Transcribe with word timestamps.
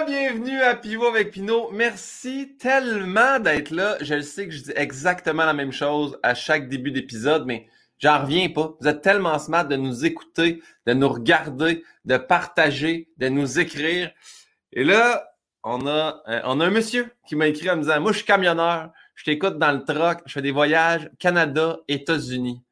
Re-bienvenue 0.00 0.62
à 0.62 0.76
Pivot 0.76 1.08
avec 1.08 1.32
Pinot. 1.32 1.70
Merci 1.72 2.56
tellement 2.58 3.38
d'être 3.38 3.70
là. 3.70 3.98
Je 4.00 4.14
le 4.14 4.22
sais 4.22 4.46
que 4.46 4.52
je 4.52 4.62
dis 4.62 4.72
exactement 4.74 5.44
la 5.44 5.52
même 5.52 5.72
chose 5.72 6.18
à 6.22 6.34
chaque 6.34 6.70
début 6.70 6.90
d'épisode, 6.90 7.44
mais 7.44 7.68
j'en 7.98 8.22
reviens 8.22 8.48
pas. 8.48 8.76
Vous 8.80 8.88
êtes 8.88 9.02
tellement 9.02 9.38
smart 9.38 9.66
de 9.66 9.76
nous 9.76 10.06
écouter, 10.06 10.62
de 10.86 10.94
nous 10.94 11.08
regarder, 11.08 11.84
de 12.06 12.16
partager, 12.16 13.10
de 13.18 13.28
nous 13.28 13.58
écrire. 13.58 14.10
Et 14.72 14.84
là, 14.84 15.28
on 15.64 15.86
a, 15.86 16.22
euh, 16.28 16.40
on 16.44 16.60
a 16.60 16.66
un 16.66 16.70
monsieur 16.70 17.12
qui 17.28 17.36
m'a 17.36 17.48
écrit 17.48 17.68
en 17.68 17.76
me 17.76 17.82
disant 17.82 18.00
Moi, 18.00 18.12
je 18.12 18.18
suis 18.18 18.26
camionneur, 18.26 18.90
je 19.16 19.24
t'écoute 19.24 19.58
dans 19.58 19.72
le 19.72 19.84
truck, 19.84 20.20
je 20.24 20.32
fais 20.32 20.42
des 20.42 20.52
voyages 20.52 21.10
Canada, 21.18 21.78
États-Unis. 21.88 22.62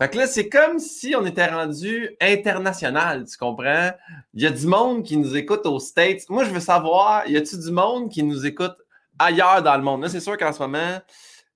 Fait 0.00 0.08
que 0.08 0.16
là, 0.16 0.28
c'est 0.28 0.48
comme 0.48 0.78
si 0.78 1.16
on 1.16 1.26
était 1.26 1.46
rendu 1.46 2.16
international, 2.20 3.24
tu 3.24 3.36
comprends? 3.36 3.90
Il 4.32 4.42
y 4.42 4.46
a 4.46 4.50
du 4.50 4.64
monde 4.64 5.02
qui 5.02 5.16
nous 5.16 5.36
écoute 5.36 5.66
aux 5.66 5.80
States. 5.80 6.28
Moi, 6.28 6.44
je 6.44 6.50
veux 6.50 6.60
savoir, 6.60 7.26
y 7.26 7.36
a-tu 7.36 7.58
du 7.58 7.72
monde 7.72 8.08
qui 8.08 8.22
nous 8.22 8.46
écoute 8.46 8.76
ailleurs 9.18 9.60
dans 9.60 9.76
le 9.76 9.82
monde? 9.82 10.02
Là, 10.02 10.08
c'est 10.08 10.20
sûr 10.20 10.36
qu'en 10.36 10.52
ce 10.52 10.60
moment, 10.60 11.00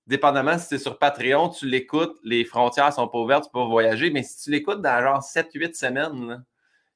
dépendamment 0.09 0.59
si 0.59 0.67
c'est 0.71 0.79
sur 0.79 0.99
Patreon, 0.99 1.51
tu 1.51 1.67
l'écoutes, 1.67 2.17
les 2.25 2.45
frontières 2.45 2.93
sont 2.93 3.07
pas 3.07 3.19
ouvertes, 3.19 3.45
tu 3.45 3.51
peux 3.53 3.61
voyager, 3.61 4.11
mais 4.11 4.25
si 4.25 4.43
tu 4.43 4.51
l'écoutes 4.51 4.83
dans 4.83 5.01
genre 5.01 5.23
7-8 5.23 5.75
semaines, 5.75 6.45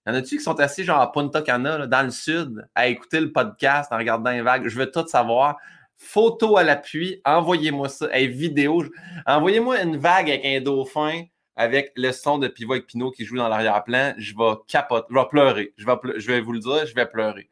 y 0.04 0.10
en 0.10 0.14
a-tu 0.14 0.38
qui 0.38 0.42
sont 0.42 0.58
assis 0.58 0.82
genre 0.82 1.00
à 1.00 1.12
Punta 1.12 1.42
Cana, 1.42 1.86
dans 1.86 2.02
le 2.02 2.10
sud, 2.10 2.66
à 2.74 2.88
écouter 2.88 3.20
le 3.20 3.30
podcast 3.30 3.92
en 3.92 3.98
regardant 3.98 4.32
les 4.32 4.42
vagues? 4.42 4.66
Je 4.66 4.76
veux 4.76 4.90
tout 4.90 5.06
savoir. 5.06 5.58
Photo 5.96 6.56
à 6.56 6.64
l'appui, 6.64 7.20
envoyez-moi 7.24 7.88
ça. 7.88 8.08
Hey, 8.10 8.26
vidéo, 8.26 8.82
envoyez-moi 9.26 9.80
une 9.80 9.96
vague 9.96 10.28
avec 10.28 10.44
un 10.44 10.60
dauphin 10.60 11.22
avec 11.56 11.92
le 11.96 12.12
son 12.12 12.38
de 12.38 12.48
Pivot 12.48 12.74
avec 12.74 12.86
Pinot 12.86 13.10
qui 13.10 13.24
joue 13.24 13.36
dans 13.36 13.48
l'arrière-plan, 13.48 14.14
je 14.18 14.34
vais 14.36 14.54
capoter, 14.68 15.06
je 15.10 15.14
vais 15.14 15.28
pleurer. 15.28 15.74
Je 15.76 16.30
vais, 16.30 16.40
vous 16.40 16.52
le 16.52 16.60
dire, 16.60 16.86
je 16.86 16.94
vais 16.94 17.06
pleurer. 17.06 17.48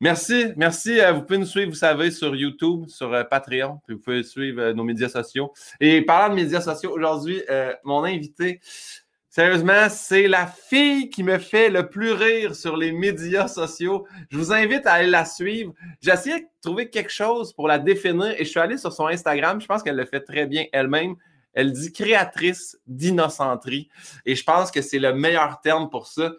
Merci, 0.00 0.46
merci. 0.56 0.98
Euh, 0.98 1.12
vous 1.12 1.22
pouvez 1.22 1.38
nous 1.38 1.44
suivre, 1.44 1.70
vous 1.70 1.76
savez, 1.76 2.10
sur 2.10 2.34
YouTube, 2.34 2.86
sur 2.86 3.12
euh, 3.12 3.22
Patreon, 3.22 3.80
puis 3.86 3.96
vous 3.96 4.00
pouvez 4.00 4.22
suivre 4.22 4.62
euh, 4.62 4.72
nos 4.72 4.84
médias 4.84 5.10
sociaux. 5.10 5.52
Et 5.78 6.00
parlant 6.02 6.34
de 6.34 6.40
médias 6.40 6.62
sociaux, 6.62 6.92
aujourd'hui, 6.92 7.42
mon 7.84 8.04
invité, 8.04 8.60
sérieusement, 9.28 9.88
c'est 9.90 10.26
la 10.26 10.46
fille 10.46 11.10
qui 11.10 11.22
me 11.22 11.38
fait 11.38 11.68
le 11.68 11.88
plus 11.88 12.12
rire 12.12 12.54
sur 12.54 12.78
les 12.78 12.92
médias 12.92 13.48
sociaux. 13.48 14.06
Je 14.30 14.38
vous 14.38 14.52
invite 14.52 14.86
à 14.86 14.94
aller 14.94 15.10
la 15.10 15.26
suivre. 15.26 15.74
J'ai 16.00 16.12
essayé 16.12 16.40
de 16.40 16.46
trouver 16.62 16.88
quelque 16.88 17.12
chose 17.12 17.52
pour 17.52 17.68
la 17.68 17.78
définir 17.78 18.34
et 18.38 18.44
je 18.44 18.50
suis 18.50 18.60
allé 18.60 18.78
sur 18.78 18.92
son 18.94 19.06
Instagram. 19.06 19.60
Je 19.60 19.66
pense 19.66 19.82
qu'elle 19.82 19.96
le 19.96 20.06
fait 20.06 20.20
très 20.20 20.46
bien 20.46 20.64
elle-même. 20.72 21.16
Elle 21.52 21.72
dit 21.72 21.92
créatrice 21.92 22.78
d'innocenterie. 22.86 23.88
Et 24.24 24.34
je 24.34 24.44
pense 24.44 24.70
que 24.70 24.82
c'est 24.82 24.98
le 24.98 25.12
meilleur 25.14 25.60
terme 25.60 25.90
pour 25.90 26.06
ça. 26.06 26.32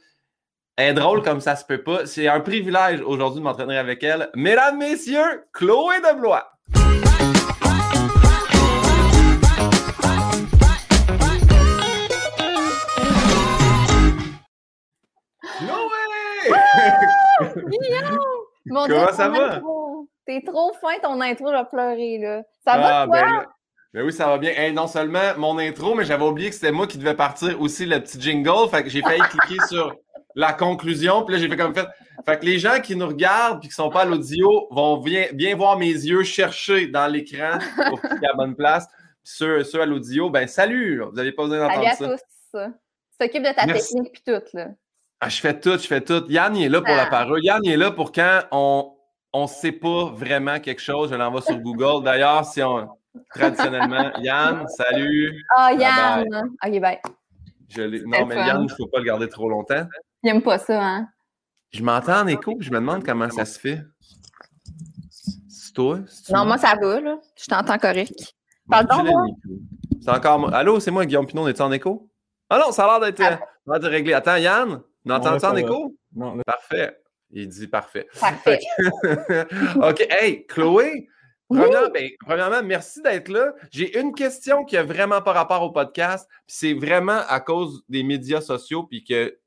Elle 0.77 0.91
est 0.91 0.93
drôle 0.93 1.21
comme 1.21 1.41
ça 1.41 1.55
se 1.55 1.65
peut 1.65 1.83
pas. 1.83 2.05
C'est 2.05 2.27
un 2.27 2.39
privilège 2.39 3.01
aujourd'hui 3.01 3.39
de 3.39 3.43
m'entraîner 3.43 3.77
avec 3.77 4.03
elle. 4.03 4.29
Mesdames, 4.35 4.77
messieurs, 4.77 5.45
Chloé 5.53 5.99
de 5.99 6.17
Blois. 6.17 6.49
Chloé! 15.57 16.01
Mon 18.65 18.87
Comment 18.87 19.11
ça 19.11 19.29
va? 19.29 19.61
T'es 20.25 20.41
trop 20.45 20.71
fin 20.79 20.99
ton 21.01 21.19
intro, 21.19 21.47
je 21.51 21.69
pleurer 21.69 22.17
là. 22.19 22.43
Ça 22.63 22.77
va 22.77 23.01
ah, 23.01 23.05
toi? 23.05 23.21
Ben, 23.21 23.45
ben 23.94 24.06
oui, 24.06 24.14
ça 24.14 24.28
va 24.28 24.38
bien. 24.38 24.72
non 24.72 24.88
seulement 24.88 25.38
mon 25.38 25.58
intro, 25.58 25.95
mais 25.95 26.06
j'avais 26.06 26.23
oublié 26.23 26.50
que 26.50 26.56
c'était 26.56 26.72
moi 26.72 26.88
qui 26.88 26.97
devais 26.97 27.14
partir 27.14 27.59
aussi 27.59 27.86
le 27.86 28.00
petit 28.00 28.20
jingle. 28.22 28.70
Fait 28.70 28.84
que 28.84 28.89
j'ai 28.89 29.02
failli 29.02 29.22
cliquer 29.22 29.61
sur 29.70 29.95
la 30.34 30.53
conclusion. 30.53 31.25
Puis 31.25 31.36
là, 31.36 31.42
j'ai 31.42 31.50
fait 31.50 31.58
comme 31.58 31.75
fait. 31.75 31.88
Fait 32.25 32.39
que 32.39 32.45
les 32.45 32.58
gens 32.58 32.80
qui 32.80 32.95
nous 32.95 33.08
regardent 33.08 33.58
et 33.58 33.67
qui 33.67 33.67
ne 33.67 33.73
sont 33.73 33.89
pas 33.89 34.02
à 34.02 34.06
l'audio 34.06 34.67
vont 34.72 34.97
bien, 34.97 35.25
bien, 35.34 35.56
voir 35.56 35.78
mes 35.78 35.92
yeux 35.92 36.23
chercher 36.23 36.88
dans 36.88 37.08
l'écran 37.08 37.59
pour 37.89 38.00
cliquer 38.00 38.28
à 38.28 38.30
la 38.30 38.34
bonne 38.36 38.56
place. 38.56 38.88
Puis 38.88 39.34
ceux, 39.36 39.64
ceux 39.64 39.81
à 39.81 39.86
l'audio, 39.86 40.30
ben 40.30 40.47
salut, 40.47 41.01
vous 41.01 41.12
n'avez 41.12 41.31
pas 41.31 41.44
besoin 41.44 41.68
d'entendre 41.68 41.90
ça. 41.90 41.96
Salut 41.96 42.13
à 42.13 42.18
tous. 42.18 42.74
Tu 43.12 43.28
t'occupes 43.28 43.44
de 43.44 43.53
ta 43.53 43.66
technique 43.66 44.12
puis 44.13 44.22
tout. 44.25 44.57
Là. 44.57 44.68
Ah, 45.19 45.30
je 45.30 45.40
fais 45.40 45.59
tout, 45.59 45.78
je 45.78 45.88
fais 45.88 46.01
tout. 46.01 46.24
Yann, 46.30 46.56
il 46.56 46.63
est 46.63 46.69
là 46.69 46.81
pour 46.81 46.96
la 46.96 47.03
ah. 47.03 47.09
parole. 47.09 47.44
Yann, 47.44 47.59
il 47.63 47.72
est 47.72 47.78
là 47.78 47.91
pour 47.91 48.12
quand 48.12 48.41
on 48.51 48.96
ne 49.34 49.47
sait 49.47 49.74
pas 49.74 50.06
vraiment 50.06 50.59
quelque 50.59 50.81
chose. 50.81 51.09
Je 51.09 51.16
l'envoie 51.16 51.41
sur 51.41 51.57
Google. 51.57 52.03
D'ailleurs, 52.03 52.46
si 52.46 52.63
on 52.63 52.90
traditionnellement. 53.33 54.11
Yann, 54.19 54.67
salut. 54.67 55.44
Ah, 55.55 55.72
Yann. 55.73 56.25
OK, 56.66 56.79
bye. 56.79 56.99
Je 57.69 57.81
non, 58.05 58.25
mais 58.25 58.35
Yann, 58.35 58.61
il 58.61 58.66
ne 58.66 58.75
faut 58.75 58.88
pas 58.88 58.99
le 58.99 59.05
garder 59.05 59.29
trop 59.29 59.49
longtemps. 59.49 59.88
Il 60.23 60.31
n'aime 60.31 60.41
pas 60.41 60.57
ça, 60.57 60.81
hein? 60.81 61.07
Je 61.71 61.83
m'entends 61.83 62.21
en 62.21 62.27
écho, 62.27 62.57
je 62.59 62.69
me 62.69 62.75
demande 62.75 63.03
comment 63.03 63.29
ça 63.29 63.45
se 63.45 63.57
fait. 63.57 63.81
C'est 65.47 65.73
toi? 65.73 66.00
Non, 66.29 66.45
moi, 66.45 66.57
ça 66.57 66.75
va, 66.79 67.00
là. 67.00 67.17
Je 67.38 67.45
t'entends 67.45 67.77
correct. 67.77 68.33
Parle 68.69 68.88
moi? 69.05 69.25
C'est 70.01 70.09
encore 70.09 70.53
Allô, 70.53 70.79
c'est 70.79 70.91
moi, 70.91 71.05
Guillaume 71.05 71.25
Pinot, 71.25 71.44
on 71.44 71.47
est 71.47 71.61
en 71.61 71.71
écho? 71.71 72.09
Ah 72.50 72.59
non, 72.59 72.71
ça 72.71 72.85
a 72.85 73.00
l'air 73.00 73.11
d'être 73.11 73.39
ah. 73.66 73.88
réglé. 73.88 74.13
Attends, 74.13 74.35
Yann, 74.35 74.81
n'entends-tu 75.05 75.45
en 75.45 75.55
écho? 75.55 75.95
Non. 76.13 76.38
Parfait. 76.45 76.97
Il 77.29 77.47
dit 77.47 77.67
parfait. 77.67 78.07
Parfait. 78.19 78.59
OK. 79.81 80.05
Hey, 80.09 80.45
Chloé, 80.47 81.07
ben, 81.51 82.09
premièrement, 82.25 82.63
merci 82.63 83.01
d'être 83.01 83.29
là. 83.29 83.53
J'ai 83.72 84.00
une 84.00 84.13
question 84.13 84.63
qui 84.66 84.78
a 84.78 84.84
vraiment 84.84 85.22
pas 85.22 85.34
rapport 85.34 85.63
au 85.63 85.72
podcast, 85.72 86.28
c'est 86.47 86.73
vraiment 86.73 87.19
à 87.28 87.39
cause 87.39 87.84
des 87.89 88.03
médias 88.03 88.41
sociaux, 88.41 88.84
puis 88.84 89.03
que 89.03 89.38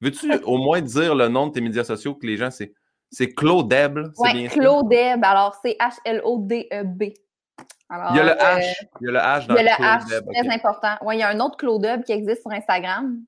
veux-tu 0.00 0.32
au 0.44 0.58
moins 0.58 0.80
dire 0.80 1.14
le 1.14 1.28
nom 1.28 1.48
de 1.48 1.52
tes 1.52 1.60
médias 1.60 1.84
sociaux 1.84 2.14
que 2.14 2.26
les 2.26 2.36
gens 2.36 2.50
c'est 2.50 2.72
c'est 3.10 3.32
Claudeb, 3.32 3.98
Oui, 4.18 4.48
Claudeb. 4.48 5.24
Alors 5.24 5.58
c'est 5.64 5.76
H 5.80 5.94
L 6.04 6.20
O 6.24 6.38
D 6.40 6.68
E 6.72 6.82
B. 6.84 7.02
il 7.02 8.16
y 8.16 8.20
a 8.20 8.24
le 8.24 8.30
H, 8.32 8.58
euh, 8.58 8.86
il 9.00 9.06
y 9.06 9.08
a 9.08 9.12
le 9.12 9.18
H 9.18 9.46
dans 9.46 9.54
Il 9.54 9.64
y 9.64 9.68
a 9.68 9.78
le 9.78 9.84
H, 9.84 10.42
très 10.44 10.54
important. 10.54 10.96
Oui, 11.02 11.16
il 11.16 11.20
y 11.20 11.22
a 11.22 11.28
un 11.28 11.40
autre 11.40 11.56
Claudeb 11.56 12.02
qui 12.02 12.12
existe 12.12 12.42
sur 12.42 12.50
Instagram. 12.50 13.20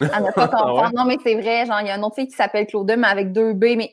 À 0.00 0.20
ne 0.20 0.30
pas 0.34 0.48
comprendre. 0.48 0.92
Non, 0.94 1.04
mais 1.04 1.18
c'est 1.22 1.34
vrai, 1.34 1.66
genre, 1.66 1.80
il 1.82 1.88
y 1.88 1.90
a 1.90 1.96
une 1.96 2.04
autre 2.04 2.14
fille 2.14 2.28
qui 2.28 2.34
s'appelle 2.34 2.66
Claudeb, 2.66 2.98
mais 2.98 3.08
avec 3.08 3.32
deux 3.32 3.52
B, 3.52 3.76
mais 3.76 3.92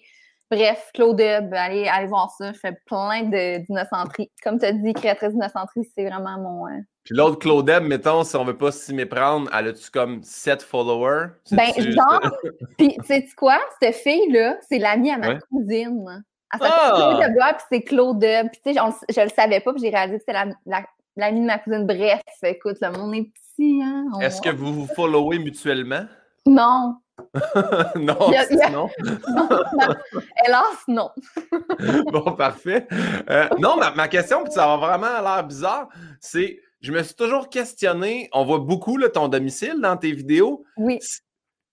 Bref, 0.49 0.91
Claude 0.93 1.19
allez, 1.19 1.87
allez 1.87 2.07
voir 2.07 2.31
ça. 2.37 2.53
Je 2.53 2.59
fais 2.59 2.77
plein 2.85 3.23
d'innocenterie. 3.23 4.31
Comme 4.41 4.59
tu 4.59 4.65
as 4.65 4.71
dit, 4.71 4.93
créatrice 4.93 5.33
d'innocenterie, 5.33 5.83
c'est 5.93 6.05
vraiment 6.05 6.37
mon. 6.39 6.67
Euh, 6.67 6.79
Puis 7.03 7.15
l'autre 7.15 7.39
Claude 7.39 7.69
mettons, 7.83 8.23
si 8.23 8.35
on 8.37 8.45
veut 8.45 8.57
pas 8.57 8.71
s'y 8.71 8.93
méprendre, 8.93 9.49
elle 9.53 9.67
a-tu 9.67 9.91
comme 9.91 10.23
7 10.23 10.61
followers? 10.61 11.27
Ben, 11.51 11.73
genre, 11.75 12.21
puis 12.77 12.95
tu 12.95 13.05
sais 13.05 13.27
quoi? 13.35 13.59
Cette 13.81 13.95
fille-là, 13.95 14.57
c'est 14.69 14.79
l'amie 14.79 15.11
à 15.11 15.17
ma 15.17 15.35
cousine. 15.35 16.23
Elle 16.53 16.59
s'appelle 16.59 16.79
ah! 16.81 17.17
Claude 17.17 17.55
puis 17.57 17.65
c'est 17.69 17.81
Claude 17.81 18.25
Puis 18.51 18.61
tu 18.65 18.73
sais, 18.73 18.79
je 19.09 19.21
le 19.21 19.29
savais 19.29 19.59
pas, 19.59 19.73
puis 19.73 19.81
j'ai 19.81 19.89
réalisé 19.89 20.19
que 20.19 20.23
c'était 20.25 20.39
l'amie 21.17 21.41
de 21.41 21.45
ma 21.45 21.59
cousine. 21.59 21.85
Bref, 21.85 22.21
écoute, 22.43 22.77
le 22.81 22.91
monde 22.91 23.15
est 23.15 23.23
petit, 23.23 23.81
hein? 23.83 24.05
Est-ce 24.21 24.41
que 24.41 24.49
vous 24.49 24.73
vous 24.73 24.87
followez 24.95 25.39
mutuellement? 25.39 26.05
Non. 26.45 26.95
non, 27.95 28.31
non. 28.71 28.89
Hélas, 30.45 30.77
non. 30.87 31.11
bon, 32.11 32.33
parfait. 32.33 32.87
Euh, 33.29 33.49
non, 33.59 33.77
ma, 33.77 34.07
question, 34.07 34.43
puis 34.43 34.53
ça 34.53 34.65
va 34.67 34.77
vraiment 34.77 35.21
l'air 35.21 35.43
bizarre, 35.43 35.89
c'est 36.19 36.59
je 36.81 36.91
me 36.91 37.01
suis 37.01 37.15
toujours 37.15 37.49
questionné, 37.49 38.29
on 38.33 38.45
voit 38.45 38.59
beaucoup 38.59 38.97
là, 38.97 39.09
ton 39.09 39.27
domicile 39.27 39.79
dans 39.81 39.97
tes 39.97 40.11
vidéos. 40.11 40.63
Oui. 40.77 40.99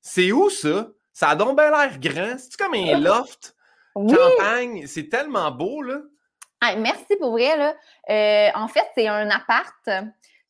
C'est 0.00 0.32
où 0.32 0.48
ça? 0.50 0.88
Ça 1.12 1.28
a 1.30 1.36
donc 1.36 1.56
bien 1.56 1.70
l'air 1.70 1.98
grand. 2.00 2.36
C'est 2.38 2.56
comme 2.56 2.74
un 2.74 2.98
loft? 2.98 3.54
Campagne. 3.94 4.86
C'est 4.86 5.08
tellement 5.08 5.50
beau, 5.50 5.82
là. 5.82 6.00
merci 6.76 7.16
pour 7.20 7.32
vrai. 7.32 7.56
Là. 7.56 7.74
Euh, 8.10 8.50
en 8.54 8.66
fait, 8.66 8.86
c'est 8.96 9.06
un 9.06 9.30
appart 9.30 9.74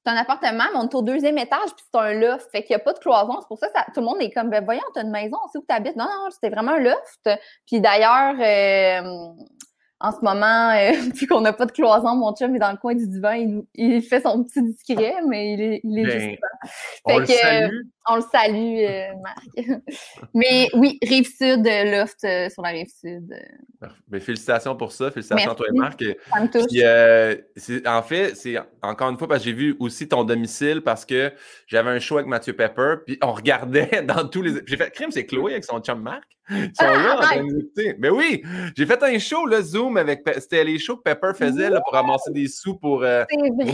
c'est 0.04 0.12
un 0.12 0.16
appartement, 0.16 0.64
mais 0.72 0.78
on 0.78 0.84
est 0.84 0.94
au 0.94 1.02
deuxième 1.02 1.38
étage, 1.38 1.70
puis 1.74 1.84
c'est 1.92 1.98
un 1.98 2.12
loft. 2.12 2.50
Fait 2.50 2.62
qu'il 2.62 2.76
n'y 2.76 2.80
a 2.80 2.84
pas 2.84 2.92
de 2.92 2.98
cloison. 2.98 3.38
C'est 3.40 3.48
pour 3.48 3.58
ça 3.58 3.68
que 3.68 3.92
tout 3.92 4.00
le 4.00 4.06
monde 4.06 4.20
est 4.20 4.30
comme, 4.30 4.50
ben, 4.50 4.62
voyons, 4.64 4.82
tu 4.92 5.00
as 5.00 5.02
une 5.02 5.10
maison, 5.10 5.38
c'est 5.50 5.58
où 5.58 5.64
tu 5.66 5.74
habites. 5.74 5.96
Non, 5.96 6.04
non, 6.04 6.30
c'était 6.30 6.50
vraiment 6.50 6.72
un 6.72 6.80
loft. 6.80 7.30
Puis 7.66 7.80
d'ailleurs, 7.80 8.34
euh, 8.38 9.32
en 10.04 10.12
ce 10.12 10.22
moment, 10.22 10.70
euh, 10.70 10.92
vu 11.14 11.26
qu'on 11.26 11.40
n'a 11.40 11.54
pas 11.54 11.64
de 11.64 11.72
cloison, 11.72 12.14
mon 12.14 12.34
chum 12.34 12.54
est 12.54 12.58
dans 12.58 12.72
le 12.72 12.76
coin 12.76 12.94
du 12.94 13.08
divan, 13.08 13.64
il, 13.74 14.02
fait 14.02 14.20
son 14.20 14.44
petit 14.44 14.62
discret, 14.62 15.14
mais 15.26 15.54
il 15.54 15.60
est, 15.62 15.80
il 15.82 15.98
est 15.98 16.10
juste 16.10 16.40
ben, 17.06 17.14
on 17.14 17.18
le 17.18 17.26
salue. 17.26 17.76
on 18.06 18.16
le 18.16 18.22
salue, 18.30 18.78
euh, 18.80 19.06
Marc. 19.22 19.80
mais 20.34 20.68
oui, 20.74 20.98
rive 21.02 21.26
sud, 21.26 21.66
loft 21.66 22.20
sur 22.20 22.62
la 22.62 22.68
rive 22.68 22.90
sud. 23.00 23.34
Mais 24.10 24.20
félicitations 24.20 24.76
pour 24.76 24.92
ça, 24.92 25.10
félicitations 25.10 25.52
à 25.52 25.54
toi 25.54 25.66
et 25.70 25.78
Marc. 25.78 26.04
Ça 26.30 26.40
me 26.40 26.48
touche. 26.48 26.66
Puis, 27.56 27.86
en 27.86 28.02
fait, 28.02 28.34
c'est 28.34 28.56
encore 28.82 29.08
une 29.08 29.16
fois 29.16 29.28
parce 29.28 29.40
que 29.40 29.46
j'ai 29.46 29.56
vu 29.56 29.74
aussi 29.78 30.06
ton 30.06 30.24
domicile 30.24 30.82
parce 30.82 31.06
que 31.06 31.32
j'avais 31.66 31.90
un 31.90 31.98
show 31.98 32.16
avec 32.16 32.28
Mathieu 32.28 32.54
Pepper, 32.54 32.96
puis 33.06 33.18
on 33.22 33.32
regardait 33.32 34.02
dans 34.06 34.28
tous 34.28 34.42
les. 34.42 34.60
J'ai 34.66 34.76
fait 34.76 34.90
crime, 34.90 35.10
c'est 35.10 35.24
Chloé 35.24 35.52
avec 35.52 35.64
son 35.64 35.80
chum 35.80 36.02
Marc? 36.02 36.24
Ils 36.50 36.70
sont 36.74 36.84
là 36.86 37.16
en 37.16 37.20
train 37.20 37.42
de 37.42 37.96
Mais 37.98 38.10
oui, 38.10 38.42
j'ai 38.76 38.86
fait 38.86 39.02
un 39.02 39.18
show, 39.18 39.46
le 39.46 39.62
Zoom, 39.62 39.96
avec. 39.96 40.22
C'était 40.38 40.64
les 40.64 40.78
shows 40.78 40.96
que 40.98 41.02
Pepper 41.02 41.32
faisait 41.34 41.70
là, 41.70 41.80
pour 41.80 41.92
ramasser 41.94 42.30
des 42.32 42.48
sous 42.48 42.76
pour, 42.78 43.02
euh, 43.02 43.24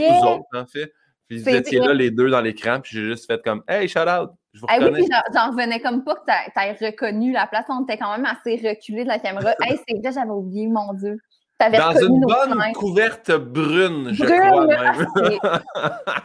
pour 0.09 0.31
autres, 0.33 0.45
en 0.55 0.67
fait. 0.67 0.93
Puis 1.29 1.39
vous 1.39 1.49
étiez 1.49 1.79
là 1.79 1.95
les 1.95 2.11
deux 2.11 2.29
dans 2.29 2.41
l'écran, 2.41 2.81
puis 2.81 2.91
j'ai 2.97 3.05
juste 3.05 3.27
fait 3.27 3.41
comme 3.43 3.63
Hey, 3.69 3.89
shout 3.89 4.01
out! 4.01 4.31
Je 4.53 4.61
vous 4.61 4.67
Ah 4.69 4.79
oui, 4.81 4.91
puis 4.93 5.07
j'en- 5.33 5.51
revenais 5.51 5.81
comme 5.81 6.03
pas 6.03 6.17
que 6.17 6.25
t'a- 6.27 6.51
t'aies 6.55 6.87
reconnu 6.91 7.31
la 7.31 7.47
place. 7.47 7.67
On 7.69 7.85
était 7.85 7.97
quand 7.97 8.11
même 8.17 8.27
assez 8.27 8.57
reculé 8.57 9.05
de 9.05 9.09
la 9.09 9.21
caméra. 9.21 9.53
Hey, 9.77 9.79
c'est 9.89 9.97
vrai, 10.01 10.11
j'avais 10.13 10.31
oublié, 10.31 10.67
mon 10.67 10.93
Dieu. 10.95 11.19
Dans 11.61 11.93
une 12.01 12.21
bonne 12.21 12.73
couverte 12.75 13.31
brune, 13.33 14.11
je 14.13 14.25
Brune, 14.25 14.41
crois 14.41 14.67
ah, 14.79 14.93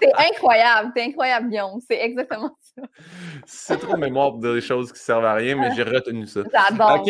c'est- 0.01 0.13
incroyable, 0.31 0.91
c'est 0.95 1.03
incroyable, 1.03 1.49
Guillaume. 1.49 1.79
C'est 1.85 2.01
exactement 2.01 2.57
ça. 2.61 2.81
C'est 3.45 3.77
trop 3.79 3.97
mémoire 3.97 4.31
pour 4.31 4.39
des 4.39 4.61
choses 4.61 4.93
qui 4.93 4.99
servent 4.99 5.25
à 5.25 5.33
rien, 5.33 5.55
mais 5.57 5.71
j'ai 5.75 5.83
retenu 5.83 6.25
ça. 6.25 6.41
J'adore. 6.53 7.05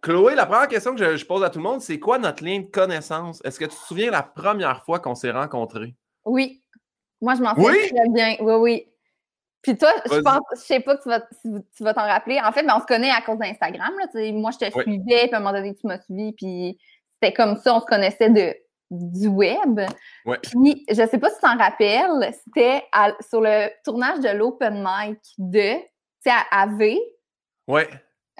Chloé, 0.00 0.34
la 0.34 0.46
première 0.46 0.66
question 0.66 0.94
que 0.96 0.98
je, 1.04 1.16
je 1.16 1.24
pose 1.24 1.44
à 1.44 1.50
tout 1.50 1.60
le 1.60 1.62
monde, 1.64 1.80
c'est 1.80 2.00
quoi 2.00 2.18
notre 2.18 2.42
lien 2.44 2.58
de 2.58 2.66
connaissance? 2.66 3.40
Est-ce 3.44 3.60
que 3.60 3.66
tu 3.66 3.70
te 3.76 3.84
souviens 3.86 4.10
la 4.10 4.24
première 4.24 4.82
fois 4.84 4.98
qu'on 4.98 5.14
s'est 5.14 5.30
rencontrés? 5.30 5.94
Oui. 6.24 6.60
Moi, 7.20 7.36
je 7.36 7.42
m'en 7.42 7.54
Oui? 7.56 7.72
souviens 7.74 8.02
très 8.02 8.08
bien. 8.08 8.36
Oui, 8.40 8.54
oui. 8.54 8.86
Puis 9.62 9.76
toi, 9.78 9.90
je 10.10 10.20
pense, 10.20 10.40
je 10.54 10.60
sais 10.60 10.80
pas 10.80 10.96
que 10.96 11.02
tu 11.02 11.08
vas, 11.08 11.20
si 11.40 11.48
tu 11.76 11.84
vas 11.84 11.94
t'en 11.94 12.02
rappeler. 12.06 12.40
En 12.44 12.50
fait, 12.52 12.64
ben, 12.64 12.74
on 12.76 12.80
se 12.80 12.86
connaît 12.86 13.10
à 13.10 13.20
cause 13.20 13.38
d'Instagram. 13.38 13.92
là. 13.98 14.32
Moi, 14.32 14.50
je 14.52 14.58
te 14.58 14.76
Oui. 14.76 14.82
suivais, 14.82 15.26
puis 15.28 15.34
à 15.34 15.36
un 15.36 15.40
moment 15.40 15.52
donné, 15.52 15.74
tu 15.74 15.86
m'as 15.86 16.00
suivi, 16.00 16.32
puis 16.32 16.78
c'était 17.12 17.32
comme 17.32 17.56
ça, 17.56 17.74
on 17.76 17.80
se 17.80 17.86
connaissait 17.86 18.30
de, 18.30 18.54
du 18.90 19.28
web. 19.28 19.80
Ouais. 20.26 20.38
Puis, 20.42 20.84
je 20.88 20.94
sais 21.06 21.18
pas 21.18 21.30
si 21.30 21.36
tu 21.36 21.40
t'en 21.42 21.56
rappelles, 21.56 22.34
c'était 22.44 22.82
sur 23.28 23.40
le 23.40 23.68
tournage 23.84 24.18
de 24.20 24.30
l'Open 24.30 24.84
Mic 24.84 25.18
de, 25.38 25.74
tu 25.76 25.84
sais, 26.24 26.30
à, 26.30 26.62
à 26.62 26.66
V. 26.66 27.00
Ouais. 27.68 27.88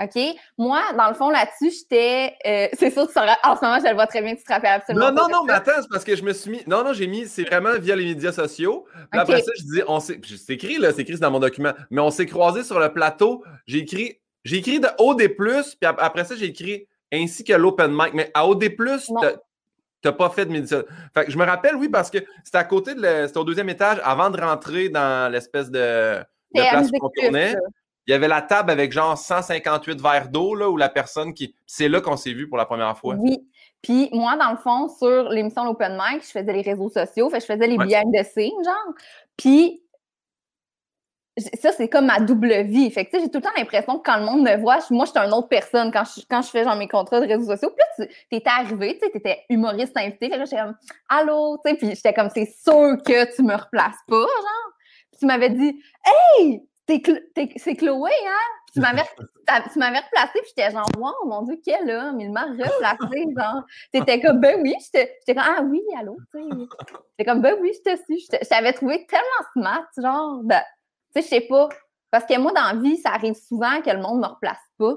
OK? 0.00 0.18
Moi, 0.58 0.80
dans 0.96 1.08
le 1.08 1.14
fond, 1.14 1.28
là-dessus, 1.30 1.70
j'étais. 1.78 2.34
euh, 2.46 2.68
c'est 2.78 2.90
sûr, 2.90 3.06
tu 3.10 3.18
ra- 3.18 3.38
en 3.44 3.56
ce 3.56 3.64
moment, 3.64 3.78
je 3.78 3.88
le 3.88 3.94
vois 3.94 4.06
très 4.06 4.22
bien, 4.22 4.34
tu 4.34 4.42
te 4.42 4.52
rappelles 4.52 4.70
absolument 4.72 5.10
Non, 5.10 5.22
non, 5.22 5.28
non, 5.28 5.44
mais 5.44 5.52
attends, 5.52 5.72
c'est 5.82 5.88
parce 5.90 6.04
que 6.04 6.16
je 6.16 6.22
me 6.22 6.32
suis 6.32 6.50
mis. 6.50 6.62
Non, 6.66 6.82
non, 6.84 6.92
j'ai 6.92 7.06
mis. 7.06 7.26
C'est 7.26 7.44
vraiment 7.44 7.72
via 7.78 7.94
les 7.96 8.06
médias 8.06 8.32
sociaux. 8.32 8.86
Puis 9.10 9.20
après 9.20 9.42
ça, 9.42 9.52
je 9.58 9.62
dis, 9.64 9.82
on 9.86 10.00
s'est. 10.00 10.20
C'est 10.24 10.54
écrit, 10.54 10.78
là, 10.78 10.92
c'est 10.92 11.02
écrit 11.02 11.18
dans 11.18 11.30
mon 11.30 11.40
document. 11.40 11.72
Mais 11.90 12.00
on 12.00 12.10
s'est 12.10 12.26
croisés 12.26 12.64
sur 12.64 12.78
le 12.80 12.92
plateau. 12.92 13.44
J'ai 13.66 13.78
écrit. 13.78 14.18
J'ai 14.44 14.56
écrit 14.56 14.80
de 14.80 14.88
OD, 14.98 15.28
puis 15.36 15.86
ap- 15.86 15.98
après 16.00 16.24
ça, 16.24 16.34
j'ai 16.34 16.46
écrit 16.46 16.88
ainsi 17.12 17.44
que 17.44 17.52
l'open 17.52 17.92
mic. 17.92 18.12
Mais 18.14 18.30
à 18.34 18.46
OD, 18.48 18.74
t'as- 19.20 19.34
t'as 20.00 20.12
pas 20.12 20.30
fait 20.30 20.46
de 20.46 20.50
médias. 20.50 20.82
Fait 21.14 21.26
que 21.26 21.30
je 21.30 21.38
me 21.38 21.44
rappelle, 21.44 21.76
oui, 21.76 21.88
parce 21.88 22.10
que 22.10 22.18
c'était 22.42 22.58
à 22.58 22.64
côté 22.64 22.94
de. 22.94 23.02
le- 23.02 23.26
C'était 23.28 23.38
au 23.38 23.44
deuxième 23.44 23.68
étage 23.68 24.00
avant 24.02 24.30
de 24.30 24.40
rentrer 24.40 24.88
dans 24.88 25.30
l'espèce 25.30 25.70
de, 25.70 26.16
place 26.52 26.90
qu'on 26.98 27.08
Plus, 27.10 27.22
tournait. 27.24 27.54
Il 28.06 28.10
y 28.10 28.14
avait 28.14 28.28
la 28.28 28.42
table 28.42 28.70
avec 28.70 28.90
genre 28.92 29.16
158 29.16 30.00
verres 30.00 30.28
d'eau, 30.28 30.54
là, 30.54 30.68
où 30.68 30.76
la 30.76 30.88
personne 30.88 31.32
qui. 31.34 31.54
C'est 31.66 31.88
là 31.88 32.00
qu'on 32.00 32.16
s'est 32.16 32.32
vu 32.32 32.48
pour 32.48 32.58
la 32.58 32.66
première 32.66 32.96
fois. 32.98 33.14
Oui. 33.16 33.46
Puis 33.80 34.08
moi, 34.12 34.36
dans 34.36 34.50
le 34.50 34.56
fond, 34.56 34.88
sur 34.88 35.28
l'émission 35.28 35.64
L'Open 35.64 35.92
Mic, 35.96 36.22
je 36.22 36.30
faisais 36.30 36.52
les 36.52 36.62
réseaux 36.62 36.88
sociaux, 36.88 37.30
fait 37.30 37.40
je 37.40 37.46
faisais 37.46 37.66
les 37.66 37.76
Ouais. 37.76 37.86
behind 37.86 38.12
the 38.14 38.24
scenes, 38.24 38.64
genre. 38.64 38.94
Puis 39.36 39.82
ça, 41.60 41.72
c'est 41.72 41.88
comme 41.88 42.06
ma 42.06 42.20
double 42.20 42.62
vie. 42.64 42.90
Fait 42.90 43.06
que 43.06 43.10
tu 43.10 43.16
sais, 43.16 43.24
j'ai 43.24 43.30
tout 43.30 43.38
le 43.38 43.42
temps 43.44 43.50
l'impression 43.56 43.98
que 43.98 44.02
quand 44.04 44.18
le 44.18 44.26
monde 44.26 44.42
me 44.42 44.56
voit, 44.60 44.78
je- 44.80 44.92
moi, 44.92 45.06
je 45.06 45.12
suis 45.12 45.18
une 45.20 45.32
autre 45.32 45.48
personne 45.48 45.90
quand 45.90 46.04
je, 46.04 46.20
quand 46.28 46.42
je 46.42 46.50
fais 46.50 46.62
genre 46.62 46.76
mes 46.76 46.88
contrats 46.88 47.20
de 47.20 47.26
réseaux 47.26 47.46
sociaux. 47.50 47.70
Puis 47.70 47.78
là, 48.04 48.06
tu 48.06 48.14
t'étais 48.30 48.50
arrivé, 48.50 48.98
tu 49.00 49.06
sais, 49.06 49.10
t'étais 49.12 49.42
humoriste 49.48 49.96
invité. 49.96 50.26
Fait 50.28 50.32
que 50.34 50.38
là, 50.40 50.44
j'étais 50.44 50.58
comme 50.62 50.76
Allô, 51.08 51.58
tu 51.64 51.70
sais, 51.70 51.76
puis 51.76 51.88
j'étais 51.94 52.12
comme 52.12 52.28
c'est 52.34 52.44
sûr 52.46 52.96
que 53.04 53.34
tu 53.34 53.42
me 53.42 53.54
replaces 53.54 53.96
pas, 54.06 54.16
genre. 54.16 54.72
Puis 55.10 55.20
tu 55.20 55.26
m'avais 55.26 55.50
dit 55.50 55.82
Hey! 56.04 56.62
C'est 56.86 57.76
Chloé, 57.76 58.10
hein? 58.26 58.60
Tu 58.72 58.80
m'avais 58.80 59.02
replacé, 59.98 60.32
puis 60.32 60.50
j'étais 60.56 60.70
genre, 60.70 60.88
wow, 60.96 61.28
mon 61.28 61.42
Dieu, 61.42 61.60
quel 61.64 61.90
homme, 61.90 62.20
il 62.20 62.32
m'a 62.32 62.46
replacé, 62.46 63.24
genre. 63.36 63.62
T'étais 63.92 64.20
comme, 64.20 64.40
ben 64.40 64.60
oui, 64.62 64.74
j'étais 64.80 65.34
comme, 65.34 65.44
ah 65.44 65.62
oui, 65.62 65.82
allô, 65.98 66.16
tu 66.30 66.42
sais. 66.42 66.48
J'étais 67.18 67.30
comme, 67.30 67.42
ben 67.42 67.56
oui, 67.60 67.72
je 67.74 67.92
te 67.92 68.02
suis. 68.04 68.26
Je 68.30 68.48
t'avais 68.48 68.72
trouvé 68.72 69.06
tellement 69.06 69.48
smart, 69.54 69.86
genre, 69.98 70.40
ben, 70.44 70.62
tu 71.14 71.20
sais, 71.20 71.28
je 71.28 71.28
sais 71.28 71.46
pas. 71.48 71.68
Parce 72.10 72.24
que 72.26 72.38
moi, 72.38 72.52
dans 72.52 72.74
la 72.74 72.80
vie, 72.80 72.96
ça 72.98 73.10
arrive 73.10 73.34
souvent 73.34 73.80
que 73.82 73.90
le 73.90 74.00
monde 74.00 74.20
me 74.20 74.26
replace 74.26 74.60
pas. 74.78 74.94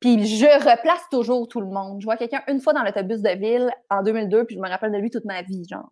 Puis 0.00 0.26
je 0.26 0.46
replace 0.46 1.08
toujours 1.10 1.48
tout 1.48 1.60
le 1.60 1.66
monde. 1.66 2.00
Je 2.00 2.04
vois 2.04 2.16
quelqu'un 2.16 2.42
une 2.48 2.60
fois 2.60 2.72
dans 2.72 2.82
l'autobus 2.82 3.22
de 3.22 3.30
ville 3.30 3.70
en 3.88 4.02
2002, 4.02 4.44
puis 4.44 4.56
je 4.56 4.60
me 4.60 4.68
rappelle 4.68 4.92
de 4.92 4.98
lui 4.98 5.10
toute 5.10 5.24
ma 5.24 5.42
vie, 5.42 5.64
genre. 5.68 5.88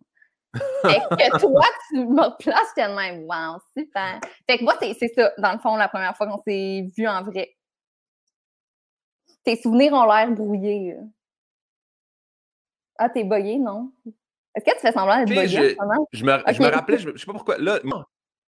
Fait 0.53 0.99
que 0.99 1.39
toi, 1.39 1.65
tu 1.89 2.05
me 2.05 2.15
de 2.15 2.95
même, 2.95 3.23
wow, 3.23 3.59
super. 3.75 4.19
Fait 4.47 4.57
que 4.59 4.63
moi, 4.63 4.75
c'est 4.79 4.93
ça, 5.15 5.31
dans 5.37 5.53
le 5.53 5.59
fond, 5.59 5.75
la 5.75 5.87
première 5.89 6.15
fois 6.15 6.27
qu'on 6.27 6.41
s'est 6.43 6.85
vu 6.95 7.07
en 7.07 7.23
vrai. 7.23 7.55
Tes 9.43 9.55
souvenirs 9.61 9.93
ont 9.93 10.05
l'air 10.05 10.31
brouillés. 10.31 10.95
Ah, 12.97 13.09
t'es 13.09 13.23
boyé, 13.23 13.57
non? 13.57 13.91
Est-ce 14.55 14.65
que 14.65 14.75
tu 14.75 14.79
fais 14.81 14.91
semblant 14.91 15.17
d'être 15.17 15.27
boyé 15.33 15.47
je- 15.49 16.23
me, 16.23 16.53
je 16.53 16.61
me 16.61 16.67
rappelais, 16.69 16.99
je, 16.99 17.09
je 17.13 17.17
sais 17.17 17.25
pas 17.25 17.33
pourquoi. 17.33 17.57
Là, 17.57 17.79
non, 17.83 18.03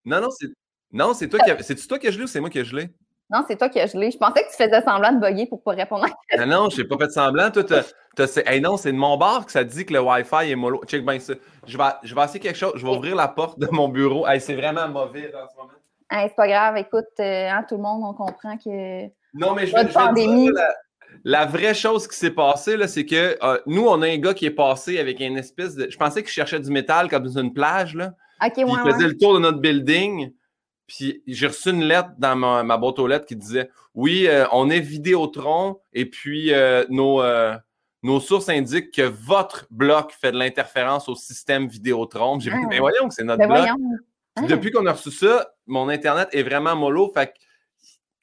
non, 0.06 0.22
non, 0.22 0.30
c'est. 0.32 0.48
Non, 0.92 1.14
c'est 1.14 1.28
toi 1.30 1.40
qui 1.40 1.50
avais- 1.50 1.64
C'est-tu 1.64 1.88
toi 1.88 1.98
qui 1.98 2.08
as 2.08 2.12
gelé 2.12 2.26
ou 2.26 2.28
c'est 2.28 2.40
moi 2.42 2.50
qui 2.50 2.60
ai 2.60 2.66
gelé? 2.66 2.90
Non, 3.34 3.44
c'est 3.48 3.58
toi 3.58 3.68
qui 3.68 3.80
as 3.80 3.88
gelé. 3.88 4.12
Je 4.12 4.18
pensais 4.18 4.44
que 4.44 4.50
tu 4.52 4.56
faisais 4.64 4.82
semblant 4.84 5.12
de 5.12 5.20
boyer 5.20 5.48
pour 5.48 5.64
pas 5.64 5.72
répondre 5.72 6.06
à 6.06 6.10
Ah 6.38 6.46
non, 6.46 6.70
je 6.70 6.82
n'ai 6.82 6.88
pas 6.88 6.98
fait 7.00 7.10
semblant. 7.12 7.50
Toi, 7.50 7.64
t'as- 7.64 7.84
t'as- 8.16 8.42
hey, 8.46 8.62
non, 8.62 8.78
c'est 8.78 8.92
de 8.92 8.98
mon 8.98 9.18
bar 9.18 9.46
que 9.46 9.52
ça 9.52 9.64
dit 9.64 9.86
que 9.86 9.94
le 9.94 10.02
Wi-Fi 10.02 10.52
est 10.52 10.56
mollo. 10.56 10.82
Check 10.86 11.04
bien 11.04 11.18
ça. 11.20 11.34
Je 11.66 11.78
vais, 11.78 11.84
je 12.04 12.14
vais 12.14 12.24
essayer 12.24 12.40
quelque 12.40 12.58
chose. 12.58 12.74
Je 12.76 12.86
vais 12.86 12.92
ouvrir 12.92 13.16
la 13.16 13.28
porte 13.28 13.58
de 13.60 13.68
mon 13.72 13.88
bureau. 13.90 14.28
Hey, 14.28 14.40
c'est 14.40 14.54
vraiment 14.56 14.88
mauvais 14.88 15.34
en 15.36 15.50
ce 15.50 15.56
moment. 15.58 15.70
Hey, 16.12 16.28
c'est 16.30 16.36
pas 16.36 16.48
grave, 16.48 16.78
écoute, 16.78 17.06
euh, 17.20 17.50
hein, 17.50 17.66
tout 17.68 17.76
le 17.76 17.82
monde, 17.82 18.04
on 18.06 18.14
comprend 18.14 18.56
que. 18.58 19.06
Non, 19.34 19.56
mais 19.56 19.66
je 19.66 19.76
vais, 19.76 19.88
pandémie. 19.88 20.44
dire, 20.44 20.54
la, 20.54 20.76
la 21.24 21.46
vraie 21.48 21.74
chose 21.74 22.08
qui 22.08 22.16
s'est 22.16 22.30
passée, 22.30 22.78
là, 22.78 22.88
c'est 22.88 23.06
que 23.08 23.36
euh, 23.42 23.58
nous, 23.66 23.88
on 23.88 24.00
a 24.04 24.08
un 24.10 24.18
gars 24.18 24.36
qui 24.36 24.46
est 24.46 24.52
passé 24.52 25.00
avec 25.00 25.20
une 25.20 25.38
espèce 25.40 25.74
de. 25.74 25.90
Je 25.90 25.98
pensais 25.98 26.22
qu'il 26.22 26.32
cherchait 26.32 26.60
du 26.60 26.70
métal 26.70 27.10
comme 27.10 27.28
sur 27.28 27.42
une 27.42 27.52
plage, 27.54 27.96
là. 27.96 28.12
Ok, 28.46 28.54
Puis 28.54 28.64
ouais, 28.64 28.72
il 28.86 28.92
faisait 28.92 29.04
ouais. 29.06 29.10
le 29.10 29.18
tour 29.18 29.34
de 29.34 29.40
notre 29.40 29.58
building. 29.60 30.32
Puis 30.88 31.24
j'ai 31.28 31.48
reçu 31.48 31.70
une 31.70 31.84
lettre 31.84 32.10
dans 32.18 32.36
ma, 32.36 32.64
ma 32.64 32.78
boîte 32.78 33.00
aux 33.00 33.08
lettres 33.08 33.26
qui 33.26 33.36
disait 33.36 33.70
Oui, 33.94 34.28
euh, 34.28 34.46
on 34.52 34.70
est 34.70 34.80
Vidéotron 34.80 35.80
et 35.94 36.06
puis 36.06 36.54
euh, 36.54 36.86
nos, 36.90 37.22
euh, 37.22 37.56
nos 38.04 38.20
sources 38.20 38.50
indiquent 38.50 38.92
que 38.92 39.02
votre 39.02 39.66
bloc 39.72 40.12
fait 40.12 40.32
de 40.32 40.38
l'interférence 40.38 41.08
au 41.08 41.16
système 41.16 41.68
Vidéotron. 41.68 42.40
J'ai 42.40 42.52
dit 42.52 42.58
Ah. 42.60 42.68
Mais 42.70 42.80
voyons 42.80 43.08
que 43.08 43.14
c'est 43.14 43.24
notre 43.24 43.40
Ben 43.40 43.48
bloc. 43.48 43.66
Puis 44.36 44.46
Ah. 44.46 44.56
depuis 44.56 44.72
qu'on 44.72 44.86
a 44.86 44.94
reçu 44.94 45.12
ça, 45.12 45.54
mon 45.68 45.90
Internet 45.90 46.28
est 46.32 46.44
vraiment 46.44 46.76
mollo. 46.76 47.12
Fait 47.14 47.28
que 47.28 47.34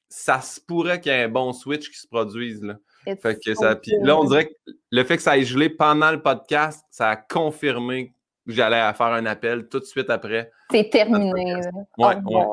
ça 0.09 0.41
se 0.41 0.59
pourrait 0.59 0.99
qu'il 0.99 1.11
y 1.11 1.15
ait 1.15 1.23
un 1.23 1.29
bon 1.29 1.53
switch 1.53 1.89
qui 1.89 1.97
se 1.97 2.07
produise. 2.07 2.61
Là. 2.61 2.75
Fait 3.05 3.39
que 3.43 3.55
ça, 3.55 3.75
puis 3.75 3.93
là, 4.01 4.17
on 4.17 4.25
dirait 4.25 4.47
que 4.49 4.53
le 4.91 5.03
fait 5.03 5.17
que 5.17 5.23
ça 5.23 5.37
ait 5.37 5.43
gelé 5.43 5.69
pendant 5.69 6.11
le 6.11 6.21
podcast, 6.21 6.85
ça 6.91 7.09
a 7.09 7.15
confirmé 7.15 8.13
j'allais 8.47 8.93
faire 8.93 9.07
un 9.07 9.25
appel 9.25 9.67
tout 9.69 9.79
de 9.79 9.85
suite 9.85 10.09
après. 10.09 10.51
C'est 10.71 10.89
terminé. 10.89 11.55
Ouais, 11.97 12.15
ouais. 12.15 12.45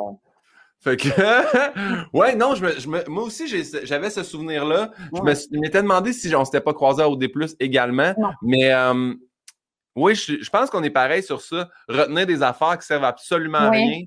Fait 0.81 0.97
que, 0.97 1.09
ouais, 2.17 2.37
non, 2.37 2.55
je 2.55 2.65
me, 2.65 2.71
je 2.79 2.89
me- 2.89 3.05
moi 3.09 3.25
aussi, 3.25 3.49
j'avais 3.85 4.11
ce 4.11 4.23
souvenir-là. 4.23 4.91
Je 5.13 5.21
me 5.21 5.27
Ouais. 5.27 5.35
je 5.35 5.59
m'étais 5.59 5.83
demandé 5.83 6.13
si 6.13 6.33
on 6.37 6.45
s'était 6.45 6.61
pas 6.61 6.73
croisé 6.73 7.03
à 7.03 7.09
OD, 7.11 7.27
également. 7.59 8.15
Non. 8.17 8.31
Mais, 8.43 8.73
euh, 8.73 9.13
oui, 9.97 10.15
je, 10.15 10.41
je 10.41 10.51
pense 10.51 10.71
qu'on 10.71 10.85
est 10.85 10.91
pareil 10.91 11.23
sur 11.25 11.41
ça. 11.41 11.69
Retenir 11.89 12.27
des 12.27 12.43
affaires 12.45 12.79
qui 12.79 12.87
servent 12.87 13.05
absolument 13.05 13.59
à 13.59 13.71
Oui, 13.71 13.77
rien. 13.79 14.01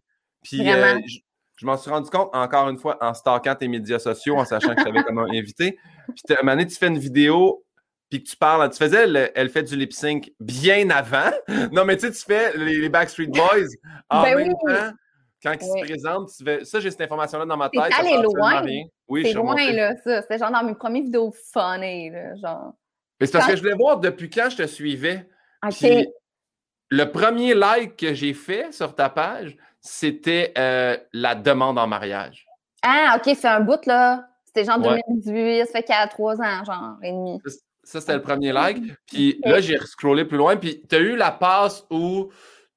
Puis, 0.44 0.72
euh, 0.72 0.98
je, 1.06 1.18
je 1.58 1.66
m'en 1.66 1.76
suis 1.76 1.92
rendu 1.92 2.10
compte, 2.10 2.30
encore 2.34 2.70
une 2.70 2.78
fois, 2.80 2.98
en 3.02 3.14
stalkant 3.14 3.56
tes 3.56 3.68
médias 3.68 4.00
sociaux, 4.00 4.38
en 4.38 4.46
sachant 4.46 4.74
que 4.74 4.80
je 4.80 4.86
t'avais 4.86 5.04
comme 5.04 5.20
un 5.20 5.30
invité. 5.30 5.78
Puis, 6.08 6.34
à 6.34 6.40
un 6.40 6.44
moment 6.44 6.54
donné, 6.54 6.68
tu 6.68 6.78
fais 6.78 6.88
une 6.88 6.98
vidéo, 7.00 7.66
puis 8.12 8.22
que 8.24 8.30
tu 8.30 8.36
parles, 8.36 8.70
tu 8.70 8.78
faisais, 8.78 9.08
le- 9.08 9.32
elle 9.34 9.50
fait 9.50 9.64
du 9.64 9.76
lip 9.76 9.94
sync 9.94 10.32
bien 10.40 10.90
avant. 10.92 11.32
Non, 11.72 11.86
mais 11.86 11.96
tu 11.98 12.06
sais, 12.08 12.12
tu 12.12 12.24
fais 12.24 12.56
les, 12.58 12.78
les 12.80 12.90
Backstreet 12.90 13.28
Boys 13.28 13.66
en 14.10 14.22
Ben 14.22 14.36
même 14.38 14.54
oui. 14.64 14.74
temps. 14.76 14.92
Quand 15.44 15.54
ils 15.54 15.72
Oui. 15.72 15.80
se 15.80 15.86
présentent, 15.86 16.30
tu 16.38 16.44
fais- 16.44 16.66
ça, 16.66 16.80
j'ai 16.80 16.92
cette 16.92 17.02
information-là 17.02 17.46
dans 17.46 17.58
ma 17.58 17.70
C'est 17.74 17.82
tête. 17.82 17.94
ça 17.94 18.00
allé 18.02 18.22
loin. 18.22 18.62
Oui, 19.08 19.24
C'est 19.26 19.34
loin, 19.34 19.54
remonté. 19.54 19.72
là, 19.72 19.96
ça. 20.04 20.22
C'était 20.22 20.38
genre 20.38 20.52
dans 20.52 20.64
mes 20.64 20.76
premières 20.76 21.02
vidéos 21.04 21.34
funny, 21.54 22.12
là, 22.12 22.36
genre. 22.36 22.74
Mais 23.20 23.26
c'est 23.26 23.32
parce 23.34 23.46
Quand- 23.46 23.52
que 23.52 23.58
je 23.58 23.62
voulais 23.64 23.76
voir 23.76 23.98
depuis 24.00 24.30
quand 24.30 24.50
je 24.52 24.58
te 24.58 24.68
suivais. 24.68 25.28
OK. 25.66 25.74
Puis 25.80 26.08
le 26.90 27.06
premier 27.06 27.54
like 27.56 27.96
que 27.96 28.14
j'ai 28.14 28.34
fait 28.36 28.72
sur 28.74 28.94
ta 28.94 29.10
page, 29.10 29.56
c'était 29.80 30.54
euh, 30.58 30.96
la 31.14 31.34
demande 31.34 31.80
en 31.80 31.88
mariage. 31.88 32.46
Ah, 32.84 33.16
OK, 33.18 33.34
c'est 33.36 33.48
un 33.48 33.62
bout, 33.62 33.84
là. 33.88 34.28
C'était 34.46 34.66
genre 34.66 34.80
Ouais. 34.86 35.00
2018, 35.08 35.66
ça 35.66 35.72
fait 35.72 35.84
qu'il 35.84 35.96
y 35.96 35.98
a 35.98 36.08
trois 36.08 36.36
ans, 36.42 36.64
genre, 36.66 36.98
et 37.04 37.12
demi. 37.12 37.40
Ça, 37.84 38.00
c'était 38.00 38.16
le 38.16 38.22
premier 38.22 38.52
like. 38.52 38.78
Puis 39.08 39.40
là, 39.44 39.60
j'ai 39.60 39.78
scrollé 39.80 40.26
plus 40.26 40.38
loin. 40.38 40.56
Puis 40.56 40.84
tu 40.88 40.96
as 40.96 41.00
eu 41.00 41.16
la 41.16 41.32
passe 41.32 41.86
où 41.90 42.30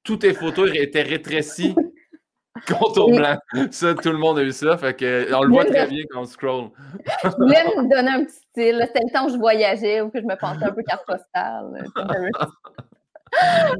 toutes 0.03 0.21
tes 0.21 0.33
photos 0.33 0.71
étaient 0.73 1.03
rétrécies. 1.03 1.75
Contour 2.67 3.11
blanc. 3.11 3.37
Ça, 3.69 3.93
tout 3.93 4.11
le 4.11 4.17
monde 4.17 4.39
a 4.39 4.43
eu 4.43 4.51
ça. 4.51 4.77
Fait 4.77 4.95
que, 4.95 5.33
on 5.33 5.43
le 5.43 5.49
voit 5.49 5.65
très 5.65 5.87
bien 5.87 6.03
quand 6.09 6.21
on 6.21 6.25
scroll. 6.25 6.69
Je 7.23 7.29
voulais 7.29 7.63
me 7.65 7.89
donner 7.89 8.11
un 8.11 8.23
petit 8.23 8.35
style. 8.35 8.81
C'était 8.87 9.01
le 9.05 9.13
temps 9.13 9.25
où 9.25 9.29
je 9.29 9.37
voyageais 9.37 10.01
ou 10.01 10.09
que 10.09 10.19
je 10.19 10.25
me 10.25 10.35
pensais 10.37 10.63
un 10.63 10.71
peu 10.71 10.83
carte 10.83 11.05
postale. 11.05 11.85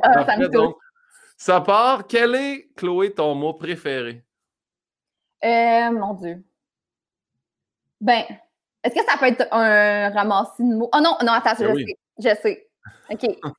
Ah, 0.01 0.25
ça 0.25 0.35
me 0.35 0.49
donc, 0.49 0.75
ça 1.37 1.61
part. 1.61 2.07
Quel 2.07 2.35
est, 2.35 2.67
Chloé, 2.75 3.13
ton 3.13 3.35
mot 3.35 3.53
préféré? 3.53 4.25
Euh, 5.45 5.91
mon 5.91 6.13
Dieu. 6.15 6.43
Ben, 8.01 8.23
est-ce 8.85 8.95
que 8.95 9.03
ça 9.05 9.17
peut 9.17 9.25
être 9.25 9.47
un 9.51 10.09
ramassis 10.11 10.63
de 10.63 10.75
mots? 10.75 10.89
Oh 10.93 10.99
non, 11.01 11.17
non, 11.23 11.33
attends, 11.33 11.55
je 11.59 11.65
Ben 11.65 11.73
oui. 11.75 11.85
sais. 11.85 11.97
Je 12.35 12.41
sais. 12.41 12.67
OK. 13.11 13.53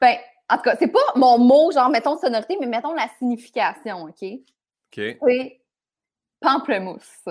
Ben, 0.00 0.16
en 0.50 0.56
tout 0.56 0.62
cas, 0.62 0.76
c'est 0.78 0.88
pas 0.88 1.00
mon 1.16 1.38
mot, 1.38 1.70
genre, 1.72 1.88
mettons 1.88 2.18
sonorité, 2.18 2.56
mais 2.60 2.66
mettons 2.66 2.92
la 2.94 3.08
signification, 3.18 4.04
OK? 4.04 4.22
OK. 4.22 5.16
c'est 5.26 5.60
pamplemousse. 6.40 7.24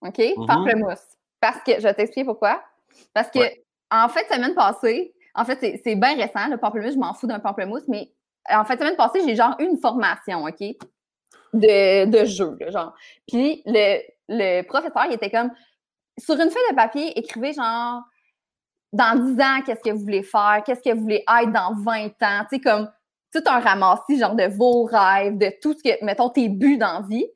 OK? 0.00 0.18
Mhm. 0.36 0.46
Pamplemousse. 0.46 1.06
Parce 1.40 1.62
que, 1.62 1.74
je 1.76 1.82
vais 1.82 1.94
t'expliquer 1.94 2.24
pourquoi. 2.24 2.62
Parce 3.14 3.30
que, 3.30 3.38
Ouais. 3.38 3.62
en 3.90 4.08
fait, 4.08 4.26
semaine 4.32 4.54
passée, 4.54 5.14
en 5.34 5.44
fait, 5.44 5.58
c'est- 5.60 5.94
bien 5.94 6.16
récent, 6.16 6.48
le 6.48 6.56
pamplemousse, 6.56 6.94
je 6.94 6.98
m'en 6.98 7.14
fous 7.14 7.26
d'un 7.26 7.38
pamplemousse, 7.38 7.86
mais 7.88 8.10
en 8.50 8.64
fait, 8.64 8.78
semaine 8.78 8.96
passée, 8.96 9.20
j'ai 9.24 9.36
genre 9.36 9.54
eu 9.58 9.64
une 9.64 9.78
formation, 9.78 10.44
OK? 10.44 10.60
De, 11.52 12.04
de 12.06 12.24
jeu, 12.24 12.56
là, 12.60 12.70
genre. 12.70 12.94
Puis 13.28 13.62
le, 13.66 14.00
le 14.28 14.62
professeur, 14.62 15.04
il 15.06 15.12
était 15.14 15.30
comme, 15.30 15.50
sur 16.18 16.34
une 16.34 16.50
feuille 16.50 16.70
de 16.70 16.76
papier, 16.76 17.18
écrivez 17.18 17.52
genre, 17.52 18.02
dans 18.92 19.18
10 19.18 19.40
ans, 19.40 19.62
qu'est-ce 19.64 19.82
que 19.82 19.90
vous 19.90 20.00
voulez 20.00 20.22
faire, 20.22 20.62
qu'est-ce 20.64 20.80
que 20.80 20.94
vous 20.94 21.02
voulez 21.02 21.24
être 21.28 21.52
dans 21.52 21.74
20 21.74 22.06
ans, 22.22 22.46
tu 22.50 22.56
sais, 22.56 22.60
comme 22.60 22.90
tout 23.32 23.42
un 23.46 23.60
ramassis, 23.60 24.18
genre 24.18 24.34
de 24.34 24.44
vos 24.44 24.84
rêves, 24.84 25.36
de 25.36 25.52
tout 25.60 25.74
ce 25.74 25.82
que, 25.82 26.04
mettons, 26.04 26.30
tes 26.30 26.48
buts 26.48 26.78
dans 26.78 27.00
la 27.00 27.06
vie. 27.06 27.26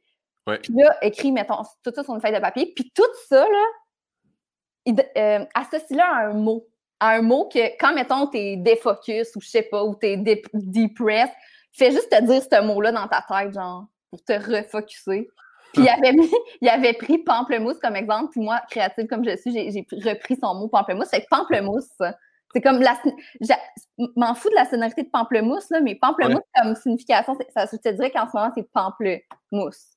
Ouais. 0.47 0.59
Puis 0.59 0.73
là, 0.75 0.97
écris, 1.03 1.33
mettons, 1.33 1.63
tout 1.83 1.93
ça 1.95 2.03
sur 2.03 2.15
une 2.15 2.21
feuille 2.21 2.35
de 2.35 2.39
papier. 2.39 2.73
Puis 2.75 2.91
tout 2.95 3.03
ça, 3.29 3.45
là, 3.45 4.95
euh, 5.17 5.45
associe-le 5.55 6.01
à 6.01 6.29
un 6.29 6.33
mot. 6.33 6.67
À 7.01 7.17
un 7.17 7.23
mot 7.23 7.49
que, 7.49 7.77
quand, 7.79 7.95
mettons, 7.95 8.27
t'es 8.27 8.57
défocus 8.57 9.35
ou 9.37 9.41
je 9.41 9.49
sais 9.49 9.63
pas, 9.63 9.85
ou 9.85 9.95
t'es 9.95 10.17
depressed, 10.17 11.35
fais 11.73 11.91
juste 11.91 12.11
te 12.11 12.23
dire 12.23 12.43
ce 12.43 12.63
mot-là 12.63 12.93
dans 12.93 13.09
ta 13.09 13.25
tête, 13.29 13.53
genre, 13.55 13.87
pour 14.11 14.23
te 14.23 14.33
refocuser. 14.33 15.29
Puis 15.73 15.83
il 15.83 15.89
avait, 15.89 16.13
mis, 16.13 16.31
il 16.61 16.69
avait 16.69 16.93
pris 16.95 17.19
pamplemousse 17.19 17.79
comme 17.81 17.97
exemple, 17.97 18.31
puis 18.33 18.41
moi, 18.41 18.61
créative 18.71 19.07
comme 19.07 19.25
je 19.25 19.37
suis, 19.37 19.53
j'ai- 19.53 19.87
repris 20.11 20.37
son 20.43 20.55
mot 20.55 20.69
pamplemousse. 20.69 21.11
Fait 21.11 21.21
que 21.23 21.27
pamplemousse, 21.31 21.89
c'est 22.53 22.61
comme 22.61 22.81
la. 22.81 22.99
M'en 24.17 24.35
fous 24.35 24.49
de 24.51 24.55
la 24.57 24.65
sonorité 24.69 25.05
de 25.05 25.11
pamplemousse, 25.11 25.71
là, 25.71 25.81
mais 25.81 25.95
pamplemousse 25.95 26.43
comme 26.61 26.75
signification, 26.75 27.37
ça, 27.55 27.67
je 27.71 27.77
te 27.77 27.89
dirais 27.91 28.11
qu'en 28.11 28.27
ce 28.29 28.37
moment, 28.37 28.53
c'est 28.57 28.69
pamplemousse. 28.73 29.91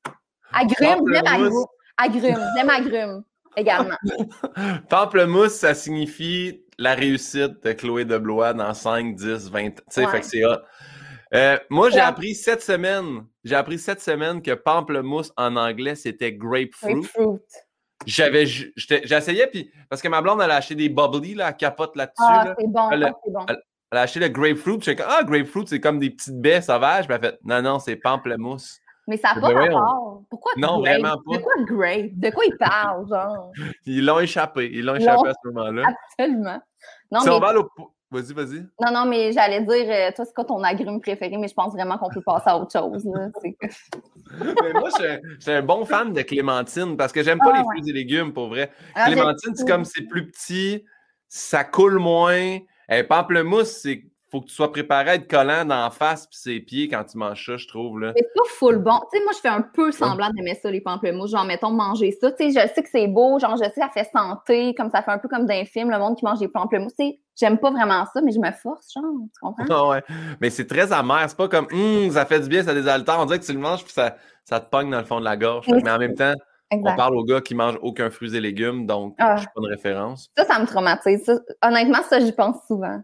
Agrumes, 0.51 1.03
j'aime 1.11 1.25
agrumes. 1.27 1.65
Agrumes, 1.97 2.45
j'aime 2.55 2.69
agrumes 2.69 3.23
également. 3.55 3.95
Pamplemousse, 4.89 5.53
ça 5.53 5.73
signifie 5.73 6.63
la 6.77 6.93
réussite 6.95 7.63
de 7.63 7.71
Chloé 7.73 8.05
de 8.05 8.17
Blois 8.17 8.53
dans 8.53 8.73
5, 8.73 9.15
10, 9.15 9.49
20 9.51 9.69
Tu 9.71 9.81
sais, 9.89 10.05
Ouais. 10.05 10.11
fait 10.11 10.19
que 10.21 10.25
c'est. 10.25 10.41
Euh, 11.33 11.57
moi, 11.69 11.89
j'ai 11.89 11.99
appris 11.99 12.35
cette 12.35 12.61
semaine, 12.61 13.25
j'ai 13.43 13.55
appris 13.55 13.79
cette 13.79 14.01
semaine 14.01 14.41
que 14.41 14.51
pamplemousse 14.53 15.31
en 15.35 15.55
anglais, 15.55 15.95
c'était 15.95 16.31
grapefruit. 16.31 16.93
Grapefruit. 17.01 17.39
J'avais, 18.05 18.45
j'essayais, 18.45 19.47
puis 19.47 19.71
parce 19.89 20.01
que 20.01 20.07
ma 20.09 20.21
blonde, 20.21 20.41
elle 20.43 20.51
a 20.51 20.55
acheté 20.57 20.75
des 20.75 20.89
bubbly, 20.89 21.35
là, 21.35 21.49
elle 21.49 21.55
capote 21.57 21.95
là-dessus. 21.95 22.15
Ah, 22.19 22.43
là. 22.47 22.55
c'est 22.59 22.67
bon, 22.67 22.89
Elle- 22.91 23.03
ah, 23.05 23.11
c'est 23.23 23.31
bon. 23.31 23.45
Elle 23.91 23.97
a 23.97 24.01
acheté 24.01 24.19
le 24.19 24.27
grapefruit, 24.27 24.77
j'étais 24.81 25.01
comme, 25.01 25.11
ah, 25.11 25.23
grapefruit, 25.23 25.63
c'est 25.67 25.79
comme 25.79 25.99
des 25.99 26.09
petites 26.09 26.39
baies 26.39 26.61
sauvages. 26.61 27.05
Puis 27.07 27.15
elle 27.15 27.25
a 27.25 27.29
fait, 27.31 27.39
non, 27.43 27.61
non, 27.61 27.79
c'est 27.79 27.95
pamplemousse. 27.95 28.79
Mais 29.07 29.17
ça 29.17 29.33
n'a 29.35 29.41
pas 29.41 29.47
rapport. 29.53 30.21
Pourquoi 30.29 30.51
Non, 30.57 30.81
grape? 30.81 30.95
vraiment 30.99 31.17
pas. 31.25 31.37
De 31.37 31.41
quoi 31.43 31.53
grape? 31.65 32.11
De 32.13 32.29
quoi 32.31 32.43
il 32.45 32.57
parle, 32.57 33.07
genre? 33.07 33.51
Ils 33.85 34.05
l'ont 34.05 34.19
échappé, 34.19 34.69
ils 34.73 34.83
l'ont 34.83 34.95
Ils 34.95 35.01
échappé 35.01 35.29
à 35.29 35.33
ce 35.43 35.49
moment-là. 35.49 35.83
Absolument. 36.17 36.61
Non, 37.11 37.19
Si 37.19 37.27
mais 37.29 37.35
on 37.35 37.39
va 37.39 37.53
l'op- 37.53 37.69
Vas-y, 38.13 38.33
vas-y. 38.33 38.59
Non, 38.79 38.91
non, 38.93 39.05
mais 39.07 39.31
j'allais 39.31 39.61
dire, 39.61 39.85
euh, 39.89 40.11
toi, 40.15 40.23
c'est 40.23 40.33
quoi 40.35 40.45
ton 40.45 40.63
agrume 40.63 41.01
préféré, 41.01 41.35
mais 41.37 41.47
je 41.47 41.53
pense 41.55 41.73
vraiment 41.73 41.97
qu'on 41.97 42.09
peut 42.09 42.21
passer 42.21 42.49
à 42.49 42.57
autre 42.57 42.71
chose. 42.71 43.03
là. 43.05 43.29
Mais 44.63 44.73
moi, 44.73 44.89
je 44.89 44.95
suis 45.03 45.07
un- 45.11 45.19
je 45.37 45.41
suis 45.41 45.51
un 45.51 45.61
bon 45.61 45.83
fan 45.85 46.13
de 46.13 46.21
clémentine 46.21 46.95
parce 46.97 47.11
que 47.11 47.23
j'aime 47.23 47.39
pas 47.39 47.51
Ah, 47.53 47.57
les 47.57 47.59
ouais. 47.59 47.65
fruits 47.77 47.89
et 47.89 47.93
légumes, 47.93 48.33
pour 48.33 48.47
vrai. 48.47 48.71
Ah, 48.95 49.05
Clémentine, 49.11 49.55
c'est 49.55 49.67
comme 49.67 49.83
c'est 49.85 50.03
plus 50.03 50.29
petit, 50.31 50.85
ça 51.27 51.63
coule 51.63 51.99
moins. 51.99 52.57
Eh, 52.89 53.03
pamplemousse, 53.03 53.79
c'est 53.81 54.03
faut 54.33 54.41
que 54.41 54.47
tu 54.47 54.55
sois 54.55 54.71
préparé 54.71 55.11
à 55.11 55.15
être 55.15 55.29
collant 55.29 55.63
dans 55.63 55.83
la 55.83 55.91
face 55.91 56.25
puis 56.25 56.37
ses 56.39 56.59
pieds 56.59 56.87
quand 56.87 57.03
tu 57.03 57.17
manges 57.19 57.45
ça, 57.45 57.55
je 57.55 57.67
trouve. 57.67 57.99
Là. 57.99 58.13
Mais 58.15 58.21
c'est 58.23 58.33
pas 58.35 58.49
full 58.49 58.79
bon. 58.79 58.99
Tu 59.11 59.17
sais, 59.19 59.23
moi, 59.23 59.31
je 59.35 59.39
fais 59.39 59.47
un 59.47 59.61
peu 59.61 59.91
semblant 59.91 60.29
d'aimer 60.31 60.55
ça, 60.61 60.71
les 60.71 60.81
pamplemousses. 60.81 61.31
Genre, 61.31 61.45
mettons, 61.45 61.69
manger 61.69 62.11
ça. 62.19 62.31
Tu 62.31 62.51
sais, 62.51 62.61
je 62.67 62.73
sais 62.73 62.81
que 62.83 62.89
c'est 62.91 63.07
beau. 63.07 63.37
Genre, 63.39 63.55
je 63.55 63.63
sais 63.63 63.69
que 63.69 63.79
ça 63.79 63.89
fait 63.89 64.09
santé. 64.11 64.73
Comme 64.75 64.89
ça 64.89 65.03
fait 65.03 65.11
un 65.11 65.19
peu 65.19 65.27
comme 65.27 65.45
dans 65.45 65.53
un 65.53 65.65
film, 65.65 65.91
le 65.91 65.99
monde 65.99 66.17
qui 66.17 66.25
mange 66.25 66.39
des 66.39 66.47
pamplemousses. 66.47 66.95
Tu 66.99 67.05
sais, 67.05 67.19
j'aime 67.39 67.59
pas 67.59 67.69
vraiment 67.71 68.05
ça, 68.13 68.21
mais 68.21 68.31
je 68.31 68.39
me 68.39 68.51
force, 68.51 68.91
genre. 68.93 69.03
Tu 69.33 69.39
comprends? 69.39 69.65
Ah 69.69 69.87
ouais. 69.89 70.03
Mais 70.41 70.49
c'est 70.49 70.65
très 70.65 70.91
amer. 70.91 71.23
C'est 71.29 71.37
pas 71.37 71.47
comme 71.47 71.67
Hum, 71.71 72.09
ça 72.11 72.25
fait 72.25 72.39
du 72.39 72.49
bien, 72.49 72.63
ça 72.63 72.73
désaltère. 72.73 73.19
On 73.19 73.25
dirait 73.25 73.39
que 73.39 73.45
tu 73.45 73.53
le 73.53 73.59
manges 73.59 73.83
puis 73.83 73.93
ça, 73.93 74.17
ça 74.43 74.59
te 74.59 74.69
pogne 74.69 74.89
dans 74.89 74.99
le 74.99 75.05
fond 75.05 75.19
de 75.19 75.25
la 75.25 75.37
gorge. 75.37 75.67
Oui. 75.69 75.79
mais 75.83 75.91
en 75.91 75.99
même 75.99 76.15
temps, 76.15 76.33
on 76.71 76.95
parle 76.95 77.15
aux 77.15 77.23
gars 77.23 77.39
qui 77.39 77.53
mangent 77.53 77.77
aucun 77.83 78.09
fruits 78.09 78.35
et 78.35 78.41
légumes, 78.41 78.87
donc 78.87 79.13
Ah. 79.19 79.35
je 79.35 79.41
suis 79.41 79.49
pas 79.53 79.61
une 79.61 79.69
référence. 79.69 80.31
Ça, 80.35 80.43
ça 80.45 80.57
me 80.59 80.65
traumatise. 80.65 81.23
Ça, 81.23 81.33
honnêtement, 81.63 81.99
ça, 82.09 82.19
j'y 82.19 82.31
pense 82.31 82.57
souvent. 82.67 82.99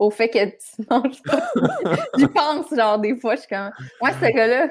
Au 0.00 0.10
fait 0.10 0.30
que 0.30 0.46
tu 0.46 0.86
manges 0.88 1.22
pas. 1.22 1.52
j'y 2.18 2.26
pense, 2.26 2.74
genre, 2.74 2.98
des 2.98 3.14
fois, 3.20 3.34
je 3.36 3.40
suis 3.40 3.48
comme, 3.50 3.70
ouais, 4.00 4.12
ce 4.14 4.34
gars-là. 4.34 4.70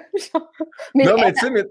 Mais, 0.96 1.04
non, 1.06 1.18
mais 1.18 1.32
tu 1.34 1.46
sais, 1.46 1.52
mais. 1.52 1.64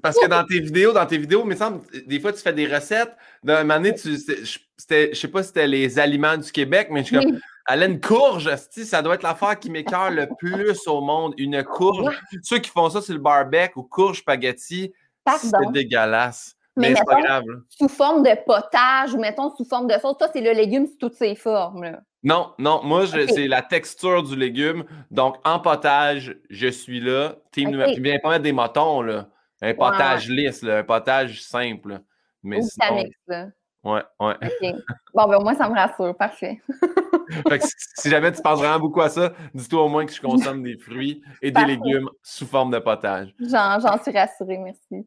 parce 0.00 0.16
que 0.16 0.28
dans 0.28 0.44
tes 0.44 0.60
vidéos, 0.60 0.92
dans 0.92 1.04
tes 1.04 1.18
vidéos, 1.18 1.40
il 1.42 1.48
me 1.48 1.56
semble, 1.56 1.80
des 2.06 2.20
fois, 2.20 2.32
tu 2.32 2.38
fais 2.38 2.52
des 2.52 2.72
recettes. 2.72 3.16
D'un 3.42 3.64
moment 3.64 3.80
donné, 3.80 3.94
tu, 3.94 4.16
c'était- 4.16 5.12
je 5.12 5.18
sais 5.18 5.26
pas 5.26 5.42
si 5.42 5.48
c'était 5.48 5.66
les 5.66 5.98
aliments 5.98 6.36
du 6.36 6.52
Québec, 6.52 6.86
mais 6.92 7.00
je 7.00 7.06
suis 7.06 7.16
comme, 7.16 7.40
elle 7.68 7.82
a 7.82 7.86
une 7.86 8.00
courge, 8.00 8.48
ça 8.56 9.02
doit 9.02 9.16
être 9.16 9.24
l'affaire 9.24 9.58
qui 9.58 9.68
m'écœure 9.68 10.12
le 10.12 10.28
plus 10.38 10.86
au 10.86 11.00
monde. 11.00 11.34
Une 11.38 11.64
courge. 11.64 12.16
Ceux 12.44 12.60
qui 12.60 12.70
font 12.70 12.88
ça 12.90 13.02
sur 13.02 13.14
le 13.14 13.20
barbecue 13.20 13.72
ou 13.74 13.82
courge 13.82 14.20
spaghetti, 14.20 14.92
c'est 15.36 15.72
dégueulasse. 15.72 16.54
Mais 16.76 16.90
Mais, 16.90 16.94
c'est 16.96 17.04
pas 17.04 17.20
grave. 17.20 17.44
Sous 17.68 17.88
forme 17.88 18.22
de 18.22 18.36
potage 18.46 19.14
ou 19.14 19.18
mettons 19.18 19.54
sous 19.56 19.64
forme 19.64 19.88
de 19.88 19.94
sauce. 19.98 20.16
Ça, 20.20 20.30
c'est 20.32 20.40
le 20.40 20.52
légume 20.52 20.86
sous 20.86 20.96
toutes 20.96 21.14
ses 21.14 21.34
formes. 21.34 21.82
Là. 21.82 22.00
Non, 22.24 22.52
non, 22.58 22.82
moi, 22.84 23.06
c'est 23.06 23.48
la 23.48 23.62
texture 23.62 24.22
du 24.22 24.36
légume. 24.36 24.84
Donc, 25.10 25.36
en 25.44 25.58
potage, 25.58 26.36
je 26.50 26.68
suis 26.68 27.00
là. 27.00 27.34
Team 27.50 27.66
Ok. 27.68 27.72
numéro- 27.72 27.92
Puis 27.92 28.02
viens 28.02 28.18
pas 28.20 28.30
mettre 28.30 28.42
des 28.44 28.52
motons, 28.52 29.02
là. 29.02 29.28
Un 29.60 29.74
potage 29.74 30.28
lisse, 30.28 30.62
là, 30.62 30.78
un 30.78 30.84
potage 30.84 31.42
simple. 31.42 32.00
Mais 32.42 32.58
Ou 32.58 32.62
sinon, 32.62 32.86
Vitamix, 32.96 33.16
là. 33.28 33.46
ouais, 33.84 34.02
ouais. 34.20 34.74
Bon, 35.14 35.28
ben 35.28 35.36
au 35.38 35.42
moins, 35.42 35.54
ça 35.54 35.68
me 35.68 35.74
rassure. 35.74 36.16
Parfait. 36.16 36.60
Fait 37.48 37.58
que 37.60 37.64
si, 37.66 37.72
si 37.96 38.10
jamais 38.10 38.30
tu 38.32 38.42
penses 38.42 38.58
vraiment 38.58 38.78
beaucoup 38.80 39.00
à 39.00 39.08
ça, 39.08 39.32
dis-toi 39.54 39.82
au 39.84 39.88
moins 39.88 40.04
que 40.04 40.12
je 40.12 40.20
consomme 40.20 40.62
des 40.62 40.76
fruits 40.76 41.22
et 41.40 41.50
des 41.50 41.52
Parfait. 41.54 41.68
légumes 41.76 42.08
sous 42.22 42.46
forme 42.46 42.70
de 42.72 42.78
potage. 42.78 43.34
J'en 43.40 43.78
j'en 43.80 44.02
suis 44.02 44.12
rassurée, 44.12 44.58
merci. 44.58 45.06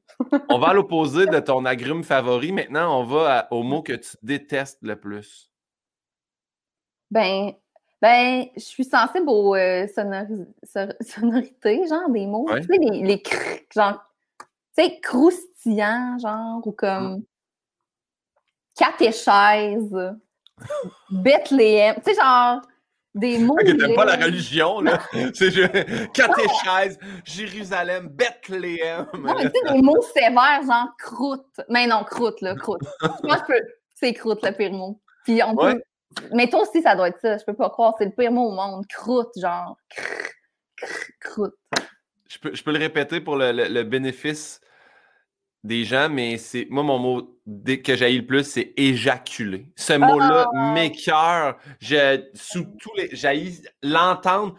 On 0.49 0.57
va 0.57 0.69
à 0.69 0.73
l'opposé 0.73 1.27
de 1.27 1.39
ton 1.39 1.65
agrume 1.65 2.03
favori. 2.03 2.51
Maintenant, 2.51 2.99
on 2.99 3.03
va 3.03 3.39
à- 3.39 3.53
au 3.53 3.61
mot 3.63 3.81
que 3.83 3.93
tu 3.93 4.17
détestes 4.23 4.79
le 4.81 4.95
plus. 4.95 5.49
Ben, 7.15 7.53
ben 8.01 8.45
je 8.57 8.61
suis 8.61 8.83
sensible 8.83 9.29
aux 9.29 9.55
euh, 9.55 9.87
sonori- 9.87 10.45
so- 10.63 10.93
sonorités, 11.01 11.87
genre 11.87 12.09
des 12.09 12.27
mots. 12.27 12.45
Ouais. 12.49 12.59
Tu 12.59 12.67
sais, 12.67 12.77
les, 12.77 13.03
les 13.03 13.21
crrr, 13.21 13.59
genre, 13.73 14.03
tu 14.77 14.83
sais, 14.83 14.99
croustillants, 14.99 16.17
genre, 16.19 16.67
ou 16.67 16.73
comme 16.73 17.23
catéchèse, 18.77 19.95
Bethléem. 21.09 21.95
Tu 22.03 22.13
sais, 22.13 22.15
genre, 22.21 22.61
des 23.13 23.39
mots. 23.39 23.55
Que 23.55 23.71
t'aimes 23.71 23.95
pas 23.95 24.03
la 24.03 24.17
religion, 24.17 24.81
là. 24.81 24.99
C'est 25.33 26.11
catéchèse, 26.11 26.99
Jérusalem, 27.23 28.09
Bethléem. 28.09 29.07
Non, 29.13 29.35
mais 29.37 29.49
tu 29.49 29.57
sais, 29.65 29.73
des 29.73 29.81
mots 29.81 30.01
sévères, 30.13 30.63
genre 30.67 30.89
croûte. 30.99 31.61
Mais 31.69 31.87
non, 31.87 32.03
croûte, 32.03 32.41
là, 32.41 32.55
croûte. 32.55 32.81
Moi, 33.23 33.37
je 33.37 33.53
peux. 33.53 33.61
C'est 33.93 34.13
croûte, 34.13 34.43
le 34.43 34.51
pire 34.51 34.73
mot. 34.73 34.99
Puis 35.23 35.41
on 35.41 35.55
peut. 35.55 35.67
Ouais. 35.67 35.83
Mais 36.33 36.47
toi 36.49 36.61
aussi, 36.61 36.81
ça 36.81 36.95
doit 36.95 37.09
être 37.09 37.19
ça. 37.19 37.37
Je 37.37 37.43
peux 37.45 37.53
pas 37.53 37.69
croire. 37.69 37.93
C'est 37.97 38.05
le 38.05 38.11
pire 38.11 38.31
mot 38.31 38.49
au 38.49 38.51
monde. 38.51 38.85
Croûte, 38.87 39.31
genre. 39.39 39.77
Crrr, 39.89 40.05
crrr, 40.77 41.03
Croûte. 41.19 41.55
Je 42.27 42.39
peux, 42.39 42.53
je 42.53 42.63
peux 42.63 42.71
le 42.71 42.79
répéter 42.79 43.21
pour 43.21 43.35
le, 43.37 43.51
le- 43.51 43.67
le 43.67 43.83
bénéfice 43.83 44.59
des 45.63 45.83
gens, 45.83 46.09
mais 46.09 46.37
c'est 46.37 46.67
moi, 46.69 46.83
mon 46.83 46.99
mot 46.99 47.39
dès 47.45 47.81
que 47.81 47.95
j'ai 47.95 48.11
le 48.11 48.25
plus, 48.25 48.43
c'est 48.43 48.73
éjaculer. 48.77 49.71
Ce 49.75 49.93
mot-là 49.93 50.47
m'écœure. 50.73 51.57
Je, 51.79 52.23
sous 52.33 52.65
tous 52.79 52.93
les. 52.95 53.09
J'ai 53.13 53.51
l'entendre. 53.81 54.55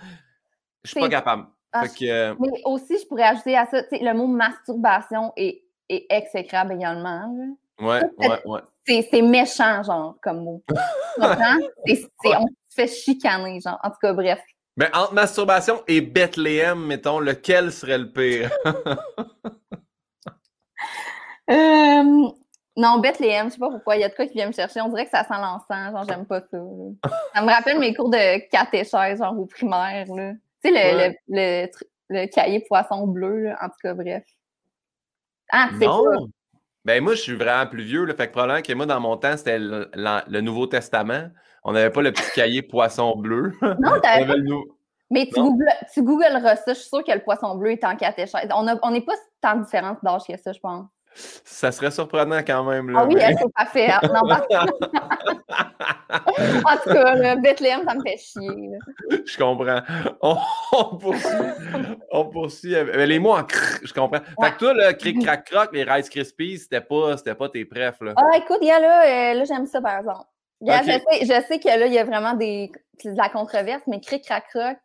Je 0.84 0.90
suis 0.90 1.00
pas 1.00 1.08
capable. 1.08 1.46
Ah, 1.72 1.82
Fait 1.82 1.88
que, 2.06 2.10
euh, 2.10 2.34
Mais 2.40 2.62
aussi, 2.64 2.98
je 2.98 3.06
pourrais 3.06 3.24
ajouter 3.24 3.56
à 3.56 3.66
ça, 3.66 3.82
tu 3.82 3.88
sais, 3.98 4.04
le 4.04 4.14
mot 4.14 4.26
masturbation 4.26 5.32
est, 5.36 5.62
est 5.88 6.06
exécrable 6.10 6.72
également. 6.74 7.20
là. 7.36 7.44
Ouais, 7.80 8.02
ouais, 8.18 8.40
ouais. 8.46 8.60
C'est 9.10 9.22
méchant, 9.22 9.82
genre, 9.82 10.16
comme 10.22 10.42
mot. 10.44 10.62
C'est- 11.86 12.06
on 12.24 12.46
se 12.46 12.74
fait 12.74 12.86
chicaner, 12.88 13.60
genre. 13.60 13.78
En 13.82 13.90
tout 13.90 13.96
cas, 14.00 14.12
bref. 14.12 14.40
Mais 14.76 14.94
entre 14.94 15.14
masturbation 15.14 15.82
et 15.88 16.00
Bethléem, 16.02 16.78
mettons, 16.86 17.18
lequel 17.18 17.72
serait 17.72 17.98
le 17.98 18.10
pire? 18.12 18.50
Euh, 21.50 22.28
non, 22.76 22.98
Bethléem, 23.00 23.46
je 23.48 23.52
sais 23.54 23.58
pas 23.58 23.70
pourquoi. 23.70 23.96
Il 23.96 24.00
y 24.00 24.04
a 24.04 24.08
de 24.08 24.14
quoi 24.14 24.26
qui 24.26 24.34
vient 24.34 24.48
me 24.48 24.52
chercher. 24.52 24.80
On 24.80 24.88
dirait 24.88 25.04
que 25.04 25.10
ça 25.10 25.22
sent 25.24 25.34
l'encens. 25.34 25.92
Genre, 25.92 26.04
j'aime 26.08 26.26
pas 26.26 26.40
ça. 26.40 26.58
Ça 27.34 27.42
me 27.42 27.46
rappelle 27.50 27.78
mes 27.78 27.94
cours 27.94 28.10
de 28.10 28.48
catéchèse, 28.50 29.18
genre 29.18 29.38
au 29.38 29.46
primaire. 29.46 30.06
là. 30.12 30.32
Tu 30.64 30.70
sais, 30.70 30.70
le, 30.72 30.96
Ouais. 30.98 31.18
le, 31.28 31.66
le, 31.66 32.20
le 32.22 32.26
cahier 32.26 32.64
poisson 32.68 33.06
bleu, 33.06 33.44
là. 33.44 33.58
en 33.62 33.68
tout 33.68 33.76
cas, 33.82 33.94
bref. 33.94 34.24
Ah, 35.50 35.68
c'est 35.78 35.86
pas. 35.86 36.02
Ben 36.86 37.02
moi, 37.02 37.16
je 37.16 37.20
suis 37.20 37.34
vraiment 37.34 37.68
plus 37.68 37.82
vieux. 37.82 38.04
Là, 38.04 38.14
fait 38.14 38.28
que 38.28 38.32
probablement 38.32 38.62
que 38.62 38.72
moi, 38.72 38.86
dans 38.86 39.00
mon 39.00 39.16
temps, 39.16 39.36
c'était 39.36 39.58
le, 39.58 40.40
Nouveau 40.40 40.68
Testament. 40.68 41.30
On 41.64 41.72
n'avait 41.72 41.90
pas 41.90 42.00
le 42.00 42.12
petit 42.12 42.30
cahier 42.32 42.62
poisson 42.62 43.16
bleu. 43.16 43.52
Non, 43.60 43.94
On 43.96 44.00
t'avais 44.00 44.38
nou- 44.38 44.64
Mais 45.10 45.26
tu, 45.26 45.40
Non? 45.40 45.50
googles, 45.50 45.72
tu 45.92 46.02
googleras 46.04 46.54
ça, 46.54 46.74
je 46.74 46.78
suis 46.78 46.88
sûre 46.88 47.02
que 47.02 47.10
le 47.10 47.24
poisson 47.24 47.56
bleu 47.56 47.72
est 47.72 47.82
en 47.82 47.96
catéchèse. 47.96 48.48
On 48.54 48.90
n'est 48.92 49.00
pas 49.00 49.14
tant 49.40 49.56
de 49.56 49.64
différence 49.64 49.98
d'âge 50.04 50.22
que 50.28 50.36
ça, 50.38 50.52
je 50.52 50.60
pense. 50.60 50.86
Ça 51.16 51.72
serait 51.72 51.90
surprenant 51.90 52.40
quand 52.46 52.64
même. 52.64 52.90
Là, 52.90 53.00
Ah 53.02 53.06
oui, 53.06 53.14
mais- 53.14 53.22
elle, 53.22 53.36
c'est 53.38 53.52
parfait. 53.54 53.88
Ah, 53.90 54.00
Non, 54.06 54.28
pas- 54.28 54.46
en 56.38 56.76
tout 56.76 56.90
cas, 56.92 57.14
là, 57.14 57.36
Bethléem, 57.36 57.82
ça 57.86 57.94
me 57.94 58.02
fait 58.02 58.16
chier. 58.18 58.48
là. 58.48 59.16
Je 59.24 59.36
comprends. 59.38 59.80
On, 60.20 60.36
on 60.72 60.96
poursuit. 60.96 61.30
On 62.10 62.24
poursuit. 62.26 62.74
les 62.94 63.18
mots 63.18 63.32
en 63.34 63.44
crrr, 63.44 63.80
je 63.82 63.92
comprends. 63.92 64.20
Fait 64.42 64.52
que 64.52 64.58
toi, 64.58 64.74
le 64.74 64.92
cric 64.92 65.22
crac 65.24 65.50
croc, 65.50 65.70
les 65.72 65.84
Rice 65.84 66.10
Krispies, 66.10 66.58
c'était 66.58 66.80
pas, 66.80 67.16
pas 67.16 67.48
tes 67.48 67.64
prefs, 67.64 68.00
là. 68.00 68.12
Ah, 68.16 68.36
écoute, 68.36 68.58
y 68.60 68.70
a 68.70 68.78
là, 68.78 69.02
euh, 69.32 69.34
là 69.38 69.44
j'aime 69.44 69.66
ça, 69.66 69.80
par 69.80 69.98
exemple. 69.98 70.26
Je, 70.60 70.72
sais, 70.72 71.02
je 71.22 71.46
sais 71.46 71.58
que 71.58 71.68
là, 71.68 71.86
il 71.86 71.92
y 71.92 71.98
a 71.98 72.04
vraiment 72.04 72.34
des, 72.34 72.70
de 73.04 73.16
la 73.16 73.28
controverse, 73.28 73.82
mais 73.86 74.00
cric 74.00 74.24
crac 74.24 74.44
croc, 74.48 74.76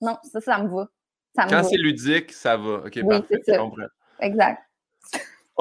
non, 0.00 0.16
ça, 0.22 0.40
ça 0.40 0.58
me 0.58 0.68
va. 0.68 0.86
Ça 1.36 1.44
me 1.44 1.50
Quand 1.50 1.62
c'est 1.62 1.76
ludique, 1.76 2.32
ça 2.32 2.56
va. 2.56 2.78
OK, 2.86 2.92
Oui, 3.02 3.18
parfait. 3.20 3.42
Je 3.46 3.56
comprends. 3.56 3.82
Exact. 4.20 4.58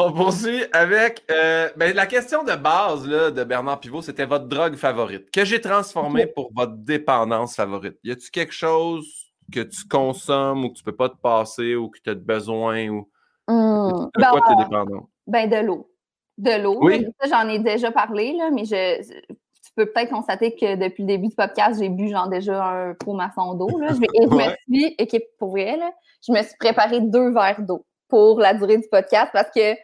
On 0.02 0.14
poursuit 0.14 0.64
avec 0.72 1.24
euh, 1.30 1.68
ben, 1.76 1.94
la 1.94 2.06
question 2.06 2.44
de 2.46 2.56
base 2.56 3.06
là, 3.06 3.32
de 3.32 3.44
Bernard 3.44 3.82
Pivot, 3.82 4.02
c'était 4.02 4.26
votre 4.26 4.46
drogue 4.46 4.76
favorite, 4.78 5.30
que 5.30 5.44
j'ai 5.44 5.60
transformé 5.60 6.26
pour 6.26 6.52
votre 6.56 6.72
dépendance 6.78 7.54
favorite? 7.58 7.98
Y 8.06 8.12
a-tu 8.12 8.32
quelque 8.32 8.54
chose 8.54 9.06
que 9.54 9.60
tu 9.60 9.86
consommes 9.90 10.64
ou 10.64 10.70
que 10.70 10.76
tu 10.78 10.84
peux 10.84 10.96
pas 10.96 11.10
te 11.10 11.18
passer 11.18 11.76
ou 11.76 11.90
que 11.90 12.00
tu 12.02 12.10
as 12.12 12.16
besoin 12.16 12.88
ou 12.88 13.10
de 13.50 14.10
ben, 14.22 14.30
quoi 14.32 14.42
tu 14.48 14.54
es 14.54 14.64
dépendant? 14.64 15.10
ben, 15.28 15.50
de 15.50 15.58
l'eau. 15.58 15.92
De 16.38 16.62
l'eau. 16.64 16.78
Oui. 16.82 17.06
Ça, 17.22 17.28
j'en 17.44 17.50
ai 17.50 17.60
déjà 17.60 17.92
parlé, 17.92 18.32
là, 18.38 18.52
mais 18.52 18.64
je, 18.64 19.02
tu 19.02 19.72
peux 19.76 19.86
peut-être 19.88 20.12
constater 20.12 20.56
que 20.56 20.76
depuis 20.78 21.04
le 21.04 21.08
début 21.08 21.28
du 21.28 21.36
podcast, 21.36 21.78
j'ai 21.78 21.90
bu 21.90 22.08
genre 22.08 22.30
déjà 22.30 22.64
un 22.64 22.94
pot 22.94 23.14
maçon 23.16 23.54
d'eau. 23.56 23.78
là. 23.80 23.88
Je, 23.90 24.00
vais- 24.00 24.08
et 24.14 24.24
je 24.24 24.34
Ouais. 24.34 24.56
me 24.70 24.78
suis, 24.78 24.96
qui- 25.08 25.22
pour 25.38 25.58
là, 25.58 25.92
je 26.26 26.32
me 26.32 26.42
suis 26.42 26.56
préparé 26.58 27.02
deux 27.02 27.34
verres 27.34 27.62
d'eau 27.64 27.86
pour 28.08 28.40
la 28.40 28.54
durée 28.54 28.78
du 28.78 28.88
podcast 28.90 29.30
parce 29.34 29.50
que 29.54 29.76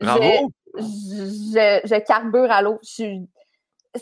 Bravo! 0.00 0.50
je, 0.76 1.80
je 1.84 2.00
carbure 2.06 2.50
à 2.50 2.62
l'eau. 2.62 2.78
Je 2.82 3.20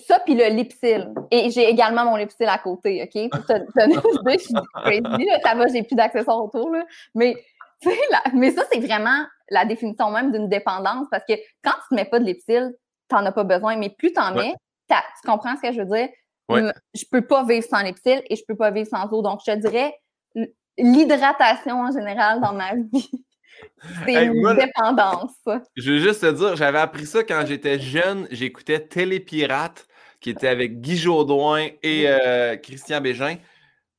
Ça, 0.07 0.21
puis 0.21 0.35
le 0.35 0.45
lipsil. 0.55 1.09
Et 1.31 1.51
j'ai 1.51 1.69
également 1.69 2.05
mon 2.05 2.17
lipsil 2.17 2.45
à 2.47 2.59
côté, 2.59 3.03
OK? 3.03 3.31
Pour 3.31 3.45
te- 3.47 3.53
te 3.55 4.33
je 4.33 4.39
suis 4.39 4.55
crazy, 4.75 5.25
là. 5.27 5.39
Ça 5.43 5.55
va, 5.55 5.67
j'ai 5.69 5.83
plus 5.83 5.95
d'accessoires 5.97 6.43
autour, 6.45 6.71
là. 6.71 6.85
Mais, 7.15 7.35
tu 7.81 7.89
la- 8.11 8.33
mais 8.35 8.51
ça, 8.51 8.65
c'est 8.71 8.81
vraiment 8.81 9.25
la 9.51 9.65
définition 9.65 10.11
même 10.11 10.31
d'une 10.31 10.49
dépendance 10.49 11.07
parce 11.11 11.25
que 11.27 11.33
quand 11.65 11.73
tu 11.89 11.95
ne 11.95 11.97
mets 11.97 12.05
pas 12.05 12.19
de 12.19 12.25
lipsil, 12.27 12.75
t'en 13.09 13.25
as 13.25 13.33
pas 13.33 13.45
besoin. 13.45 13.77
Mais 13.77 13.89
plus 13.89 14.13
t'en 14.13 14.35
Ouais. 14.37 14.49
mets, 14.49 14.55
tu 14.91 15.29
comprends 15.29 15.57
ce 15.57 15.63
que 15.63 15.73
je 15.73 15.79
veux 15.81 15.87
dire? 15.87 16.09
Ouais. 16.51 16.63
Je 16.95 17.05
peux 17.11 17.23
pas 17.27 17.45
vivre 17.45 17.67
sans 17.67 17.81
lipsil 17.83 18.23
et 18.29 18.37
je 18.37 18.43
peux 18.47 18.57
pas 18.57 18.71
vivre 18.71 18.89
sans 18.89 19.11
eau. 19.13 19.23
Donc, 19.23 19.41
je 19.47 19.53
te 19.53 19.57
dirais 19.57 19.95
l'hydratation 20.77 21.81
en 21.81 21.91
général 21.93 22.41
dans 22.41 22.53
ma 22.53 22.75
vie. 22.75 23.11
C'est 24.05 24.13
Hey, 24.13 24.27
une 24.29 24.41
moi, 24.41 24.55
dépendance. 24.55 25.37
Je 25.77 25.93
veux 25.93 25.99
juste 25.99 26.21
te 26.23 26.31
dire, 26.33 26.57
j'avais 26.57 26.79
appris 26.79 27.07
ça 27.07 27.23
quand 27.23 27.45
j'étais 27.47 27.79
jeune. 27.79 28.27
J'écoutais 28.31 28.81
Télépirate, 28.81 29.87
qui 30.21 30.31
était 30.31 30.49
avec 30.49 30.81
Guy 30.81 30.97
Jodoin 30.97 31.69
et 31.83 32.05
euh, 32.09 32.57
Christian 32.57 33.01
Bégin. 33.01 33.37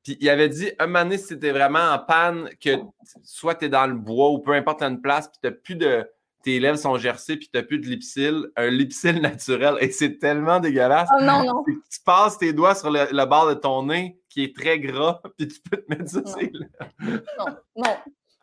Puis 0.03 0.17
il 0.19 0.29
avait 0.29 0.49
dit, 0.49 0.71
un 0.79 0.87
moment 0.87 1.03
donné, 1.03 1.17
si 1.17 1.27
t'étais 1.29 1.51
vraiment 1.51 1.91
en 1.91 1.99
panne, 1.99 2.49
que 2.61 2.77
soit 3.23 3.55
tu 3.55 3.65
es 3.65 3.69
dans 3.69 3.87
le 3.87 3.95
bois 3.95 4.29
ou 4.31 4.39
peu 4.39 4.53
importe, 4.53 4.81
une 4.81 5.01
place, 5.01 5.27
puis 5.27 5.39
t'as 5.41 5.51
plus 5.51 5.75
de. 5.75 6.09
Tes 6.41 6.57
lèvres 6.61 6.77
sont 6.77 6.97
gercées, 6.97 7.35
puis 7.35 7.49
t'as 7.51 7.63
plus 7.63 7.79
de 7.79 7.87
lipsil, 7.87 8.47
un 8.55 8.69
lipsil 8.69 9.11
naturel. 9.21 9.75
Et 9.81 9.91
c'est 9.91 10.19
tellement 10.19 10.61
dégueulasse. 10.61 11.09
Oh 11.13 11.21
non, 11.21 11.43
non. 11.43 11.63
Tu 11.67 11.99
passes 12.05 12.37
tes 12.37 12.53
doigts 12.53 12.75
sur 12.75 12.89
le, 12.89 13.07
le 13.11 13.25
bord 13.25 13.49
de 13.49 13.55
ton 13.55 13.83
nez, 13.83 14.17
qui 14.29 14.43
est 14.45 14.55
très 14.55 14.79
gras, 14.79 15.21
puis 15.37 15.49
tu 15.49 15.59
peux 15.59 15.77
te 15.77 15.89
mettre 15.89 16.09
ça 16.09 16.21
Non. 16.21 17.19
Non, 17.37 17.55
non, 17.75 17.97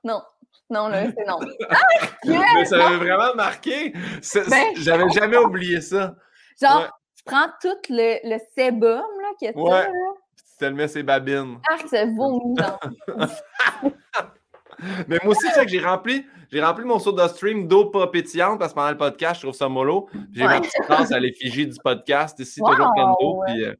non, 0.05 0.23
non, 0.71 0.89
là, 0.89 1.05
c'est 1.17 1.27
non. 1.27 1.39
Mais 2.55 2.65
ça 2.65 2.77
m'avait 2.79 2.97
vraiment 2.97 3.35
marqué. 3.35 3.93
C'est- 4.21 4.49
Ben, 4.51 4.67
J'avais 4.77 5.09
jamais 5.15 5.37
oublié 5.39 5.81
ça. 5.81 6.15
Genre, 6.61 6.81
Ouais. 6.81 6.87
tu 7.17 7.25
prends 7.25 7.49
tout 7.61 7.77
le, 7.91 8.19
le 8.35 8.39
sébum, 8.57 9.03
là, 9.23 9.29
que 9.41 9.53
tu 9.53 9.59
Ouais. 9.59 9.71
là, 9.71 9.89
Tu 10.37 10.43
te 10.59 10.65
le 10.65 10.73
mets 10.75 10.89
ses 10.89 11.03
babines. 11.03 11.59
arc, 11.71 11.87
se 11.89 12.17
vomit. 12.17 12.57
Mais 15.09 15.19
moi 15.25 15.33
aussi, 15.35 15.47
tu 15.49 15.55
sais 15.55 15.65
que 15.65 15.71
j'ai 15.71 15.81
rempli, 15.81 16.27
j'ai 16.53 16.63
rempli 16.63 16.85
mon 16.85 16.99
soda 16.99 17.29
stream 17.29 17.67
d'eau 17.67 17.87
pas 17.87 18.09
pétillante 18.09 18.59
parce 18.59 18.73
que 18.73 18.77
pendant 18.77 18.91
le 18.91 18.97
podcast, 18.99 19.37
je 19.37 19.47
trouve 19.47 19.55
ça 19.57 19.69
mollo. 19.71 20.09
J'ai 20.33 20.43
Ouais. 20.43 20.49
ma 20.49 20.61
petite 20.61 20.87
tasse 20.87 21.13
à 21.13 21.19
l'effigie 21.19 21.67
du 21.67 21.79
podcast 21.83 22.39
ici, 22.41 22.61
Wow! 22.61 22.73
toujours 22.73 22.93
d'eau. 23.21 23.43
Puis, 23.47 23.65
euh, 23.65 23.75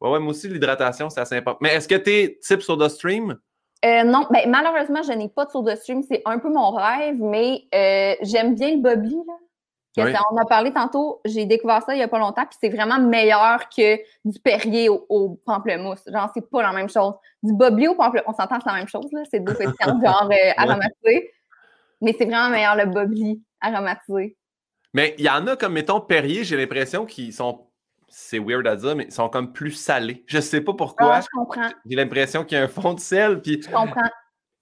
ouais, 0.00 0.10
ouais, 0.10 0.18
moi 0.18 0.30
aussi, 0.30 0.48
l'hydratation, 0.48 1.08
c'est 1.08 1.20
assez 1.20 1.36
important. 1.36 1.58
Mais 1.62 1.74
est-ce 1.74 1.86
que 1.86 1.94
t'es 1.94 2.38
type 2.42 2.62
soda 2.62 2.88
stream? 2.88 3.36
Euh, 3.84 4.04
non, 4.04 4.26
ben, 4.30 4.48
malheureusement, 4.50 5.02
je 5.02 5.12
n'ai 5.12 5.28
pas 5.28 5.46
de 5.46 5.50
soda 5.50 5.74
stream. 5.76 6.02
C'est 6.02 6.22
un 6.26 6.38
peu 6.38 6.50
mon 6.50 6.70
rêve, 6.70 7.16
mais 7.20 7.62
euh, 7.74 8.14
j'aime 8.22 8.54
bien 8.54 8.72
le 8.72 8.78
Bobby. 8.82 9.14
Là. 9.26 9.32
Que 9.96 10.02
Oui. 10.04 10.12
ça- 10.12 10.20
On 10.30 10.36
a 10.36 10.44
parlé 10.44 10.72
tantôt, 10.72 11.20
j'ai 11.24 11.46
découvert 11.46 11.82
ça 11.82 11.94
il 11.94 11.96
n'y 11.96 12.02
a 12.02 12.08
pas 12.08 12.18
longtemps, 12.18 12.44
puis 12.46 12.56
c'est 12.60 12.68
vraiment 12.68 13.00
meilleur 13.00 13.68
que 13.68 13.96
du 14.24 14.38
Perrier 14.38 14.88
au, 14.88 15.04
au 15.08 15.40
pamplemousse. 15.44 16.02
Genre, 16.06 16.30
c'est 16.32 16.48
pas 16.48 16.62
la 16.62 16.72
même 16.72 16.88
chose. 16.88 17.14
Du 17.42 17.52
Bobby 17.54 17.88
au 17.88 17.94
pamplemousse, 17.96 18.26
on 18.28 18.32
s'entend 18.34 18.58
c'est 18.62 18.70
la 18.70 18.76
même 18.76 18.86
chose, 18.88 19.10
là. 19.12 19.22
C'est 19.30 19.40
deux 19.40 19.54
pétillantes, 19.54 19.76
genre 20.04 20.28
euh, 20.30 20.52
aromatisées. 20.56 21.32
Mais 22.02 22.14
c'est 22.16 22.26
vraiment 22.26 22.50
meilleur 22.50 22.76
le 22.76 22.86
Bobby 22.86 23.42
aromatisé. 23.60 24.36
Mais 24.94 25.14
il 25.18 25.24
y 25.24 25.28
en 25.30 25.46
a 25.46 25.56
comme, 25.56 25.72
mettons, 25.72 26.00
Perrier, 26.00 26.44
j'ai 26.44 26.56
l'impression 26.56 27.04
qu'ils 27.06 27.32
sont, 27.32 27.66
c'est 28.10 28.38
weird 28.38 28.66
à 28.66 28.76
dire, 28.76 28.94
mais 28.96 29.04
ils 29.04 29.12
sont 29.12 29.28
comme 29.28 29.52
plus 29.52 29.70
salés. 29.72 30.24
Je 30.26 30.40
sais 30.40 30.60
pas 30.60 30.74
pourquoi. 30.74 31.14
Ah, 31.16 31.20
je 31.20 31.26
comprends, 31.32 31.68
J'ai 31.86 31.96
l'impression 31.96 32.44
qu'il 32.44 32.58
y 32.58 32.60
a 32.60 32.64
un 32.64 32.68
fond 32.68 32.92
de 32.94 33.00
sel, 33.00 33.40
puis 33.40 33.62
je 33.62 33.68
comprends. 33.70 34.08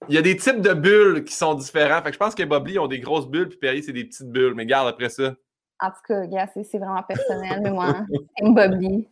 il 0.07 0.15
y 0.15 0.17
a 0.17 0.21
des 0.21 0.37
types 0.37 0.61
de 0.61 0.73
bulles 0.73 1.23
qui 1.23 1.33
sont 1.33 1.55
différents. 1.55 2.01
Fait 2.01 2.09
que 2.09 2.13
je 2.13 2.19
pense 2.19 2.35
que 2.35 2.43
Bobby 2.43 2.79
ont 2.79 2.87
des 2.87 2.99
grosses 2.99 3.27
bulles, 3.27 3.49
puis 3.49 3.57
Perrier, 3.57 3.81
c'est 3.81 3.91
des 3.93 4.05
petites 4.05 4.29
bulles. 4.29 4.53
Mais 4.55 4.65
garde 4.65 4.87
après 4.87 5.09
ça. 5.09 5.33
En 5.81 5.89
tout 5.89 5.97
cas, 6.07 6.25
gars, 6.27 6.47
c'est 6.53 6.77
vraiment 6.77 7.03
personnel, 7.03 7.61
mais 7.63 7.71
moi, 7.71 8.01
c'est. 8.37 9.07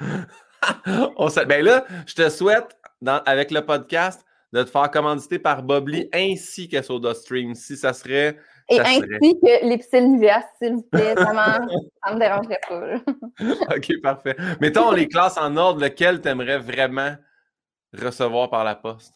On 1.16 1.28
sa- 1.28 1.44
ben 1.44 1.64
là, 1.64 1.84
je 2.06 2.14
te 2.14 2.28
souhaite, 2.30 2.76
dans- 3.00 3.22
avec 3.26 3.50
le 3.50 3.64
podcast, 3.64 4.24
de 4.52 4.62
te 4.62 4.70
faire 4.70 4.90
commanditer 4.90 5.38
par 5.38 5.62
Bobby 5.62 6.08
ainsi 6.12 6.68
que 6.68 6.80
SodaStream. 6.82 7.54
Si 7.54 7.76
ça 7.76 7.92
serait. 7.92 8.36
Et 8.68 8.76
Ça 8.76 8.82
ainsi 8.82 9.00
serait. 9.00 9.60
que 9.60 9.66
l'Epsil 9.66 10.08
Nivea, 10.12 10.42
s'il 10.60 10.74
vous 10.74 10.82
plaît. 10.82 11.14
Vraiment, 11.14 11.66
ça 12.04 12.14
me 12.14 12.18
dérangerait 12.18 12.60
pas. 12.68 12.96
OK, 13.76 14.00
parfait. 14.02 14.36
Mettons 14.60 14.90
les 14.92 15.08
classes 15.08 15.36
en 15.38 15.56
ordre, 15.56 15.80
lequel 15.80 16.20
tu 16.20 16.28
aimerais 16.28 16.58
vraiment 16.58 17.14
recevoir 17.92 18.50
par 18.50 18.64
la 18.64 18.74
poste? 18.74 19.14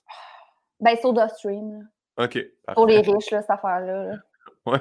Ben, 0.81 0.97
SodaStream. 1.01 1.89
OK. 2.19 2.33
Parfait. 2.35 2.75
pour 2.75 2.87
les 2.87 3.01
riches, 3.01 3.31
là, 3.31 3.41
cette 3.41 3.51
affaire-là. 3.51 4.05
là. 4.05 4.15
Ouais. 4.67 4.81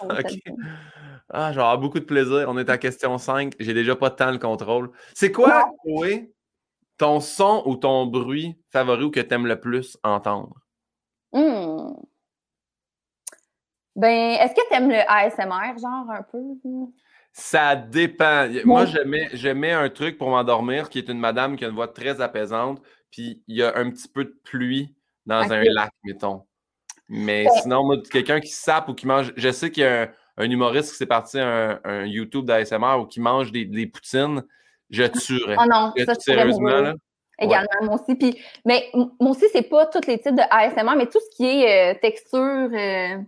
OK. 0.00 0.38
Ah, 1.28 1.46
avoir 1.48 1.76
beaucoup 1.78 1.98
de 1.98 2.04
plaisir. 2.04 2.44
On 2.48 2.56
est 2.56 2.70
à 2.70 2.78
question 2.78 3.18
5. 3.18 3.54
J'ai 3.58 3.74
déjà 3.74 3.96
pas 3.96 4.10
tant 4.10 4.30
le 4.30 4.38
contrôle. 4.38 4.92
C'est 5.12 5.32
quoi, 5.32 5.64
Chloé, 5.84 6.32
ton 6.96 7.18
son 7.18 7.64
ou 7.66 7.74
ton 7.74 8.06
bruit 8.06 8.56
favori 8.70 9.04
ou 9.04 9.10
que 9.10 9.18
tu 9.18 9.34
aimes 9.34 9.48
le 9.48 9.58
plus 9.58 9.98
entendre? 10.04 10.54
Hmm. 11.32 11.94
Ben, 13.96 14.32
est-ce 14.40 14.54
que 14.54 14.66
tu 14.68 14.74
aimes 14.74 14.90
le 14.90 15.00
ASMR, 15.08 15.78
genre, 15.78 16.10
un 16.10 16.22
peu? 16.22 16.38
Ça 17.32 17.76
dépend. 17.76 18.44
Y- 18.46 18.64
Moi, 18.64 18.82
Ouais. 18.84 19.28
j'aimais, 19.32 19.72
un 19.72 19.88
truc 19.88 20.18
pour 20.18 20.30
m'endormir 20.30 20.88
qui 20.88 20.98
est 20.98 21.08
une 21.08 21.18
madame 21.18 21.56
qui 21.56 21.64
a 21.64 21.68
une 21.68 21.74
voix 21.74 21.88
très 21.88 22.20
apaisante, 22.20 22.80
puis 23.10 23.42
il 23.48 23.56
y 23.56 23.62
a 23.62 23.76
un 23.76 23.90
petit 23.90 24.08
peu 24.08 24.24
de 24.24 24.34
pluie 24.44 24.94
dans 25.26 25.52
un 25.52 25.62
lac, 25.62 25.90
mettons. 26.04 26.42
Mais 27.08 27.44
Ouais. 27.46 27.60
sinon, 27.62 27.84
moi, 27.84 27.96
quelqu'un 28.10 28.40
qui 28.40 28.50
sape 28.50 28.88
ou 28.88 28.94
qui 28.94 29.06
mange. 29.06 29.32
Je 29.36 29.50
sais 29.50 29.70
qu'il 29.70 29.82
y 29.82 29.86
a 29.86 30.02
un, 30.02 30.08
un 30.38 30.50
humoriste 30.50 30.90
qui 30.92 30.96
s'est 30.96 31.06
parti 31.06 31.38
un, 31.38 31.78
un 31.84 32.04
YouTube 32.06 32.46
d'ASMR 32.46 32.98
ou 33.00 33.06
qui 33.06 33.20
mange 33.20 33.52
des, 33.52 33.64
des 33.64 33.86
poutines. 33.86 34.42
Je 34.90 35.04
tuerais. 35.04 35.56
Oh 35.58 35.64
non, 35.70 35.92
Je- 35.96 36.04
ça, 36.04 36.14
Sérieusement, 36.14 36.80
là. 36.80 36.94
Également, 37.38 37.66
moi 37.82 37.94
aussi. 38.00 38.14
Puis, 38.14 38.38
mais 38.64 38.90
moi 38.94 39.30
aussi, 39.32 39.46
c'est 39.52 39.68
pas 39.68 39.86
tous 39.86 40.06
les 40.06 40.18
types 40.20 40.36
de 40.36 40.42
ASMR, 40.50 40.94
mais 40.96 41.06
tout 41.06 41.18
ce 41.18 41.36
qui 41.36 41.44
est 41.46 41.94
euh, 41.94 41.98
texture, 42.00 42.38
euh, 42.72 43.18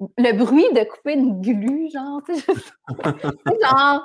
le 0.00 0.32
bruit 0.32 0.66
de 0.74 0.84
couper 0.84 1.14
une 1.14 1.40
glu, 1.40 1.88
genre, 1.92 2.22
tu 2.26 2.34
sais, 2.34 2.40
je- 2.40 2.52
tu 2.52 3.28
sais, 3.46 3.68
genre, 3.68 4.02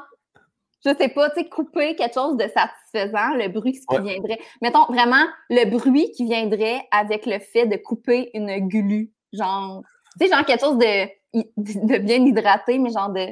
je 0.85 0.95
sais 0.97 1.09
pas, 1.09 1.29
tu 1.29 1.41
sais, 1.41 1.49
couper 1.49 1.95
quelque 1.95 2.13
chose 2.13 2.35
de 2.37 2.45
satisfaisant, 2.47 3.35
le 3.35 3.47
bruit 3.47 3.73
qui 3.73 3.85
Ouais. 3.89 4.01
viendrait. 4.01 4.39
Mettons 4.61 4.85
vraiment 4.85 5.25
le 5.49 5.65
bruit 5.69 6.11
qui 6.11 6.25
viendrait 6.25 6.81
avec 6.91 7.25
le 7.25 7.39
fait 7.39 7.65
de 7.67 7.77
couper 7.77 8.31
une 8.33 8.67
glu, 8.67 9.11
genre, 9.31 9.83
tu 10.19 10.27
sais, 10.27 10.33
genre 10.33 10.45
quelque 10.45 10.61
chose 10.61 10.77
de, 10.77 11.05
de 11.33 11.97
bien 11.99 12.25
hydraté, 12.25 12.79
mais 12.79 12.91
genre 12.91 13.09
de, 13.11 13.27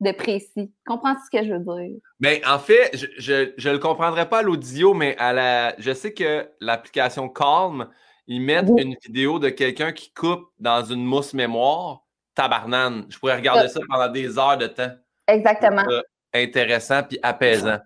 de 0.00 0.12
précis. 0.12 0.72
Comprends 0.86 1.14
ce 1.24 1.30
que 1.38 1.44
je 1.44 1.52
veux 1.52 1.58
dire? 1.60 2.00
Ben, 2.18 2.40
en 2.46 2.58
fait, 2.58 2.90
je, 2.96 3.06
je, 3.18 3.52
je 3.56 3.68
le 3.70 3.78
comprendrais 3.78 4.28
pas 4.28 4.38
à 4.38 4.42
l'audio, 4.42 4.94
mais 4.94 5.16
à 5.18 5.32
la. 5.32 5.74
Je 5.78 5.92
sais 5.92 6.12
que 6.12 6.48
l'application 6.60 7.28
Calm, 7.28 7.88
ils 8.30 8.40
mettent 8.40 8.66
Oui. 8.68 8.82
une 8.82 8.96
vidéo 9.04 9.40
de 9.40 9.48
quelqu'un 9.48 9.90
qui 9.90 10.12
coupe 10.12 10.44
dans 10.60 10.84
une 10.84 11.04
mousse 11.04 11.34
mémoire. 11.34 12.04
Tabarnane. 12.36 13.06
Je 13.08 13.18
pourrais 13.18 13.34
regarder 13.34 13.68
ça 13.68 13.80
pendant 13.88 14.08
des 14.08 14.38
heures 14.38 14.56
de 14.56 14.68
temps. 14.68 14.92
Exactement. 15.26 15.82
Euh, 15.90 16.00
intéressant 16.32 17.02
puis 17.02 17.18
apaisant. 17.24 17.78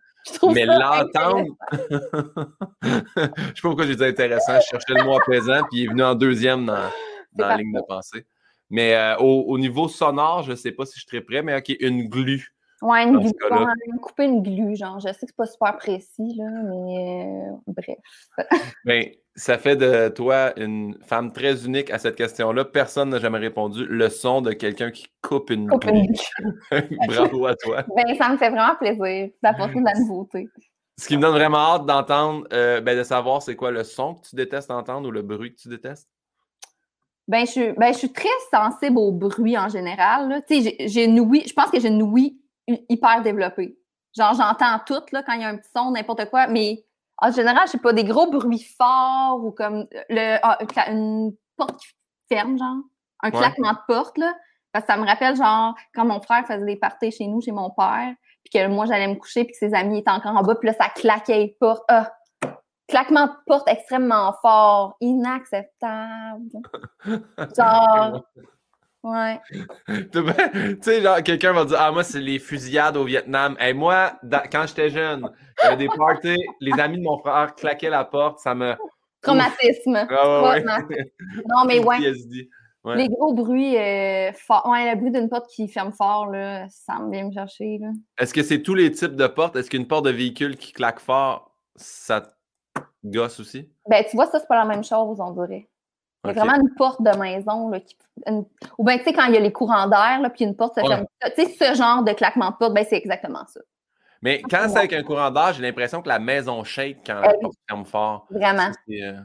mais 0.55 0.67
l'entendre. 0.67 1.47
je 2.83 2.89
sais 2.89 3.01
pas 3.23 3.53
pourquoi 3.63 3.87
j'ai 3.87 3.97
dit 3.97 4.05
intéressant. 4.05 4.61
Je 4.61 4.67
cherchais 4.67 4.95
le 4.95 5.05
mot 5.05 5.19
présent, 5.21 5.63
puis 5.71 5.81
il 5.81 5.85
est 5.85 5.89
venu 5.89 6.03
en 6.03 6.15
deuxième 6.15 6.67
dans, 6.67 6.91
dans 7.33 7.49
la 7.49 7.57
ligne 7.57 7.73
de 7.73 7.81
pensée. 7.89 8.27
Mais 8.69 8.95
euh, 8.95 9.17
au, 9.17 9.59
niveau 9.59 9.89
sonore, 9.89 10.43
je 10.43 10.55
sais 10.55 10.73
pas 10.73 10.85
si 10.85 11.01
je 11.01 11.07
serais 11.07 11.23
prêt, 11.23 11.43
mais 11.43 11.57
OK, 11.57 11.75
une 11.81 12.09
glu. 12.09 12.55
Ouais, 12.83 13.05
une 13.05 13.19
glu. 13.19 13.31
couper 14.03 14.25
une 14.25 14.43
glu, 14.43 14.77
genre. 14.77 15.01
Je 15.01 15.09
sais 15.09 15.13
que 15.13 15.27
c'est 15.27 15.37
pas 15.37 15.47
super 15.47 15.77
précis, 15.79 16.35
là, 16.37 16.51
mais 16.65 17.27
euh, 17.27 17.57
bref. 17.67 17.99
ben, 18.85 19.07
ça 19.37 19.59
fait 19.59 19.77
de 19.77 20.09
toi 20.09 20.53
une 20.59 20.97
femme 21.03 21.33
très 21.33 21.65
unique 21.65 21.91
à 21.91 21.99
cette 21.99 22.17
question-là. 22.17 22.65
Personne 22.65 23.11
n'a 23.11 23.19
jamais 23.19 23.39
répondu. 23.39 23.85
Le 23.87 24.09
son 24.09 24.41
de 24.41 24.53
quelqu'un 24.53 24.91
qui 24.91 25.07
coupe 25.23 25.51
une 25.51 25.69
coupe 25.69 25.85
Bravo 27.09 27.47
à 27.47 27.57
toi. 27.57 27.85
Ben, 27.97 28.15
ça 28.17 28.29
me 28.29 28.37
fait 28.37 28.51
vraiment 28.51 28.77
plaisir 28.77 29.31
d'apporter 29.43 29.81
de 29.81 29.85
la 29.85 29.99
nouveauté. 29.99 30.49
Ce 30.97 31.09
qui 31.09 31.17
me 31.17 31.23
donne 31.23 31.33
vraiment 31.33 31.59
hâte 31.59 31.87
d'entendre, 31.87 32.47
euh, 32.53 32.81
ben, 32.81 32.97
de 32.97 33.03
savoir 33.03 33.43
c'est 33.43 33.57
quoi 33.57 33.73
le 33.73 33.83
son 33.83 34.15
que 34.15 34.29
tu 34.29 34.37
détestes 34.37 34.71
entendre 34.71 35.09
ou 35.09 35.11
le 35.11 35.23
bruit 35.23 35.53
que 35.53 35.61
tu 35.61 35.69
détestes. 35.69 36.09
Ben, 37.27 37.45
je, 37.45 37.77
ben, 37.77 37.93
je 37.93 37.99
suis 37.99 38.13
très 38.13 38.29
sensible 38.53 38.99
au 38.99 39.11
bruit 39.11 39.59
en 39.59 39.69
général. 39.69 40.45
Tu 40.47 40.63
sais, 40.63 40.77
j'ai 40.87 41.05
une 41.07 41.19
ouïe, 41.19 41.43
je 41.49 41.53
pense 41.55 41.71
que 41.71 41.81
j'ai 41.81 41.89
une 41.89 42.03
ouïe 42.03 42.39
hyper 42.89 43.23
développée. 43.23 43.77
Genre, 44.17 44.35
j'entends 44.35 44.79
tout 44.87 45.03
là, 45.11 45.25
quand 45.25 45.33
il 45.33 45.41
y 45.41 45.45
a 45.45 45.49
un 45.49 45.57
petit 45.57 45.71
son, 45.75 45.91
n'importe 45.91 46.31
quoi, 46.31 46.47
mais 46.47 46.85
en 47.25 47.33
général, 47.33 47.63
je 47.67 47.73
sais 47.73 47.79
pas, 47.79 47.93
des 47.93 48.05
gros 48.05 48.31
bruits 48.31 48.67
forts 48.77 49.43
ou 49.43 49.51
comme 49.51 49.87
le, 50.11 50.39
ah, 50.43 50.59
une 50.91 51.35
porte 51.57 51.81
qui 51.81 51.89
ferme, 52.29 52.59
genre, 52.59 52.77
un 53.23 53.31
claquement 53.31 53.73
de 53.73 53.79
porte, 53.89 54.19
là. 54.19 54.35
Parce 54.73 54.87
que 54.87 54.93
ça 54.93 54.99
me 54.99 55.07
rappelle, 55.07 55.37
genre, 55.37 55.75
quand 55.95 56.05
mon 56.05 56.21
frère 56.21 56.47
faisait 56.47 56.65
des 56.65 56.77
parties 56.77 57.13
chez 57.13 57.27
nous, 57.27 57.41
chez 57.41 57.53
mon 57.53 57.71
père, 57.71 58.15
puis 58.45 58.53
que 58.53 58.67
moi, 58.69 58.87
j'allais 58.87 59.09
me 59.09 59.15
coucher, 59.15 59.45
puis 59.45 59.53
que 59.53 59.59
ses 59.59 59.75
amis 59.75 60.01
étaient 60.01 60.11
encore 60.11 60.37
en 60.37 60.43
bas, 60.43 60.55
puis 60.57 60.69
là, 60.69 60.75
ça 60.75 60.89
claquait 60.89 61.39
les 61.39 61.57
portes. 61.61 61.85
Ah! 61.89 62.13
Claquement 62.89 63.27
de 63.27 63.33
porte 63.47 63.67
extrêmement 63.69 64.35
fort, 64.43 64.97
inacceptable. 65.01 66.51
Genre, 67.57 68.23
Ouais. 69.05 69.39
tu 70.13 70.81
sais, 70.81 71.03
genre, 71.03 71.23
quelqu'un 71.23 71.53
va 71.53 71.67
dire 71.67 71.77
Ah, 71.79 71.93
moi, 71.93 72.03
c'est 72.03 72.21
les 72.21 72.39
fusillades 72.39 72.97
au 72.97 73.05
Vietnam. 73.05 73.55
Et 73.61 73.75
moi, 73.75 74.19
quand 74.51 74.67
j'étais 74.67 74.89
jeune, 74.89 75.29
il 75.63 75.65
y 75.65 75.67
avait 75.67 75.77
des 75.77 75.89
parties, 75.89 76.43
les 76.61 76.73
amis 76.81 76.99
de 76.99 77.03
mon 77.03 77.19
frère 77.19 77.55
claquaient 77.55 77.91
la 77.91 78.05
porte, 78.05 78.39
ça 78.39 78.55
me. 78.55 78.75
Traumatisme. 79.21 80.07
non, 81.49 81.65
mais 81.67 81.85
ouais. 81.85 81.99
Les 82.97 83.09
gros 83.09 83.33
bruits 83.33 83.79
euh, 83.79 84.33
forts. 84.33 84.69
Ouais, 84.69 84.91
le 84.91 84.99
bruit 84.99 85.11
d'une 85.11 85.29
porte 85.29 85.49
qui 85.49 85.69
ferme 85.69 85.93
fort, 85.93 86.27
là, 86.27 86.67
ça 86.69 86.99
me 86.99 87.11
vient 87.11 87.27
me 87.27 87.33
chercher. 87.33 87.81
Est-ce 88.19 88.35
que 88.35 88.43
c'est 88.43 88.63
tous 88.63 88.75
les 88.75 88.91
types 88.91 89.17
de 89.17 89.27
portes? 89.27 89.57
Est-ce 89.57 89.71
qu'une 89.71 89.87
porte 89.87 90.05
de 90.05 90.11
véhicule 90.11 90.57
qui 90.57 90.73
claque 90.73 91.01
fort, 91.01 91.55
ça 91.77 92.35
gosse 93.05 93.41
aussi? 93.41 93.71
Ben, 93.89 94.05
tu 94.09 94.17
vois, 94.17 94.27
ça, 94.27 94.39
c'est 94.39 94.49
pas 94.49 94.59
la 94.59 94.67
même 94.67 94.85
chose, 94.85 95.19
on 95.19 95.31
dirait. 95.31 95.69
Il 96.25 96.29
y 96.29 96.31
a 96.31 96.33
vraiment 96.33 96.61
une 96.61 96.75
porte 96.75 97.03
de 97.03 97.17
maison. 97.19 97.69
Là, 97.69 97.81
qui, 97.81 97.97
ou 98.79 98.85
bien, 98.85 98.99
tu 98.99 99.05
sais, 99.05 99.13
quand 99.13 99.27
il 99.27 99.35
y 99.35 99.37
a 99.37 99.41
les 99.41 99.53
courants 99.53 99.87
d'air, 99.89 100.21
puis 100.35 100.45
une 100.45 100.57
porte 100.57 100.79
se 100.79 100.87
ferme. 100.87 101.07
Tu 101.37 101.45
sais, 101.45 101.73
ce 101.73 101.77
genre 101.77 102.03
de 102.03 102.13
claquement 102.13 102.51
de 102.51 102.57
porte, 102.57 102.75
ben, 102.75 102.85
c'est 102.89 102.97
exactement 102.97 103.45
ça. 103.47 103.61
Mais 104.23 104.41
quand 104.49 104.69
c'est 104.69 104.79
avec 104.79 104.93
un 104.95 105.03
courant 105.03 105.31
d'air, 105.31 105.53
j'ai 105.53 105.63
l'impression 105.63 106.01
que 106.01 106.09
la 106.09 106.19
maison 106.19 106.65
shake 106.65 106.99
quand 107.07 107.21
la 107.21 107.35
porte 107.35 107.57
ferme 107.69 107.85
fort. 107.85 108.27
Vraiment. 108.31 108.71
Euh, 108.91 109.21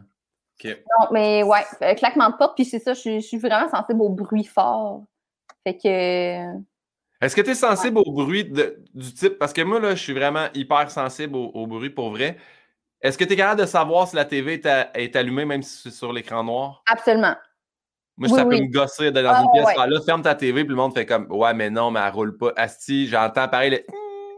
non, 0.66 1.08
mais 1.12 1.42
ouais, 1.44 1.64
euh, 1.82 1.94
claquement 1.94 2.30
de 2.30 2.36
porte, 2.36 2.56
puis 2.56 2.66
c'est 2.66 2.80
ça, 2.80 2.94
je, 2.94 3.20
suis 3.20 3.38
vraiment 3.38 3.70
sensible 3.70 4.02
au 4.02 4.10
bruit 4.10 4.44
fort. 4.44 5.04
Fait 5.64 5.78
que. 5.78 6.60
Est-ce 7.22 7.36
que 7.36 7.42
tu 7.42 7.52
es 7.52 7.56
sensible 7.56 7.98
au 7.98 8.12
bruit 8.12 8.44
du 8.44 9.14
type? 9.14 9.38
Parce 9.40 9.54
que 9.54 9.62
moi, 9.62 9.80
là, 9.80 9.92
je 9.96 10.02
suis 10.02 10.14
vraiment 10.14 10.48
hyper 10.54 10.92
sensible 10.92 11.36
au 11.36 11.68
bruit 11.68 11.90
pour 11.90 12.12
vrai. 12.12 12.38
Est-ce 13.02 13.18
que 13.18 13.24
tu 13.24 13.34
es 13.34 13.36
capable 13.36 13.62
de 13.62 13.66
savoir 13.66 14.08
si 14.08 14.16
la 14.16 14.26
TV 14.26 14.62
est, 14.94 15.16
allumée, 15.16 15.46
même 15.46 15.64
si 15.64 15.84
c'est 15.84 15.92
sur 15.92 16.12
l'écran 16.12 16.44
noir? 16.44 16.84
Absolument. 16.88 17.36
Moi, 18.18 18.28
ça 18.28 18.44
peut 18.44 18.58
me 18.58 18.72
gosser 18.72 19.12
dans 19.12 19.44
une 19.44 19.52
pièce. 19.52 19.78
Là, 19.78 20.02
ferme 20.06 20.22
ta 20.22 20.36
TV, 20.36 20.66
puis 20.66 20.72
le 20.72 20.76
monde 20.76 20.94
fait 20.94 21.06
comme 21.06 21.32
Ouais, 21.32 21.54
mais 21.54 21.70
non, 21.70 21.90
mais 21.92 22.02
elle 22.02 22.12
roule 22.12 22.38
pas. 22.38 22.52
Asti, 22.58 23.08
j'entends 23.08 23.48
pareil, 23.48 23.82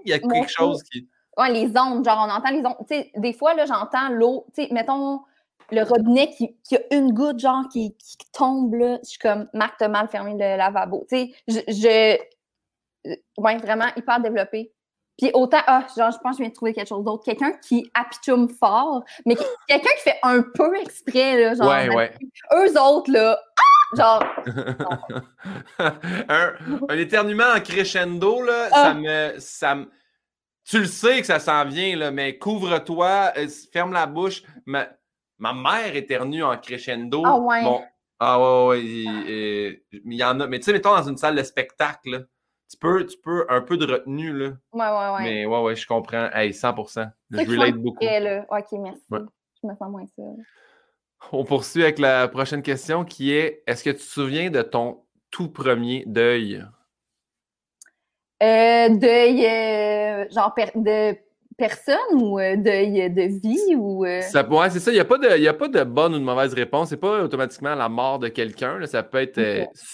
il 0.05 0.11
y 0.11 0.13
a 0.13 0.19
quelque 0.19 0.49
chose 0.49 0.83
qui. 0.83 1.09
Ouais, 1.37 1.51
les 1.51 1.69
ondes, 1.69 2.05
genre, 2.05 2.27
on 2.27 2.31
entend 2.31 2.51
les 2.51 2.63
ondes. 2.63 2.75
Tu 2.87 2.95
sais, 2.95 3.11
des 3.15 3.33
fois, 3.33 3.55
là, 3.55 3.65
j'entends 3.65 4.09
l'eau, 4.09 4.45
tu 4.53 4.63
sais, 4.63 4.69
mettons 4.71 5.21
le 5.71 5.83
robinet 5.83 6.29
qui, 6.29 6.55
qui, 6.63 6.75
a 6.75 6.81
une 6.91 7.13
goutte, 7.13 7.39
genre, 7.39 7.63
qui, 7.71 7.95
qui 7.95 8.17
tombe, 8.33 8.75
là. 8.75 8.99
Je 9.03 9.09
suis 9.09 9.19
comme, 9.19 9.47
Marc, 9.53 9.75
t'as 9.79 9.87
mal 9.87 10.09
fermé 10.09 10.33
le 10.33 10.57
lavabo. 10.57 11.05
Tu 11.09 11.17
sais, 11.17 11.33
je, 11.47 11.59
je. 11.67 13.11
Ouais, 13.37 13.57
vraiment 13.57 13.87
hyper 13.95 14.19
développé. 14.19 14.71
Puis 15.21 15.29
autant, 15.35 15.61
ah, 15.67 15.85
genre, 15.95 16.11
je 16.11 16.17
pense 16.17 16.31
que 16.31 16.37
je 16.37 16.37
viens 16.39 16.49
de 16.49 16.53
trouver 16.55 16.73
quelque 16.73 16.87
chose 16.87 17.03
d'autre. 17.03 17.23
Quelqu'un 17.23 17.51
qui 17.51 17.91
apitume 17.93 18.49
fort, 18.49 19.03
mais 19.27 19.35
quelqu'un 19.67 19.91
qui 19.97 20.01
fait 20.01 20.19
un 20.23 20.41
peu 20.41 20.75
exprès, 20.79 21.39
là, 21.39 21.53
genre. 21.53 21.69
Ouais, 21.69 21.89
ouais. 21.93 22.13
Eux 22.55 22.81
autres, 22.81 23.11
là, 23.11 23.39
ah! 23.59 23.95
genre. 23.95 24.23
un, 26.27 26.53
un, 26.89 26.97
éternuement 26.97 27.51
en 27.55 27.59
crescendo, 27.59 28.41
là, 28.41 28.69
ça 28.69 28.87
ah! 28.87 28.93
me. 28.95 29.35
Ça 29.37 29.75
me 29.75 29.91
tu 30.63 30.79
le 30.79 30.85
sais 30.85 31.19
que 31.19 31.27
ça 31.27 31.39
s'en 31.39 31.65
vient, 31.65 31.95
là, 31.97 32.11
mais 32.11 32.37
couvre-toi, 32.37 33.33
euh, 33.37 33.47
ferme 33.71 33.93
la 33.93 34.07
bouche. 34.07 34.41
Ma, 34.65 34.87
ma 35.37 35.53
mère 35.53 35.95
éternue 35.95 36.43
en 36.43 36.57
crescendo. 36.57 37.23
Ah 37.25 37.37
ouais. 37.37 37.63
ah 38.19 38.39
ouais, 38.39 38.67
ouais. 38.67 38.83
Il, 38.83 39.81
il 39.91 40.13
y 40.13 40.23
en 40.23 40.39
a. 40.39 40.47
Mais 40.47 40.59
tu 40.59 40.65
sais, 40.65 40.73
mettons 40.73 40.95
dans 40.95 41.07
une 41.07 41.17
salle 41.17 41.35
de 41.35 41.43
spectacle, 41.43 42.27
tu 42.71 42.77
peux, 42.77 43.05
tu 43.05 43.17
peux 43.17 43.45
un 43.49 43.61
peu 43.61 43.75
de 43.75 43.85
retenue, 43.85 44.31
là. 44.31 44.53
Ouais, 44.71 44.85
ouais, 44.85 45.15
ouais. 45.15 45.23
Mais 45.23 45.45
ouais, 45.45 45.61
ouais, 45.61 45.75
je 45.75 45.85
comprends. 45.85 46.29
Hey, 46.33 46.53
100 46.53 46.75
Je 47.31 47.37
relate 47.37 47.75
beaucoup. 47.75 48.03
Là. 48.03 48.45
Ok, 48.49 48.79
merci. 48.79 49.03
Je 49.11 49.67
me 49.67 49.75
sens 49.75 49.89
moins 49.89 50.05
seule. 50.15 50.43
On 51.33 51.43
poursuit 51.43 51.83
avec 51.83 51.99
la 51.99 52.27
prochaine 52.29 52.61
question 52.61 53.03
qui 53.03 53.33
est 53.33 53.61
est-ce 53.67 53.83
que 53.83 53.89
tu 53.89 53.97
te 53.97 54.01
souviens 54.01 54.49
de 54.49 54.61
ton 54.61 55.01
tout 55.29 55.49
premier 55.49 56.03
deuil? 56.07 56.65
Euh, 58.41 58.89
deuil, 58.89 59.45
euh, 59.45 60.29
genre 60.31 60.55
de 60.75 61.15
personne 61.57 61.97
ou 62.13 62.39
euh, 62.39 62.55
deuil 62.55 63.11
de 63.11 63.21
vie? 63.39 63.75
ou 63.75 64.03
ça, 64.21 64.47
Ouais, 64.47 64.69
c'est 64.71 64.79
ça. 64.79 64.91
Il 64.91 64.95
n'y 64.95 64.99
a, 64.99 65.05
pas 65.05 65.19
de, 65.19 65.47
a 65.47 65.53
pas 65.53 65.67
de 65.67 65.83
bonne 65.83 66.15
ou 66.15 66.19
de 66.19 66.23
mauvaise 66.23 66.53
réponse. 66.53 66.89
C'est 66.89 66.97
pas 66.97 67.21
automatiquement 67.21 67.75
la 67.75 67.89
mort 67.89 68.17
de 68.17 68.29
quelqu'un. 68.29 68.83
Ça 68.87 69.03
peut 69.03 69.19
être 69.19 69.39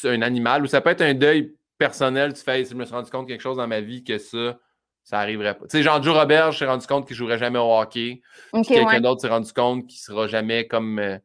un 0.05 0.21
animal 0.21 0.63
ou 0.63 0.67
ça 0.67 0.79
peut 0.79 0.91
être 0.91 1.01
un 1.01 1.15
deuil 1.15 1.57
personnel, 1.77 2.33
tu 2.33 2.43
fais, 2.43 2.65
je 2.65 2.75
me 2.75 2.85
suis 2.85 2.93
rendu 2.93 3.09
compte 3.09 3.25
de 3.25 3.31
quelque 3.31 3.41
chose 3.41 3.57
dans 3.57 3.67
ma 3.67 3.81
vie 3.81 4.03
que 4.03 4.17
ça, 4.17 4.57
ça 5.03 5.19
arriverait 5.19 5.55
pas. 5.57 5.65
Tu 5.67 5.77
sais, 5.77 5.83
genre 5.83 6.01
Joe 6.01 6.17
Robert, 6.17 6.51
je 6.51 6.57
suis 6.57 6.65
rendu 6.65 6.85
compte 6.85 7.07
qu'il 7.07 7.13
ne 7.13 7.17
jouerait 7.17 7.37
jamais 7.37 7.59
au 7.59 7.73
hockey. 7.77 8.21
Quelqu'un 8.67 9.01
d'autre 9.01 9.21
s'est 9.21 9.29
rendu 9.29 9.53
compte 9.53 9.87
qu'il 9.87 9.97
ne 9.97 10.15
sera 10.15 10.27
jamais 10.27 10.67
comme. 10.67 10.99
Euh, 10.99 11.17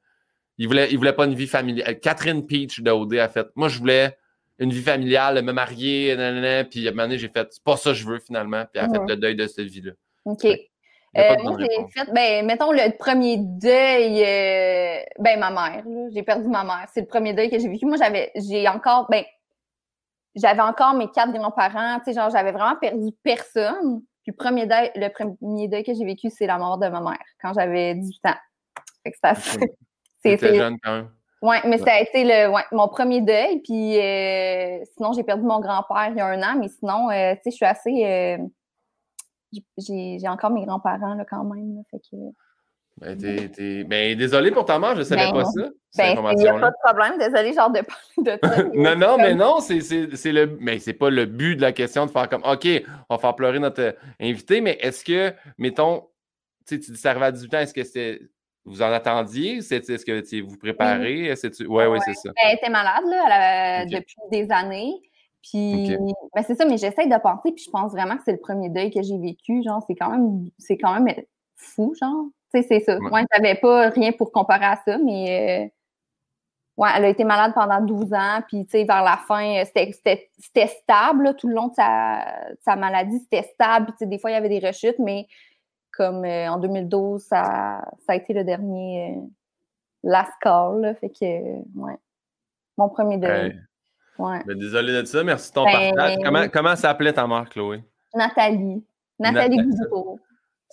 il 0.58 0.68
voulait, 0.68 0.88
il 0.90 0.98
voulait 0.98 1.14
pas 1.14 1.24
une 1.24 1.34
vie 1.34 1.46
familiale. 1.46 1.98
Catherine 2.00 2.46
Peach 2.46 2.80
de 2.80 2.90
OD 2.90 3.14
a 3.14 3.28
fait. 3.28 3.48
Moi, 3.56 3.68
je 3.68 3.78
voulais 3.78 4.16
une 4.58 4.70
vie 4.70 4.82
familiale, 4.82 5.42
me 5.42 5.52
marier, 5.52 6.14
nanana, 6.14 6.64
puis 6.64 6.86
à 6.86 6.90
un 6.90 6.92
moment 6.92 7.04
donné, 7.04 7.18
j'ai 7.18 7.28
fait, 7.28 7.48
c'est 7.50 7.64
pas 7.64 7.76
ça 7.76 7.90
que 7.90 7.96
je 7.96 8.06
veux 8.06 8.18
finalement, 8.20 8.64
puis 8.72 8.82
elle 8.82 8.90
a 8.90 8.92
fait 8.92 9.06
le 9.08 9.16
deuil 9.16 9.34
de 9.34 9.46
cette 9.46 9.66
vie-là. 9.66 9.92
OK. 10.24 10.44
Euh, 10.44 11.34
moi, 11.42 11.56
j'ai 11.58 11.66
fait, 11.90 12.10
ben, 12.12 12.46
mettons, 12.46 12.72
le 12.72 12.96
premier 12.96 13.36
deuil, 13.38 14.22
euh, 14.24 15.02
ben, 15.18 15.38
ma 15.38 15.50
mère, 15.50 15.84
j'ai 16.14 16.22
perdu 16.22 16.48
ma 16.48 16.64
mère. 16.64 16.86
C'est 16.94 17.00
le 17.00 17.06
premier 17.06 17.34
deuil 17.34 17.50
que 17.50 17.58
j'ai 17.58 17.68
vécu. 17.68 17.84
Moi, 17.84 17.96
j'avais, 17.98 18.30
j'ai 18.34 18.66
encore, 18.68 19.08
ben, 19.10 19.24
j'avais 20.34 20.62
encore 20.62 20.94
mes 20.94 21.10
quatre 21.10 21.32
grands-parents, 21.32 21.98
tu 21.98 22.04
sais, 22.06 22.12
genre, 22.14 22.30
j'avais 22.30 22.52
vraiment 22.52 22.76
perdu 22.76 23.10
personne. 23.22 24.02
Puis 24.22 24.32
le 24.32 24.36
premier 24.36 24.66
deuil, 24.66 24.90
le 24.94 25.08
premier 25.08 25.68
deuil 25.68 25.84
que 25.84 25.94
j'ai 25.94 26.04
vécu, 26.04 26.30
c'est 26.30 26.46
la 26.46 26.58
mort 26.58 26.78
de 26.78 26.88
ma 26.88 27.00
mère, 27.00 27.24
quand 27.40 27.52
j'avais 27.52 27.94
18 27.94 28.26
ans. 28.26 28.34
Fait 29.02 29.10
que 29.10 29.16
c'était 30.24 30.54
jeune 30.56 30.78
quand 30.82 30.92
même. 30.92 31.10
Oui, 31.42 31.56
mais 31.64 31.78
ça 31.78 31.94
a 31.94 32.00
été 32.00 32.22
le, 32.22 32.52
ouais, 32.52 32.62
mon 32.70 32.86
premier 32.86 33.20
deuil. 33.20 33.60
Puis 33.62 33.98
euh, 33.98 34.78
sinon, 34.94 35.12
j'ai 35.12 35.24
perdu 35.24 35.42
mon 35.42 35.58
grand-père 35.58 36.10
il 36.10 36.16
y 36.16 36.20
a 36.20 36.26
un 36.26 36.40
an, 36.40 36.56
mais 36.56 36.68
sinon, 36.68 37.10
euh, 37.10 37.34
tu 37.34 37.42
sais, 37.42 37.50
je 37.50 37.56
suis 37.56 37.66
assez. 37.66 38.06
Euh, 38.06 38.38
j'ai 39.76 40.28
encore 40.28 40.50
mes 40.50 40.64
grands-parents 40.64 41.14
là, 41.14 41.24
quand 41.28 41.44
même. 41.44 41.82
fait 41.90 41.98
que, 41.98 42.16
ben, 42.98 43.18
t'es, 43.18 43.84
ben, 43.84 44.16
désolé 44.16 44.50
pour 44.50 44.64
ta 44.64 44.78
mort, 44.78 44.94
je 44.94 45.00
ne 45.00 45.04
savais 45.04 45.26
ben, 45.26 45.32
pas 45.32 45.44
ça. 45.44 45.62
Ben, 45.96 46.32
il 46.32 46.38
n'y 46.38 46.46
a 46.46 46.58
pas 46.58 46.70
de 46.70 46.76
problème. 46.84 47.18
Désolé, 47.18 47.52
genre, 47.52 47.70
de 47.70 47.80
parler 47.80 48.38
de 48.38 48.38
ça. 48.42 48.62
non, 48.74 48.96
non, 48.96 49.16
mais 49.16 49.34
non, 49.34 49.60
c'est, 49.60 49.80
c'est, 49.80 50.32
le. 50.32 50.56
Mais 50.60 50.78
c'est 50.78 50.92
pas 50.92 51.10
le 51.10 51.26
but 51.26 51.56
de 51.56 51.62
la 51.62 51.72
question 51.72 52.06
de 52.06 52.10
faire 52.10 52.28
comme 52.28 52.42
OK, 52.44 52.66
on 53.08 53.14
va 53.14 53.20
faire 53.20 53.34
pleurer 53.34 53.58
notre 53.58 53.96
invité, 54.20 54.60
mais 54.60 54.78
est-ce 54.80 55.04
que, 55.04 55.34
mettons, 55.58 56.08
tu 56.66 56.78
dis 56.78 56.96
ça 56.96 57.10
arrive 57.10 57.24
à 57.24 57.32
18 57.32 57.54
ans, 57.54 57.58
est-ce 57.58 57.74
que 57.74 57.84
c'est. 57.84 58.20
Vous 58.64 58.80
en 58.80 58.92
attendiez? 58.92 59.56
Est-ce 59.56 60.04
que 60.04 60.42
vous 60.42 60.56
préparez? 60.56 61.32
Oui, 61.32 61.66
oui, 61.66 61.84
ouais, 61.86 61.98
c'est 62.04 62.14
ça. 62.14 62.30
Elle 62.36 62.56
était 62.56 62.70
malade 62.70 63.02
là, 63.06 63.84
depuis 63.86 64.16
des 64.30 64.48
années. 64.52 64.92
Puis, 65.42 65.88
ben, 66.36 66.44
c'est 66.46 66.54
ça, 66.54 66.64
mais 66.64 66.76
j'essaie 66.76 67.08
de 67.08 67.20
penser, 67.20 67.50
puis 67.50 67.64
je 67.64 67.70
pense 67.70 67.90
vraiment 67.90 68.16
que 68.16 68.22
c'est 68.24 68.32
le 68.32 68.38
premier 68.38 68.68
deuil 68.68 68.92
que 68.92 69.02
j'ai 69.02 69.18
vécu. 69.18 69.64
Genre, 69.64 69.82
c'est 69.88 69.96
quand 69.96 70.10
même, 70.10 70.48
c'est 70.58 70.78
quand 70.78 71.00
même 71.00 71.12
fou, 71.56 71.92
genre 72.00 72.26
c'est 72.52 72.80
ça. 72.80 72.98
Moi, 72.98 73.20
je 73.20 73.38
n'avais 73.40 73.58
pas 73.58 73.88
rien 73.88 74.12
pour 74.12 74.32
comparer 74.32 74.66
à 74.66 74.76
ça, 74.84 74.98
mais. 74.98 75.72
Ouais, 76.76 76.88
elle 76.96 77.04
a 77.04 77.08
été 77.08 77.24
malade 77.24 77.52
pendant 77.54 77.82
12 77.82 78.14
ans, 78.14 78.40
puis 78.48 78.64
tu 78.64 78.70
sais, 78.70 78.84
vers 78.84 79.02
la 79.02 79.18
fin, 79.28 79.60
euh, 79.60 79.64
c'était 79.66 80.66
stable, 80.68 81.36
tout 81.36 81.46
le 81.46 81.54
long 81.54 81.68
de 81.68 81.74
sa, 81.74 82.76
maladie, 82.76 83.18
c'était 83.18 83.46
stable, 83.52 83.92
puis 83.98 84.08
des 84.08 84.18
fois, 84.18 84.30
il 84.30 84.34
y 84.34 84.36
avait 84.36 84.48
des 84.48 84.66
rechutes, 84.66 84.98
mais 84.98 85.26
comme 85.94 86.24
euh, 86.24 86.50
en 86.50 86.58
2012, 86.58 87.22
ça, 87.22 87.84
ça 88.06 88.12
a 88.12 88.14
été 88.14 88.32
le 88.32 88.42
dernier, 88.42 89.14
euh, 89.14 89.20
last 90.02 90.32
call, 90.40 90.96
fait 90.98 91.10
que, 91.10 91.78
ouais, 91.78 91.98
mon 92.78 92.88
premier 92.88 93.18
deuil. 93.18 93.60
Ouais. 94.18 94.42
Ben, 94.46 94.58
désolé 94.58 94.94
de 94.94 95.04
ça, 95.04 95.22
merci 95.22 95.50
de 95.50 95.54
ton 95.54 95.64
ben, 95.64 95.94
partage. 95.94 96.16
Comment, 96.24 96.48
comment 96.48 96.76
s'appelait 96.76 97.12
ta 97.12 97.26
mère, 97.26 97.50
Chloé? 97.50 97.84
Nathalie. 98.14 98.82
Nathalie 99.18 99.58
Gouzeau. 99.58 100.18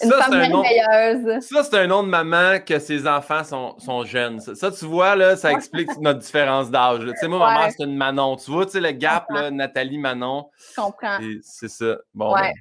Une 0.01 0.09
ça, 0.09 0.23
femme 0.23 0.37
merveilleuse. 0.37 1.45
Ça, 1.45 1.63
c'est 1.63 1.77
un 1.77 1.87
nom 1.87 2.03
de 2.03 2.07
maman 2.07 2.59
que 2.59 2.79
ses 2.79 3.05
enfants 3.05 3.43
sont, 3.43 3.77
sont 3.79 4.05
jeunes. 4.05 4.39
Ça, 4.39 4.71
tu 4.71 4.85
vois, 4.85 5.15
là, 5.15 5.35
ça 5.35 5.51
explique 5.51 5.89
notre 5.99 6.19
différence 6.19 6.71
d'âge. 6.71 7.01
Tu 7.05 7.17
sais, 7.17 7.27
moi, 7.27 7.39
ma 7.39 7.59
mère, 7.59 7.71
c'est 7.75 7.83
une 7.83 7.97
Manon. 7.97 8.37
Tu 8.37 8.49
vois, 8.49 8.65
tu 8.65 8.73
sais, 8.73 8.79
le 8.79 8.91
gap, 8.91 9.25
là, 9.29 9.51
Nathalie 9.51 9.97
Manon. 9.97 10.49
Je 10.57 10.81
comprends. 10.81 11.17
C'est 11.41 11.67
ça. 11.67 11.97
Bon. 12.13 12.33
Ben, 12.33 12.53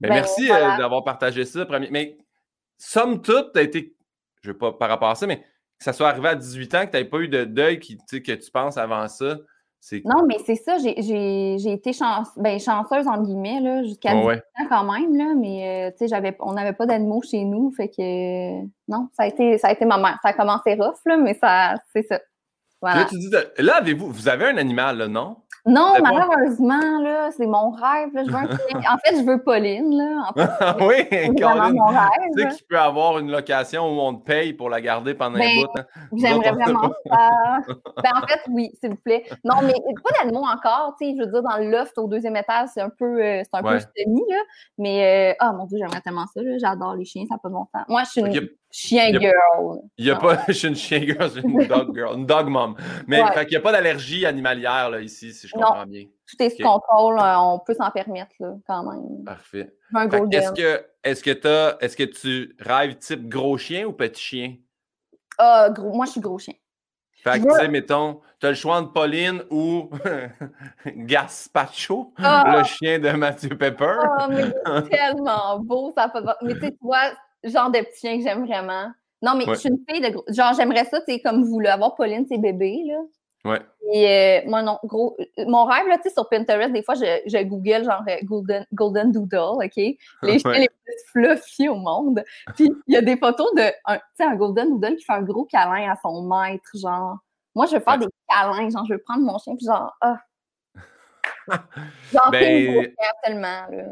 ben, 0.00 0.10
merci 0.10 0.50
euh, 0.50 0.76
d'avoir 0.76 1.04
partagé 1.04 1.44
ça. 1.44 1.64
Mais, 1.90 2.18
somme 2.76 3.22
toute, 3.22 3.52
tu 3.52 3.58
as 3.58 3.62
été, 3.62 3.94
je 4.42 4.48
ne 4.48 4.52
vais 4.52 4.58
pas 4.58 4.72
par 4.72 4.88
rapport 4.88 5.10
à 5.10 5.14
ça, 5.14 5.26
mais 5.26 5.38
que 5.38 5.84
ça 5.84 5.92
soit 5.92 6.08
arrivé 6.08 6.28
à 6.28 6.34
18 6.34 6.74
ans, 6.74 6.80
que 6.86 6.90
tu 6.90 6.96
n'avais 6.96 7.08
pas 7.08 7.18
eu 7.18 7.28
de 7.28 7.44
deuil 7.44 7.78
qui, 7.78 7.96
que 7.96 8.32
tu 8.32 8.50
penses 8.50 8.76
avant 8.76 9.08
ça. 9.08 9.36
Non, 10.04 10.24
mais 10.28 10.36
c'est 10.46 10.54
ça, 10.54 10.78
j'ai 10.78 11.72
été 11.72 11.90
ben, 12.36 12.60
chanceuse, 12.60 13.06
en 13.08 13.20
guillemets, 13.20 13.84
jusqu'à 13.84 14.14
18 14.14 14.26
ans 14.26 14.66
quand 14.68 14.92
même, 14.92 15.16
là, 15.16 15.34
mais 15.36 15.90
euh, 15.90 16.30
on 16.38 16.52
n'avait 16.52 16.72
pas 16.72 16.86
d'animaux 16.86 17.20
chez 17.22 17.44
nous, 17.44 17.72
fait 17.72 17.88
que 17.88 18.62
non, 18.86 19.08
ça 19.12 19.24
a 19.24 19.26
été, 19.26 19.58
ça 19.58 19.68
a 19.68 19.72
été 19.72 19.84
ma 19.84 19.98
mère. 19.98 20.18
Ça 20.22 20.28
a 20.28 20.32
commencé 20.34 20.74
rough, 20.74 21.00
là, 21.04 21.16
mais 21.16 21.34
ça, 21.34 21.74
c'est 21.92 22.06
ça. 22.06 22.20
Là, 22.80 23.06
tu 23.08 23.18
dis, 23.18 23.30
là, 23.58 23.76
avez-vous, 23.76 24.10
vous 24.10 24.28
avez 24.28 24.46
un 24.46 24.56
animal, 24.56 24.98
là, 24.98 25.08
non? 25.08 25.36
Non, 25.64 25.92
malheureusement, 26.02 27.00
là, 27.02 27.30
c'est 27.30 27.46
mon 27.46 27.70
rêve. 27.70 28.08
Là. 28.14 28.24
Je 28.24 28.30
veux 28.30 28.36
un... 28.36 28.94
en 28.94 28.98
fait, 28.98 29.16
je 29.16 29.24
veux 29.24 29.40
Pauline. 29.42 29.96
Là. 29.96 30.24
En 30.28 30.32
fait, 30.32 30.84
oui, 30.84 31.06
c'est 31.10 31.72
mon 31.72 31.86
rêve. 31.86 32.08
Tu 32.36 32.42
sais 32.42 32.48
qu'il 32.48 32.66
peut 32.66 32.78
avoir 32.78 33.18
une 33.18 33.30
location 33.30 33.84
où 33.84 34.00
on 34.00 34.14
te 34.14 34.24
paye 34.24 34.54
pour 34.54 34.70
la 34.70 34.80
garder 34.80 35.14
pendant 35.14 35.36
un 35.36 35.40
ben, 35.40 35.60
bout. 35.60 35.78
Hein? 35.78 35.84
J'aimerais 36.16 36.50
vraiment 36.50 36.92
ça. 37.06 37.58
ben, 38.02 38.10
en 38.16 38.26
fait, 38.26 38.40
oui, 38.50 38.70
s'il 38.80 38.90
vous 38.90 38.96
plaît. 38.96 39.24
Non, 39.44 39.56
mais 39.62 39.74
pas 40.02 40.10
d'animaux 40.18 40.44
encore. 40.44 40.96
Tu 41.00 41.06
sais, 41.06 41.16
je 41.16 41.24
veux 41.24 41.30
dire, 41.30 41.42
dans 41.42 41.58
le 41.58 41.70
loft 41.70 41.96
au 41.96 42.08
deuxième 42.08 42.36
étage, 42.36 42.70
c'est 42.74 42.80
un 42.80 42.90
peu, 42.90 43.22
euh, 43.22 43.42
c'est 43.44 43.56
un 43.56 43.62
peu 43.62 43.78
semi. 43.78 44.22
Là. 44.28 44.42
Mais, 44.78 45.36
ah, 45.38 45.52
oh, 45.52 45.58
mon 45.58 45.66
Dieu, 45.66 45.78
j'aimerais 45.78 46.00
tellement 46.00 46.26
ça. 46.34 46.40
J'adore 46.58 46.96
les 46.96 47.04
chiens, 47.04 47.24
ça 47.28 47.34
n'a 47.34 47.38
pas 47.38 47.50
mon 47.50 47.66
temps. 47.66 47.84
Moi, 47.88 48.02
je 48.04 48.10
suis 48.10 48.20
une 48.20 48.48
chien 48.72 49.12
girl. 49.20 49.80
Il 49.98 50.06
y 50.06 50.10
a 50.10 50.16
pas, 50.16 50.38
je 50.48 50.52
suis 50.52 50.68
une 50.68 50.74
chien 50.74 51.00
girl, 51.00 51.30
je 51.34 51.40
suis 51.40 51.48
une 51.48 51.66
dog 51.66 51.94
girl, 51.94 52.18
une 52.18 52.26
dog 52.26 52.48
mom. 52.48 52.74
Mais 53.06 53.18
il 53.20 53.48
n'y 53.48 53.56
a 53.56 53.60
pas 53.60 53.70
d'allergie 53.70 54.26
animalière 54.26 54.90
là, 54.90 55.00
ici, 55.00 55.32
si 55.32 55.46
je 55.46 55.52
comprends 55.52 55.86
bien. 55.86 56.06
Tout 56.26 56.42
est 56.42 56.50
sous 56.50 56.62
contrôle, 56.62 57.18
euh, 57.18 57.38
on 57.38 57.58
peut 57.58 57.74
s'en 57.74 57.90
permettre 57.90 58.32
là, 58.40 58.54
quand 58.66 58.82
même. 58.84 59.24
Parfait. 59.24 59.74
Est-ce 60.32 60.52
que, 60.52 60.86
est-ce 61.04 61.22
que, 61.22 61.84
est-ce 61.84 61.96
que 61.96 62.04
tu 62.04 62.56
rêves 62.58 62.96
type 62.96 63.28
gros 63.28 63.58
chien 63.58 63.84
ou 63.84 63.92
petit 63.92 64.22
chien? 64.22 64.56
Ah, 65.38 65.68
gros, 65.70 65.92
moi, 65.92 66.06
je 66.06 66.12
suis 66.12 66.20
gros 66.20 66.38
chien. 66.38 66.54
Fait 67.22 67.38
que, 67.38 67.44
tu 67.44 67.54
sais, 67.54 67.68
mettons, 67.68 68.20
tu 68.40 68.46
as 68.46 68.50
le 68.50 68.56
choix 68.56 68.78
entre 68.78 68.92
Pauline 68.92 69.44
ou 69.48 69.90
Gaspacho, 70.86 72.12
ah! 72.16 72.56
le 72.58 72.64
chien 72.64 72.98
de 72.98 73.10
Mathieu 73.10 73.56
Pepper. 73.56 73.98
Oh, 74.02 74.24
mais 74.28 74.44
c'est 74.64 74.88
tellement 74.90 75.60
beau, 75.60 75.92
ça 75.94 76.08
peut... 76.08 76.24
Mais 76.42 76.58
tu 76.58 76.76
vois, 76.80 77.12
genre 77.44 77.70
de 77.70 77.78
petit 77.80 78.00
chien 78.00 78.18
que 78.18 78.24
j'aime 78.24 78.46
vraiment. 78.46 78.90
Non, 79.22 79.36
mais 79.36 79.44
je 79.46 79.54
suis 79.54 79.68
une 79.68 79.78
fille 79.88 80.00
de 80.00 80.08
gros. 80.08 80.24
Genre, 80.28 80.52
j'aimerais 80.54 80.84
ça, 80.84 81.00
tu 81.00 81.12
sais, 81.12 81.20
comme 81.20 81.44
vous, 81.44 81.60
là, 81.60 81.74
avoir 81.74 81.94
Pauline, 81.94 82.26
ses 82.26 82.38
bébés, 82.38 82.82
là. 82.86 82.98
Ouais. 83.44 83.60
Et 83.92 84.08
euh, 84.44 84.48
moi, 84.48 84.62
non, 84.62 84.78
gros. 84.84 85.16
Mon 85.38 85.64
rêve, 85.64 85.86
là, 85.88 85.96
tu 85.98 86.04
sais, 86.04 86.10
sur 86.10 86.28
Pinterest, 86.28 86.72
des 86.72 86.82
fois, 86.82 86.94
je, 86.94 87.22
je 87.26 87.42
google 87.42 87.84
genre 87.84 88.02
euh, 88.08 88.16
Golden, 88.24 88.66
Golden 88.72 89.12
Doodle, 89.12 89.64
OK? 89.64 89.76
Les 89.76 90.38
chiens 90.38 90.52
les 90.52 90.68
plus 90.68 90.94
fluffy 91.10 91.68
au 91.68 91.76
monde. 91.76 92.24
Puis, 92.54 92.70
il 92.86 92.94
y 92.94 92.96
a 92.96 93.02
des 93.02 93.16
photos 93.16 93.52
de, 93.54 93.68
tu 93.68 93.98
sais, 94.16 94.24
un 94.24 94.36
Golden 94.36 94.70
Doodle 94.70 94.96
qui 94.96 95.04
fait 95.04 95.12
un 95.12 95.22
gros 95.22 95.44
câlin 95.44 95.90
à 95.90 95.96
son 96.02 96.22
maître, 96.22 96.70
genre. 96.74 97.18
Moi, 97.54 97.66
je 97.66 97.76
veux 97.76 97.82
faire 97.82 97.98
des 97.98 98.06
câlins, 98.28 98.70
genre, 98.70 98.86
je 98.86 98.94
veux 98.94 99.02
prendre 99.02 99.22
mon 99.22 99.38
chien, 99.38 99.54
puis 99.56 99.66
genre, 99.66 99.92
ah. 100.00 100.18
genre, 102.12 102.30
ben... 102.30 102.92
tellement, 103.24 103.66
là 103.70 103.84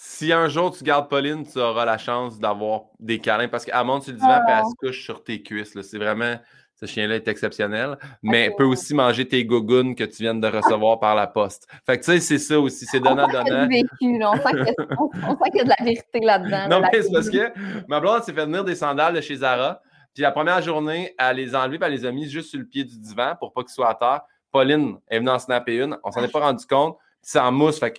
si 0.00 0.32
un 0.32 0.48
jour 0.48 0.76
tu 0.76 0.84
gardes 0.84 1.08
Pauline, 1.08 1.44
tu 1.44 1.58
auras 1.58 1.84
la 1.84 1.98
chance 1.98 2.38
d'avoir 2.38 2.82
des 3.00 3.18
câlins 3.18 3.48
parce 3.48 3.64
qu'elle 3.64 3.84
monte 3.84 4.04
sur 4.04 4.12
le 4.12 4.18
divan 4.18 4.36
et 4.36 4.50
elle 4.50 4.62
ah. 4.62 4.64
se 4.64 4.86
couche 4.86 5.02
sur 5.02 5.24
tes 5.24 5.42
cuisses. 5.42 5.76
C'est 5.82 5.98
vraiment. 5.98 6.36
Ce 6.74 6.86
chien-là 6.86 7.16
est 7.16 7.26
exceptionnel, 7.26 7.98
mais 8.22 8.44
elle 8.44 8.54
peut 8.54 8.62
aussi 8.62 8.94
manger 8.94 9.26
tes 9.26 9.44
gougounes 9.44 9.96
que 9.96 10.04
tu 10.04 10.22
viens 10.22 10.36
de 10.36 10.46
recevoir 10.46 11.00
par 11.00 11.16
la 11.16 11.26
poste. 11.26 11.66
Fait 11.84 11.98
que 11.98 12.04
tu 12.04 12.12
sais, 12.12 12.20
c'est 12.20 12.38
ça 12.38 12.60
aussi, 12.60 12.86
c'est 12.86 13.00
donnant-donnant. 13.00 13.66
On, 13.66 14.36
sent 14.36 15.50
qu'il 15.50 15.56
y 15.56 15.60
a 15.60 15.64
de 15.64 15.68
la 15.68 15.84
vérité 15.84 16.20
là-dedans. 16.20 16.68
Non, 16.68 16.80
mais 16.80 17.02
c'est 17.02 17.10
parce 17.10 17.28
que 17.28 17.52
ma 17.88 17.98
blonde 17.98 18.22
s'est 18.22 18.32
fait 18.32 18.46
venir 18.46 18.62
des 18.62 18.76
sandales 18.76 19.14
de 19.14 19.20
chez 19.20 19.34
Zara, 19.34 19.82
puis 20.14 20.22
la 20.22 20.30
première 20.30 20.62
journée, 20.62 21.16
elle 21.18 21.38
les 21.38 21.52
a 21.52 21.64
enlevées, 21.64 21.78
puis 21.80 21.86
elle 21.88 21.94
les 21.94 22.06
a 22.06 22.12
mises 22.12 22.30
juste 22.30 22.50
sur 22.50 22.60
le 22.60 22.66
pied 22.66 22.84
du 22.84 22.96
divan 22.96 23.34
pour 23.40 23.52
pas 23.52 23.62
qu'ils 23.62 23.72
soient 23.72 23.90
à 23.90 23.94
terre. 23.96 24.20
Pauline 24.52 24.98
est 25.08 25.18
venue 25.18 25.30
en 25.30 25.40
snapper 25.40 25.78
une, 25.78 25.98
on 26.04 26.12
s'en 26.12 26.22
est 26.22 26.30
pas 26.30 26.40
rendu 26.40 26.64
compte, 26.64 26.96
c'est 27.22 27.40
en 27.40 27.50
mousse, 27.50 27.80
fait 27.80 27.90
que 27.90 27.98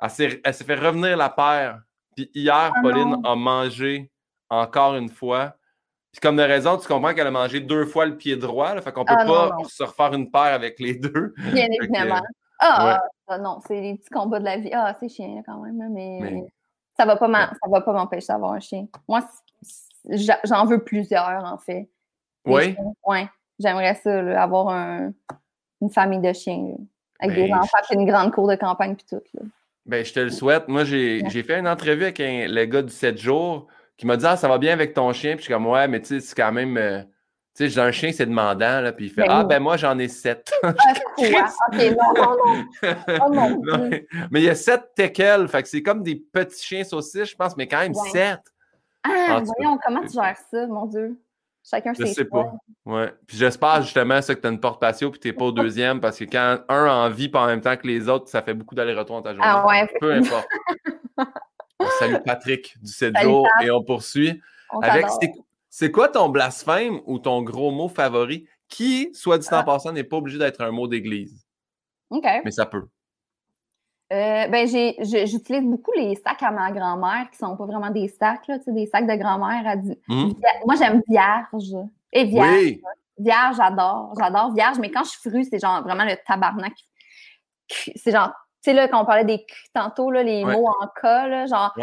elle 0.00 0.54
s'est 0.54 0.64
fait 0.64 0.74
revenir 0.74 1.16
la 1.16 1.28
paire. 1.28 1.82
Puis 2.16 2.30
hier, 2.34 2.72
ah 2.74 2.80
Pauline 2.82 3.20
a 3.24 3.34
mangé 3.34 4.10
encore 4.50 4.96
une 4.96 5.08
fois. 5.08 5.54
Puis 6.12 6.20
comme 6.20 6.36
de 6.36 6.42
raison, 6.42 6.76
tu 6.78 6.88
comprends 6.88 7.14
qu'elle 7.14 7.26
a 7.26 7.30
mangé 7.30 7.60
deux 7.60 7.84
fois 7.84 8.06
le 8.06 8.16
pied 8.16 8.36
droit. 8.36 8.74
Là, 8.74 8.80
fait 8.80 8.92
qu'on 8.92 9.04
peut 9.04 9.14
ah 9.16 9.26
pas 9.26 9.56
se 9.68 9.82
refaire 9.82 10.14
une 10.14 10.30
paire 10.30 10.54
avec 10.54 10.78
les 10.80 10.94
deux. 10.94 11.34
Bien 11.52 11.66
évidemment. 11.80 12.22
ah, 12.60 12.98
ah, 13.26 13.38
non, 13.38 13.60
c'est 13.66 13.80
les 13.80 13.94
petits 13.96 14.10
combats 14.10 14.40
de 14.40 14.44
la 14.44 14.56
vie. 14.56 14.70
Ah, 14.72 14.96
c'est 14.98 15.08
chien 15.08 15.42
quand 15.44 15.58
même, 15.58 15.92
mais, 15.92 16.46
ça 16.98 17.04
va 17.04 17.16
pas 17.16 17.28
va 17.28 17.80
pas 17.80 17.92
m'empêcher 17.92 18.28
d'avoir 18.28 18.52
un 18.52 18.60
chien. 18.60 18.86
Moi, 19.06 19.20
j'en 20.44 20.64
veux 20.64 20.82
plusieurs, 20.82 21.44
en 21.44 21.58
fait. 21.58 21.88
Oui? 22.44 22.76
Oui. 23.06 23.18
J'aimerais 23.58 23.94
ça, 23.96 24.42
avoir 24.42 24.70
une 25.80 25.90
famille 25.90 26.20
de 26.20 26.32
chiens. 26.32 26.74
avec 27.20 27.36
des 27.36 27.48
ben, 27.48 27.58
enfants, 27.58 27.78
et 27.90 27.94
une 27.94 28.06
grande 28.06 28.32
cour 28.32 28.48
de 28.48 28.56
campagne 28.56 28.96
puis 28.96 29.06
tout. 29.08 29.22
Ben, 29.88 30.04
je 30.04 30.12
te 30.12 30.20
le 30.20 30.30
souhaite. 30.30 30.68
Moi, 30.68 30.84
j'ai 30.84 31.42
fait 31.42 31.58
une 31.58 31.66
entrevue 31.66 32.02
avec 32.02 32.18
le 32.20 32.64
gars 32.66 32.82
du 32.82 32.92
7 32.92 33.18
jours 33.18 33.66
qui 33.96 34.06
m'a 34.06 34.18
dit 34.18 34.26
Ah, 34.26 34.36
ça 34.36 34.46
va 34.46 34.58
bien 34.58 34.74
avec 34.74 34.92
ton 34.92 35.12
chien? 35.14 35.32
Puis 35.32 35.38
je 35.38 35.44
suis 35.44 35.52
comme 35.52 35.66
Ouais, 35.66 35.88
mais 35.88 36.00
tu 36.00 36.08
sais, 36.08 36.20
c'est 36.20 36.34
quand 36.36 36.52
même. 36.52 36.76
Euh, 36.76 37.02
tu 37.56 37.64
sais, 37.64 37.68
j'ai 37.70 37.80
un 37.80 37.90
chien, 37.90 38.12
c'est 38.12 38.26
demandant. 38.26 38.82
Là. 38.82 38.92
Puis 38.92 39.06
il 39.06 39.10
fait 39.10 39.22
ben 39.22 39.28
Ah, 39.30 39.44
ben 39.44 39.60
moi, 39.60 39.78
j'en 39.78 39.98
ai 39.98 40.08
7. 40.08 40.52
Ah, 40.62 40.74
ok, 41.72 41.96
non, 41.96 42.14
non, 42.14 42.36
non. 42.36 43.90
Oh, 43.90 44.16
mais 44.30 44.40
il 44.40 44.44
y 44.44 44.50
a 44.50 44.54
7 44.54 44.90
teckels. 44.94 45.48
Fait 45.48 45.62
que 45.62 45.68
c'est 45.68 45.82
comme 45.82 46.02
des 46.02 46.16
petits 46.16 46.62
chiens 46.62 46.84
saucisses, 46.84 47.30
je 47.30 47.36
pense, 47.36 47.56
mais 47.56 47.66
quand 47.66 47.80
même 47.80 47.94
7. 47.94 48.38
Ah, 49.04 49.40
voyons, 49.42 49.78
comment 49.82 50.02
tu 50.02 50.12
gères 50.12 50.36
ça, 50.50 50.66
mon 50.66 50.84
Dieu? 50.84 51.18
Chacun 51.68 51.92
je 51.98 52.06
sais 52.06 52.24
pas. 52.24 52.50
Ouais. 52.86 53.12
Puis 53.26 53.36
j'espère 53.36 53.82
justement 53.82 54.22
ça 54.22 54.34
que 54.34 54.40
tu 54.40 54.46
as 54.46 54.50
une 54.50 54.60
porte 54.60 54.80
patio 54.80 55.10
puis 55.10 55.20
tu 55.20 55.28
n'es 55.28 55.34
pas 55.34 55.44
au 55.44 55.52
deuxième 55.52 56.00
parce 56.00 56.18
que 56.18 56.24
quand 56.24 56.60
un 56.68 56.86
en 56.86 57.10
vit 57.10 57.28
pas 57.28 57.42
en 57.42 57.46
même 57.46 57.60
temps 57.60 57.76
que 57.76 57.86
les 57.86 58.08
autres, 58.08 58.28
ça 58.28 58.42
fait 58.42 58.54
beaucoup 58.54 58.74
d'aller-retour 58.74 59.16
dans 59.16 59.22
ta 59.22 59.34
journée. 59.34 59.44
Ah 59.44 59.66
ouais, 59.66 59.86
Peu 60.00 60.12
importe. 60.12 60.48
on 61.78 61.86
salue 61.98 62.16
Patrick 62.24 62.76
du 62.80 62.90
7 62.90 63.18
jours 63.20 63.48
et 63.62 63.70
on 63.70 63.82
poursuit 63.82 64.40
avec 64.82 65.06
c'est 65.70 65.90
quoi 65.90 66.08
ton 66.08 66.28
blasphème 66.28 67.00
ou 67.04 67.18
ton 67.18 67.42
gros 67.42 67.70
mot 67.70 67.88
favori 67.88 68.46
qui, 68.68 69.10
soit 69.14 69.38
dit 69.38 69.48
en 69.50 69.58
ah. 69.58 69.62
passant, 69.62 69.92
n'est 69.92 70.04
pas 70.04 70.16
obligé 70.16 70.38
d'être 70.38 70.60
un 70.60 70.70
mot 70.70 70.88
d'église? 70.88 71.46
OK. 72.10 72.26
Mais 72.44 72.50
ça 72.50 72.66
peut. 72.66 72.86
Euh, 74.10 74.48
ben, 74.48 74.66
j'utilise 74.66 75.64
beaucoup 75.64 75.92
les 75.94 76.16
sacs 76.16 76.42
à 76.42 76.50
ma 76.50 76.72
grand-mère 76.72 77.28
qui 77.30 77.36
sont 77.36 77.56
pas 77.56 77.66
vraiment 77.66 77.90
des 77.90 78.08
sacs, 78.08 78.46
là, 78.48 78.56
des 78.66 78.86
sacs 78.86 79.06
de 79.06 79.14
grand-mère. 79.16 79.76
Mmh. 80.08 80.32
Moi, 80.64 80.76
j'aime 80.76 81.02
vierge. 81.06 81.76
Et 82.12 82.24
vierge. 82.24 82.78
Vierge, 83.18 83.56
j'adore. 83.56 84.14
J'adore 84.18 84.54
vierge, 84.54 84.78
mais 84.78 84.90
quand 84.90 85.04
je 85.04 85.10
suis 85.10 85.30
frue, 85.30 85.44
c'est 85.44 85.58
genre 85.58 85.82
vraiment 85.82 86.04
le 86.04 86.16
tabarnak. 86.26 86.72
C'est 87.68 88.12
genre, 88.12 88.28
tu 88.62 88.70
sais, 88.70 88.72
là, 88.72 88.88
quand 88.88 89.02
on 89.02 89.04
parlait 89.04 89.26
des 89.26 89.44
tantôt, 89.74 90.10
là, 90.10 90.22
les 90.22 90.42
mots 90.44 90.68
en 90.80 90.86
cas, 91.00 91.28
là, 91.28 91.44
genre, 91.44 91.76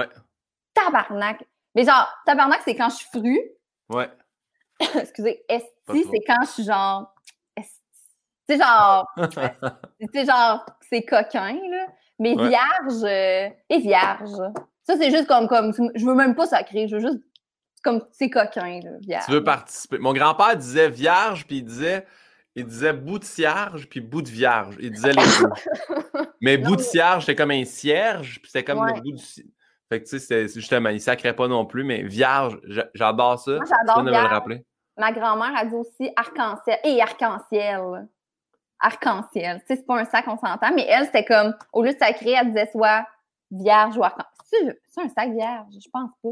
tabarnak. 0.73 1.45
Mais 1.75 1.83
genre, 1.83 2.07
tabarnak, 2.25 2.61
c'est 2.63 2.75
quand 2.75 2.89
je 2.89 2.95
suis 2.95 3.09
frue. 3.13 3.41
Ouais. 3.89 4.09
Excusez, 4.95 5.43
esti, 5.47 5.69
c'est 6.11 6.23
quand 6.25 6.41
je 6.41 6.49
suis 6.49 6.63
genre. 6.63 7.13
C'est 8.47 8.57
genre. 8.57 9.07
c'est 10.13 10.25
genre, 10.25 10.65
c'est 10.89 11.03
coquin, 11.03 11.59
là. 11.69 11.87
Mais 12.19 12.35
vierge 12.35 13.03
euh, 13.03 13.49
et 13.69 13.79
vierge. 13.79 14.31
Ça, 14.83 14.95
c'est 14.97 15.11
juste 15.11 15.27
comme, 15.27 15.47
comme. 15.47 15.73
Je 15.95 16.05
veux 16.05 16.15
même 16.15 16.35
pas 16.35 16.47
sacrer, 16.47 16.87
je 16.87 16.95
veux 16.95 17.01
juste. 17.01 17.19
Comme 17.83 18.03
c'est 18.11 18.29
coquin, 18.29 18.79
là, 18.83 18.91
vierge. 19.01 19.25
Tu 19.25 19.31
veux 19.31 19.43
participer. 19.43 19.99
Mon 19.99 20.13
grand-père 20.13 20.55
disait 20.57 20.89
vierge, 20.89 21.45
puis 21.45 21.57
il 21.57 21.65
disait. 21.65 22.05
Il 22.57 22.65
disait 22.65 22.93
bout 22.93 23.19
de 23.19 23.25
cierge 23.25 23.89
puis 23.89 23.99
bout 23.99 24.21
de 24.21 24.29
vierge. 24.29 24.77
Il 24.79 24.89
disait 24.91 25.11
les 25.11 25.15
deux. 25.15 26.23
mais 26.41 26.57
bout 26.57 26.77
de 26.77 26.81
cierge, 26.81 27.25
c'est 27.25 27.35
comme 27.35 27.51
un 27.51 27.65
cierge, 27.65 28.39
puis 28.41 28.49
c'est 28.49 28.63
comme 28.63 28.85
le 28.85 28.93
bout 28.93 29.11
du. 29.11 29.23
Fait 29.89 30.01
que 30.01 30.07
tu 30.07 30.19
sais, 30.19 30.47
justement, 30.47 30.89
il 30.89 31.01
sacrait 31.01 31.35
pas 31.35 31.47
non 31.47 31.65
plus, 31.65 31.83
mais 31.83 32.01
vierge, 32.01 32.59
j'adore 32.93 33.39
ça. 33.39 33.51
Moi, 33.51 33.65
j'adore. 33.65 34.03
le 34.03 34.11
rappeler. 34.13 34.65
ma 34.97 35.11
grand-mère 35.11 35.51
a 35.55 35.65
dit 35.65 35.75
aussi 35.75 36.11
arc-en-ciel. 36.15 36.79
Et 36.85 37.01
arc-en-ciel. 37.01 38.07
Arc-en-ciel. 38.85 39.61
Tu 39.61 39.65
sais, 39.67 39.75
c'est 39.77 39.85
pas 39.87 39.99
un 39.99 40.05
sac, 40.05 40.25
on 40.27 40.37
s'entend, 40.37 40.73
mais 40.75 40.85
elle, 40.87 41.05
c'était 41.05 41.25
comme, 41.25 41.55
au 41.73 41.83
lieu 41.83 41.93
de 41.93 41.97
sacré, 41.97 42.31
elle 42.31 42.47
disait 42.47 42.69
soit 42.71 43.05
vierge 43.49 43.97
ou 43.97 44.03
arc-en-ciel. 44.03 44.77
C'est 44.87 45.01
un 45.01 45.09
sac 45.09 45.31
vierge? 45.31 45.67
Je 45.71 45.89
pense 45.91 46.11
pas. 46.21 46.29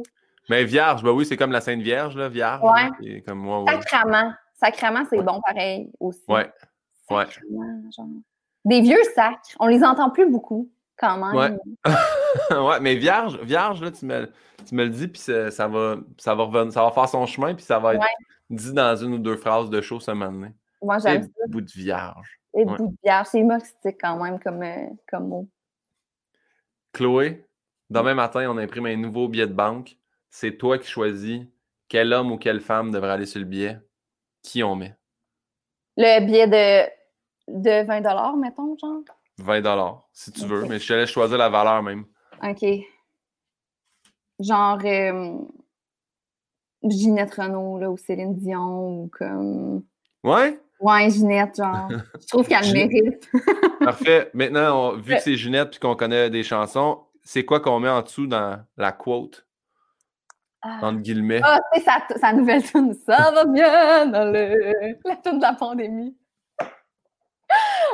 Mais 0.50 0.64
vierge, 0.66 1.04
ben 1.04 1.12
oui, 1.12 1.26
c'est 1.26 1.38
comme 1.38 1.52
la 1.52 1.62
Sainte 1.62 1.82
Vierge, 1.82 2.18
là, 2.18 2.30
vierge. 2.30 2.62
Ouais. 2.62 2.90
Et 3.02 3.22
comme 3.22 3.40
moi, 3.40 3.64
ouais. 3.64 3.72
Sacrament. 3.74 4.34
Sacrament, 4.54 5.06
c'est 5.10 5.22
bon 5.22 5.42
pareil 5.42 5.90
aussi. 6.00 6.22
Ouais. 6.28 6.52
Ouais. 7.10 7.26
Genre. 7.96 8.08
Des 8.66 8.82
vieux 8.82 9.02
sacs. 9.16 9.56
On 9.60 9.68
les 9.68 9.84
entend 9.84 10.10
plus 10.10 10.30
beaucoup, 10.30 10.70
quand 10.98 11.18
même. 11.18 11.36
Ouais. 11.36 11.92
ouais, 12.58 12.80
mais 12.82 12.96
vierge, 12.96 13.40
vierge, 13.42 13.82
là, 13.82 13.92
tu 13.92 14.06
me, 14.06 14.32
tu 14.68 14.76
me 14.76 14.84
le 14.84 14.90
dis, 14.90 15.08
puis 15.08 15.22
ça, 15.22 15.50
ça 15.50 15.68
va, 15.68 15.96
ça, 16.18 16.36
va 16.36 16.44
revenir, 16.44 16.74
ça 16.74 16.84
va 16.84 16.92
faire 16.92 17.10
son 17.10 17.26
chemin, 17.26 17.54
puis 17.56 17.64
ça 17.64 17.80
va 17.80 17.96
être 17.96 18.06
dit 18.50 18.74
dans 18.74 18.96
une 18.96 19.14
ou 19.14 19.20
deux 19.20 19.38
phrases 19.38 19.70
de 19.70 19.82
show 19.82 20.00
ce 20.00 20.12
matin. 20.12 20.52
Moi, 20.84 20.98
Et 20.98 21.02
j'aime 21.02 21.24
ça. 21.24 21.30
bout 21.48 21.62
de 21.62 21.72
vierge. 21.72 22.40
Et 22.54 22.66
ouais. 22.66 22.78
bout 22.78 22.88
de 22.88 22.98
vierge. 23.04 23.28
C'est 23.32 23.40
humoristique 23.40 23.98
quand 24.00 24.22
même 24.22 24.40
comme, 24.40 24.64
euh, 24.64 24.88
comme 25.08 25.28
mot. 25.28 25.50
Chloé, 26.94 27.46
demain 27.90 28.14
matin, 28.14 28.50
on 28.50 28.58
imprime 28.58 28.86
un 28.86 28.98
nouveau 28.98 29.28
billet 29.28 29.48
de 29.48 29.54
banque. 29.54 29.98
C'est 30.30 30.58
toi 30.58 30.78
qui 30.78 30.88
choisis 30.88 31.42
quel 31.88 32.14
homme 32.14 32.32
ou 32.32 32.38
quelle 32.38 32.62
femme 32.62 32.92
devrait 32.92 33.12
aller 33.12 33.26
sur 33.26 33.40
le 33.40 33.46
billet. 33.46 33.80
Qui 34.42 34.64
on 34.64 34.76
met? 34.76 34.96
Le 35.96 36.26
billet 36.26 36.48
de, 36.48 36.90
de 37.48 37.86
20 37.86 38.36
mettons, 38.38 38.76
genre? 38.78 39.04
20 39.40 40.04
si 40.12 40.32
tu 40.32 40.46
veux, 40.46 40.66
mais 40.66 40.80
je 40.80 40.88
te 40.88 40.94
laisse 40.94 41.10
choisir 41.10 41.38
la 41.38 41.50
valeur 41.50 41.82
même. 41.82 42.06
OK. 42.44 42.66
Genre 44.40 44.80
euh, 44.84 45.38
Ginette 46.84 47.34
Renault 47.34 47.80
là, 47.80 47.90
ou 47.90 47.98
Céline 47.98 48.36
Dion 48.36 49.04
ou 49.04 49.08
comme. 49.08 49.84
Ouais? 50.24 50.60
Ouais, 50.84 51.10
Ginette, 51.10 51.56
genre. 51.58 51.88
Je 52.22 52.28
trouve 52.28 52.48
qu'elle 52.48 52.66
le 52.68 52.74
mérite. 52.74 53.30
Parfait. 53.80 54.30
Maintenant, 54.34 54.90
on- 54.92 54.98
vu 54.98 55.16
que 55.16 55.22
c'est 55.22 55.36
Ginette 55.36 55.72
puis 55.72 55.80
qu'on 55.80 55.96
connaît 55.96 56.30
des 56.30 56.44
chansons, 56.44 57.00
c'est 57.24 57.46
quoi 57.46 57.60
qu'on 57.62 57.80
met 57.80 57.90
en 57.90 58.02
dessous 58.02 58.28
dans 58.28 58.60
la 58.78 58.92
quote, 58.92 59.46
Ah, 60.62 60.80
entre 60.82 61.00
guillemets? 61.00 61.42
Ah, 61.44 61.60
c'est 61.74 61.82
sa, 61.82 62.00
sa 62.20 62.34
nouvelle 62.34 62.64
tune. 62.64 62.94
Ça 63.06 63.32
va 63.32 63.46
bien 63.46 64.14
aller. 64.14 64.98
La 65.06 65.16
tune 65.16 65.38
de 65.38 65.42
la 65.44 65.54
pandémie. 65.54 66.18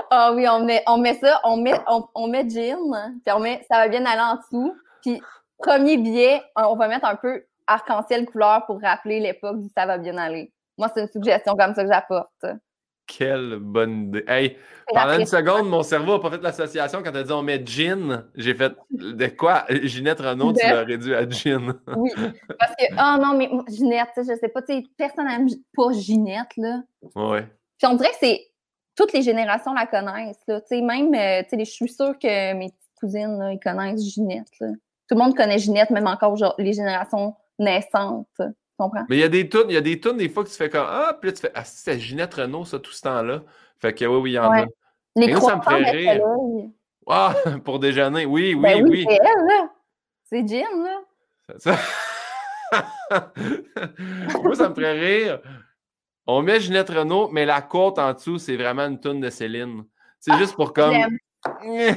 Ah 0.09 0.31
oui, 0.33 0.47
on 0.47 0.65
met, 0.65 0.81
on 0.87 0.97
met 0.97 1.15
ça, 1.15 1.39
on 1.43 1.57
met, 1.57 1.79
on, 1.87 2.05
on 2.15 2.27
met 2.27 2.47
Jean, 2.49 2.77
puis 3.25 3.33
on 3.35 3.39
met 3.39 3.61
ça 3.69 3.77
va 3.79 3.87
bien 3.89 4.05
aller 4.05 4.21
en 4.21 4.35
dessous. 4.37 4.73
Puis 5.01 5.21
premier 5.57 5.97
billet, 5.97 6.41
on 6.55 6.75
va 6.75 6.87
mettre 6.87 7.05
un 7.05 7.15
peu 7.15 7.43
arc-en-ciel 7.67 8.25
couleur 8.25 8.65
pour 8.65 8.81
rappeler 8.81 9.19
l'époque 9.19 9.59
du 9.59 9.67
ça 9.77 9.85
va 9.85 9.97
bien 9.97 10.17
aller. 10.17 10.51
Moi, 10.77 10.89
c'est 10.93 11.01
une 11.01 11.09
suggestion 11.09 11.55
comme 11.57 11.73
ça 11.75 11.83
que 11.83 11.91
j'apporte. 11.91 12.45
Quelle 13.09 13.57
bonne 13.59 14.03
idée. 14.03 14.23
Hey, 14.27 14.55
pendant 14.93 15.19
une 15.19 15.25
seconde, 15.25 15.67
mon 15.67 15.81
cerveau 15.81 16.13
n'a 16.13 16.19
pas 16.19 16.29
fait 16.29 16.41
l'association 16.43 17.01
quand 17.03 17.11
tu 17.11 17.17
as 17.17 17.23
dit 17.23 17.31
on 17.31 17.41
met 17.41 17.65
Gin. 17.65 18.23
J'ai 18.35 18.53
fait 18.53 18.71
de 18.91 19.27
quoi? 19.27 19.65
Ginette 19.69 20.19
Renault, 20.19 20.53
tu 20.53 20.65
l'as 20.65 20.83
réduit 20.83 21.15
à 21.15 21.27
Gin. 21.27 21.73
Oui, 21.97 22.11
parce 22.59 22.75
que, 22.75 22.85
oh 22.93 23.21
non, 23.21 23.35
mais 23.35 23.49
Ginette, 23.67 24.09
je 24.17 24.35
sais 24.39 24.47
pas, 24.49 24.61
tu 24.61 24.73
sais, 24.73 24.83
personne 24.95 25.27
n'aime 25.27 25.47
pas 25.75 25.91
Ginette, 25.91 26.55
là. 26.57 26.83
Ouais. 27.15 27.47
Puis 27.79 27.87
on 27.87 27.95
dirait 27.95 28.11
que 28.11 28.17
c'est 28.19 28.41
toutes 28.95 29.11
les 29.13 29.23
générations 29.23 29.73
la 29.73 29.87
connaissent. 29.87 30.43
Là. 30.47 30.61
Tu 30.61 30.67
sais, 30.67 30.81
même, 30.81 31.13
euh, 31.15 31.41
tu 31.49 31.57
sais, 31.57 31.65
je 31.65 31.71
suis 31.71 31.89
sûre 31.89 32.13
que 32.21 32.53
mes 32.53 32.67
petites 32.67 32.99
cousines, 32.99 33.39
là, 33.39 33.53
ils 33.53 33.59
connaissent 33.59 34.05
Ginette. 34.05 34.51
là. 34.59 34.67
Tout 35.07 35.15
le 35.15 35.23
monde 35.23 35.35
connaît 35.35 35.57
Ginette, 35.57 35.89
même 35.89 36.05
encore 36.05 36.35
genre, 36.35 36.53
les 36.59 36.73
générations 36.73 37.35
naissantes. 37.57 38.27
Comprends? 38.79 39.03
Mais 39.09 39.17
il 39.17 39.19
y 39.19 39.23
a 39.23 39.29
des 39.29 39.47
tunes, 39.49 39.65
il 39.67 39.73
y 39.73 39.77
a 39.77 39.81
des 39.81 39.99
tunes 39.99 40.17
des 40.17 40.29
fois 40.29 40.43
que 40.43 40.49
tu 40.49 40.55
fais 40.55 40.69
comme 40.69 40.87
Ah, 40.89 41.15
puis 41.19 41.29
là 41.29 41.35
tu 41.35 41.41
fais 41.41 41.51
Ah, 41.53 41.63
c'est 41.65 41.99
Ginette 41.99 42.33
Renault, 42.33 42.63
ça, 42.65 42.79
tout 42.79 42.91
ce 42.91 43.01
temps-là. 43.01 43.43
Fait 43.77 43.93
que 43.93 44.05
oui, 44.05 44.17
oui, 44.21 44.31
il 44.31 44.33
y 44.35 44.39
en 44.39 44.49
Ouais. 44.49 44.61
a. 44.61 44.65
Les 45.15 45.31
moi, 45.33 45.41
ça 45.41 45.55
me 45.57 45.61
ferait 45.61 45.91
rire. 45.91 46.21
Ah, 47.07 47.33
pour 47.65 47.79
déjeuner, 47.79 48.25
oui, 48.25 48.53
oui, 48.55 48.61
Ben 48.61 48.83
oui. 48.87 49.05
c'est 49.07 49.15
elle, 49.15 49.45
là. 49.47 49.69
C'est 50.23 50.47
Jean, 50.47 50.83
là. 50.83 51.01
Ça- 51.57 51.77
Moi, 54.43 54.55
ça 54.55 54.69
me 54.69 54.75
ferait 54.75 54.99
rire. 54.99 55.39
On 56.27 56.41
met 56.43 56.59
Ginette 56.59 56.89
Renault, 56.89 57.29
mais 57.31 57.45
la 57.45 57.61
côte 57.61 57.97
en 57.99 58.13
dessous, 58.13 58.37
c'est 58.37 58.55
vraiment 58.55 58.85
une 58.85 58.99
tune 58.99 59.19
de 59.19 59.29
Céline. 59.29 59.83
C'est 60.19 60.37
juste 60.37 60.55
pour 60.55 60.73
comme. 60.73 60.93
Hey, 61.63 61.95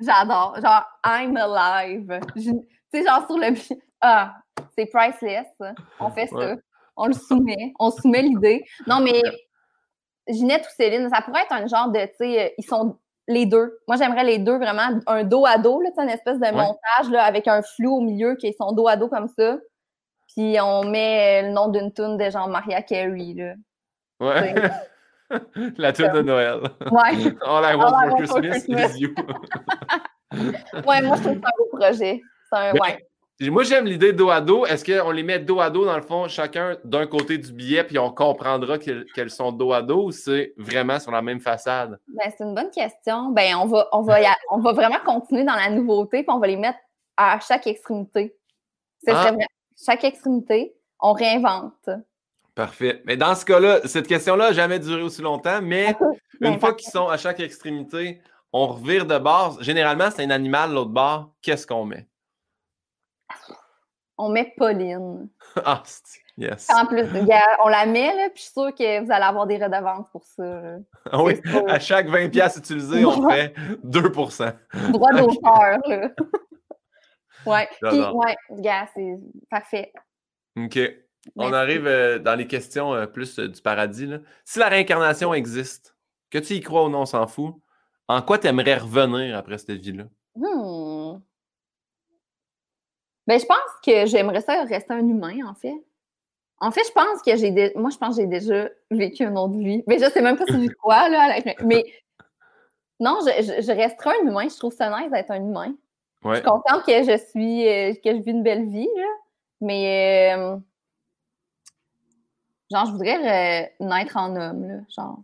J'adore. 0.00 0.56
Genre, 0.62 0.84
I'm 1.04 1.36
alive. 1.36 2.20
Je- 2.36 2.50
Tu 2.52 3.00
sais, 3.00 3.04
genre 3.04 3.26
sur 3.26 3.36
le. 3.36 3.52
Ah, 4.08 4.36
c'est 4.76 4.86
priceless. 4.86 5.48
On 5.98 6.10
fait 6.10 6.28
ça. 6.28 6.54
On 6.96 7.06
le 7.06 7.12
soumet. 7.12 7.72
On 7.80 7.90
soumet 7.90 8.22
l'idée. 8.22 8.64
Non, 8.86 9.00
mais 9.00 9.20
Ginette 10.28 10.62
ou 10.62 10.70
Céline, 10.76 11.10
ça 11.12 11.22
pourrait 11.22 11.42
être 11.42 11.52
un 11.52 11.66
genre 11.66 11.90
de. 11.90 11.98
Tu 12.00 12.12
sais, 12.18 12.54
ils 12.56 12.64
sont 12.64 12.98
les 13.26 13.46
deux. 13.46 13.80
Moi, 13.88 13.96
j'aimerais 13.96 14.22
les 14.22 14.38
deux 14.38 14.58
vraiment. 14.58 15.00
Un 15.08 15.24
dos 15.24 15.44
à 15.44 15.58
dos, 15.58 15.80
là, 15.82 15.90
une 15.98 16.08
espèce 16.08 16.38
de 16.38 16.52
montage 16.52 17.10
là, 17.10 17.24
avec 17.24 17.48
un 17.48 17.62
flou 17.62 17.96
au 17.96 18.00
milieu 18.00 18.36
qui 18.36 18.52
sont 18.52 18.70
dos 18.72 18.86
à 18.86 18.96
dos 18.96 19.08
comme 19.08 19.28
ça. 19.36 19.58
Puis 20.28 20.56
on 20.60 20.84
met 20.84 21.42
euh, 21.42 21.48
le 21.48 21.52
nom 21.52 21.68
d'une 21.68 21.92
tune 21.92 22.16
de 22.16 22.30
genre 22.30 22.48
Maria 22.48 22.82
Carey. 22.82 23.34
Là. 23.34 23.54
ouais. 24.20 24.54
La 25.78 25.92
tune 25.92 26.12
de 26.12 26.22
Noël. 26.22 26.60
Ouais. 26.92 27.34
All 27.44 27.64
I 27.64 27.74
want 27.74 28.08
for 28.28 28.40
Christmas 28.40 28.94
is 28.94 29.00
you. 29.00 29.14
ouais, 30.32 31.02
moi, 31.02 31.16
je 31.16 31.22
trouve 31.22 31.34
que 31.34 31.40
c'est 31.40 31.46
un 31.46 31.58
beau 31.58 31.76
projet. 31.76 32.22
C'est 32.52 32.58
un. 32.58 32.72
Ouais. 32.74 33.04
Moi, 33.40 33.64
j'aime 33.64 33.84
l'idée 33.84 34.12
dos 34.14 34.30
à 34.30 34.40
dos. 34.40 34.64
Est-ce 34.64 34.82
qu'on 34.84 35.10
les 35.10 35.22
met 35.22 35.38
dos 35.38 35.60
à 35.60 35.68
dos, 35.68 35.84
dans 35.84 35.96
le 35.96 36.02
fond, 36.02 36.26
chacun 36.26 36.76
d'un 36.84 37.06
côté 37.06 37.36
du 37.36 37.52
billet, 37.52 37.84
puis 37.84 37.98
on 37.98 38.10
comprendra 38.10 38.78
qu'elles 38.78 39.30
sont 39.30 39.52
dos 39.52 39.72
à 39.74 39.82
dos, 39.82 40.06
ou 40.06 40.10
c'est 40.10 40.54
vraiment 40.56 40.98
sur 40.98 41.10
la 41.12 41.20
même 41.20 41.40
façade? 41.40 41.98
Ben, 42.08 42.32
c'est 42.36 42.44
une 42.44 42.54
bonne 42.54 42.70
question. 42.70 43.30
Ben, 43.32 43.54
on 43.56 43.66
va, 43.66 43.88
on 43.92 44.00
va, 44.02 44.20
y 44.22 44.26
a- 44.26 44.36
on 44.50 44.58
va 44.60 44.72
vraiment 44.72 44.98
continuer 45.04 45.44
dans 45.44 45.54
la 45.54 45.68
nouveauté, 45.68 46.22
puis 46.22 46.34
on 46.34 46.38
va 46.38 46.46
les 46.46 46.56
mettre 46.56 46.78
à 47.18 47.38
chaque 47.40 47.66
extrémité. 47.66 48.34
Ah. 49.06 49.32
Chaque 49.84 50.04
extrémité, 50.04 50.74
on 51.00 51.12
réinvente. 51.12 51.90
Parfait. 52.54 53.02
Mais 53.04 53.18
dans 53.18 53.34
ce 53.34 53.44
cas-là, 53.44 53.80
cette 53.84 54.06
question-là 54.06 54.48
n'a 54.48 54.52
jamais 54.54 54.78
duré 54.78 55.02
aussi 55.02 55.20
longtemps, 55.20 55.60
mais 55.60 55.94
une 56.40 56.52
Ben, 56.52 56.58
fois 56.58 56.72
qu'ils 56.72 56.90
sont 56.90 57.06
à 57.08 57.18
chaque 57.18 57.40
extrémité, 57.40 58.22
on 58.50 58.66
revire 58.68 59.04
de 59.04 59.18
base. 59.18 59.60
Généralement, 59.60 60.10
c'est 60.10 60.24
un 60.24 60.30
animal, 60.30 60.72
l'autre 60.72 60.90
bord. 60.90 61.34
Qu'est-ce 61.42 61.66
qu'on 61.66 61.84
met? 61.84 62.06
On 64.18 64.28
met 64.30 64.52
Pauline. 64.56 65.28
Ah, 65.64 65.82
c'est- 65.84 66.20
yes. 66.36 66.68
En 66.70 66.86
plus, 66.86 67.04
on 67.64 67.68
la 67.68 67.86
met, 67.86 68.14
là, 68.14 68.28
puis 68.30 68.36
je 68.38 68.42
suis 68.42 68.52
sûre 68.52 68.74
que 68.74 69.04
vous 69.04 69.10
allez 69.12 69.24
avoir 69.24 69.46
des 69.46 69.56
redevances 69.56 70.08
pour 70.10 70.24
ça. 70.24 70.76
Ah 71.10 71.22
oui, 71.22 71.40
sûr. 71.44 71.64
à 71.68 71.78
chaque 71.78 72.08
20 72.08 72.28
pièces 72.30 72.56
utilisées, 72.56 73.04
on 73.04 73.28
fait 73.30 73.54
2% 73.84 74.52
Droit 74.92 75.12
d'auteur, 75.12 75.78
là. 75.86 76.10
Ouais. 77.46 77.68
Puis, 77.80 78.00
ouais, 78.00 78.36
gars, 78.58 78.88
c'est 78.94 79.18
parfait. 79.50 79.92
OK. 80.56 80.78
On 81.36 81.48
Merci. 81.50 81.54
arrive 81.54 81.86
euh, 81.86 82.18
dans 82.18 82.34
les 82.34 82.46
questions 82.46 82.94
euh, 82.94 83.06
plus 83.06 83.38
euh, 83.38 83.48
du 83.48 83.60
paradis. 83.60 84.06
là. 84.06 84.18
Si 84.44 84.58
la 84.58 84.68
réincarnation 84.68 85.32
existe, 85.34 85.96
que 86.30 86.38
tu 86.38 86.54
y 86.54 86.60
crois 86.60 86.84
ou 86.84 86.88
non, 86.88 87.00
on 87.00 87.06
s'en 87.06 87.26
fout, 87.26 87.54
en 88.08 88.22
quoi 88.22 88.38
tu 88.38 88.46
aimerais 88.46 88.76
revenir 88.76 89.36
après 89.36 89.58
cette 89.58 89.72
vie-là? 89.72 90.04
Hmm. 90.36 90.95
Ben, 93.26 93.40
je 93.40 93.44
pense 93.46 93.58
que 93.84 94.06
j'aimerais 94.06 94.40
ça 94.40 94.62
rester 94.64 94.92
un 94.94 95.06
humain, 95.06 95.38
en 95.48 95.54
fait. 95.54 95.74
En 96.60 96.70
fait, 96.70 96.82
je 96.86 96.92
pense 96.92 97.20
que 97.22 97.36
j'ai 97.36 97.50
dé- 97.50 97.72
moi, 97.76 97.90
je 97.90 97.98
pense 97.98 98.16
que 98.16 98.22
j'ai 98.22 98.26
déjà 98.28 98.68
vécu 98.90 99.24
une 99.24 99.36
autre 99.36 99.56
vie. 99.58 99.82
Mais 99.86 99.98
je 99.98 100.08
sais 100.10 100.22
même 100.22 100.36
pas 100.38 100.46
si 100.46 100.60
j'ai 100.62 100.68
quoi, 100.68 101.08
là. 101.08 101.22
à 101.24 101.28
la- 101.40 101.54
Mais 101.64 101.84
non, 103.00 103.18
je, 103.26 103.42
je, 103.42 103.62
je 103.62 103.72
resterai 103.72 104.10
un 104.22 104.28
humain. 104.28 104.48
Je 104.48 104.56
trouve 104.56 104.72
ça 104.72 104.88
nice 105.00 105.10
d'être 105.10 105.30
un 105.30 105.36
humain. 105.40 105.74
Je 106.24 106.34
suis 106.34 106.42
contente 106.44 106.84
que 106.86 107.02
je 107.04 107.18
suis 107.30 107.68
euh, 107.68 107.92
que 107.94 108.10
je 108.16 108.22
vis 108.22 108.30
une 108.30 108.42
belle 108.42 108.64
vie, 108.68 108.88
là. 108.96 109.06
Mais 109.60 110.34
euh, 110.36 110.56
genre, 112.70 112.86
je 112.86 112.92
voudrais 112.92 113.68
euh, 113.80 113.84
naître 113.86 114.16
en 114.16 114.34
homme, 114.36 114.66
là. 114.66 114.78
Genre. 114.88 115.18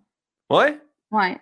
Ouais? 0.51 0.79
Ouais. 1.11 1.39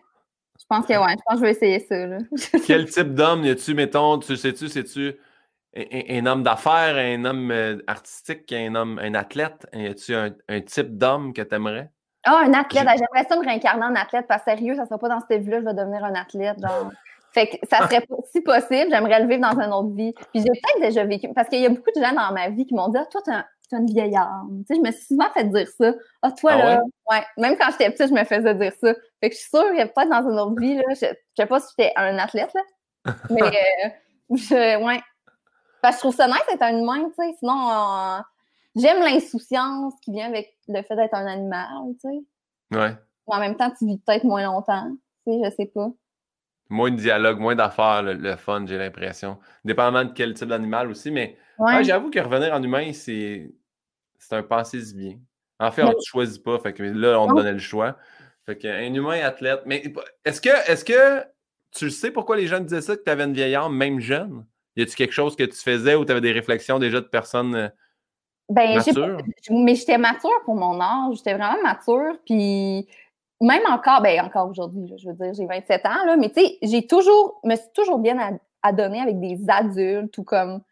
Je 0.58 0.64
pense 0.68 0.86
que 0.86 0.92
ouais, 0.92 1.12
je 1.16 1.22
pense 1.26 1.34
que 1.34 1.36
je 1.36 1.42
vais 1.42 1.50
essayer 1.50 1.80
ça, 1.80 2.06
là. 2.06 2.18
Quel 2.66 2.88
type 2.88 3.14
d'homme 3.14 3.44
y 3.44 3.50
a-tu, 3.50 3.74
mettons, 3.74 4.18
tu 4.18 4.36
sais-tu, 4.36 4.68
c'est-tu 4.68 5.16
un, 5.76 6.26
homme 6.26 6.42
d'affaires, 6.42 6.96
un 6.96 7.24
homme 7.24 7.50
euh, 7.50 7.78
artistique, 7.86 8.52
un 8.52 8.74
homme, 8.74 8.98
un 9.02 9.14
athlète? 9.14 9.66
Y 9.72 9.86
a-tu 9.86 10.14
un, 10.14 10.30
un 10.48 10.60
type 10.60 10.98
d'homme 10.98 11.32
que 11.32 11.42
tu 11.42 11.54
aimerais? 11.54 11.90
Ah, 12.24 12.42
un 12.44 12.52
athlète. 12.52 12.84
Ah, 12.86 12.94
J'aimerais 12.96 13.28
ça 13.28 13.36
me 13.36 13.44
réincarner 13.44 13.84
en 13.84 13.94
athlète, 13.94 14.26
parce 14.28 14.42
que 14.44 14.50
sérieux, 14.50 14.74
ça 14.76 14.84
sera 14.84 14.98
pas 14.98 15.08
dans 15.08 15.20
cette 15.28 15.42
vie-là, 15.42 15.60
je 15.60 15.64
vais 15.64 15.74
devenir 15.74 16.04
un 16.04 16.14
athlète. 16.14 16.58
Genre. 16.60 16.90
Fait 17.32 17.46
que 17.46 17.56
ça 17.70 17.78
serait 17.86 18.04
si 18.32 18.40
possible, 18.40 18.90
j'aimerais 18.90 19.20
le 19.22 19.28
vivre 19.28 19.40
dans 19.40 19.58
une 19.60 19.72
autre 19.72 19.94
vie. 19.94 20.12
Puis 20.32 20.42
j'ai 20.42 20.48
peut-être 20.48 20.80
déjà 20.80 21.04
vécu, 21.04 21.28
parce 21.34 21.48
qu'il 21.48 21.60
y 21.60 21.66
a 21.66 21.68
beaucoup 21.68 21.90
de 21.94 22.02
gens 22.02 22.12
dans 22.12 22.32
ma 22.32 22.48
vie 22.48 22.66
qui 22.66 22.74
m'ont 22.74 22.88
dit 22.88 22.98
Ah, 22.98 23.06
toi, 23.06 23.20
t'es 23.24 23.30
un, 23.30 23.44
t'es 23.70 23.76
une 23.76 23.86
vieille 23.86 24.16
âme. 24.16 24.64
Tu 24.66 24.74
sais, 24.74 24.80
je 24.80 24.86
me 24.86 24.92
suis 24.92 25.06
souvent 25.06 25.30
fait 25.32 25.44
dire 25.44 25.68
ça. 25.78 25.92
Ah, 26.22 26.32
toi, 26.32 26.50
Ah 26.54 26.56
là. 26.58 26.82
Ouais. 27.08 27.24
Même 27.38 27.56
quand 27.56 27.70
j'étais 27.70 27.90
petite, 27.90 28.08
je 28.08 28.14
me 28.14 28.24
faisais 28.24 28.54
dire 28.54 28.72
ça. 28.80 28.94
Fait 29.20 29.30
que 29.30 29.36
je 29.36 29.40
suis 29.40 29.48
sûre 29.48 29.62
que 29.62 29.82
peut-être 29.82 30.10
dans 30.10 30.28
une 30.28 30.38
autre 30.40 30.60
vie, 30.60 30.76
là, 30.76 30.82
je, 30.90 31.06
je 31.06 31.12
sais 31.36 31.46
pas 31.46 31.60
si 31.60 31.68
j'étais 31.78 31.92
un 31.96 32.18
athlète, 32.18 32.52
là. 32.54 32.62
Mais, 33.30 33.42
euh, 33.42 33.88
je, 34.30 34.84
ouais. 34.84 35.00
Parce 35.82 35.96
que 35.96 35.98
je 35.98 36.00
trouve 36.08 36.14
ça 36.14 36.26
nice 36.26 36.42
d'être 36.50 36.62
un 36.62 36.78
humain, 36.78 37.08
tu 37.08 37.14
sais. 37.24 37.34
Sinon, 37.38 37.70
euh, 37.70 38.18
j'aime 38.76 39.00
l'insouciance 39.00 39.94
qui 40.02 40.12
vient 40.12 40.26
avec 40.28 40.56
le 40.68 40.82
fait 40.82 40.96
d'être 40.96 41.14
un 41.14 41.26
animal, 41.26 41.66
tu 42.00 42.08
sais. 42.08 42.76
Ouais. 42.76 42.94
Mais 43.28 43.34
en 43.36 43.40
même 43.40 43.56
temps, 43.56 43.70
tu 43.76 43.86
vis 43.86 43.98
peut-être 43.98 44.24
moins 44.24 44.44
longtemps, 44.44 44.90
tu 45.26 45.32
sais, 45.32 45.40
je 45.44 45.50
sais 45.56 45.66
pas. 45.66 45.90
Moins 46.68 46.90
de 46.92 46.96
dialogue, 46.96 47.40
moins 47.40 47.56
d'affaires, 47.56 48.02
le, 48.02 48.14
le 48.14 48.36
fun, 48.36 48.64
j'ai 48.66 48.78
l'impression. 48.78 49.38
Dépendamment 49.64 50.04
de 50.08 50.12
quel 50.12 50.34
type 50.34 50.48
d'animal 50.48 50.88
aussi, 50.90 51.10
mais 51.10 51.36
Ouais. 51.58 51.74
ouais, 51.74 51.84
j'avoue 51.84 52.10
que 52.10 52.18
revenir 52.18 52.54
en 52.54 52.62
humain, 52.62 52.90
c'est 52.94 53.52
c'est 54.18 54.34
un 54.36 54.42
pensée 54.42 54.80
bien. 54.94 55.18
En 55.58 55.70
fait, 55.70 55.82
on 55.82 55.88
ne 55.90 55.94
choisit 56.02 56.42
pas, 56.42 56.58
fait 56.58 56.72
que 56.72 56.82
là, 56.82 57.20
on 57.20 57.26
te 57.28 57.34
donnait 57.34 57.52
le 57.52 57.58
choix. 57.58 57.96
Fait 58.46 58.56
qu'un 58.56 58.94
humain 58.94 59.20
athlète. 59.22 59.60
Mais 59.66 59.82
est-ce 60.24 60.40
que 60.40 60.48
est-ce 60.70 60.84
que 60.86 61.22
tu 61.72 61.90
sais 61.90 62.10
pourquoi 62.10 62.36
les 62.36 62.46
gens 62.46 62.60
disaient 62.60 62.80
ça, 62.80 62.96
que 62.96 63.02
tu 63.02 63.10
avais 63.10 63.24
une 63.24 63.34
vieille 63.34 63.54
âme, 63.56 63.74
même 63.74 64.00
jeune? 64.00 64.46
Y 64.80 64.84
a-tu 64.84 64.96
quelque 64.96 65.12
chose 65.12 65.36
que 65.36 65.44
tu 65.44 65.56
faisais 65.56 65.94
ou 65.94 66.06
tu 66.06 66.10
avais 66.10 66.22
des 66.22 66.32
réflexions 66.32 66.78
déjà 66.78 67.02
de 67.02 67.06
personnes 67.06 67.54
euh, 67.54 67.68
Ben, 68.48 68.76
matures? 68.76 69.18
mais 69.50 69.74
j'étais 69.74 69.98
mature 69.98 70.30
pour 70.46 70.54
mon 70.54 70.80
âge, 70.80 71.16
j'étais 71.16 71.34
vraiment 71.34 71.60
mature, 71.62 72.16
puis 72.24 72.88
même 73.42 73.62
encore, 73.68 74.00
ben 74.00 74.24
encore 74.24 74.48
aujourd'hui, 74.48 74.90
je 74.96 75.08
veux 75.08 75.14
dire, 75.14 75.34
j'ai 75.34 75.44
27 75.44 75.84
ans, 75.84 76.06
là, 76.06 76.16
mais 76.16 76.30
tu 76.30 76.40
sais, 76.40 76.58
j'ai 76.62 76.86
toujours, 76.86 77.40
me 77.44 77.56
suis 77.56 77.68
toujours 77.74 77.98
bien 77.98 78.18
ad- 78.18 78.40
adonnée 78.62 79.02
avec 79.02 79.20
des 79.20 79.38
adultes 79.48 80.16
ou 80.16 80.24
comme, 80.24 80.62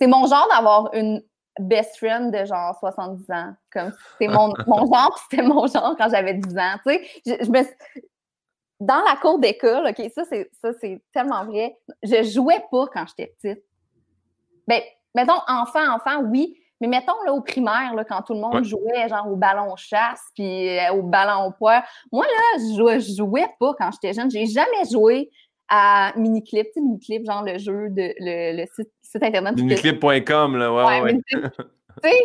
c'est 0.00 0.08
mon 0.08 0.26
genre 0.26 0.48
d'avoir 0.52 0.92
une 0.94 1.22
best 1.60 1.96
friend 1.96 2.32
de 2.32 2.44
genre 2.44 2.76
70 2.80 3.24
ans, 3.30 3.54
comme 3.72 3.92
c'est 4.20 4.26
mon, 4.28 4.52
mon 4.66 4.84
genre, 4.92 5.16
c'était 5.30 5.44
mon 5.44 5.68
genre 5.68 5.94
quand 5.96 6.08
j'avais 6.10 6.34
10 6.34 6.58
ans, 6.58 6.74
tu 6.84 6.92
sais, 6.92 7.06
je, 7.24 7.44
je 7.44 7.50
me 7.50 7.62
dans 8.80 9.02
la 9.02 9.16
cour 9.20 9.38
d'école, 9.38 9.86
ok, 9.88 10.10
ça 10.14 10.24
c'est 10.28 10.50
ça 10.60 10.72
c'est 10.80 11.00
tellement 11.12 11.44
vrai, 11.44 11.76
je 12.02 12.22
jouais 12.22 12.62
pas 12.70 12.86
quand 12.92 13.04
j'étais 13.08 13.32
petite. 13.40 13.62
Ben, 14.66 14.80
mettons 15.14 15.40
enfant, 15.48 15.94
enfant, 15.94 16.20
oui, 16.30 16.54
mais 16.80 16.86
mettons 16.86 17.20
là 17.24 17.32
au 17.32 17.40
primaire, 17.40 17.94
là, 17.94 18.04
quand 18.04 18.22
tout 18.22 18.34
le 18.34 18.40
monde 18.40 18.54
Ouais. 18.54 18.64
jouait 18.64 19.08
genre 19.08 19.26
au 19.30 19.36
ballon 19.36 19.74
chasse 19.76 20.22
puis 20.34 20.78
euh, 20.78 20.92
au 20.92 21.02
ballon 21.02 21.52
poids, 21.58 21.82
moi 22.12 22.24
là, 22.26 22.58
je 22.60 22.76
jouais, 22.76 23.00
je 23.00 23.16
jouais 23.16 23.48
pas 23.58 23.74
quand 23.78 23.90
j'étais 23.92 24.12
jeune. 24.12 24.30
J'ai 24.30 24.46
jamais 24.46 24.84
joué 24.90 25.30
à 25.68 26.12
Miniclip, 26.16 26.66
tu 26.68 26.72
sais, 26.74 26.80
Miniclip, 26.80 27.26
genre 27.26 27.42
le 27.42 27.58
jeu 27.58 27.88
de 27.90 28.14
le, 28.20 28.60
le 28.60 28.66
site, 28.76 28.90
site 29.02 29.22
internet. 29.22 29.56
Miniclip.com, 29.56 30.56
là, 30.56 30.72
ouais, 30.72 30.84
ouais. 30.84 31.00
Ouais, 31.02 31.12
mais 31.14 31.20
tu 31.26 31.40
sais- 31.40 31.48
tu 32.02 32.08
sais, 32.10 32.18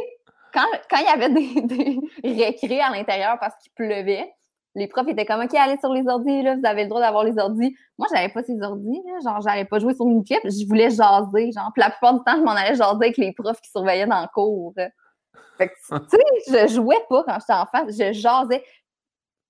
quand, 0.53 0.65
quand 0.89 0.97
il 0.97 1.05
y 1.05 1.07
avait 1.07 1.29
des, 1.29 1.99
des 2.23 2.43
récrés 2.45 2.79
à 2.79 2.91
l'intérieur 2.91 3.37
parce 3.39 3.55
qu'il 3.57 3.71
pleuvait, 3.73 4.31
les 4.75 4.87
profs 4.87 5.07
étaient 5.07 5.25
comme 5.25 5.41
OK, 5.41 5.53
allez 5.53 5.77
sur 5.77 5.93
les 5.93 6.07
ordis, 6.07 6.41
là, 6.41 6.55
vous 6.55 6.65
avez 6.65 6.83
le 6.83 6.89
droit 6.89 7.01
d'avoir 7.01 7.23
les 7.23 7.37
ordis. 7.37 7.75
Moi, 7.97 8.07
j'avais 8.13 8.29
pas 8.29 8.43
ces 8.43 8.59
ordis, 8.61 9.01
là, 9.05 9.19
genre, 9.23 9.41
j'allais 9.41 9.65
pas 9.65 9.79
jouer 9.79 9.93
sur 9.93 10.07
une 10.07 10.23
clip, 10.23 10.39
je 10.43 10.67
voulais 10.67 10.89
jaser, 10.89 11.51
genre. 11.51 11.71
Puis 11.73 11.81
la 11.81 11.91
plupart 11.91 12.15
du 12.15 12.23
temps, 12.23 12.35
je 12.35 12.41
m'en 12.41 12.51
allais 12.51 12.75
jaser 12.75 12.91
avec 12.91 13.17
les 13.17 13.31
profs 13.33 13.61
qui 13.61 13.69
surveillaient 13.69 14.07
dans 14.07 14.21
le 14.21 14.27
cours. 14.33 14.73
Fait 15.57 15.69
que, 15.69 15.73
tu 15.73 16.17
sais, 16.51 16.67
je 16.67 16.73
jouais 16.73 17.03
pas 17.09 17.23
quand 17.23 17.37
j'étais 17.39 17.53
enfant, 17.53 17.85
je 17.87 18.13
jasais. 18.13 18.63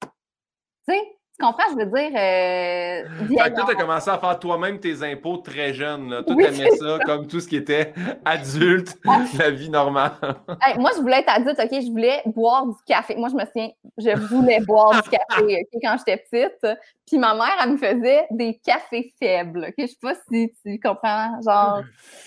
Tu 0.01 0.93
sais, 0.93 0.99
tu 0.99 1.22
comprends, 1.45 1.63
je 1.71 1.75
veux 1.75 1.85
dire. 1.85 2.11
Euh, 2.15 3.51
toi, 3.53 3.65
t'as 3.65 3.75
commencé 3.75 4.09
à 4.09 4.17
faire 4.17 4.39
toi-même 4.39 4.79
tes 4.79 5.03
impôts 5.03 5.37
très 5.37 5.73
jeune. 5.73 6.09
Là. 6.09 6.23
Toi, 6.23 6.35
Oui, 6.35 6.45
t'aimais 6.45 6.71
ça, 6.71 6.99
comme 7.05 7.27
tout 7.27 7.39
ce 7.39 7.47
qui 7.47 7.57
était 7.57 7.93
adulte, 8.25 8.97
la 9.37 9.51
vie 9.51 9.69
normale. 9.69 10.13
Hey, 10.61 10.77
moi, 10.77 10.91
je 10.95 11.01
voulais 11.01 11.19
être 11.19 11.29
adulte, 11.29 11.59
OK? 11.59 11.69
Je 11.71 11.91
voulais 11.91 12.21
boire 12.25 12.65
du 12.65 12.75
café. 12.85 13.15
Moi, 13.15 13.29
je 13.29 13.35
me 13.35 13.45
souviens, 13.45 13.69
je 13.97 14.11
voulais 14.27 14.59
boire 14.61 15.01
du 15.01 15.09
café, 15.09 15.67
quand 15.81 15.95
j'étais 15.97 16.25
petite. 16.29 16.79
Puis 17.05 17.17
ma 17.17 17.33
mère, 17.33 17.55
elle 17.61 17.71
me 17.71 17.77
faisait 17.77 18.25
des 18.31 18.59
cafés 18.65 19.13
faibles, 19.21 19.65
OK? 19.67 19.73
Je 19.77 19.87
sais 19.87 19.97
pas 20.01 20.13
si 20.31 20.51
tu 20.65 20.79
comprends, 20.79 21.39
genre... 21.41 21.83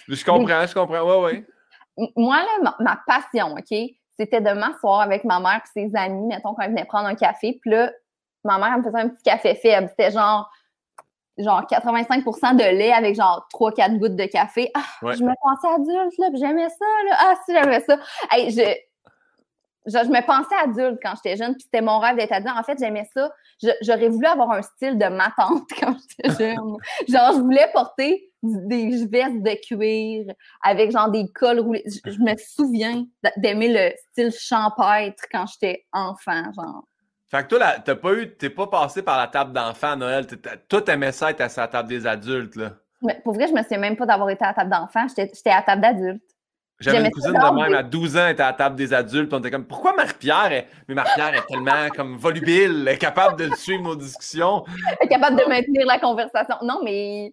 Je 0.08 0.24
comprends, 0.24 0.66
je 0.66 0.74
comprends. 0.74 1.02
Ouais, 1.02 1.24
ouais. 1.24 1.44
Moi, 2.14 2.36
là, 2.36 2.46
ma, 2.62 2.76
ma 2.80 3.00
passion, 3.06 3.54
OK? 3.54 3.78
C'était 4.18 4.40
de 4.40 4.50
m'asseoir 4.50 5.00
avec 5.00 5.24
ma 5.24 5.40
mère 5.40 5.60
et 5.64 5.80
ses 5.88 5.96
amis, 5.96 6.26
mettons, 6.26 6.54
quand 6.54 6.62
elle 6.62 6.70
venait 6.70 6.84
prendre 6.84 7.06
un 7.06 7.14
café. 7.14 7.58
Puis 7.60 7.70
là, 7.70 7.90
ma 8.46 8.58
mère, 8.58 8.72
elle 8.74 8.78
me 8.78 8.84
faisait 8.84 9.00
un 9.02 9.08
petit 9.08 9.22
café 9.22 9.54
faible. 9.54 9.88
C'était 9.90 10.10
genre... 10.10 10.50
Genre 11.38 11.60
85% 11.70 12.56
de 12.56 12.62
lait 12.78 12.92
avec 12.94 13.14
genre 13.14 13.46
3-4 13.52 13.98
gouttes 13.98 14.16
de 14.16 14.24
café. 14.24 14.70
Ah, 14.74 14.80
Ouais. 15.02 15.14
je 15.16 15.22
me 15.22 15.34
pensais 15.42 15.68
adulte, 15.74 16.16
là, 16.18 16.28
puis 16.30 16.38
j'aimais 16.38 16.70
ça, 16.70 16.84
là. 17.10 17.16
Ah, 17.18 17.34
si, 17.44 17.52
j'aimais 17.52 17.80
ça. 17.80 17.98
Hey, 18.30 18.50
je, 18.50 18.62
je, 19.84 19.98
je 20.02 20.08
me 20.10 20.24
pensais 20.24 20.54
adulte 20.64 20.98
quand 21.02 21.12
j'étais 21.16 21.36
jeune, 21.36 21.52
puis 21.52 21.64
c'était 21.64 21.82
mon 21.82 21.98
rêve 21.98 22.16
d'être 22.16 22.32
adulte. 22.32 22.54
En 22.58 22.62
fait, 22.62 22.78
j'aimais 22.78 23.06
ça. 23.12 23.30
J'aurais 23.82 24.08
voulu 24.08 24.24
avoir 24.24 24.50
un 24.52 24.62
style 24.62 24.96
de 24.96 25.06
ma 25.08 25.30
tante 25.36 25.68
quand 25.78 25.94
j'étais 26.08 26.54
jeune. 26.54 26.76
genre, 27.06 27.32
je 27.34 27.40
voulais 27.40 27.68
porter 27.74 28.30
des 28.42 29.04
vestes 29.04 29.42
de 29.42 29.66
cuir 29.66 30.34
avec 30.62 30.90
genre 30.90 31.10
des 31.10 31.30
cols 31.34 31.60
roulés. 31.60 31.84
Je, 31.84 32.12
je 32.12 32.18
me 32.18 32.34
souviens 32.38 33.04
d'aimer 33.36 33.68
le 33.68 33.94
style 34.10 34.32
champêtre 34.32 35.22
quand 35.30 35.44
j'étais 35.46 35.84
enfant, 35.92 36.50
genre. 36.54 36.84
Fait 37.28 37.42
que 37.42 37.48
toi, 37.48 37.74
t'as 37.84 37.94
pas 37.96 38.12
eu, 38.12 38.34
t'es 38.36 38.50
pas 38.50 38.68
passé 38.68 39.02
par 39.02 39.18
la 39.18 39.26
table 39.26 39.52
d'enfant 39.52 39.92
à 39.92 39.96
Noël. 39.96 40.26
Toi, 40.68 40.82
t'aimais 40.82 41.12
ça 41.12 41.30
être 41.30 41.40
à 41.40 41.48
la 41.56 41.68
table 41.68 41.88
des 41.88 42.06
adultes, 42.06 42.56
là. 42.56 42.72
Mais 43.02 43.20
pour 43.24 43.34
vrai, 43.34 43.46
je 43.48 43.52
me 43.52 43.62
souviens 43.62 43.78
même 43.78 43.96
pas 43.96 44.06
d'avoir 44.06 44.30
été 44.30 44.44
à 44.44 44.48
la 44.48 44.54
table 44.54 44.70
d'enfant. 44.70 45.06
J'étais 45.08 45.50
à 45.50 45.56
la 45.56 45.62
table 45.62 45.82
d'adulte. 45.82 46.22
J'avais 46.78 46.98
une 46.98 47.10
cousine 47.10 47.32
de 47.32 47.62
même 47.62 47.74
à 47.74 47.82
12 47.82 48.16
ans, 48.16 48.26
elle 48.26 48.32
était 48.32 48.42
à 48.42 48.48
la 48.48 48.52
table 48.52 48.76
des 48.76 48.92
adultes. 48.92 49.32
On 49.32 49.38
était 49.38 49.50
comme, 49.50 49.66
pourquoi 49.66 49.94
Marie-Pierre 49.94 50.52
est... 50.52 50.68
Mais 50.88 50.94
Marie-Pierre 50.94 51.34
est 51.34 51.46
tellement 51.46 51.88
comme 51.94 52.16
volubile, 52.16 52.82
elle 52.82 52.88
est 52.88 52.98
capable 52.98 53.38
de 53.38 53.54
suivre 53.54 53.82
nos 53.82 53.96
discussions. 53.96 54.62
être 55.00 55.08
capable 55.08 55.38
de 55.38 55.48
maintenir 55.48 55.86
la 55.86 55.98
conversation. 55.98 56.56
Non, 56.62 56.80
mais 56.84 57.32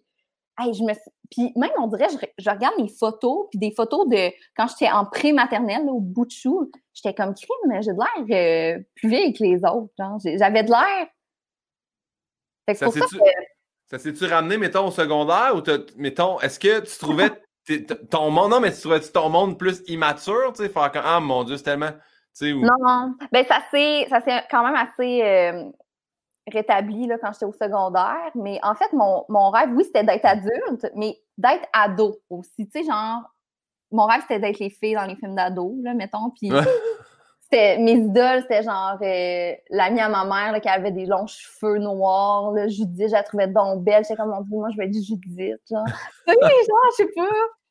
hey, 0.60 0.74
je 0.74 0.84
me 0.84 0.94
puis 1.32 1.52
même 1.56 1.72
on 1.80 1.88
dirait 1.88 2.10
je, 2.10 2.44
je 2.44 2.50
regarde 2.50 2.76
mes 2.80 2.90
photos 2.90 3.48
puis 3.50 3.60
des 3.60 3.72
photos 3.72 4.08
de 4.08 4.32
quand 4.56 4.68
j'étais 4.68 4.92
en 4.92 5.06
pré-maternelle 5.06 5.88
au 5.90 6.00
bout 6.00 6.26
de 6.26 6.32
chou, 6.32 6.72
j'étais 6.94 7.14
comme 7.14 7.34
crime, 7.34 7.82
j'ai 7.82 7.92
de 7.92 8.28
l'air 8.28 8.78
euh, 8.78 8.84
plus 8.96 9.10
vieille 9.10 9.34
que 9.34 9.44
les 9.44 9.58
autres, 9.66 9.94
j'avais 10.26 10.64
de 10.64 10.70
l'air 10.70 11.08
Fait 12.68 12.74
que 12.74 12.80
c'est 12.80 12.86
Ça 12.86 12.86
pour 12.86 12.94
ça 12.94 13.00
s'est-tu 13.02 13.18
que 13.18 13.24
ça 13.88 14.00
s'est-tu 14.00 14.26
ramené, 14.26 14.58
mettons, 14.58 14.88
au 14.88 14.92
secondaire 14.92 15.56
ou 15.56 15.62
mettons, 15.98 16.40
est-ce 16.40 16.60
que 16.60 16.80
tu 16.80 16.98
trouvais 16.98 17.30
ton 18.10 18.32
monde, 18.32 18.52
non, 18.52 18.60
mais 18.60 18.72
tu 18.72 18.80
trouvais 18.80 19.00
ton 19.00 19.30
monde 19.30 19.58
plus 19.58 19.84
immature, 19.88 20.54
tu 20.54 20.64
sais, 20.64 20.70
faire 20.70 20.92
comme, 20.92 21.04
ah 21.06 21.20
mon 21.20 21.44
Dieu, 21.44 21.58
c'est 21.58 21.64
tellement, 21.64 21.92
tu 22.36 22.54
ou- 22.54 22.62
non, 22.62 22.76
non. 22.80 23.14
Ben 23.32 23.46
ça 23.46 23.60
s'est 23.70 24.08
ça 24.10 24.22
s'est 24.22 24.44
quand 24.50 24.64
même 24.64 24.76
assez 24.76 25.22
euh, 25.22 25.70
rétabli 26.52 27.08
là, 27.08 27.18
quand 27.20 27.32
j'étais 27.34 27.46
au 27.46 27.54
secondaire, 27.54 28.32
mais 28.36 28.60
en 28.64 28.76
fait 28.76 28.92
mon, 28.94 29.26
mon 29.30 29.50
rêve 29.50 29.70
oui, 29.76 29.86
c'était 29.86 30.04
d'être 30.04 30.26
adulte, 30.26 30.92
mais 30.96 31.18
d'être 31.38 31.68
ado 31.74 32.18
aussi, 32.30 32.68
tu 32.68 32.80
sais 32.82 32.86
genre 32.86 33.22
mon 33.92 34.06
rêve 34.06 34.22
c'était 34.22 34.40
d'être 34.40 34.60
les 34.60 34.70
filles 34.70 34.96
dans 34.96 35.06
les 35.06 35.16
films 35.16 35.36
d'ado 35.36 35.76
là, 35.84 35.94
mettons, 35.94 36.32
puis 36.32 36.50
c'était 37.42 37.78
mes 37.78 37.94
idoles, 37.94 38.42
c'était 38.42 38.64
genre 38.64 38.98
euh, 39.02 39.54
l'amie 39.70 40.02
à 40.02 40.10
ma 40.10 40.26
mère 40.26 40.52
là, 40.52 40.60
qui 40.60 40.68
avait 40.70 40.92
des 40.92 41.06
longs 41.06 41.28
cheveux 41.28 41.78
noirs, 41.78 42.52
là, 42.52 42.68
Judith, 42.68 43.08
je 43.08 43.14
la 43.14 43.24
trouvais 43.24 43.48
donc 43.48 43.84
belle, 43.84 44.04
j'étais 44.04 44.16
comme 44.16 44.30
mon 44.32 44.42
Dieu, 44.42 44.58
moi 44.58 44.70
je 44.72 44.78
vais 44.78 44.86
être 44.86 44.94
Judith, 44.94 45.62
genre. 45.70 45.86
oui, 46.28 46.36
genre, 46.36 46.92
je 46.92 47.04
sais 47.04 47.10
pas. 47.16 47.26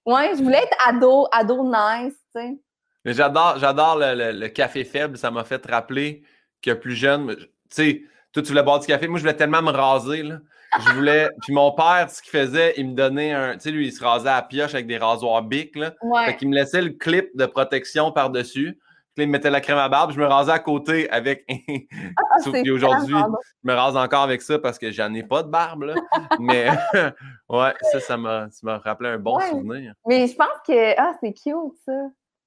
Ouais, 0.05 0.35
je 0.37 0.43
voulais 0.43 0.59
être 0.59 0.77
ado, 0.89 1.27
ado 1.31 1.63
nice, 1.65 2.15
tu 2.35 2.41
sais. 2.41 2.59
Mais 3.05 3.13
j'adore, 3.13 3.59
j'adore 3.59 3.97
le, 3.97 4.15
le- 4.15 4.39
le 4.39 4.49
café 4.49 4.85
faible. 4.85 5.17
Ça 5.19 5.31
m'a 5.31 5.45
fait 5.45 5.65
rappeler 5.67 6.23
que 6.61 6.73
plus 6.73 6.95
jeune, 6.95 7.35
tu 7.37 7.47
sais, 7.71 8.03
toi, 8.33 8.43
tu 8.43 8.49
voulais 8.49 8.63
boire 8.63 8.81
du 8.81 8.87
café. 8.87 9.09
Moi, 9.09 9.19
je 9.19 9.23
voulais 9.25 9.37
tellement 9.37 9.63
me 9.63 9.71
raser, 9.71 10.23
là. 10.23 10.39
Je 10.79 10.93
voulais. 10.95 11.29
Puis 11.43 11.53
mon 11.53 11.73
père, 11.73 12.09
ce 12.11 12.23
qu'il 12.23 12.31
faisait, 12.31 12.75
il 12.79 12.91
me 12.91 12.95
donnait 12.95 13.33
un. 13.33 13.53
Tu 13.55 13.61
sais, 13.61 13.71
lui, 13.71 13.87
il 13.89 13.93
se 13.93 14.03
rasait 14.03 14.29
à 14.29 14.37
la 14.37 14.43
pioche 14.43 14.75
avec 14.75 14.87
des 14.87 14.97
rasoirs 14.99 15.43
bic, 15.43 15.77
là. 15.77 15.91
Fait 15.91 15.97
Ouais. 16.07 16.37
qu'il 16.37 16.49
me 16.49 16.55
laissait 16.55 16.81
le 16.83 16.91
clip 16.91 17.29
de 17.37 17.45
protection 17.47 18.11
par-dessus. 18.13 18.79
Puis 19.15 19.21
là, 19.21 19.25
il 19.25 19.27
me 19.27 19.33
mettait 19.33 19.51
la 19.51 19.61
crème 19.61 19.77
à 19.77 19.91
barbe. 19.91 20.13
Je 20.13 20.19
me 20.19 20.25
rasais 20.25 20.53
à 20.53 20.59
côté 20.59 21.11
avec. 21.11 21.45
Ah, 22.35 22.51
que 22.51 22.71
aujourd'hui, 22.71 23.15
je 23.15 23.69
me 23.69 23.75
rase 23.75 23.95
encore 23.97 24.23
avec 24.23 24.41
ça 24.41 24.59
parce 24.59 24.79
que 24.79 24.91
j'en 24.91 25.13
ai 25.13 25.23
pas 25.23 25.43
de 25.43 25.49
barbe, 25.51 25.83
là. 25.83 25.95
Mais 26.41 26.69
ouais, 27.51 27.75
ça, 27.93 28.01
ça 28.01 28.17
m'a, 28.17 28.49
ça 28.51 28.61
m'a 28.63 28.79
rappelé 28.79 29.11
un 29.11 29.19
bon 29.19 29.37
Ouais. 29.37 29.51
souvenir. 29.51 29.93
Mais 30.07 30.27
je 30.27 30.35
pense 30.35 30.49
que 30.67 30.99
ah, 30.99 31.13
c'est 31.23 31.35
cute 31.35 31.55
ça. 31.85 31.93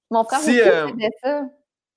Mon 0.10 0.24
frère 0.24 0.40
Si, 0.40 0.50
aussi 0.60 0.62
euh, 0.62 0.88
faisait 0.88 1.10
ça. 1.24 1.44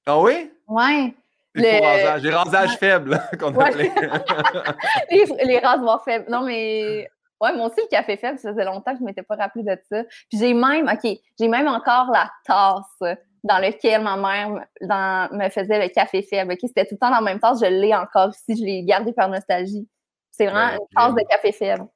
Ah 0.07 0.21
oui? 0.21 0.53
Ouais. 0.67 1.15
Les 1.55 1.79
rasages. 1.81 2.23
Les 2.23 2.31
rasages 2.31 2.77
faibles, 2.79 3.21
qu'on 3.39 3.55
Ouais. 3.55 3.69
appelait. 3.69 3.93
les, 5.11 5.25
les 5.45 5.59
rasoirs 5.59 6.03
faibles. 6.05 6.27
Non, 6.29 6.43
mais 6.43 7.09
ouais, 7.41 7.53
moi 7.57 7.67
aussi, 7.67 7.81
le 7.81 7.89
café 7.89 8.17
faible, 8.17 8.39
ça 8.39 8.51
faisait 8.53 8.65
longtemps 8.65 8.93
que 8.93 8.99
je 8.99 9.03
ne 9.03 9.07
m'étais 9.07 9.23
pas 9.23 9.37
rappelé 9.37 9.65
de 9.65 9.77
ça. 9.91 10.05
Puis 10.29 10.39
j'ai 10.39 10.55
même, 10.55 10.89
OK, 10.89 11.11
j'ai 11.39 11.49
même 11.49 11.67
encore 11.69 12.11
la 12.13 12.31
tasse 12.45 13.17
dans 13.45 13.59
laquelle 13.59 14.03
ma 14.03 14.17
mère 14.17 14.51
me- 14.51 14.87
dans- 14.87 15.29
me 15.37 15.49
faisait 15.49 15.81
le 15.81 15.89
café 15.89 16.23
faible. 16.23 16.53
OK, 16.53 16.59
c'était 16.63 16.85
tout 16.85 16.95
le 16.95 16.99
temps 16.99 17.11
dans 17.11 17.17
la 17.17 17.23
même 17.23 17.41
tasse, 17.41 17.61
je 17.61 17.67
l'ai 17.67 17.95
encore 17.95 18.31
ici, 18.31 18.61
je 18.61 18.65
l'ai 18.65 18.83
gardé 18.85 19.13
par 19.13 19.29
nostalgie. 19.29 19.89
C'est 20.31 20.47
vraiment 20.47 20.73
Ouais, 20.73 20.79
une 20.93 20.97
tasse 20.97 21.15
de 21.15 21.29
café 21.29 21.53
faible. 21.53 21.87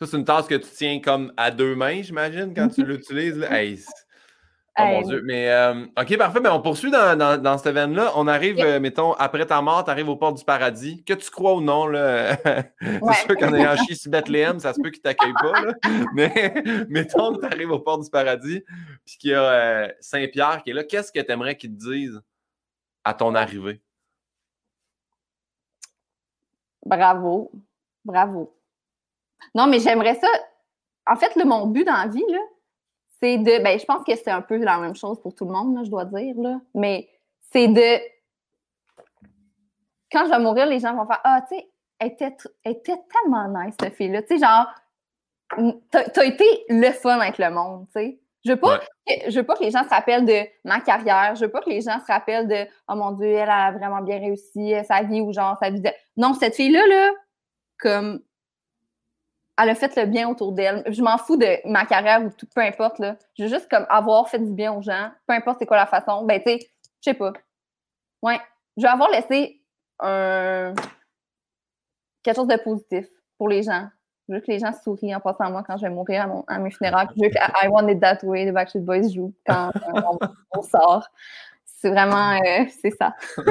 Ça, 0.00 0.06
c'est 0.06 0.16
une 0.16 0.24
tasse 0.24 0.46
que 0.48 0.56
tu 0.56 0.68
tiens 0.70 1.00
comme 1.00 1.32
à 1.36 1.50
deux 1.52 1.76
mains, 1.76 2.02
j'imagine, 2.02 2.52
quand 2.54 2.68
tu 2.68 2.84
l'utilises. 2.84 3.38
là. 3.38 3.52
Hey, 3.60 3.78
Oh 4.76 4.82
mon 4.82 5.02
Dieu. 5.02 5.22
Mais 5.24 5.50
euh, 5.50 5.86
OK, 5.96 6.16
parfait. 6.18 6.40
Mais 6.40 6.48
on 6.48 6.60
poursuit 6.60 6.90
dans, 6.90 7.16
dans, 7.16 7.40
dans 7.40 7.58
cette 7.58 7.72
veine-là. 7.72 8.12
On 8.16 8.26
arrive, 8.26 8.58
euh, 8.58 8.80
mettons, 8.80 9.12
après 9.12 9.46
ta 9.46 9.62
mort, 9.62 9.84
tu 9.84 9.90
arrives 9.90 10.08
aux 10.08 10.16
portes 10.16 10.38
du 10.38 10.44
paradis. 10.44 11.04
Que 11.04 11.14
tu 11.14 11.30
crois 11.30 11.54
ou 11.54 11.60
non, 11.60 11.86
là. 11.86 12.36
c'est 12.80 13.26
sûr 13.26 13.36
qu'en 13.36 13.54
ayant 13.54 13.76
chié 13.76 13.94
sur 13.94 14.10
Bethléem, 14.10 14.58
ça 14.58 14.72
se 14.72 14.80
peut 14.80 14.90
qu'ils 14.90 15.02
t'accueillent 15.02 15.32
pas. 15.34 15.60
Là. 15.60 15.74
Mais 16.14 16.54
mettons 16.88 17.34
que 17.34 17.46
tu 17.46 17.46
arrives 17.46 17.70
aux 17.70 17.78
portes 17.78 18.02
du 18.02 18.10
paradis, 18.10 18.64
puis 19.06 19.16
qu'il 19.18 19.30
y 19.30 19.34
a 19.34 19.42
euh, 19.42 19.88
Saint-Pierre 20.00 20.62
qui 20.64 20.70
est 20.70 20.74
là. 20.74 20.82
Qu'est-ce 20.82 21.12
que 21.12 21.20
tu 21.20 21.30
aimerais 21.30 21.56
qu'il 21.56 21.70
te 21.70 21.78
dise 21.78 22.20
à 23.04 23.14
ton 23.14 23.36
arrivée? 23.36 23.80
Bravo. 26.84 27.52
Bravo. 28.04 28.52
Non, 29.54 29.68
mais 29.68 29.78
j'aimerais 29.78 30.16
ça. 30.16 30.28
En 31.06 31.14
fait, 31.14 31.36
le 31.36 31.44
mon 31.44 31.68
but 31.68 31.84
dans 31.84 31.92
la 31.92 32.08
vie, 32.08 32.24
là, 32.28 32.40
c'est 33.24 33.38
de. 33.38 33.62
Ben, 33.62 33.78
je 33.78 33.84
pense 33.84 34.04
que 34.04 34.14
c'est 34.16 34.30
un 34.30 34.42
peu 34.42 34.56
la 34.56 34.78
même 34.78 34.94
chose 34.94 35.20
pour 35.20 35.34
tout 35.34 35.46
le 35.46 35.52
monde, 35.52 35.74
là, 35.74 35.82
je 35.82 35.90
dois 35.90 36.04
dire, 36.04 36.34
là. 36.36 36.60
Mais 36.74 37.08
c'est 37.52 37.68
de. 37.68 38.00
Quand 40.12 40.26
je 40.26 40.30
vais 40.30 40.38
mourir, 40.38 40.66
les 40.66 40.78
gens 40.78 40.94
vont 40.94 41.06
faire 41.06 41.20
Ah, 41.24 41.40
tu 41.48 41.56
sais, 41.56 41.68
elle 41.98 42.08
était, 42.08 42.36
elle 42.64 42.72
était 42.72 43.00
tellement 43.10 43.48
nice, 43.48 43.74
cette 43.80 43.94
fille-là. 43.94 44.22
Tu 44.22 44.38
sais, 44.38 44.44
genre, 44.44 44.66
t'as 45.90 46.04
as 46.16 46.24
été 46.24 46.44
le 46.68 46.90
fun 46.90 47.18
avec 47.18 47.38
le 47.38 47.50
monde, 47.50 47.86
tu 47.86 48.00
sais. 48.00 48.20
Je 48.44 48.52
veux, 48.52 48.60
pas, 48.60 48.78
que, 48.78 49.30
je 49.30 49.40
veux 49.40 49.46
pas 49.46 49.56
que 49.56 49.62
les 49.62 49.70
gens 49.70 49.84
se 49.84 49.88
rappellent 49.88 50.26
de 50.26 50.42
ma 50.64 50.78
carrière. 50.80 51.34
Je 51.34 51.46
veux 51.46 51.50
pas 51.50 51.62
que 51.62 51.70
les 51.70 51.80
gens 51.80 51.98
se 52.00 52.12
rappellent 52.12 52.46
de 52.46 52.66
Oh 52.88 52.94
mon 52.94 53.12
Dieu, 53.12 53.26
elle 53.26 53.48
a 53.48 53.72
vraiment 53.72 54.02
bien 54.02 54.18
réussi 54.18 54.74
sa 54.86 55.02
vie 55.02 55.22
ou 55.22 55.32
genre 55.32 55.56
sa 55.62 55.70
vie 55.70 55.80
de. 55.80 55.88
Non, 56.18 56.34
cette 56.34 56.54
fille-là, 56.54 56.86
là, 56.86 57.10
comme 57.78 58.20
elle 59.56 59.68
a 59.68 59.74
fait 59.74 59.94
le 59.96 60.06
bien 60.06 60.28
autour 60.28 60.52
d'elle. 60.52 60.82
Je 60.88 61.02
m'en 61.02 61.16
fous 61.18 61.36
de 61.36 61.66
ma 61.68 61.84
carrière 61.84 62.22
ou 62.24 62.30
tout, 62.30 62.46
peu 62.54 62.60
importe. 62.60 62.98
Là. 62.98 63.16
Je 63.38 63.44
veux 63.44 63.48
juste 63.48 63.68
comme 63.70 63.86
avoir 63.88 64.28
fait 64.28 64.38
du 64.38 64.52
bien 64.52 64.72
aux 64.72 64.82
gens, 64.82 65.10
peu 65.26 65.34
importe 65.34 65.58
c'est 65.60 65.66
quoi 65.66 65.76
la 65.76 65.86
façon. 65.86 66.24
Ben, 66.24 66.40
tu 66.40 66.50
sais, 66.50 66.58
je 67.00 67.10
sais 67.10 67.14
pas. 67.14 67.32
Ouais. 68.22 68.40
Je 68.76 68.82
vais 68.82 68.88
avoir 68.88 69.10
laissé 69.10 69.60
un... 70.00 70.74
quelque 72.22 72.36
chose 72.36 72.48
de 72.48 72.56
positif 72.56 73.06
pour 73.38 73.48
les 73.48 73.62
gens. 73.62 73.88
Je 74.28 74.34
veux 74.34 74.40
que 74.40 74.50
les 74.50 74.58
gens 74.58 74.72
sourient 74.82 75.14
en 75.14 75.20
passant 75.20 75.44
à 75.44 75.50
moi 75.50 75.62
quand 75.66 75.76
je 75.76 75.82
vais 75.82 75.90
mourir 75.90 76.26
à, 76.48 76.58
mes 76.58 76.70
funérailles. 76.70 77.08
Je 77.16 77.22
veux 77.22 77.28
que 77.28 77.36
I 77.38 77.68
Want 77.68 77.86
It 77.88 78.00
That 78.00 78.18
Way 78.22 78.46
de 78.46 78.52
Backstreet 78.52 78.80
Boys 78.80 79.08
joue 79.14 79.34
quand 79.46 79.70
euh, 79.76 80.28
on, 80.52 80.62
sort. 80.62 81.06
C'est 81.64 81.90
vraiment... 81.90 82.32
Euh, 82.32 82.64
c'est 82.82 82.90
ça. 82.96 83.14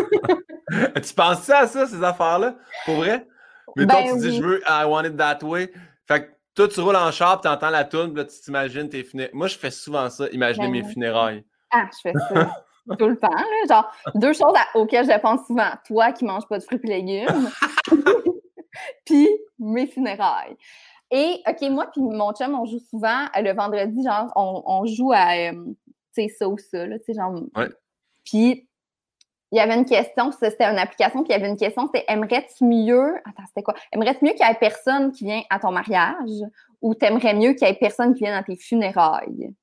tu 0.96 1.14
penses 1.14 1.44
ça 1.44 1.60
à 1.60 1.68
ça, 1.68 1.86
ces 1.86 2.04
affaires-là? 2.04 2.56
Pour 2.86 2.96
vrai? 2.96 3.28
Mais 3.76 3.86
ben, 3.86 4.04
tu 4.14 4.18
dis, 4.20 4.38
je 4.38 4.42
veux 4.42 4.62
I 4.68 4.84
Want 4.86 5.04
It 5.04 5.16
That 5.16 5.44
Way. 5.44 5.72
Fait 6.08 6.26
que 6.26 6.32
toi, 6.56 6.68
tu 6.68 6.80
roules 6.82 6.96
en 6.96 7.12
char, 7.12 7.42
tu 7.42 7.48
entends 7.48 7.70
la 7.70 7.84
toune, 7.84 8.16
là, 8.16 8.26
tu 8.26 8.40
t'imagines 8.40 8.90
tes 8.90 9.04
funérailles. 9.04 9.34
Moi, 9.34 9.48
je 9.48 9.58
fais 9.58 9.72
souvent 9.72 10.10
ça, 10.10 10.28
imaginer 10.30 10.68
mes 10.68 10.84
funérailles. 10.84 11.44
Ah, 11.72 11.90
je 11.92 12.10
fais 12.10 12.14
ça 12.14 12.56
tout 13.00 13.08
le 13.08 13.18
temps. 13.18 13.30
Là. 13.30 13.68
Genre, 13.68 13.92
deux 14.16 14.34
choses 14.34 14.54
auxquelles 14.76 15.12
je 15.12 15.20
pense 15.20 15.46
souvent. 15.48 15.72
Toi 15.88 16.12
qui 16.12 16.26
manges 16.26 16.48
pas 16.48 16.60
de 16.60 16.64
fruits 16.64 16.80
et 16.84 16.88
légumes, 16.88 17.50
puis 19.06 19.30
mes 19.58 19.88
funérailles. 19.88 20.56
Et, 21.12 21.42
OK, 21.48 21.62
moi 21.70 21.88
puis 21.92 22.02
mon 22.02 22.34
chum, 22.34 22.56
on 22.56 22.66
joue 22.66 22.80
souvent 22.90 23.26
euh, 23.36 23.42
le 23.42 23.54
vendredi, 23.54 24.04
genre, 24.04 24.32
on, 24.36 24.86
joue 24.86 25.12
à, 25.12 25.52
euh, 25.52 25.54
tu 26.16 26.24
sais, 26.24 26.28
ça 26.28 26.48
ou 26.48 26.58
ça, 26.58 26.86
là, 26.88 26.98
tu 27.00 27.06
sais, 27.06 27.14
genre... 27.14 27.36
Puis 28.26 28.68
il 29.54 29.58
y 29.58 29.60
avait 29.60 29.76
une 29.76 29.86
question, 29.86 30.32
c'était 30.32 30.64
une 30.64 30.80
application, 30.80 31.24
puis 31.24 31.32
il 31.32 31.38
y 31.38 31.40
avait 31.40 31.48
une 31.48 31.58
question, 31.58 31.86
c'était 31.86 32.06
aimerais-tu 32.08 32.64
mieux, 32.64 33.18
attends, 33.18 33.44
c'était 33.46 33.62
quoi? 33.62 33.76
Aimerais-tu 33.92 34.26
mieux 34.26 34.32
qu'il 34.32 34.44
y 34.44 34.50
ait 34.50 34.56
personne 34.56 35.12
qui 35.12 35.26
vient 35.26 35.44
à 35.52 35.60
ton 35.60 35.72
mariage 35.72 36.42
ou 36.82 36.96
t'aimerais 36.96 37.36
mieux 37.36 37.54
qu'il 37.54 37.68
y 37.68 37.70
ait 37.70 37.76
personne 37.76 38.16
qui 38.16 38.22
vienne 38.24 38.34
à 38.34 38.42
tes 38.42 38.56
funérailles? 38.56 39.54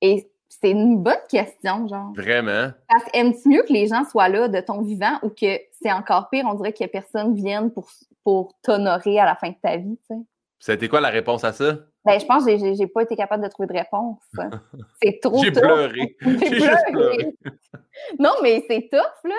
Et 0.00 0.30
c'est 0.48 0.70
une 0.70 1.02
bonne 1.02 1.16
question, 1.28 1.88
genre. 1.88 2.12
Vraiment? 2.14 2.70
Parce 2.88 3.04
que 3.06 3.10
aimes-tu 3.14 3.48
mieux 3.48 3.64
que 3.64 3.72
les 3.72 3.88
gens 3.88 4.04
soient 4.04 4.28
là 4.28 4.46
de 4.46 4.60
ton 4.60 4.82
vivant 4.82 5.18
ou 5.24 5.30
que 5.30 5.58
c'est 5.72 5.90
encore 5.90 6.30
pire, 6.30 6.44
on 6.48 6.54
dirait 6.54 6.72
que 6.72 6.86
personne 6.86 7.34
vienne 7.34 7.72
pour, 7.72 7.90
pour 8.22 8.54
t'honorer 8.62 9.18
à 9.18 9.24
la 9.24 9.34
fin 9.34 9.48
de 9.48 9.56
ta 9.60 9.76
vie, 9.78 9.98
tu 10.08 10.14
sais? 10.14 10.22
Ça 10.60 10.72
a 10.72 10.74
été 10.74 10.88
quoi 10.88 11.00
la 11.00 11.10
réponse 11.10 11.44
à 11.44 11.52
ça? 11.52 11.78
Ben, 12.04 12.18
je 12.18 12.26
pense 12.26 12.44
que 12.44 12.56
j'ai 12.56 12.86
pas 12.86 13.02
été 13.02 13.16
capable 13.16 13.44
de 13.44 13.48
trouver 13.48 13.68
de 13.68 13.74
réponse. 13.74 14.20
C'est 15.02 15.20
trop 15.20 15.42
J'ai 15.42 15.52
pleuré. 15.52 16.16
J'ai 16.20 16.54
juste 16.54 16.86
pleuré. 16.90 17.34
non, 18.18 18.32
mais 18.42 18.64
c'est 18.68 18.88
tough, 18.90 19.24
là. 19.24 19.34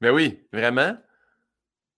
Ben 0.00 0.12
oui, 0.12 0.46
vraiment? 0.52 0.92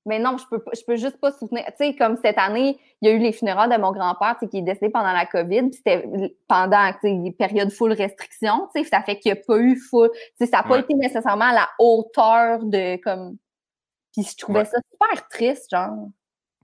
Mais 0.05 0.19
non, 0.19 0.37
je 0.37 0.45
peux, 0.51 0.63
je 0.75 0.81
peux 0.85 0.97
juste 0.97 1.19
pas 1.19 1.31
soutenir. 1.31 1.65
Tu 1.67 1.73
sais, 1.79 1.95
comme 1.95 2.17
cette 2.17 2.39
année, 2.39 2.79
il 3.01 3.09
y 3.09 3.13
a 3.13 3.15
eu 3.15 3.19
les 3.19 3.33
funérailles 3.33 3.71
de 3.71 3.81
mon 3.81 3.93
grand-père 3.93 4.37
qui 4.39 4.59
est 4.59 4.63
décédé 4.63 4.91
pendant 4.91 5.13
la 5.13 5.27
COVID, 5.27 5.71
puis 5.71 5.75
c'était 5.75 6.05
pendant 6.49 6.93
les 7.05 7.31
périodes 7.33 7.71
full 7.71 7.93
restriction. 7.93 8.69
Tu 8.75 8.83
sais, 8.83 8.89
ça 8.89 9.03
fait 9.03 9.19
qu'il 9.21 9.33
n'y 9.33 9.39
a 9.39 9.43
pas 9.47 9.59
eu 9.59 9.77
full. 9.77 10.11
Tu 10.13 10.19
sais, 10.39 10.47
ça 10.47 10.59
n'a 10.59 10.63
pas 10.65 10.79
été 10.79 10.95
nécessairement 10.95 11.51
à 11.51 11.55
la 11.55 11.69
hauteur 11.79 12.65
de 12.65 12.97
comme. 13.03 13.37
Puis 14.13 14.25
je 14.25 14.37
trouvais 14.37 14.65
ça 14.65 14.79
super 14.91 15.29
triste, 15.29 15.71
genre. 15.71 16.09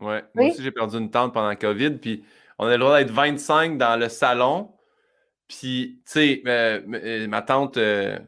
Ouais. 0.01 0.25
Moi 0.35 0.51
aussi, 0.51 0.63
j'ai 0.63 0.71
perdu 0.71 0.97
une 0.97 1.11
tante 1.11 1.35
pendant 1.35 1.49
la 1.49 1.57
COVID, 1.57 1.93
puis 1.93 2.25
on 2.59 2.67
a 2.67 2.73
le 2.73 2.79
droit 2.79 2.99
d'être 2.99 3.11
25 3.11 3.79
dans 3.79 3.99
le 3.99 4.09
salon. 4.09 4.73
Puis, 5.49 6.03
tu 6.05 6.13
sais, 6.13 6.43
euh, 6.47 6.81
euh, 6.93 7.27
ma 7.27 7.43
tante, 7.43 7.79
euh, 7.79 8.19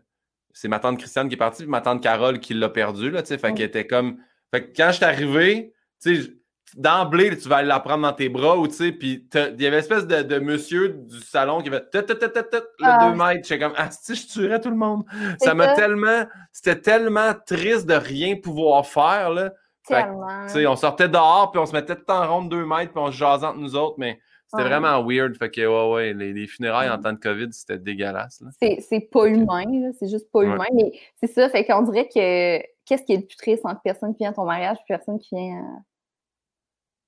c'est 0.53 0.69
ma 0.69 0.79
tante 0.79 0.99
Christiane 0.99 1.29
qui 1.29 1.35
est 1.35 1.39
partie, 1.39 1.63
puis 1.63 1.71
ma 1.71 1.81
tante 1.81 2.03
Carole 2.03 2.41
qui 2.41 2.55
l'a 2.55 2.69
perdue, 2.69 3.11
là, 3.11 3.23
tu 3.23 3.29
sais. 3.29 3.39
Fait 3.39 3.53
qu'elle 3.53 3.67
était 3.67 3.87
comme. 3.87 4.19
Fait 4.53 4.65
que 4.65 4.77
quand 4.77 4.89
je 4.89 4.97
suis 4.97 5.05
arrivé, 5.05 5.75
tu 6.03 6.23
sais, 6.23 6.33
d'emblée, 6.77 7.37
tu 7.37 7.49
vas 7.49 7.57
aller 7.57 7.69
la 7.69 7.81
prendre 7.81 8.03
dans 8.03 8.13
tes 8.13 8.29
bras, 8.29 8.57
ou 8.57 8.67
tu 8.69 8.75
sais, 8.75 8.93
puis 8.93 9.29
il 9.35 9.63
y 9.63 9.67
avait 9.67 9.69
une 9.69 9.75
espèce 9.75 10.07
de, 10.07 10.39
monsieur 10.39 10.89
du 10.89 11.19
salon 11.21 11.61
qui 11.61 11.69
avait 11.69 11.85
le 11.93 12.63
ah. 12.83 13.11
2 13.11 13.17
mètres. 13.17 13.47
J'étais 13.47 13.59
comme, 13.59 13.75
ah, 13.77 13.91
si 13.91 14.15
je 14.15 14.27
tuerais 14.27 14.61
tout 14.61 14.71
le 14.71 14.77
monde. 14.77 15.05
Ça 15.41 15.55
m'a 15.55 15.75
tellement. 15.75 16.25
C'était 16.53 16.81
tellement 16.81 17.35
triste 17.47 17.87
de 17.87 17.95
rien 17.95 18.37
pouvoir 18.37 18.87
faire, 18.87 19.31
là 19.31 19.53
on 19.93 20.77
sortait 20.77 21.09
dehors, 21.09 21.51
puis 21.51 21.61
on 21.61 21.67
se 21.67 21.73
mettait 21.73 21.97
tout 21.97 22.11
en 22.11 22.29
ronde 22.29 22.49
deux 22.49 22.65
mètres, 22.65 22.93
puis 22.93 23.03
on 23.03 23.11
se 23.11 23.17
jasait 23.17 23.47
entre 23.47 23.59
nous 23.59 23.77
autres, 23.77 23.97
mais 23.99 24.21
c'était 24.51 24.65
vraiment 24.65 25.05
weird. 25.05 25.37
Fait 25.37 25.51
que, 25.51 25.61
ouais, 25.61 25.95
ouais, 25.95 26.13
les, 26.13 26.47
funérailles 26.47 26.91
en 26.91 26.99
temps 26.99 27.13
de 27.13 27.19
COVID, 27.19 27.53
c'était 27.53 27.79
dégueulasse. 27.79 28.43
C'est 28.61 29.09
pas 29.13 29.27
humain, 29.27 29.93
c'est 29.99 30.09
juste 30.09 30.31
pas 30.33 30.43
humain. 30.43 30.67
Mais 30.75 30.93
c'est 31.21 31.29
ça, 31.29 31.49
fait 31.49 31.65
qu'on 31.65 31.83
dirait 31.83 32.09
que 32.09 32.59
qu'est-ce 32.85 33.05
qui 33.05 33.13
est 33.13 33.19
le 33.19 33.27
plus 33.27 33.37
triste 33.37 33.65
entre 33.65 33.81
personne 33.83 34.13
qui 34.13 34.19
vient 34.19 34.31
à 34.31 34.35
ton 34.35 34.45
mariage 34.45 34.79
et 34.79 34.85
personne 34.89 35.19
qui 35.19 35.37
vient 35.37 35.83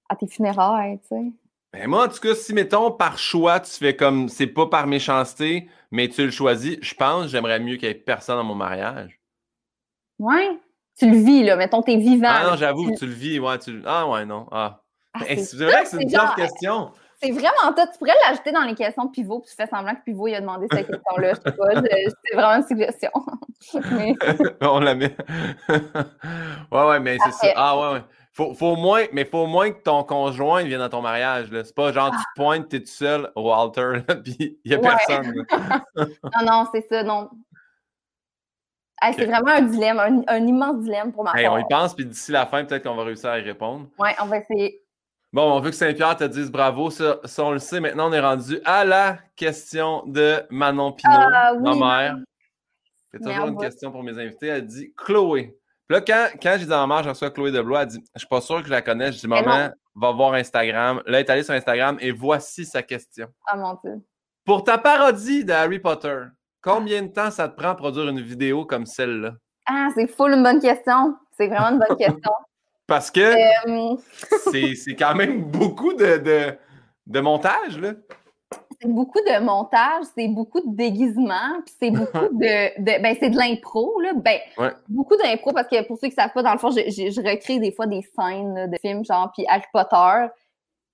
à, 0.09 0.17
tes 0.17 0.27
funérailles, 0.27 1.01
tu 1.01 1.09
sais? 1.09 1.33
Ben 1.73 1.89
moi, 1.89 2.05
en 2.05 2.09
tout 2.09 2.21
cas, 2.21 2.35
si, 2.35 2.53
mettons, 2.53 2.91
par 2.91 3.19
choix, 3.19 3.59
tu 3.59 3.71
fais 3.71 3.97
comme, 3.97 4.29
c'est 4.29 4.47
pas 4.47 4.67
par 4.67 4.87
méchanceté, 4.87 5.69
mais 5.91 6.07
tu 6.09 6.23
le 6.23 6.31
choisis, 6.31 6.77
je 6.83 6.95
pense 6.95 7.29
j'aimerais 7.29 7.61
mieux 7.61 7.77
qu'il 7.77 7.89
y 7.89 7.91
ait 7.91 7.95
personne 7.95 8.39
à 8.39 8.43
mon 8.43 8.55
mariage. 8.55 9.19
Ouais 10.19 10.61
tu 11.03 11.11
le 11.11 11.17
vis, 11.17 11.43
là. 11.43 11.57
Mettons, 11.57 11.83
t'es 11.83 11.97
vivant. 11.97 12.29
Ah 12.31 12.51
non, 12.51 12.57
j'avoue 12.57 12.95
tu 12.97 13.07
le 13.07 13.13
vis, 13.13 13.41
ouais. 13.41 13.59
Tu... 13.59 13.83
Ah 13.87 14.07
ouais, 14.09 14.25
non. 14.25 14.47
Ah. 14.53 14.81
ah 15.15 15.21
c'est 15.27 15.57
vrai 15.57 15.83
que 15.83 15.89
c'est 15.89 16.03
une 16.03 16.09
genre... 16.09 16.35
question. 16.35 16.93
C'est 17.21 17.31
vraiment 17.31 17.73
toi. 17.75 17.87
Tu 17.87 17.99
pourrais 17.99 18.15
l'ajouter 18.27 18.53
dans 18.53 18.63
les 18.63 18.75
questions 18.75 19.05
de 19.05 19.11
pivot, 19.11 19.41
puis 19.41 19.51
tu 19.51 19.57
fais 19.57 19.69
semblant 19.69 19.95
que 19.95 20.03
pivot 20.05 20.27
il 20.29 20.35
a 20.35 20.41
demandé 20.41 20.67
cette 20.71 20.89
question-là. 20.89 21.35
Je 21.35 21.51
sais 21.51 21.57
pas. 21.57 22.15
C'est 22.25 22.37
vraiment 22.37 22.57
une 22.57 22.67
suggestion. 22.67 23.11
On 24.61 24.81
la 24.81 24.95
met. 24.95 25.15
ouais, 25.69 26.87
ouais, 26.89 27.01
mais 27.01 27.19
c'est 27.25 27.33
ça. 27.33 27.53
Ah 27.57 27.79
ouais, 27.79 27.93
ouais. 27.95 28.05
Faut, 28.35 28.55
faut 28.55 28.69
au 28.69 28.77
moins, 28.77 29.05
mais 29.13 29.27
faut 29.27 29.41
au 29.41 29.47
moins 29.47 29.71
que 29.71 29.83
ton 29.83 30.03
conjoint 30.05 30.63
vienne 30.63 30.81
à 30.81 30.89
ton 30.89 31.03
mariage. 31.03 31.49
C'est 31.51 31.75
pas 31.75 31.93
genre 31.93 32.11
tu 32.11 32.25
pointes, 32.35 32.69
t'es 32.69 32.81
tout 32.81 32.87
seul, 32.87 33.31
Walter, 33.37 33.99
puis 34.25 34.59
il 34.65 34.71
n'y 34.71 34.75
a 34.75 34.79
personne. 34.79 35.45
non, 35.97 36.47
non, 36.47 36.67
c'est 36.73 36.87
ça. 36.89 37.03
Non 37.03 37.29
c'est 39.17 39.27
vraiment 39.27 39.51
un 39.51 39.63
dilemme, 39.63 40.25
un, 40.27 40.47
immense 40.47 40.79
dilemme 40.79 41.13
pour 41.13 41.25
ma 41.25 41.33
On 41.33 41.59
y 41.59 41.65
pense, 41.69 41.95
puis 41.95 42.05
d'ici 42.05 42.33
la 42.33 42.47
fin, 42.47 42.65
peut-être 42.65 42.85
qu'on 42.85 42.95
va 42.95 43.05
réussir 43.05 43.31
à 43.31 43.39
y 43.39 43.43
répondre. 43.43 43.89
Oui, 43.99 44.11
on 44.21 44.27
va 44.27 44.39
essayer. 44.39 44.83
Bon, 45.33 45.51
on 45.51 45.61
veut 45.61 45.71
que 45.71 45.77
Saint-Pierre 45.77 46.17
te 46.17 46.25
dise 46.25 46.51
bravo. 46.51 46.91
Ça, 46.91 47.19
on 47.39 47.53
le 47.53 47.59
sait. 47.59 47.81
Maintenant, 47.81 48.11
on 48.11 48.13
est 48.13 48.21
rendu 48.21 48.61
à 48.65 48.85
la 48.85 49.19
question 49.35 50.03
de 50.07 50.43
Manon 50.51 50.93
Pinot, 50.93 51.15
ah, 51.15 51.55
ma 51.59 51.75
mère. 51.75 52.17
C'est 53.11 53.19
toujours 53.19 53.47
une 53.47 53.59
question 53.59 53.91
pour 53.91 54.03
mes 54.03 54.19
invités. 54.19 54.49
Elle 54.49 54.67
dit 54.67 54.93
Chloé. 54.97 55.57
Puis 55.89 55.97
là, 55.97 56.01
quand, 56.01 56.29
quand 56.41 56.57
j'ai 56.59 56.67
dit 56.67 56.73
à 56.73 56.87
ma 56.87 56.95
mère, 56.95 57.03
je 57.03 57.09
reçois 57.09 57.31
Chloé 57.31 57.51
Deblois, 57.51 57.83
elle 57.83 57.89
dit 57.89 58.05
Je 58.15 58.21
suis 58.21 58.29
pas 58.29 58.41
sûr 58.41 58.61
que 58.61 58.67
je 58.67 58.71
la 58.71 58.83
connais. 58.83 59.11
Je 59.11 59.19
dis 59.19 59.29
Maman, 59.29 59.71
va 59.95 60.13
voir 60.13 60.35
Instagram. 60.35 61.03
Là, 61.07 61.19
elle 61.19 61.27
est 61.27 61.31
allée 61.31 61.43
sur 61.43 61.55
Instagram 61.55 61.97
et 62.01 62.11
voici 62.11 62.65
sa 62.65 62.83
question. 62.83 63.29
Ah, 63.47 63.57
mon 63.57 63.79
Dieu. 63.83 64.03
Pour 64.45 64.65
ta 64.65 64.77
parodie 64.77 65.45
de 65.45 65.53
Harry 65.53 65.79
Potter, 65.79 66.25
Combien 66.63 67.03
de 67.03 67.09
temps 67.09 67.31
ça 67.33 67.49
te 67.49 67.57
prend 67.57 67.71
à 67.71 67.75
produire 67.75 68.09
une 68.09 68.21
vidéo 68.21 68.65
comme 68.65 68.87
celle-là? 68.87 69.33
Ah, 69.67 69.89
c'est 69.95 70.07
full 70.07 70.33
une 70.33 70.45
bonne 70.45 70.61
question. 70.61 71.17
C'est 71.37 71.49
vraiment 71.49 71.71
une 71.71 71.81
bonne 71.81 71.97
question. 71.97 72.31
Parce 72.87 73.11
que 73.11 73.21
euh, 73.21 73.97
c'est 74.77 74.95
quand 74.95 75.15
même 75.15 75.45
beaucoup 75.45 75.93
de, 75.95 76.57
de, 77.07 77.21
montage, 77.21 77.79
là. 77.79 77.93
C'est 78.81 78.89
beaucoup 78.89 79.21
de 79.21 79.41
montage, 79.41 80.05
c'est 80.17 80.29
beaucoup 80.29 80.61
de 80.61 80.77
déguisement, 80.77 81.63
puis 81.65 81.75
c'est 81.81 81.91
beaucoup 81.91 82.29
de, 82.33 83.01
ben 83.01 83.17
c'est 83.19 83.31
de 83.31 83.37
l'impro 83.39 84.01
là, 84.01 84.13
ben 84.15 84.39
beaucoup 84.89 85.17
d'impro 85.17 85.53
parce 85.53 85.69
que 85.69 85.87
pour 85.87 85.97
ceux 85.99 86.09
qui 86.09 86.15
savent 86.15 86.33
pas 86.35 86.43
dans 86.43 86.53
le 86.53 86.59
fond, 86.59 86.71
je, 86.71 86.81
je, 86.91 87.21
recrée 87.21 87.61
des 87.61 87.73
fois 87.73 87.87
des 87.87 88.03
scènes 88.03 88.71
de 88.71 88.77
films 88.79 89.05
genre 89.05 89.31
puis 89.33 89.47
Harry 89.49 89.65
Potter, 89.73 90.27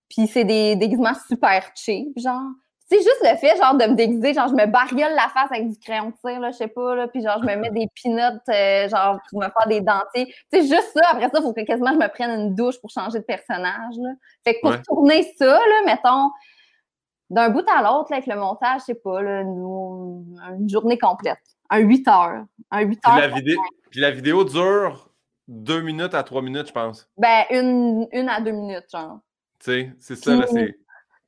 puis 0.09 0.29
c'est 0.29 0.45
des 0.45 0.77
déguisements 0.77 1.15
super 1.27 1.71
cheap 1.75 2.17
genre, 2.17 2.53
sais, 2.89 2.97
juste 2.97 3.21
le 3.23 3.37
fait, 3.37 3.57
genre, 3.57 3.75
de 3.75 3.85
me 3.85 3.95
déguiser, 3.95 4.35
genre, 4.35 4.49
je 4.49 4.55
me 4.55 4.67
bariole 4.67 5.15
la 5.15 5.29
face 5.29 5.51
avec 5.51 5.69
du 5.69 5.79
crayon 5.79 6.11
de 6.11 6.15
cire, 6.25 6.41
là, 6.41 6.51
je 6.51 6.57
sais 6.57 6.69
pas, 6.69 6.95
là, 6.95 7.09
puis 7.09 7.23
genre, 7.23 7.39
je 7.43 7.47
me 7.47 7.57
mets 7.57 7.71
des 7.71 7.89
pinottes, 7.95 8.49
euh, 8.49 8.89
genre, 8.89 9.19
pour 9.31 9.41
me 9.41 9.47
faire 9.47 9.69
des 9.69 9.81
dentiers. 9.81 10.27
Tu 10.53 10.61
sais, 10.61 10.63
juste 10.63 10.93
ça, 10.95 11.11
après 11.11 11.29
ça, 11.29 11.39
il 11.39 11.43
faut 11.43 11.53
que 11.53 11.61
quasiment 11.63 11.93
je 11.93 11.99
me 11.99 12.09
prenne 12.09 12.31
une 12.31 12.55
douche 12.55 12.81
pour 12.81 12.91
changer 12.91 13.19
de 13.19 13.25
personnage, 13.25 13.95
là. 13.99 14.11
Fait 14.45 14.55
que 14.55 14.61
pour 14.63 14.81
tourner 14.83 15.23
ça, 15.37 15.47
là, 15.47 15.83
mettons, 15.85 16.31
d'un 17.31 17.51
bout 17.51 17.65
à 17.69 17.83
l'autre, 17.83 18.13
avec 18.13 18.27
le 18.27 18.37
montage, 18.37 18.81
je 18.81 18.85
sais 18.87 18.95
pas, 18.95 19.21
là, 19.21 19.43
une, 19.43 20.69
journée 20.69 20.99
complète. 20.99 21.39
Un 21.71 21.81
8 21.81 22.09
heures. 22.09 22.45
Un 22.71 22.81
8 22.81 23.01
heures. 23.07 23.19
La 23.19 23.29
vidéo, 23.29 23.61
puis 23.91 24.01
la 24.01 24.11
vidéo 24.11 24.45
dure 24.45 25.11
deux 25.47 25.83
minutes 25.83 26.15
à 26.15 26.23
trois 26.23 26.41
minutes, 26.41 26.69
je 26.69 26.73
pense. 26.73 27.07
Ben, 27.19 27.45
une, 27.51 28.07
une 28.13 28.29
à 28.31 28.41
deux 28.41 28.53
minutes, 28.53 28.87
genre. 28.91 29.19
Tu 29.59 29.73
sais, 29.73 29.93
c'est 29.99 30.17
ça, 30.17 30.37
là, 30.37 30.47
c'est. 30.47 30.75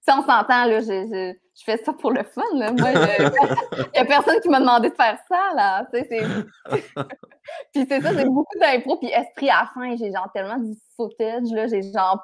Si 0.02 0.10
on 0.10 0.22
s'entend, 0.22 0.64
là, 0.64 0.80
je, 0.80 1.34
je 1.60 1.64
fais 1.64 1.76
ça 1.84 1.92
pour 1.92 2.12
le 2.12 2.22
fun. 2.22 2.42
Là. 2.54 2.72
Moi, 2.72 2.90
il 2.92 3.90
n'y 3.94 3.98
a 3.98 4.04
personne 4.04 4.40
qui 4.40 4.48
m'a 4.48 4.60
demandé 4.60 4.88
de 4.88 4.94
faire 4.94 5.18
ça. 5.28 5.54
Là. 5.54 5.86
Tu 5.92 6.00
sais, 6.00 6.22
puis 7.72 7.86
c'est 7.88 8.00
ça, 8.00 8.14
c'est 8.14 8.24
beaucoup 8.24 8.58
d'impro. 8.58 8.96
Puis 8.96 9.08
esprit 9.08 9.50
à 9.50 9.62
la 9.62 9.70
fin, 9.74 9.96
j'ai 9.96 10.10
genre 10.10 10.30
tellement 10.32 10.58
du 10.58 10.72
footage. 10.96 11.50
Là. 11.52 11.66
J'ai 11.66 11.82
genre 11.82 12.18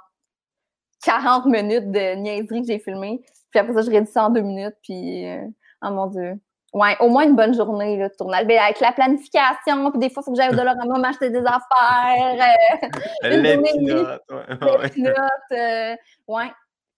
40 1.05 1.47
minutes 1.47 1.91
de 1.91 2.15
niaiserie 2.15 2.63
que 2.63 2.69
j'ai 2.69 2.79
filmé. 2.79 3.23
Puis 3.51 3.61
après 3.61 3.75
ça, 3.75 3.83
je 3.83 3.91
réduis 3.91 4.11
ça 4.11 4.25
en 4.25 4.31
deux 4.31 4.41
minutes. 4.41 4.77
Puis, 4.83 5.29
euh, 5.29 5.47
oh 5.83 5.91
mon 5.91 6.07
Dieu. 6.07 6.41
Ouais, 6.73 6.97
au 7.01 7.09
moins 7.09 7.25
une 7.25 7.37
bonne 7.37 7.55
journée 7.55 7.97
là, 7.97 8.09
de 8.09 8.15
tournage. 8.15 8.47
Ben, 8.47 8.59
avec 8.59 8.81
la 8.81 8.93
planification, 8.93 9.91
puis 9.91 10.01
des 10.01 10.11
fois, 10.11 10.23
il 10.23 10.25
faut 10.25 10.33
que 10.33 10.37
j'aille 10.37 10.51
au 10.51 10.57
Dolorama 10.57 10.99
m'acheter 10.99 11.31
des 11.31 11.39
affaires. 11.39 12.47
Euh, 13.23 13.29
les 13.29 13.59
pinottes. 13.63 14.23
Ouais, 14.31 14.91
les 14.97 15.59
euh, 15.59 15.97
ouais. 16.29 16.51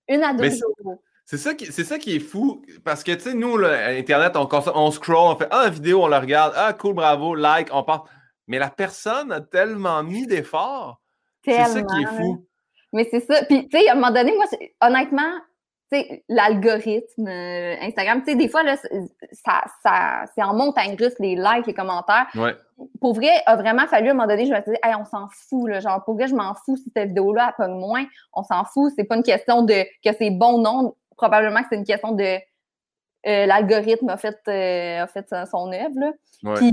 Une 0.08 0.22
à 0.22 0.32
deux 0.32 0.50
jours. 0.50 0.98
C'est 1.24 1.36
ça, 1.36 1.54
qui, 1.54 1.66
c'est 1.66 1.84
ça 1.84 1.98
qui 1.98 2.16
est 2.16 2.20
fou, 2.20 2.62
parce 2.84 3.04
que, 3.04 3.12
tu 3.12 3.20
sais, 3.20 3.34
nous, 3.34 3.58
là, 3.58 3.88
Internet, 3.88 4.34
on, 4.34 4.48
on 4.74 4.90
scroll, 4.90 5.34
on 5.34 5.36
fait 5.36 5.48
«Ah, 5.50 5.68
vidéo, 5.68 6.02
on 6.02 6.08
la 6.08 6.20
regarde. 6.20 6.54
Ah, 6.56 6.72
cool, 6.72 6.94
bravo, 6.94 7.34
like, 7.34 7.68
on 7.70 7.82
part.» 7.82 8.06
Mais 8.46 8.58
la 8.58 8.70
personne 8.70 9.30
a 9.30 9.42
tellement 9.42 10.02
mis 10.02 10.26
d'efforts. 10.26 11.02
C'est 11.44 11.62
ça 11.64 11.82
qui 11.82 12.02
est 12.02 12.06
fou. 12.06 12.46
Mais 12.94 13.06
c'est 13.10 13.20
ça. 13.20 13.44
Puis, 13.44 13.68
tu 13.68 13.78
sais, 13.78 13.88
à 13.88 13.92
un 13.92 13.94
moment 13.96 14.10
donné, 14.10 14.34
moi, 14.34 14.46
honnêtement, 14.80 15.32
l'algorithme 16.28 17.28
euh, 17.28 17.76
Instagram, 17.80 18.22
tu 18.22 18.32
sais, 18.32 18.36
des 18.36 18.48
fois, 18.48 18.62
là, 18.62 18.76
ça, 18.76 19.64
ça, 19.82 20.24
c'est 20.34 20.42
en 20.42 20.54
montagne 20.54 20.96
russe, 20.98 21.14
les 21.18 21.34
likes, 21.34 21.66
les 21.66 21.74
commentaires. 21.74 22.26
Ouais. 22.34 22.54
Pour 23.00 23.14
vrai, 23.14 23.30
a 23.46 23.56
vraiment 23.56 23.86
fallu, 23.86 24.08
à 24.08 24.10
un 24.10 24.14
moment 24.14 24.28
donné, 24.28 24.46
je 24.46 24.52
me 24.52 24.60
suis 24.62 24.72
dit, 24.72 24.78
hey, 24.82 24.94
on 24.94 25.04
s'en 25.04 25.28
fout, 25.28 25.68
là. 25.68 25.80
Genre, 25.80 26.04
pour 26.04 26.14
vrai, 26.14 26.28
je 26.28 26.34
m'en 26.34 26.54
fous 26.54 26.76
si 26.76 26.90
cette 26.94 27.08
vidéo-là, 27.08 27.48
elle 27.58 27.66
pogne 27.66 27.78
moins. 27.78 28.04
On 28.34 28.42
s'en 28.42 28.64
fout. 28.64 28.92
C'est 28.96 29.04
pas 29.04 29.16
une 29.16 29.22
question 29.22 29.62
de 29.62 29.84
que 30.04 30.14
c'est 30.18 30.30
bon 30.30 30.58
ou 30.58 30.62
non 30.62 30.94
probablement 31.16 31.60
que 31.62 31.66
c'est 31.70 31.76
une 31.76 31.84
question 31.84 32.12
de 32.12 32.38
euh, 33.26 33.46
l'algorithme 33.46 34.08
a 34.08 34.16
fait, 34.16 34.38
euh, 34.48 35.02
a 35.02 35.06
fait 35.06 35.26
son 35.50 35.72
œuvre. 35.72 35.94
Là. 35.96 36.54
Puis, 36.54 36.72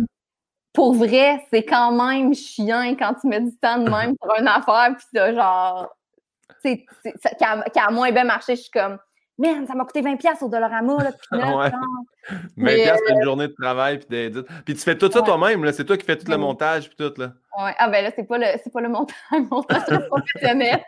pour 0.71 0.93
vrai, 0.93 1.43
c'est 1.51 1.63
quand 1.63 1.91
même 1.91 2.33
chiant 2.33 2.95
quand 2.97 3.15
tu 3.15 3.27
mets 3.27 3.41
du 3.41 3.55
temps 3.57 3.79
de 3.79 3.89
même 3.89 4.15
pour 4.21 4.31
une 4.39 4.47
affaire, 4.47 4.95
puis 4.95 5.05
ça, 5.13 5.33
genre, 5.33 5.89
c'est, 6.61 6.85
qui, 7.37 7.79
a, 7.79 7.91
moins 7.91 8.11
bien 8.11 8.23
marché, 8.23 8.55
je 8.55 8.61
suis 8.61 8.71
comme, 8.71 8.97
merde, 9.37 9.67
ça 9.67 9.75
m'a 9.75 9.85
coûté 9.85 10.01
20$ 10.01 10.43
au 10.43 10.49
Dollarama, 10.49 11.03
là, 11.03 11.11
puis 11.11 11.39
ouais. 12.57 12.85
20$ 12.87 12.99
c'est 13.05 13.13
une 13.13 13.23
journée 13.23 13.47
de 13.47 13.55
travail, 13.59 13.99
puis. 13.99 14.31
Puis 14.65 14.73
tu 14.73 14.81
fais 14.81 14.97
tout 14.97 15.11
ça 15.11 15.21
toi-même, 15.21 15.63
là, 15.63 15.73
c'est 15.73 15.85
toi 15.85 15.97
qui 15.97 16.05
fais 16.05 16.17
tout 16.17 16.29
le 16.29 16.37
montage, 16.37 16.89
puis 16.89 16.97
tout, 16.97 17.13
là. 17.19 17.33
Ouais. 17.57 17.73
Ah 17.77 17.89
ben 17.89 18.03
là, 18.03 18.11
c'est 18.15 18.27
pas 18.27 18.37
le, 18.37 18.45
c'est 18.63 18.71
pas 18.71 18.81
le 18.81 18.89
montage, 18.89 19.15
le 19.31 19.47
montage 19.49 20.07
professionnel. 20.09 20.83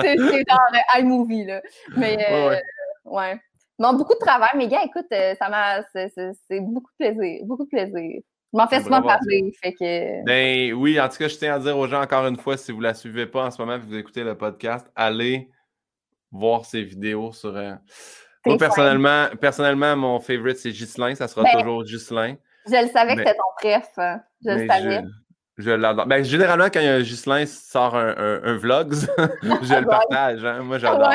c'est, 0.00 0.16
c'est 0.16 0.44
dans 0.44 0.98
iMovie, 0.98 1.44
là. 1.44 1.60
Mais, 1.96 2.26
euh, 2.30 2.56
ouais. 3.04 3.40
Non, 3.80 3.94
beaucoup 3.94 4.12
de 4.12 4.18
travail, 4.18 4.50
mais 4.56 4.68
gars, 4.68 4.82
écoute, 4.84 5.06
euh, 5.12 5.34
ça 5.36 5.48
m'a. 5.48 5.82
C'est 5.94 6.60
beaucoup 6.60 6.90
de 7.00 7.06
plaisir. 7.06 7.40
Beaucoup 7.44 7.64
de 7.64 7.70
plaisir. 7.70 8.20
Je 8.52 8.58
m'en 8.58 8.66
fais 8.66 8.80
souvent 8.82 9.00
parler. 9.00 9.52
Fait 9.62 9.72
que... 9.72 10.24
Ben 10.24 10.72
oui, 10.72 11.00
en 11.00 11.08
tout 11.08 11.18
cas, 11.18 11.28
je 11.28 11.36
tiens 11.36 11.54
à 11.54 11.58
dire 11.58 11.78
aux 11.78 11.86
gens 11.86 12.02
encore 12.02 12.26
une 12.26 12.36
fois, 12.36 12.56
si 12.56 12.72
vous 12.72 12.78
ne 12.78 12.84
la 12.84 12.94
suivez 12.94 13.26
pas 13.26 13.46
en 13.46 13.50
ce 13.50 13.62
moment, 13.62 13.78
vous 13.78 13.94
écoutez 13.94 14.24
le 14.24 14.36
podcast, 14.36 14.90
allez 14.96 15.48
voir 16.32 16.64
ses 16.64 16.82
vidéos 16.82 17.32
sur. 17.32 17.56
Euh, 17.56 17.74
moi, 18.46 18.56
personnellement, 18.56 19.26
personnellement, 19.40 19.96
mon 19.96 20.20
favorite, 20.20 20.56
c'est 20.56 20.70
Ghislain. 20.70 21.14
Ça 21.14 21.28
sera 21.28 21.42
ben, 21.42 21.60
toujours 21.60 21.84
Ghislain. 21.84 22.36
Je 22.66 22.82
le 22.82 22.88
savais 22.88 23.14
que 23.14 23.20
c'était 23.20 23.34
ton 23.34 23.52
préf. 23.56 23.88
Je 24.44 24.50
le 24.50 24.66
savais. 24.66 25.02
Je 25.58 25.70
l'adore. 25.70 26.06
Ben, 26.06 26.24
généralement, 26.24 26.66
quand 26.72 26.80
il 26.80 26.86
y 26.86 26.88
a 26.88 26.94
un 26.94 27.02
Ghislain 27.02 27.44
sort 27.44 27.94
un, 27.94 28.14
un, 28.16 28.56
vlog, 28.56 28.94
je 29.42 29.78
le 29.78 29.86
partage. 29.86 30.42
Hein. 30.42 30.62
Moi, 30.62 30.78
j'adore. 30.78 31.12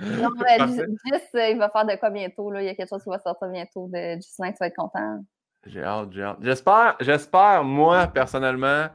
non, 0.00 0.28
mais 0.38 0.58
Gis, 0.66 1.22
il 1.34 1.56
va 1.58 1.70
faire 1.70 1.86
de 1.86 1.96
quoi 1.98 2.10
bientôt? 2.10 2.50
Là? 2.50 2.60
Il 2.60 2.66
y 2.66 2.68
a 2.68 2.74
quelque 2.74 2.90
chose 2.90 3.02
qui 3.02 3.08
va 3.08 3.18
sortir 3.18 3.48
bientôt 3.48 3.88
de 3.88 4.16
Ghislain. 4.16 4.52
Tu 4.52 4.58
vas 4.60 4.66
être 4.66 4.76
content. 4.76 5.20
J'ai 5.66 5.82
hâte, 5.82 6.08
j'ai 6.12 6.22
hâte. 6.22 6.38
J'espère, 6.40 6.96
j'espère, 7.00 7.64
moi, 7.64 8.06
personnellement, 8.06 8.86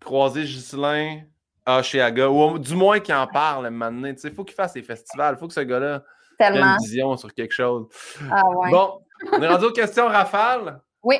croiser 0.00 0.44
Ghislain 0.44 1.20
à 1.64 1.82
Chiaga, 1.82 2.28
ou 2.30 2.58
du 2.58 2.74
moins 2.74 3.00
qu'il 3.00 3.14
en 3.14 3.26
parle 3.26 3.68
maintenant. 3.70 4.12
Il 4.22 4.32
faut 4.32 4.44
qu'il 4.44 4.54
fasse 4.54 4.74
des 4.74 4.82
festivals. 4.82 5.36
Il 5.36 5.38
faut 5.38 5.48
que 5.48 5.54
ce 5.54 5.60
gars-là 5.60 6.02
ait 6.40 6.58
une 6.58 6.76
vision 6.80 7.16
sur 7.16 7.32
quelque 7.32 7.52
chose. 7.52 7.86
Ah, 8.30 8.48
ouais. 8.48 8.70
Bon, 8.70 9.00
on 9.32 9.42
est 9.42 9.48
rendu 9.48 9.66
aux 9.66 9.72
questions 9.72 10.06
rafales. 10.06 10.80
Oui 11.02 11.16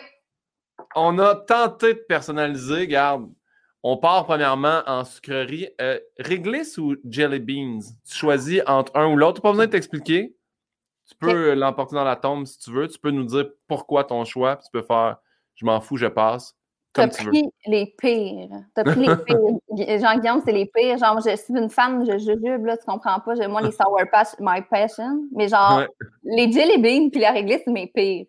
on 0.95 1.19
a 1.19 1.35
tenté 1.35 1.95
de 1.95 2.05
personnaliser. 2.09 2.87
Garde, 2.87 3.29
on 3.83 3.97
part 3.97 4.25
premièrement 4.25 4.83
en 4.87 5.05
sucrerie. 5.05 5.69
Euh, 5.81 5.99
réglisse 6.19 6.79
ou 6.79 6.97
jelly 7.09 7.41
beans? 7.41 7.81
Tu 8.09 8.17
choisis 8.17 8.63
entre 8.67 8.97
un 8.97 9.07
ou 9.13 9.17
l'autre. 9.17 9.37
Tu 9.37 9.43
pas 9.43 9.51
besoin 9.51 9.67
de 9.67 9.73
t'expliquer. 9.73 10.36
Tu 11.09 11.15
peux 11.19 11.55
l'emporter 11.55 11.95
dans 11.95 12.05
la 12.05 12.17
tombe 12.17 12.47
si 12.47 12.59
tu 12.59 12.73
veux. 12.73 12.89
Tu 12.89 12.99
peux 12.99 13.11
nous 13.11 13.25
dire 13.25 13.47
pourquoi 13.69 14.05
ton 14.05 14.25
choix. 14.25 14.57
tu 14.57 14.69
peux 14.73 14.83
faire 14.83 15.19
je 15.57 15.65
m'en 15.65 15.81
fous, 15.81 15.97
je 15.97 16.07
passe. 16.07 16.55
T'as 16.93 17.09
pris 17.09 17.45
les 17.67 17.95
pires. 17.99 18.49
T'as 18.75 18.85
pris 18.85 19.01
les 19.01 19.17
pires. 19.27 20.01
Jean-Guillaume, 20.01 20.43
c'est 20.45 20.53
les 20.53 20.67
pires. 20.67 20.97
Genre, 20.97 21.21
je 21.21 21.37
suis 21.37 21.55
une 21.55 21.69
fan 21.69 22.05
de 22.05 22.13
jujube, 22.19 22.65
là, 22.65 22.77
tu 22.77 22.85
comprends 22.87 23.21
pas. 23.21 23.35
Moi, 23.49 23.63
les 23.63 23.73
Sour 23.73 23.99
Patch, 24.13 24.29
my 24.39 24.63
passion. 24.71 25.25
Mais 25.35 25.49
genre, 25.49 25.83
les 26.23 26.51
jelly 26.51 26.79
beans 26.79 27.11
puis 27.11 27.21
la 27.21 27.33
réglisse, 27.33 27.63
c'est 27.65 27.71
mes 27.71 27.89
pires. 27.89 28.27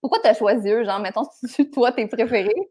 Pourquoi 0.00 0.18
tu 0.20 0.28
as 0.28 0.34
choisi 0.34 0.68
eux? 0.68 0.84
Genre, 0.84 1.00
mettons, 1.00 1.26
si 1.44 1.70
toi, 1.70 1.92
tes 1.92 2.06
préférés? 2.06 2.70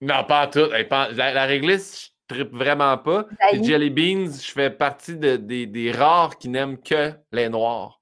Non, 0.00 0.24
pas 0.24 0.46
tout. 0.46 0.68
La, 1.16 1.44
réglisse, 1.46 2.12
je 2.28 2.34
tripe 2.34 2.54
vraiment 2.54 2.98
pas. 2.98 3.26
Les 3.52 3.64
jelly 3.64 3.90
beans, 3.90 4.30
je 4.30 4.52
fais 4.52 4.70
partie 4.70 5.16
des, 5.16 5.92
rares 5.92 6.36
qui 6.36 6.48
n'aiment 6.48 6.78
que 6.78 7.12
les 7.32 7.48
noirs. 7.48 8.00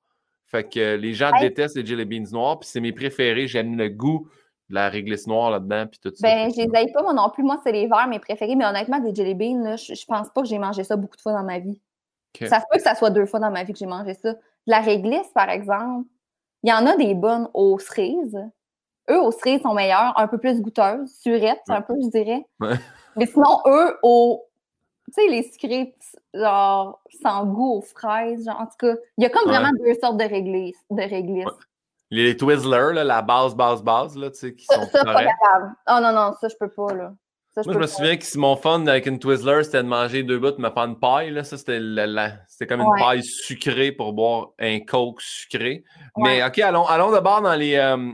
Fait 0.55 0.63
que 0.63 0.95
les 0.95 1.15
gens 1.15 1.33
détestent 1.41 1.75
les 1.75 1.85
jelly 1.85 2.05
beans 2.05 2.31
noirs, 2.31 2.61
puis 2.61 2.69
c'est 2.69 2.79
mes 2.79 2.93
préférés. 2.93 3.49
J'aime 3.49 3.77
le 3.77 3.89
goût 3.89 4.29
de 4.69 4.77
la 4.77 4.89
réglisse 4.89 5.27
noire 5.27 5.51
là-dedans, 5.51 5.89
puis 5.89 5.99
tout 5.99 6.13
ça. 6.15 6.29
Ben, 6.29 6.49
je 6.49 6.63
les 6.63 6.71
aille 6.77 6.93
pas, 6.93 7.03
moi 7.03 7.13
non 7.13 7.29
plus. 7.29 7.43
Moi, 7.43 7.61
c'est 7.65 7.73
les 7.73 7.89
verts, 7.89 8.07
mes 8.07 8.21
préférés. 8.21 8.55
Mais 8.55 8.65
honnêtement, 8.65 9.01
des 9.01 9.13
jelly 9.13 9.35
beans, 9.35 9.77
je, 9.77 9.95
je 9.95 10.07
pense 10.07 10.29
pas 10.31 10.43
que 10.43 10.47
j'ai 10.47 10.61
mangé 10.61 10.85
ça 10.85 10.95
beaucoup 10.95 11.17
de 11.17 11.21
fois 11.21 11.33
dans 11.33 11.43
ma 11.43 11.59
vie. 11.59 11.81
Ça 12.39 12.61
se 12.61 12.67
peut 12.71 12.77
que 12.77 12.83
ça 12.83 12.95
soit 12.95 13.11
deux 13.11 13.27
fois 13.27 13.41
dans 13.41 13.51
ma 13.51 13.65
vie 13.65 13.73
que 13.73 13.79
j'ai 13.81 13.87
mangé 13.87 14.15
ça. 14.15 14.37
La 14.67 14.79
réglisse, 14.79 15.27
par 15.35 15.51
exemple, 15.51 16.07
il 16.63 16.71
y 16.71 16.73
en 16.73 16.87
a 16.87 16.97
des 16.97 17.15
bonnes 17.15 17.49
aux 17.53 17.81
cerises. 17.81 18.39
Eux, 19.11 19.21
aux 19.21 19.33
cerises, 19.33 19.63
sont 19.63 19.75
meilleurs, 19.75 20.17
un 20.17 20.29
peu 20.29 20.39
plus 20.39 20.61
goûteuses, 20.61 21.13
surettes, 21.21 21.63
un 21.69 21.83
peu, 21.83 21.95
je 22.01 22.11
dirais. 22.11 22.47
Mais 23.17 23.27
sinon, 23.27 23.59
eux, 23.67 23.99
au. 24.05 24.45
Tu 25.07 25.23
sais, 25.23 25.29
les 25.29 25.43
sucrés, 25.43 25.95
genre, 26.33 27.03
sans 27.23 27.47
goût 27.47 27.79
aux 27.79 27.83
fraises, 27.83 28.45
genre, 28.45 28.61
en 28.61 28.67
tout 28.67 28.77
cas, 28.79 28.95
il 29.19 29.25
y 29.25 29.27
a 29.27 29.31
comme 29.31 29.49
vraiment 29.49 29.71
deux 29.85 29.95
sortes 30.01 30.17
de 30.17 30.25
réglisse. 30.25 30.79
De 30.91 31.03
réglisse. 31.03 31.47
Les 32.11 32.37
Twizzlers, 32.37 32.95
là, 32.95 33.05
la 33.05 33.23
base, 33.23 33.55
base, 33.55 33.83
base, 33.83 34.17
là, 34.17 34.31
tu 34.31 34.39
sais, 34.39 34.55
qui 34.55 34.65
sont. 34.67 34.81
Ça, 34.81 34.87
c'est 34.93 35.05
pas 35.05 35.25
capable. 35.25 35.75
Oh 35.89 35.99
non, 36.01 36.13
non, 36.13 36.33
ça, 36.41 36.49
je 36.49 36.55
peux 36.59 36.71
pas, 36.71 36.95
là. 36.95 37.13
Moi, 37.57 37.73
je 37.73 37.79
me 37.79 37.87
souviens 37.87 38.17
que 38.17 38.25
si 38.25 38.37
mon 38.37 38.57
fun 38.57 38.85
avec 38.87 39.07
une 39.07 39.21
Twizzler, 39.21 39.63
c'était 39.63 39.83
de 39.83 39.89
manger 39.89 40.25
deux 40.25 40.41
bouts 40.41 40.51
de 40.51 40.61
me 40.61 40.71
faire 40.71 40.85
une 40.85 40.99
paille. 40.99 41.31
Là. 41.31 41.45
Ça, 41.45 41.57
c'était, 41.57 41.79
c'était 42.49 42.67
comme 42.67 42.81
une 42.81 42.99
paille 42.99 43.23
sucrée 43.23 43.93
pour 43.93 44.13
boire 44.13 44.49
un 44.59 44.81
coke 44.81 45.21
sucré. 45.21 45.85
Mais 46.17 46.43
OK, 46.45 46.59
allons, 46.59 46.85
allons 46.87 47.13
d'abord 47.13 47.43
dans 47.43 47.55
les, 47.55 47.77
euh, 47.77 48.11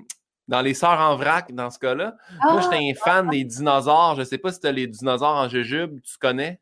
dans 0.47 0.61
les 0.61 0.75
sœurs 0.75 1.01
en 1.01 1.17
vrac, 1.17 1.55
dans 1.55 1.71
ce 1.71 1.79
cas-là. 1.79 2.17
Moi, 2.43 2.61
j'étais 2.61 2.77
un 2.77 2.95
fan 2.95 3.27
ah! 3.29 3.31
des 3.31 3.45
dinosaures. 3.45 4.15
Je 4.17 4.21
ne 4.21 4.25
sais 4.25 4.37
pas 4.37 4.53
si 4.53 4.61
tu 4.61 4.67
as 4.67 4.73
les 4.73 4.87
dinosaures 4.87 5.37
en 5.37 5.49
jujube, 5.49 6.01
tu 6.03 6.19
connais? 6.19 6.61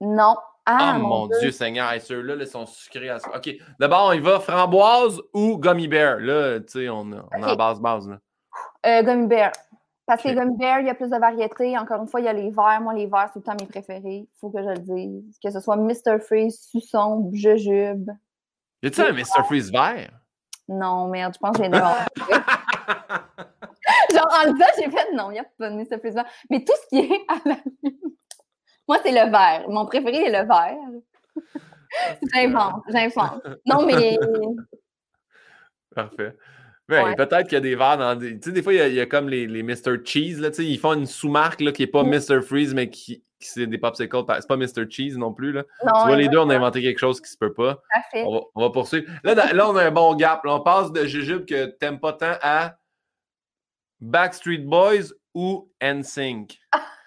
Non. 0.00 0.36
Ah, 0.70 0.98
oh, 0.98 1.02
mon 1.02 1.26
Dieu, 1.40 1.50
Seigneur, 1.50 1.90
ceux-là, 1.98 2.34
ils 2.38 2.46
sont 2.46 2.66
sucrés. 2.66 3.08
À... 3.08 3.16
OK. 3.34 3.56
D'abord, 3.80 4.14
il 4.14 4.20
va 4.20 4.38
framboise 4.38 5.18
ou 5.32 5.56
gummy 5.56 5.88
bear? 5.88 6.18
Là, 6.18 6.60
tu 6.60 6.66
sais, 6.68 6.88
on, 6.90 7.10
on 7.10 7.42
a 7.42 7.56
base 7.56 7.80
base. 7.80 8.06
Là. 8.06 8.18
Euh, 8.84 9.02
gummy 9.02 9.26
bear. 9.26 9.50
Parce 10.06 10.22
que 10.22 10.28
les 10.28 10.34
gummy 10.34 10.56
bear, 10.58 10.80
il 10.80 10.86
y 10.86 10.90
a 10.90 10.94
plus 10.94 11.08
de 11.08 11.16
variété. 11.18 11.78
Encore 11.78 12.02
une 12.02 12.08
fois, 12.08 12.20
il 12.20 12.24
y 12.24 12.28
a 12.28 12.34
les 12.34 12.50
verts. 12.50 12.80
Moi, 12.82 12.92
les 12.92 13.06
verts, 13.06 13.30
c'est 13.32 13.40
tout 13.40 13.50
le 13.50 13.56
temps 13.56 13.64
mes 13.64 13.66
préférés. 13.66 14.26
Il 14.26 14.38
faut 14.40 14.50
que 14.50 14.62
je 14.62 14.68
le 14.68 14.78
dise. 14.78 15.38
Que 15.42 15.50
ce 15.50 15.60
soit 15.60 15.76
Mr. 15.76 16.18
Freeze, 16.20 16.60
Suçon, 16.70 17.30
Jujube. 17.32 18.10
Y 18.82 18.88
a-tu 18.88 19.00
un 19.00 19.12
Mr. 19.12 19.44
Freeze 19.46 19.72
vert? 19.72 20.10
Non, 20.68 21.08
merde, 21.08 21.32
je 21.34 21.38
pense 21.38 21.56
que 21.56 21.64
j'ai 21.64 21.70
Genre, 24.12 24.28
en 24.32 24.44
le 24.44 24.52
disant, 24.52 24.66
j'ai 24.76 24.90
fait 24.90 25.12
non, 25.14 25.30
il 25.30 25.34
n'y 25.34 25.40
a 25.40 25.44
pas 25.58 25.70
de 25.70 25.76
Mr. 25.76 25.98
Freeze 25.98 26.16
Mais 26.50 26.62
tout 26.62 26.74
ce 26.82 26.88
qui 26.88 26.98
est 26.98 27.24
à 27.28 27.36
la 27.46 27.56
moi, 28.88 28.98
c'est 29.04 29.12
le 29.12 29.30
vert. 29.30 29.64
Mon 29.68 29.86
préféré 29.86 30.24
est 30.24 30.30
le 30.42 30.46
vert. 30.48 30.76
j'invente, 32.34 32.82
j'invente. 32.90 33.42
Non, 33.66 33.84
mais. 33.86 34.18
Parfait. 35.94 36.36
Ben, 36.88 37.04
Ouais. 37.04 37.14
Peut-être 37.16 37.44
qu'il 37.44 37.52
y 37.52 37.56
a 37.56 37.60
des 37.60 37.74
verres 37.76 37.98
dans 37.98 38.14
des. 38.16 38.38
Tu 38.40 38.48
sais, 38.48 38.52
des 38.52 38.62
fois, 38.62 38.72
il 38.72 38.76
y 38.78 38.80
a, 38.80 38.88
il 38.88 38.94
y 38.94 39.00
a 39.00 39.04
comme 39.06 39.28
les, 39.28 39.46
les 39.46 39.62
Mr. 39.62 40.02
Cheese, 40.04 40.40
là, 40.40 40.48
tu 40.50 40.56
sais, 40.56 40.64
ils 40.64 40.78
font 40.78 40.94
une 40.94 41.04
sous-marque 41.06 41.60
là, 41.60 41.70
qui 41.70 41.82
n'est 41.82 41.86
pas 41.86 42.02
Mm. 42.02 42.14
Mr. 42.14 42.40
Freeze, 42.40 42.72
mais 42.72 42.88
qui, 42.88 43.22
qui 43.38 43.48
c'est 43.48 43.66
des 43.66 43.76
popsicles. 43.76 44.16
C'est 44.40 44.48
pas 44.48 44.56
Mr. 44.56 44.88
Cheese 44.88 45.18
non 45.18 45.34
plus. 45.34 45.52
Là. 45.52 45.64
Non, 45.84 45.92
tu 46.00 46.06
vois, 46.06 46.16
les 46.16 46.28
deux, 46.28 46.38
on 46.38 46.48
a 46.48 46.56
inventé 46.56 46.80
quelque 46.80 46.98
chose 46.98 47.20
qui 47.20 47.30
se 47.30 47.36
peut 47.36 47.52
pas. 47.52 47.82
parfait. 47.92 48.24
On 48.26 48.32
va, 48.36 48.40
on 48.54 48.60
va 48.62 48.70
poursuivre. 48.70 49.06
Là, 49.22 49.34
dans- 49.34 49.54
là, 49.54 49.68
on 49.68 49.76
a 49.76 49.84
un 49.84 49.90
bon 49.90 50.14
gap. 50.14 50.42
Là, 50.44 50.54
on 50.54 50.60
passe 50.60 50.90
de 50.90 51.04
Jujube 51.04 51.44
que 51.44 51.66
t'aimes 51.66 52.00
pas 52.00 52.14
tant 52.14 52.36
à 52.40 52.76
Backstreet 54.00 54.58
Boys 54.64 55.12
ou 55.34 55.70
NSYNC. 55.82 56.58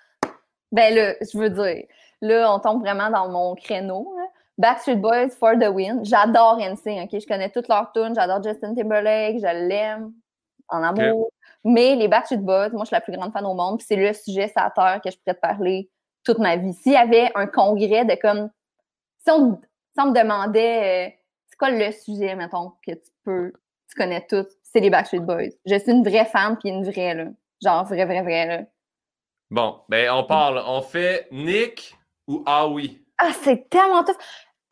Ben 0.71 0.93
là, 0.93 1.13
je 1.21 1.37
veux 1.37 1.49
dire, 1.49 1.85
là, 2.21 2.53
on 2.53 2.59
tombe 2.59 2.81
vraiment 2.81 3.09
dans 3.09 3.29
mon 3.29 3.55
créneau. 3.55 4.13
là. 4.17 4.23
Backstreet 4.57 4.97
Boys 4.97 5.29
for 5.39 5.53
the 5.59 5.67
win. 5.69 6.05
J'adore 6.05 6.59
NSYNC, 6.59 7.05
OK? 7.05 7.19
Je 7.19 7.25
connais 7.25 7.49
toutes 7.49 7.67
leurs 7.67 7.91
tunes. 7.93 8.13
J'adore 8.15 8.43
Justin 8.43 8.75
Timberlake. 8.75 9.39
Je 9.39 9.67
l'aime 9.67 10.13
en 10.67 10.83
amour. 10.83 11.31
Mais 11.63 11.95
les 11.95 12.07
Backstreet 12.07 12.37
Boys, 12.37 12.69
moi, 12.69 12.81
je 12.81 12.87
suis 12.87 12.95
la 12.95 13.01
plus 13.01 13.13
grande 13.13 13.33
fan 13.33 13.45
au 13.45 13.53
monde. 13.53 13.79
Puis 13.79 13.87
c'est 13.87 13.95
le 13.95 14.13
sujet 14.13 14.47
sur 14.49 14.61
la 14.61 14.69
terre 14.69 15.01
que 15.03 15.09
je 15.09 15.17
pourrais 15.17 15.33
te 15.35 15.39
parler 15.39 15.89
toute 16.23 16.37
ma 16.37 16.57
vie. 16.57 16.73
S'il 16.73 16.93
y 16.93 16.95
avait 16.95 17.31
un 17.35 17.47
congrès 17.47 18.05
de 18.05 18.15
comme... 18.21 18.49
Si 19.25 19.31
on, 19.31 19.59
si 19.93 20.01
on 20.01 20.07
me 20.11 20.13
demandait... 20.13 21.07
euh, 21.07 21.11
c'est 21.47 21.57
quoi 21.57 21.71
le 21.71 21.91
sujet, 21.91 22.35
mettons, 22.35 22.73
que 22.85 22.91
tu 22.91 23.09
peux... 23.25 23.51
Tu 23.89 23.95
connais 23.95 24.25
tout, 24.29 24.45
c'est 24.63 24.79
les 24.79 24.89
Backstreet 24.89 25.19
Boys. 25.19 25.49
Je 25.65 25.75
suis 25.75 25.91
une 25.91 26.03
vraie 26.03 26.25
fan, 26.25 26.55
puis 26.57 26.69
une 26.69 26.83
vraie, 26.89 27.13
là. 27.13 27.25
Genre, 27.63 27.83
vraie, 27.85 28.05
vraie, 28.05 28.21
vraie, 28.21 28.45
là. 28.45 28.63
Bon, 29.51 29.81
ben, 29.89 30.09
on 30.11 30.23
parle. 30.23 30.63
On 30.65 30.81
fait 30.81 31.27
Nick 31.29 31.93
ou 32.25 32.41
Ah 32.45 32.69
oui. 32.69 33.05
Ah, 33.17 33.31
c'est 33.33 33.69
tellement 33.69 34.01
tough. 34.05 34.15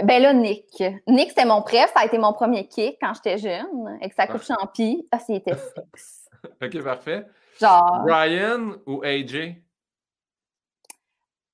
Ben 0.01 0.21
là, 0.21 0.34
Nick. 0.34 0.82
Nick, 1.05 1.30
c'était 1.30 1.43
mon 1.43 1.61
préf. 1.61 1.91
Ça 1.93 1.99
a 1.99 2.05
été 2.05 2.17
mon 2.17 2.32
premier 2.32 2.65
kick 2.65 2.97
quand 3.01 3.13
j'étais 3.13 3.38
jeune, 3.38 3.97
avec 3.99 4.13
sa 4.13 4.25
coupe 4.25 4.41
champi. 4.41 5.05
Ah, 5.11 5.19
c'était 5.19 5.53
sexe. 5.75 6.30
Ok, 6.63 6.82
parfait. 6.82 7.25
Genre, 7.59 8.03
Brian 8.05 8.77
ou 8.86 9.03
AJ? 9.03 9.57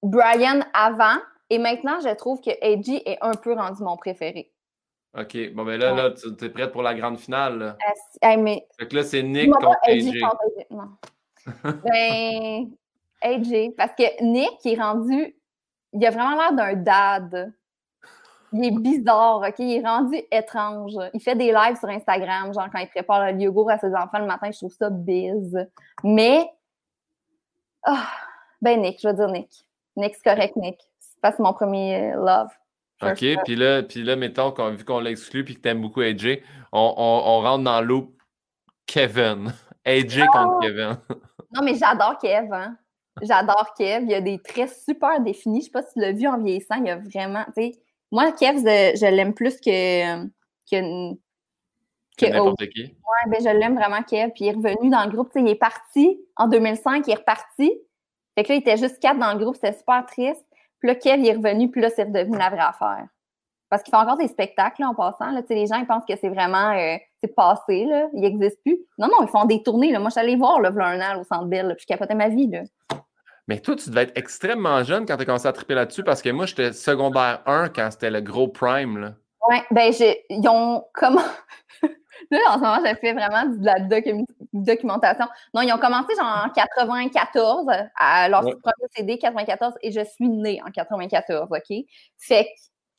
Brian 0.03 0.59
avant. 0.73 1.17
Et 1.49 1.57
maintenant, 1.57 1.99
je 1.99 2.13
trouve 2.13 2.39
que 2.41 2.51
AJ 2.61 3.01
est 3.07 3.17
un 3.21 3.33
peu 3.33 3.53
rendu 3.53 3.81
mon 3.81 3.97
préféré. 3.97 4.51
Ok, 5.17 5.35
bon, 5.53 5.63
ben 5.63 5.79
là, 5.79 5.93
là 5.95 6.11
tu 6.11 6.45
es 6.45 6.49
prête 6.49 6.71
pour 6.71 6.83
la 6.83 6.93
grande 6.93 7.17
finale. 7.17 7.57
Là. 7.57 7.77
Ah, 8.21 8.37
mais 8.37 8.67
Fait 8.77 8.87
que 8.87 8.97
là, 8.97 9.03
c'est 9.03 9.23
Nick 9.23 9.51
contre 9.51 9.77
AJ 9.87 10.09
AJ. 10.09 10.67
Non. 10.69 10.89
ben, 11.83 12.69
AJ. 13.25 13.75
Parce 13.75 13.91
que 13.97 14.23
Nick, 14.23 14.51
il 14.63 14.73
est 14.73 14.81
rendu. 14.81 15.35
Il 15.93 16.05
a 16.05 16.09
vraiment 16.11 16.35
l'air 16.35 16.53
d'un 16.53 16.73
dad. 16.75 17.53
Il 18.53 18.65
est 18.65 18.71
bizarre, 18.79 19.41
OK? 19.47 19.55
Il 19.59 19.77
est 19.81 19.85
rendu 19.87 20.17
étrange. 20.31 20.93
Il 21.13 21.19
fait 21.21 21.35
des 21.35 21.51
lives 21.51 21.77
sur 21.77 21.89
Instagram, 21.89 22.53
genre 22.53 22.67
quand 22.71 22.79
il 22.79 22.87
prépare 22.87 23.31
le 23.31 23.41
yogourt 23.41 23.69
à 23.71 23.77
ses 23.77 23.93
enfants 23.93 24.19
le 24.19 24.25
matin, 24.27 24.49
je 24.51 24.57
trouve 24.59 24.73
ça 24.73 24.89
biz. 24.89 25.57
Mais, 26.03 26.49
ah, 27.83 28.07
ben 28.61 28.81
Nick, 28.81 28.99
je 29.01 29.07
vais 29.07 29.13
dire 29.13 29.27
Nick. 29.29 29.65
Nick, 29.97 30.15
c'est 30.15 30.23
correct, 30.23 30.55
Nick. 30.55 30.79
C'est 30.99 31.19
pas 31.21 31.33
mon 31.39 31.53
premier 31.53 32.13
euh, 32.13 32.23
love. 32.25 32.49
OK, 33.03 33.25
puis 33.43 33.55
là, 33.57 33.83
puis 33.83 34.03
là, 34.03 34.15
mettons, 34.15 34.51
qu'on- 34.51 34.71
vu 34.71 34.85
qu'on 34.85 34.99
l'exclut 34.99 35.43
puis 35.43 35.55
que 35.55 35.59
t'aimes 35.61 35.81
beaucoup 35.81 36.01
AJ, 36.01 36.41
on, 36.71 36.93
on, 36.97 37.21
on 37.25 37.41
rentre 37.41 37.63
dans 37.65 37.81
le 37.81 37.87
loop 37.87 38.15
Kevin. 38.85 39.51
AJ 39.85 40.21
Ah! 40.21 40.27
contre 40.31 40.59
Kevin. 40.61 40.97
Non, 41.51 41.61
mais 41.63 41.75
j'adore 41.75 42.17
Kev, 42.17 42.51
hein. 42.51 42.75
J'adore 43.21 43.73
Kev. 43.77 44.05
Il 44.05 44.13
a 44.13 44.21
des 44.21 44.39
traits 44.39 44.73
super 44.83 45.21
définis. 45.21 45.61
Je 45.61 45.65
sais 45.65 45.71
pas 45.71 45.83
si 45.83 45.93
tu 45.93 45.99
l'as 45.99 46.11
vu 46.11 46.27
en 46.27 46.41
vieillissant. 46.41 46.75
Il 46.83 46.89
a 46.89 46.97
vraiment, 46.97 47.43
tu 47.55 47.71
sais, 47.71 47.71
moi, 48.11 48.31
Kev, 48.31 48.57
je, 48.57 48.97
je 48.99 49.05
l'aime 49.05 49.33
plus 49.33 49.57
que, 49.57 50.25
que, 50.69 51.13
Que 52.17 52.65
qui. 52.65 52.83
Ouais, 52.83 53.29
ben, 53.29 53.39
je 53.39 53.57
l'aime 53.57 53.75
vraiment, 53.75 54.03
Kev. 54.03 54.31
Puis 54.33 54.45
il 54.45 54.47
est 54.47 54.51
revenu 54.51 54.89
dans 54.89 55.05
le 55.05 55.11
groupe. 55.11 55.31
Tu 55.31 55.39
sais, 55.39 55.45
il 55.45 55.49
est 55.49 55.55
parti 55.55 56.19
en 56.35 56.47
2005, 56.47 57.07
il 57.07 57.11
est 57.11 57.15
reparti. 57.15 57.71
Fait 58.35 58.43
que 58.43 58.49
là, 58.49 58.55
il 58.55 58.59
était 58.59 58.77
juste 58.77 58.99
quatre 58.99 59.17
dans 59.17 59.31
le 59.33 59.39
groupe, 59.39 59.55
c'était 59.55 59.77
super 59.77 60.05
triste. 60.05 60.45
Puis 60.79 60.89
là, 60.89 60.95
Kev, 60.95 61.21
il 61.21 61.27
est 61.27 61.33
revenu, 61.33 61.71
puis 61.71 61.81
là, 61.81 61.89
c'est 61.89 62.03
redevenu 62.03 62.37
la 62.37 62.49
vraie 62.49 62.59
affaire. 62.59 63.07
Parce 63.69 63.81
qu'il 63.83 63.91
fait 63.91 63.97
encore 64.01 64.17
des 64.17 64.27
spectacles, 64.27 64.81
là, 64.81 64.89
en 64.89 64.93
passant. 64.95 65.31
Là. 65.31 65.41
Les 65.49 65.65
gens, 65.67 65.77
ils 65.77 65.87
pensent 65.87 66.05
que 66.07 66.15
c'est 66.15 66.29
vraiment 66.29 66.71
euh, 66.71 66.97
c'est 67.21 67.33
passé, 67.35 67.85
là. 67.85 68.07
Il 68.13 68.21
n'existe 68.21 68.61
plus. 68.63 68.77
Non, 68.97 69.07
non, 69.07 69.23
ils 69.25 69.27
font 69.29 69.45
des 69.45 69.63
tournées. 69.63 69.91
Là. 69.91 69.99
Moi, 69.99 70.09
je 70.09 70.13
suis 70.13 70.21
allée 70.21 70.35
voir, 70.35 70.61
là, 70.61 70.69
v'là 70.69 70.85
un 70.87 71.01
an, 71.01 71.19
au 71.19 71.23
Centre 71.23 71.47
là, 71.49 71.73
puis 71.75 71.81
je 71.81 71.87
capotais 71.87 72.15
ma 72.15 72.29
vie, 72.29 72.47
là. 72.47 72.61
Mais 73.47 73.59
toi, 73.59 73.75
tu 73.75 73.89
devais 73.89 74.03
être 74.03 74.17
extrêmement 74.17 74.83
jeune 74.83 75.05
quand 75.05 75.15
tu 75.17 75.21
as 75.21 75.25
commencé 75.25 75.47
à 75.47 75.53
triper 75.53 75.75
là-dessus 75.75 76.03
parce 76.03 76.21
que 76.23 76.29
moi, 76.29 76.45
j'étais 76.47 76.73
secondaire 76.73 77.41
1 77.45 77.69
quand 77.69 77.89
c'était 77.91 78.09
le 78.09 78.21
gros 78.21 78.47
prime. 78.47 78.97
Là. 78.97 79.13
Ouais, 79.49 79.61
ben, 79.69 79.93
j'ai- 79.93 80.25
ils 80.31 80.47
ont 80.49 80.83
comment. 80.93 81.21
là, 82.31 82.39
en 82.49 82.53
ce 82.55 82.59
moment, 82.59 82.79
j'ai 82.83 82.95
fait 82.95 83.13
vraiment 83.13 83.45
de 83.45 83.63
la 83.63 83.75
docu- 83.81 84.25
documentation. 84.53 85.25
Non, 85.53 85.61
ils 85.61 85.71
ont 85.71 85.77
commencé 85.77 86.15
genre 86.15 86.45
en 86.47 86.49
94, 86.49 87.67
à 87.95 88.29
leur 88.29 88.43
Ouais. 88.45 88.53
premier 88.63 88.87
CD 88.95 89.17
94, 89.19 89.73
et 89.83 89.91
je 89.91 90.03
suis 90.03 90.27
née 90.29 90.59
en 90.65 90.71
94, 90.71 91.49
OK? 91.51 91.77
Fait 92.17 92.45
que 92.45 92.49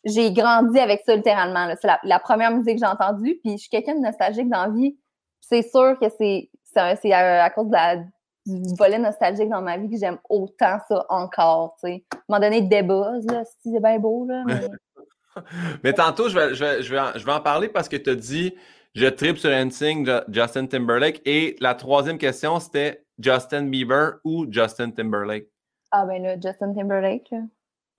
j'ai 0.07 0.33
grandi 0.33 0.79
avec 0.79 1.03
ça 1.05 1.15
littéralement. 1.15 1.69
C'est 1.81 1.87
la, 1.87 2.01
la 2.03 2.19
première 2.19 2.51
musique 2.51 2.79
que 2.79 2.81
j'ai 2.81 2.91
entendue, 2.91 3.39
puis 3.43 3.53
je 3.53 3.57
suis 3.59 3.69
quelqu'un 3.69 3.97
de 3.97 4.01
nostalgique 4.01 4.49
dans 4.49 4.65
la 4.67 4.71
vie. 4.71 4.97
C'est 5.41 5.63
sûr 5.63 5.99
que 6.01 6.07
c'est 6.19 6.51
c'est 6.73 7.13
à, 7.13 7.45
à 7.45 7.51
cause 7.51 7.67
de 7.69 7.73
la, 7.73 7.97
du 7.97 8.75
volet 8.79 8.99
nostalgique 8.99 9.49
dans 9.49 9.63
ma 9.63 9.77
vie 9.77 9.91
que 9.91 9.97
j'aime 9.99 10.19
autant 10.29 10.79
ça 10.89 11.05
encore, 11.09 11.77
tu 11.83 11.89
sais. 11.89 12.05
À 12.13 12.17
un 12.17 12.21
moment 12.29 12.41
donné, 12.41 12.63
débuzz, 12.63 13.27
là, 13.27 13.45
si 13.45 13.73
c'est 13.73 13.81
bien 13.81 13.99
beau, 13.99 14.27
là, 14.27 14.43
mais... 14.47 14.61
Mais 15.85 15.93
tantôt, 15.93 16.31
je 16.31 16.39
vais, 16.39 16.55
je 16.55 16.65
vais, 16.65 16.83
je 16.83 16.91
vais, 16.91 16.99
en, 16.99 17.13
je 17.15 17.25
vais 17.27 17.33
en 17.33 17.43
parler 17.43 17.69
parce 17.69 17.91
que 17.91 17.97
tu 17.97 18.09
as 18.09 18.15
dit 18.15 18.55
je 18.95 19.07
tripe 19.07 19.37
sur 19.37 19.51
Ju- 19.51 20.23
Justin 20.29 20.67
Timberlake. 20.67 21.21
Et 21.27 21.57
la 21.61 21.75
troisième 21.75 22.17
question, 22.17 22.59
c'était 22.59 23.05
Justin 23.19 23.65
Bieber 23.65 24.15
ou 24.25 24.47
Justin 24.51 24.91
Timberlake? 24.91 25.47
Ah 25.91 26.07
ben 26.07 26.23
là, 26.23 26.35
Justin 26.37 26.73
Timberlake, 26.73 27.29
là. 27.31 27.41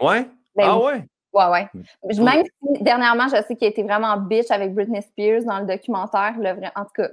Ouais? 0.01 0.28
Ben 0.55 0.66
ah 0.66 0.78
oui. 0.80 0.86
ouais? 0.86 1.08
Ouais, 1.38 1.51
ouais. 1.51 1.69
Mm. 1.73 2.23
Même 2.23 2.43
si 2.45 2.83
dernièrement, 2.83 3.27
je 3.27 3.41
sais 3.43 3.55
qu'il 3.55 3.65
a 3.67 3.69
été 3.69 3.83
vraiment 3.83 4.17
bitch 4.17 4.49
avec 4.51 4.73
Britney 4.73 5.01
Spears 5.01 5.43
dans 5.43 5.59
le 5.59 5.65
documentaire, 5.65 6.35
le 6.39 6.51
vrai. 6.53 6.71
En 6.75 6.83
tout 6.83 6.91
cas. 6.95 7.09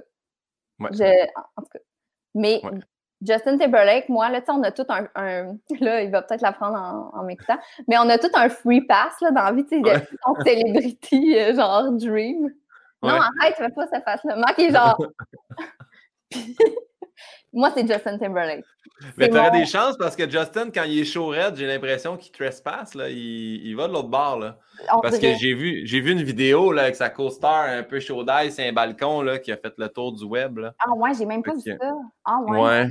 Ouais. 0.79 0.89
Je... 0.91 1.23
En 1.57 1.61
tout 1.61 1.69
cas. 1.73 1.79
Mais 2.33 2.59
Ouais. 2.63 2.79
Justin 3.21 3.57
Timberlake, 3.57 4.09
moi, 4.09 4.29
là, 4.29 4.41
tu 4.41 4.47
sais, 4.47 4.51
on 4.51 4.61
a 4.63 4.71
tout 4.71 4.85
un, 4.89 5.07
un- 5.15 5.55
Là, 5.79 6.01
il 6.01 6.11
va 6.11 6.21
peut-être 6.21 6.41
l'apprendre 6.41 6.77
en, 6.77 7.17
en 7.19 7.23
m'écoutant. 7.23 7.57
Mais 7.87 7.97
on 7.97 8.09
a 8.09 8.17
tout 8.17 8.29
un 8.33 8.49
free 8.49 8.81
pass 8.81 9.13
là, 9.21 9.31
dans 9.31 9.43
la 9.43 9.51
vie, 9.53 9.63
tu 9.65 9.77
sais, 9.77 9.81
de 9.81 9.87
Ouais. 9.89 10.05
celebrity, 10.45 11.39
euh, 11.39 11.55
genre 11.55 11.91
Dream. 11.93 12.49
Non, 13.01 13.13
Ouais. 13.13 13.19
arrête, 13.41 13.55
fais 13.55 13.69
pas 13.69 13.87
cette 13.87 14.03
face-là. 14.03 14.35
Marc 14.35 14.59
est 14.59 14.71
genre. 14.73 14.97
moi, 17.53 17.71
c'est 17.73 17.87
Justin 17.87 18.17
Timberlake. 18.17 18.65
Mais 19.17 19.25
C'est 19.25 19.29
tu 19.31 19.37
aurais 19.37 19.51
mon- 19.51 19.59
des 19.59 19.65
chances 19.65 19.97
parce 19.97 20.15
que 20.15 20.29
Justin, 20.29 20.69
quand 20.73 20.83
il 20.83 20.99
est 20.99 21.03
chaud 21.05 21.27
raide, 21.27 21.55
j'ai 21.57 21.67
l'impression 21.67 22.15
qu'il 22.15 22.31
trespasse. 22.31 22.95
Là, 22.95 23.09
il, 23.09 23.17
il 23.65 23.75
va 23.75 23.87
de 23.89 23.93
l'autre 23.93 24.07
bord. 24.07 24.39
Là. 24.39 24.57
on 24.93 25.01
Parce 25.01 25.19
dirait- 25.19 25.33
que 25.33 25.39
j'ai 25.39 25.53
vu, 25.53 25.81
j'ai 25.85 25.99
vu 25.99 26.11
une 26.13 26.23
vidéo 26.23 26.71
là, 26.71 26.83
avec 26.83 26.95
sa 26.95 27.09
co-star 27.09 27.69
un 27.69 27.83
peu 27.83 27.99
chaud 27.99 28.23
d'ail, 28.23 28.51
c'est 28.51 28.67
un 28.67 28.71
balcon 28.73 29.21
là, 29.21 29.37
qui 29.39 29.51
a 29.51 29.57
fait 29.57 29.73
le 29.77 29.89
tour 29.89 30.13
du 30.13 30.23
web. 30.23 30.59
Là. 30.59 30.73
Ah 30.79 30.91
ouais, 30.95 31.11
j'ai 31.17 31.25
même 31.25 31.43
pas 31.43 31.53
vu 31.53 31.59
ça. 31.61 31.73
Ah 32.23 32.37
ouais. 32.47 32.59
Ouais. 32.61 32.89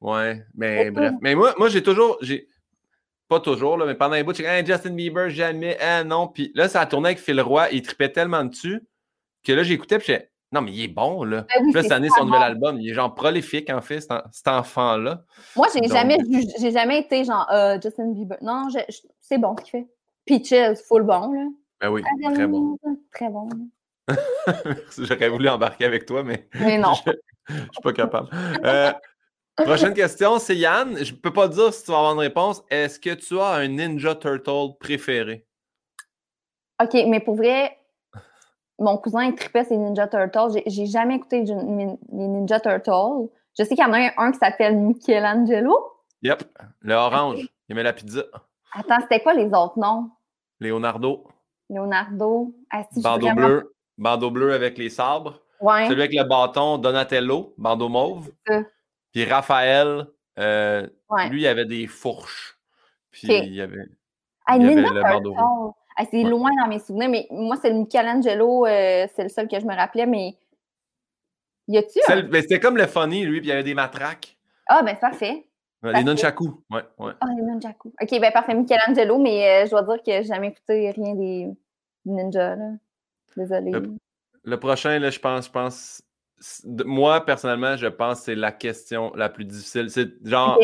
Ouais. 0.00 0.44
Mais 0.54 0.90
bref. 0.90 1.12
Mais 1.20 1.34
moi, 1.34 1.54
moi 1.58 1.68
j'ai 1.68 1.82
toujours. 1.82 2.18
j'ai 2.20 2.48
Pas 3.28 3.40
toujours, 3.40 3.76
là, 3.78 3.86
mais 3.86 3.94
pendant 3.94 4.14
un 4.14 4.22
bout, 4.24 4.34
j'ai 4.34 4.42
dit 4.42 4.48
Hey, 4.48 4.64
Justin 4.66 4.90
Bieber, 4.94 5.28
jamais. 5.30 5.76
Ah 5.80 6.04
non. 6.04 6.28
Puis 6.28 6.52
là, 6.54 6.68
ça 6.68 6.80
a 6.82 6.86
tourné 6.86 7.08
avec 7.10 7.18
Phil 7.18 7.40
Roy. 7.40 7.68
Il 7.72 7.82
tripait 7.82 8.10
tellement 8.12 8.44
dessus 8.44 8.80
que 9.44 9.52
là, 9.52 9.62
j'écoutais. 9.62 9.98
Puis 9.98 10.06
j'ai 10.08 10.28
Non, 10.52 10.60
mais 10.60 10.70
il 10.72 10.82
est 10.84 10.88
bon, 10.88 11.24
là. 11.24 11.46
Ben 11.54 11.64
oui, 11.64 11.72
là, 11.72 11.82
cette 11.82 11.92
année, 11.92 12.08
son 12.16 12.26
nouvel 12.26 12.42
album, 12.42 12.78
il 12.80 12.90
est 12.90 12.94
genre 12.94 13.14
prolifique, 13.14 13.70
en 13.70 13.80
fait, 13.80 14.00
cet, 14.02 14.10
en- 14.12 14.22
cet 14.30 14.48
enfant-là. 14.48 15.24
Moi, 15.56 15.66
j'ai 15.72 15.80
Donc- 15.80 15.92
jamais 15.92 16.18
j'ai 16.58 16.70
jamais 16.70 16.98
été 17.00 17.24
genre 17.24 17.46
euh, 17.50 17.78
Justin 17.82 18.12
Bieber. 18.12 18.36
Non, 18.42 18.68
c'est 19.20 19.38
bon 19.38 19.56
ce 19.58 19.64
qu'il 19.64 19.70
fait. 19.70 19.88
Peaches, 20.26 20.78
full 20.86 21.02
bon, 21.04 21.32
là. 21.32 21.46
Ben 21.80 21.90
oui, 21.90 22.02
très 22.34 22.46
bon. 22.46 22.76
Très 23.12 23.28
bon. 23.28 23.48
J'aurais 24.98 25.28
voulu 25.28 25.48
embarquer 25.48 25.84
avec 25.86 26.06
toi, 26.06 26.22
mais 26.22 26.48
Mais 26.60 26.78
non. 26.78 26.92
je 26.94 27.10
ne 27.54 27.58
suis 27.60 27.82
pas 27.82 27.92
capable. 27.92 28.28
Euh, 28.64 28.92
prochaine 29.56 29.94
question, 29.94 30.38
c'est 30.38 30.56
Yann. 30.56 30.96
Je 31.02 31.12
ne 31.12 31.16
peux 31.18 31.32
pas 31.32 31.48
dire 31.48 31.72
si 31.72 31.84
tu 31.84 31.90
vas 31.90 31.98
avoir 31.98 32.12
une 32.14 32.20
réponse. 32.20 32.62
Est-ce 32.70 33.00
que 33.00 33.14
tu 33.14 33.38
as 33.40 33.46
un 33.54 33.68
Ninja 33.68 34.14
Turtle 34.14 34.76
préféré? 34.78 35.46
OK, 36.82 36.94
mais 37.08 37.20
pour 37.20 37.36
vrai, 37.36 37.78
mon 38.78 38.96
cousin, 38.98 39.24
il 39.24 39.34
tripait 39.34 39.64
ses 39.64 39.76
Ninja 39.76 40.08
Turtles. 40.08 40.60
J'ai- 40.66 40.86
jamais 40.86 41.16
écouté 41.16 41.42
les 41.44 41.54
Ninja 42.28 42.60
Turtles. 42.60 43.28
Je 43.58 43.64
sais 43.64 43.74
qu'il 43.74 43.84
y 43.84 43.86
en 43.86 43.92
a 43.92 43.98
un, 43.98 44.10
un 44.16 44.32
qui 44.32 44.38
s'appelle 44.38 44.76
Michelangelo. 44.76 45.76
Yep, 46.22 46.42
le 46.80 46.94
orange. 46.94 47.46
Il 47.68 47.74
met 47.76 47.82
la 47.82 47.92
pizza. 47.92 48.22
Attends, 48.74 49.00
c'était 49.02 49.20
quoi 49.20 49.34
les 49.34 49.52
autres 49.52 49.78
noms? 49.78 50.10
Leonardo, 50.60 51.24
Leonardo. 51.68 52.54
Ah, 52.70 52.84
si, 52.90 53.02
bandeau 53.02 53.26
vraiment- 53.26 53.46
bleu, 53.46 53.74
bandeau 53.98 54.30
bleu 54.30 54.52
avec 54.54 54.78
les 54.78 54.88
sabres. 54.90 55.40
Ouais. 55.60 55.86
Celui 55.88 56.02
avec 56.02 56.14
le 56.14 56.24
bâton, 56.24 56.78
Donatello, 56.78 57.54
bandeau 57.58 57.88
mauve. 57.88 58.30
Puis 59.12 59.24
Raphaël, 59.24 60.06
euh, 60.38 60.86
ouais. 61.10 61.28
lui, 61.28 61.42
il 61.42 61.46
avait 61.46 61.66
des 61.66 61.86
fourches. 61.86 62.58
Puis 63.10 63.28
il 63.28 63.54
y 63.54 63.60
avait. 63.60 63.84
Ah, 64.46 64.56
il 64.56 64.62
y 64.62 64.66
avait 64.66 64.74
Ninja 64.76 64.92
le 64.92 65.02
bandeau 65.02 65.32
Turtles. 65.34 65.78
Ah, 65.96 66.04
c'est 66.10 66.22
Ouais. 66.24 66.30
loin 66.30 66.50
dans 66.62 66.68
mes 66.68 66.78
souvenirs, 66.78 67.08
mais 67.10 67.26
moi, 67.30 67.56
c'est 67.60 67.70
le 67.70 67.76
Michelangelo, 67.76 68.66
euh, 68.66 69.06
c'est 69.14 69.22
le 69.24 69.28
seul 69.28 69.46
que 69.48 69.58
je 69.60 69.66
me 69.66 69.74
rappelais, 69.74 70.06
mais 70.06 70.36
Y 71.68 71.78
a-tu 71.78 72.00
un... 72.08 72.32
C'était 72.40 72.58
comme 72.60 72.76
le 72.76 72.86
funny, 72.86 73.24
lui, 73.24 73.40
puis 73.40 73.48
il 73.48 73.50
y 73.50 73.52
avait 73.52 73.62
des 73.62 73.74
matraques. 73.74 74.36
Ah, 74.66 74.82
ben 74.82 74.96
parfait. 74.96 75.46
Ouais, 75.82 75.92
que- 75.92 76.00
nunchakus. 76.04 76.48
Ouais, 76.70 76.82
ouais. 76.98 77.12
Ah, 77.20 77.26
les 77.36 77.42
nunchakus. 77.42 77.92
OK, 78.00 78.20
ben 78.20 78.32
parfait, 78.32 78.54
Michelangelo, 78.54 79.18
mais 79.18 79.62
euh, 79.62 79.66
je 79.66 79.70
dois 79.70 79.82
dire 79.82 79.96
que 79.98 80.02
j'ai 80.12 80.24
jamais 80.24 80.48
écouté 80.48 80.90
rien 80.90 81.14
des 81.14 81.48
ninjas, 82.04 82.56
là. 82.56 82.70
Désolée. 83.36 83.74
Hop. 83.74 83.84
Le 84.44 84.58
prochain, 84.58 84.98
là, 84.98 85.10
je 85.10 85.18
pense, 85.20 85.46
je 85.46 85.50
pense. 85.50 86.02
Moi, 86.84 87.24
personnellement, 87.24 87.76
je 87.76 87.86
pense 87.86 88.18
que 88.18 88.24
c'est 88.26 88.34
la 88.34 88.50
question 88.52 89.12
la 89.14 89.28
plus 89.28 89.44
difficile. 89.44 89.88
C'est 89.90 90.08
genre 90.26 90.58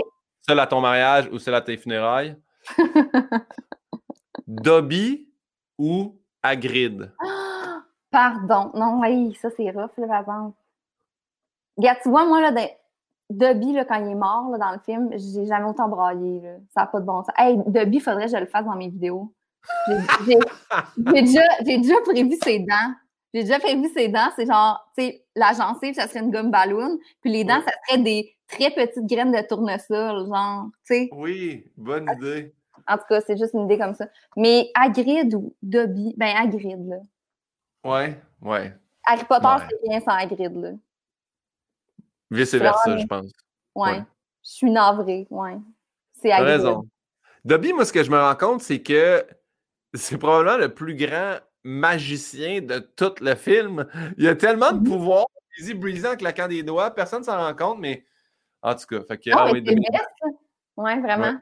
celle 0.46 0.58
à 0.58 0.66
ton 0.66 0.80
mariage 0.80 1.28
ou 1.32 1.38
celle 1.38 1.54
à 1.54 1.60
tes 1.60 1.76
funérailles. 1.76 2.36
Dobby 4.46 5.28
ou 5.78 6.18
Hagrid? 6.42 7.12
Ah, 7.20 7.82
Pardon. 8.10 8.70
Non, 8.74 9.00
oui, 9.00 9.36
ça 9.40 9.50
c'est 9.56 9.70
rough, 9.70 9.96
là, 9.98 10.06
par 10.06 10.20
exemple. 10.20 10.56
Regarde, 11.76 11.98
tu 12.02 12.08
vois, 12.08 12.26
moi, 12.26 12.40
là, 12.40 12.50
de- 12.52 12.72
Dobby, 13.30 13.72
là, 13.72 13.84
quand 13.84 13.96
il 14.02 14.10
est 14.10 14.14
mort, 14.14 14.48
là, 14.50 14.58
dans 14.58 14.72
le 14.72 14.78
film, 14.78 15.10
j'ai 15.12 15.46
jamais 15.46 15.66
autant 15.68 15.88
braillé, 15.88 16.40
là. 16.40 16.56
Ça 16.74 16.80
n'a 16.82 16.86
pas 16.86 17.00
de 17.00 17.04
bon 17.04 17.22
sens. 17.22 17.34
Hey, 17.36 17.58
Dobby, 17.66 18.00
faudrait 18.00 18.24
que 18.26 18.32
je 18.32 18.36
le 18.38 18.46
fasse 18.46 18.64
dans 18.64 18.76
mes 18.76 18.88
vidéos. 18.88 19.32
J'ai 20.96 21.22
déjà, 21.22 22.00
prévu 22.02 22.36
ses 22.42 22.60
dents. 22.60 22.94
J'ai 23.34 23.42
déjà 23.42 23.58
prévu 23.58 23.88
ses 23.94 24.08
dents. 24.08 24.30
C'est 24.34 24.46
genre, 24.46 24.90
tu 24.96 25.04
sais, 25.04 25.26
la 25.36 25.52
gencive, 25.52 25.94
ça 25.94 26.08
serait 26.08 26.20
une 26.20 26.30
gomme 26.30 26.50
ballon. 26.50 26.98
Puis 27.20 27.30
les 27.30 27.44
dents, 27.44 27.60
ça 27.60 27.72
serait 27.86 28.02
des 28.02 28.34
très 28.48 28.70
petites 28.70 29.04
graines 29.04 29.32
de 29.32 29.46
tournesol, 29.46 30.26
genre, 30.26 30.68
tu 30.86 30.94
sais. 30.94 31.08
Oui, 31.12 31.70
bonne 31.76 32.08
idée. 32.16 32.54
En 32.88 32.96
tout 32.98 33.04
cas, 33.08 33.20
c'est 33.20 33.36
juste 33.36 33.54
une 33.54 33.64
idée 33.66 33.78
comme 33.78 33.94
ça. 33.94 34.06
Mais 34.36 34.70
Hagrid 34.74 35.34
ou 35.34 35.54
Dobby, 35.62 36.14
ben 36.16 36.34
Hagrid, 36.36 36.88
là. 36.88 36.96
Ouais, 37.84 38.20
ouais. 38.40 38.74
Harry 39.04 39.24
Potter, 39.24 39.46
Ouais. 39.46 39.66
c'est 39.70 39.88
bien 39.88 40.00
sans 40.00 40.12
Hagrid, 40.16 40.54
là. 40.56 40.70
Vice-versa, 42.30 42.96
je 42.98 43.06
pense. 43.06 43.32
Ouais. 43.74 43.90
Ouais. 43.92 44.02
Je 44.44 44.50
suis 44.50 44.70
navrée, 44.70 45.26
ouais. 45.30 45.56
C'est 46.14 46.32
Hagrid. 46.32 46.48
raison. 46.48 46.88
Dobby, 47.44 47.72
moi, 47.72 47.84
ce 47.84 47.92
que 47.92 48.02
je 48.02 48.10
me 48.10 48.18
rends 48.18 48.34
compte, 48.34 48.60
c'est 48.62 48.82
que 48.82 49.24
c'est 49.94 50.18
probablement 50.18 50.56
le 50.58 50.72
plus 50.74 50.94
grand 50.94 51.36
magicien 51.64 52.60
de 52.60 52.78
tout 52.78 53.14
le 53.20 53.34
film. 53.34 53.86
Il 54.16 54.26
a 54.28 54.34
tellement 54.34 54.72
de 54.72 54.78
Mhm. 54.78 54.84
pouvoir, 54.84 55.26
easy 55.58 55.74
breezy 55.74 56.06
en 56.06 56.16
claquant 56.16 56.48
des 56.48 56.62
doigts, 56.62 56.90
personne 56.90 57.20
ne 57.20 57.24
s'en 57.24 57.36
rend 57.38 57.54
compte, 57.54 57.78
mais 57.78 58.04
en 58.62 58.74
tout 58.74 58.86
cas, 58.86 59.02
fait 59.04 59.18
que, 59.18 59.30
Ah, 59.32 59.44
ah 59.48 59.52
oui, 59.52 59.62
c'est. 59.66 59.76
Ouais, 60.76 61.00
vraiment. 61.00 61.38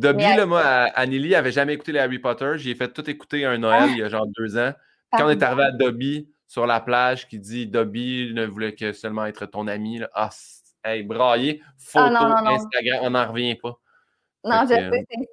Dobby, 0.00 0.22
là, 0.22 0.46
moi, 0.46 0.60
à- 0.62 0.84
Anneli 1.00 1.34
avait 1.34 1.52
jamais 1.52 1.74
écouté 1.74 1.92
les 1.92 1.98
Harry 1.98 2.18
Potter. 2.18 2.52
J'ai 2.56 2.74
fait 2.74 2.92
tout 2.92 3.08
écouter 3.08 3.44
un 3.44 3.58
Noël 3.58 3.82
Ah. 3.84 3.88
il 3.88 3.98
y 3.98 4.02
a 4.02 4.08
genre 4.08 4.26
deux 4.38 4.56
ans. 4.58 4.72
Quand 5.12 5.26
on 5.26 5.30
est 5.30 5.42
arrivé 5.42 5.62
à 5.64 5.70
Dobby 5.72 6.28
sur 6.46 6.66
la 6.66 6.80
plage, 6.80 7.28
qui 7.28 7.38
dit 7.38 7.66
Dobby 7.66 8.32
ne 8.34 8.46
voulait 8.46 8.74
que 8.74 8.92
seulement 8.92 9.26
être 9.26 9.46
ton 9.46 9.66
ami, 9.68 9.98
là, 9.98 10.10
ah, 10.14 10.30
hey, 10.84 11.02
braillé, 11.02 11.62
photo, 11.78 12.06
Ah, 12.08 12.10
non, 12.10 12.28
non, 12.28 12.44
non. 12.44 12.50
Instagram, 12.56 12.98
on 13.02 13.10
n'en 13.10 13.28
revient 13.28 13.54
pas. 13.56 13.78
Non, 14.42 14.62
je 14.66 14.74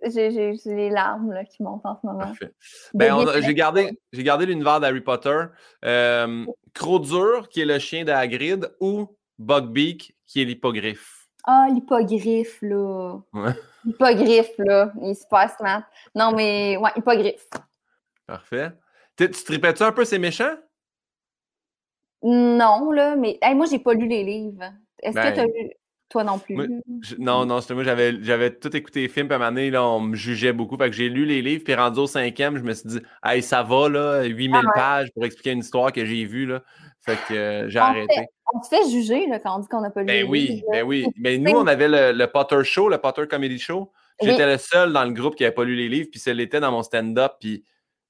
que, 0.04 0.12
sais, 0.12 0.32
j'ai- 0.32 0.76
les 0.76 0.90
larmes 0.90 1.32
là, 1.32 1.46
qui 1.46 1.64
montent 1.64 1.86
en 1.86 1.98
ce 2.02 2.06
moment. 2.06 2.34
Ben, 2.94 3.16
j'ai 3.42 3.54
gardé, 3.54 4.46
l'univers 4.46 4.82
d'Harry 4.82 5.00
Potter. 5.00 5.44
Euh, 5.86 6.46
Crodur, 6.74 7.48
qui 7.48 7.62
est 7.62 7.66
le 7.66 7.80
chien 7.80 8.04
de 8.04 8.12
Hagrid, 8.12 8.70
ou 8.82 9.16
Bugbeak, 9.40 10.14
qui 10.26 10.42
est 10.42 10.46
l'hippogriffe. 10.46 11.17
Ah, 11.50 11.68
l'hippogriffe, 11.74 12.60
là. 12.62 13.20
Ouais. 13.34 13.54
L'hippogriffe, 13.86 14.52
là. 14.58 14.92
Il 15.02 15.12
est 15.12 15.14
super 15.14 15.50
smart. 15.58 15.84
Non, 16.14 16.34
mais, 16.34 16.76
ouais, 16.78 16.92
hippogriffe. 16.98 17.48
Parfait. 18.26 18.72
Tu 19.16 19.32
tu 19.32 19.44
tripais-tu 19.46 19.82
un 19.84 19.94
peu 19.94 20.04
ces 20.04 20.20
méchants? 20.20 20.56
Non, 22.22 22.92
là, 22.92 23.16
mais, 23.16 23.38
hey, 23.42 23.56
moi, 23.56 23.66
j'ai 23.70 23.80
pas 23.80 23.94
lu 23.94 24.08
les 24.08 24.24
livres. 24.24 24.74
Est-ce 25.02 25.16
Ben, 25.16 25.30
que 25.30 25.36
tu 25.36 25.40
as 25.42 25.46
lu? 25.46 25.72
Toi 26.10 26.24
non 26.24 26.40
plus. 26.40 26.56
moi, 26.56 26.66
Je- 27.02 27.16
non, 27.20 27.46
non, 27.46 27.60
c'était 27.60 27.74
moi, 27.74 27.84
j'avais, 27.84 28.24
j'avais 28.24 28.54
tout 28.56 28.74
écouté 28.76 29.02
les 29.02 29.08
films, 29.10 29.28
puis 29.28 29.34
à 29.34 29.36
un 29.36 29.40
moment 29.40 29.52
donné, 29.52 29.70
là, 29.70 29.84
on 29.86 30.00
me 30.00 30.16
jugeait 30.16 30.54
beaucoup. 30.54 30.78
Fait 30.78 30.90
que 30.90 30.96
j'ai 30.96 31.10
lu 31.10 31.26
les 31.26 31.42
livres, 31.42 31.64
puis 31.66 31.76
rendu 31.76 32.00
au 32.00 32.08
cinquième, 32.08 32.58
je 32.58 32.64
me 32.64 32.74
suis 32.74 32.88
dit, 32.88 33.00
hey, 33.26 33.42
ça 33.44 33.62
va, 33.62 33.90
là, 33.90 34.24
8000 34.24 34.62
Ah 34.64 34.68
ouais. 34.68 34.74
pages 34.74 35.12
pour 35.14 35.26
expliquer 35.26 35.52
une 35.52 35.60
histoire 35.60 35.92
que 35.92 36.06
j'ai 36.06 36.24
vue, 36.26 36.46
là. 36.46 36.64
Fait 37.08 37.18
que 37.28 37.34
euh, 37.34 37.70
j'ai 37.70 37.80
arrêté. 37.80 38.28
On 38.54 38.62
se 38.62 38.68
fait 38.70 38.90
juger 38.90 39.28
là, 39.28 39.40
quand 39.40 39.56
on 39.56 39.60
dit 39.60 39.68
qu'on 39.70 39.82
n'a 39.82 39.90
pas 39.90 40.02
lu 40.02 40.08
les 40.08 40.24
Ben 40.24 40.30
oui, 40.30 40.64
ben 40.72 40.84
oui. 40.88 41.08
Mais 41.18 41.38
nous, 41.38 41.52
on 41.52 41.66
avait 41.66 41.88
le, 41.88 42.12
le 42.12 42.28
Potter 42.28 42.64
Show, 42.64 42.90
le 42.90 42.98
Potter 42.98 43.26
Comedy 43.28 43.58
Show. 43.60 43.92
Oui. 44.22 44.30
J'étais 44.30 44.46
le 44.46 44.58
seul 44.58 44.92
dans 44.92 45.06
le 45.06 45.12
groupe 45.12 45.36
qui 45.36 45.44
n'avait 45.44 45.56
pas 45.56 45.64
lu 45.64 45.76
les 45.76 45.88
livres, 45.90 46.10
puis 46.12 46.20
ça 46.20 46.34
l'était 46.34 46.60
dans 46.60 46.72
mon 46.72 46.84
stand-up. 46.84 47.34
Puis 47.40 47.64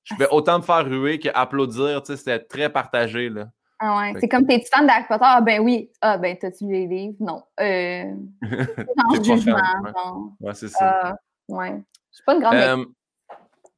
je 0.03 0.13
Ah, 0.13 0.15
pouvais 0.15 0.29
autant 0.31 0.57
me 0.57 0.63
faire 0.63 0.83
ruer 0.85 1.19
qu'applaudir. 1.19 2.01
Tu 2.01 2.13
sais, 2.13 2.17
c'était 2.17 2.39
très 2.39 2.69
partagé, 2.71 3.29
là. 3.29 3.47
Ah 3.79 3.99
ouais. 3.99 4.13
C'est 4.19 4.27
comme 4.27 4.47
t'es 4.47 4.63
fan 4.73 4.87
d'Harry 4.87 5.03
Potter? 5.07 5.23
Ah 5.23 5.41
ben 5.41 5.59
oui. 5.61 5.91
Ah 6.01 6.17
ben 6.17 6.35
t'as-tu 6.35 6.65
lu 6.65 6.71
les 6.73 6.87
livres? 6.87 7.15
Non. 7.19 7.43
Euh, 7.59 8.05
pas 8.41 9.23
jugement. 9.23 9.57
ouais. 10.39 10.53
c'est 10.55 10.69
ça. 10.69 10.99
Ah, 11.03 11.15
ouais. 11.49 11.75
Je 12.11 12.15
suis 12.15 12.23
pas 12.25 12.33
une 12.33 12.39
grande. 12.41 12.55
Euh, 12.55 12.85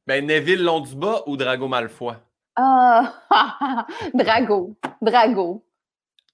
ben, 0.07 0.25
Neville 0.25 0.63
Londubat 0.63 1.23
ou 1.27 1.35
Drago 1.35 1.67
Malfoy? 1.67 2.13
Ah! 2.61 3.85
Drago. 4.13 4.75
Drago. 5.01 5.63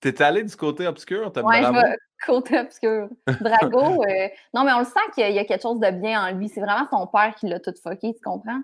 T'es 0.01 0.21
allé 0.21 0.43
du 0.43 0.55
côté 0.55 0.87
obscur? 0.87 1.31
T'as 1.31 1.41
Ouais, 1.41 1.57
je 1.57 1.61
bravo. 1.69 1.79
vais 1.87 1.97
côté 2.25 2.59
obscur. 2.59 3.09
Drago, 3.41 4.03
euh, 4.07 4.27
non, 4.53 4.63
mais 4.63 4.73
on 4.73 4.79
le 4.79 4.85
sent 4.85 4.99
qu'il 5.13 5.21
y, 5.23 5.25
a- 5.25 5.29
il 5.29 5.35
y 5.35 5.39
a 5.39 5.45
quelque 5.45 5.61
chose 5.61 5.79
de 5.79 5.89
bien 5.91 6.23
en 6.25 6.31
lui. 6.31 6.49
C'est 6.49 6.61
vraiment 6.61 6.87
son 6.89 7.05
père 7.07 7.33
qui 7.35 7.47
l'a 7.47 7.59
tout 7.59 7.73
fucké, 7.81 8.13
tu 8.13 8.21
comprends? 8.21 8.61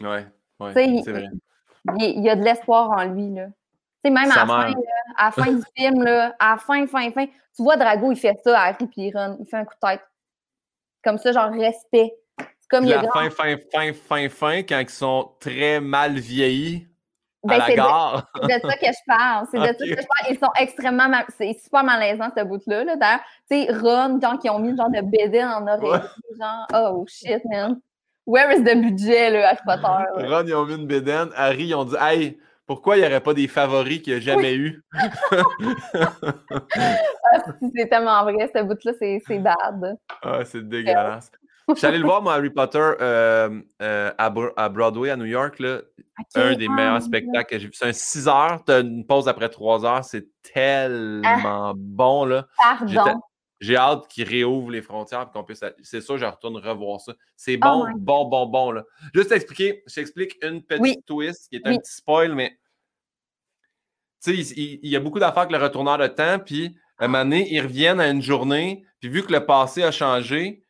Ouais, 0.00 0.26
ouais, 0.60 0.72
sais, 0.72 0.86
il- 0.86 1.02
c'est 1.04 1.12
vrai. 1.12 1.28
Il, 1.98 2.04
il 2.18 2.22
y 2.24 2.30
a 2.30 2.36
de 2.36 2.42
l'espoir 2.42 2.90
en 2.90 3.04
lui, 3.04 3.30
là. 3.34 3.46
Tu 3.46 3.52
sais, 4.04 4.10
même 4.10 4.30
à 4.30 4.36
la, 4.36 4.46
fin, 4.46 4.68
là, 4.68 4.74
à 5.16 5.24
la 5.26 5.30
fin 5.30 5.52
du 5.52 5.62
film, 5.76 6.02
là, 6.02 6.34
à 6.38 6.52
la 6.52 6.56
fin, 6.58 6.86
fin, 6.86 7.10
fin, 7.12 7.26
tu 7.26 7.62
vois 7.62 7.76
Drago, 7.76 8.10
il 8.12 8.16
fait 8.18 8.36
ça 8.42 8.58
à 8.58 8.64
Harry 8.68 8.86
puis 8.86 9.02
il 9.08 9.16
run. 9.16 9.36
Il 9.40 9.46
fait 9.46 9.56
un 9.56 9.64
coup 9.64 9.74
de 9.80 9.88
tête. 9.88 10.02
Comme 11.02 11.18
ça, 11.18 11.32
genre 11.32 11.50
respect. 11.50 12.14
C'est 12.38 12.68
comme 12.70 12.80
Puis 12.84 12.88
il 12.88 12.90
y 12.90 12.94
a 12.94 13.02
la 13.02 13.08
grand- 13.08 13.20
fin, 13.20 13.30
fin, 13.30 13.56
fin, 13.72 13.92
fin, 13.92 14.28
fin, 14.28 14.56
quand 14.62 14.78
ils 14.80 14.88
sont 14.90 15.32
très 15.40 15.80
mal 15.80 16.18
vieillis 16.18 16.88
Ben, 17.44 17.62
c'est 17.66 17.74
de- 17.76 17.80
ça 18.68 18.76
que 18.76 18.86
je 18.86 19.04
parle. 19.06 19.46
C'est 19.50 19.58
de 19.58 19.64
ça 19.64 19.72
que 19.72 19.86
je 19.86 19.94
parle. 19.94 20.30
Ils 20.30 20.38
sont 20.38 20.52
extrêmement 20.58 21.08
mal... 21.08 21.24
C'est 21.36 21.52
super 21.62 21.84
malaisant, 21.84 22.28
ce 22.36 22.42
bout-là. 22.42 22.84
Là. 22.84 22.96
D'ailleurs, 22.96 23.20
tu 23.50 23.64
sais, 23.64 23.72
Ron, 23.78 24.18
genre, 24.20 24.38
qui 24.38 24.48
ont 24.50 24.58
mis 24.58 24.70
le 24.70 24.76
genre 24.76 24.90
de 24.90 25.00
BD 25.00 25.42
en 25.42 25.66
oreille. 25.66 26.02
Genre, 26.38 26.66
oh 26.74 27.04
shit, 27.08 27.42
man. 27.50 27.80
Where 28.26 28.50
is 28.52 28.62
the 28.64 28.74
budget, 28.74 29.30
là, 29.30 29.48
Harry 29.48 29.58
Potter? 29.66 30.26
Ron, 30.34 30.46
ils 30.46 30.54
ont 30.54 30.64
mis 30.64 30.74
une 30.76 30.86
bédaine. 30.86 31.28
Harry, 31.36 31.64
ils 31.66 31.74
ont 31.74 31.84
dit 31.84 31.96
Hey, 32.00 32.38
pourquoi 32.66 32.96
il 32.96 33.00
n'y 33.00 33.06
aurait 33.06 33.20
pas 33.20 33.34
des 33.34 33.46
favoris 33.48 34.00
qu'il 34.00 34.14
n'y 34.14 34.18
a 34.18 34.22
jamais 34.22 34.54
eu? 34.54 34.82
Ah, 37.36 37.40
c'est 37.76 37.88
tellement 37.88 38.22
vrai, 38.22 38.50
ce 38.54 38.62
bout-là, 38.62 38.92
c'est 38.98 39.20
c'est 39.26 39.38
bad. 39.38 39.96
Ah, 40.22 40.44
c'est 40.44 40.66
dégueulasse. 40.66 41.30
Je 41.68 41.74
suis 41.76 41.86
allé 41.86 41.98
le 41.98 42.04
voir, 42.04 42.20
moi, 42.22 42.34
Harry 42.34 42.50
Potter, 42.50 42.78
euh, 43.00 43.60
euh, 43.80 44.12
à, 44.18 44.30
Bro- 44.30 44.52
à 44.56 44.68
Broadway, 44.68 45.10
à 45.10 45.16
New 45.16 45.24
York. 45.24 45.58
Là, 45.60 45.80
un 46.34 46.54
des 46.54 46.66
ah, 46.68 46.74
meilleurs 46.74 47.02
spectacles 47.02 47.50
que 47.50 47.58
j'ai 47.58 47.66
vu. 47.68 47.72
C'est 47.74 47.86
un 47.86 47.92
6 47.92 48.28
heures, 48.28 48.62
tu 48.64 48.72
as 48.72 48.80
une 48.80 49.06
pause 49.06 49.28
après 49.28 49.48
3 49.48 49.84
heures. 49.86 50.04
C'est 50.04 50.26
tellement 50.42 51.72
bon. 51.76 52.24
là. 52.26 52.46
Pardon. 52.58 53.20
J'ai 53.60 53.76
hâte 53.76 54.08
qu'ils 54.08 54.28
réouvrent 54.28 54.70
les 54.70 54.82
frontières 54.82 55.30
qu'on 55.30 55.42
puisse. 55.42 55.64
C'est 55.82 56.00
sûr, 56.02 56.18
je 56.18 56.26
retourne 56.26 56.56
revoir 56.58 57.00
ça. 57.00 57.14
C'est 57.36 57.54
Oh 57.64 57.86
bon, 57.86 57.86
bon, 57.96 58.24
bon, 58.26 58.46
bon. 58.46 58.70
Là. 58.72 58.84
Juste 59.14 59.30
t'expliquer, 59.30 59.82
je 59.86 59.94
t'explique 59.94 60.36
une 60.42 60.62
petite 60.62 60.82
Oui. 60.82 61.02
twist 61.06 61.48
qui 61.48 61.56
est 61.56 61.66
un 61.66 61.70
Oui. 61.70 61.78
petit 61.78 61.94
spoil, 61.94 62.34
mais 62.34 62.58
tu 64.22 64.34
sais, 64.44 64.52
il, 64.56 64.58
il- 64.58 64.80
il 64.82 64.90
y 64.90 64.96
a 64.96 65.00
beaucoup 65.00 65.18
d'affaires 65.18 65.42
avec 65.44 65.52
le 65.52 65.62
retourneur 65.62 65.96
de 65.98 66.06
temps, 66.08 66.38
puis 66.40 66.76
à 66.98 67.04
un 67.04 67.08
moment 67.08 67.24
donné, 67.24 67.48
ils 67.52 67.60
reviennent 67.60 68.00
à 68.00 68.08
une 68.08 68.22
journée, 68.22 68.84
puis 69.00 69.08
vu 69.08 69.22
que 69.22 69.32
le 69.32 69.46
passé 69.46 69.82
a 69.82 69.90
changé, 69.92 70.63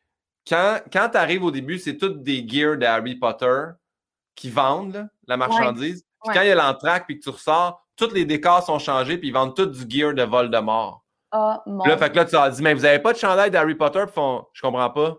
quand, 0.47 0.79
quand 0.91 1.09
tu 1.09 1.17
arrives 1.17 1.43
au 1.43 1.51
début, 1.51 1.77
c'est 1.79 1.97
toutes 1.97 2.21
des 2.23 2.45
gears 2.47 2.77
de 2.77 2.85
Harry 2.85 3.15
Potter 3.15 3.63
qui 4.35 4.49
vendent 4.49 4.93
là, 4.93 5.07
la 5.27 5.37
marchandise. 5.37 6.01
Puis 6.03 6.29
Ouais. 6.29 6.33
quand 6.33 6.41
il 6.41 6.47
y 6.47 6.51
a 6.51 6.55
l'entraque, 6.55 7.05
puis 7.05 7.19
que 7.19 7.23
tu 7.23 7.29
ressors, 7.29 7.85
tous 7.95 8.11
les 8.11 8.25
décors 8.25 8.63
sont 8.63 8.79
changés, 8.79 9.17
puis 9.17 9.27
ils 9.29 9.31
vendent 9.33 9.55
tout 9.55 9.67
du 9.67 9.85
gear 9.87 10.13
de 10.13 10.23
Voldemort. 10.23 11.03
Oh 11.31 11.53
mon 11.67 11.85
là, 11.85 11.97
fait 11.97 12.09
que 12.09 12.15
là, 12.15 12.25
tu 12.25 12.33
leur 12.33 12.49
dis, 12.49 12.61
mais 12.63 12.73
vous 12.73 12.81
n'avez 12.81 12.99
pas 12.99 13.13
de 13.13 13.17
chandail 13.17 13.51
d'Harry 13.51 13.75
Potter? 13.75 13.99
Puis 14.03 14.09
ils 14.11 14.13
font, 14.13 14.45
je 14.53 14.61
comprends 14.61 14.89
pas. 14.89 15.17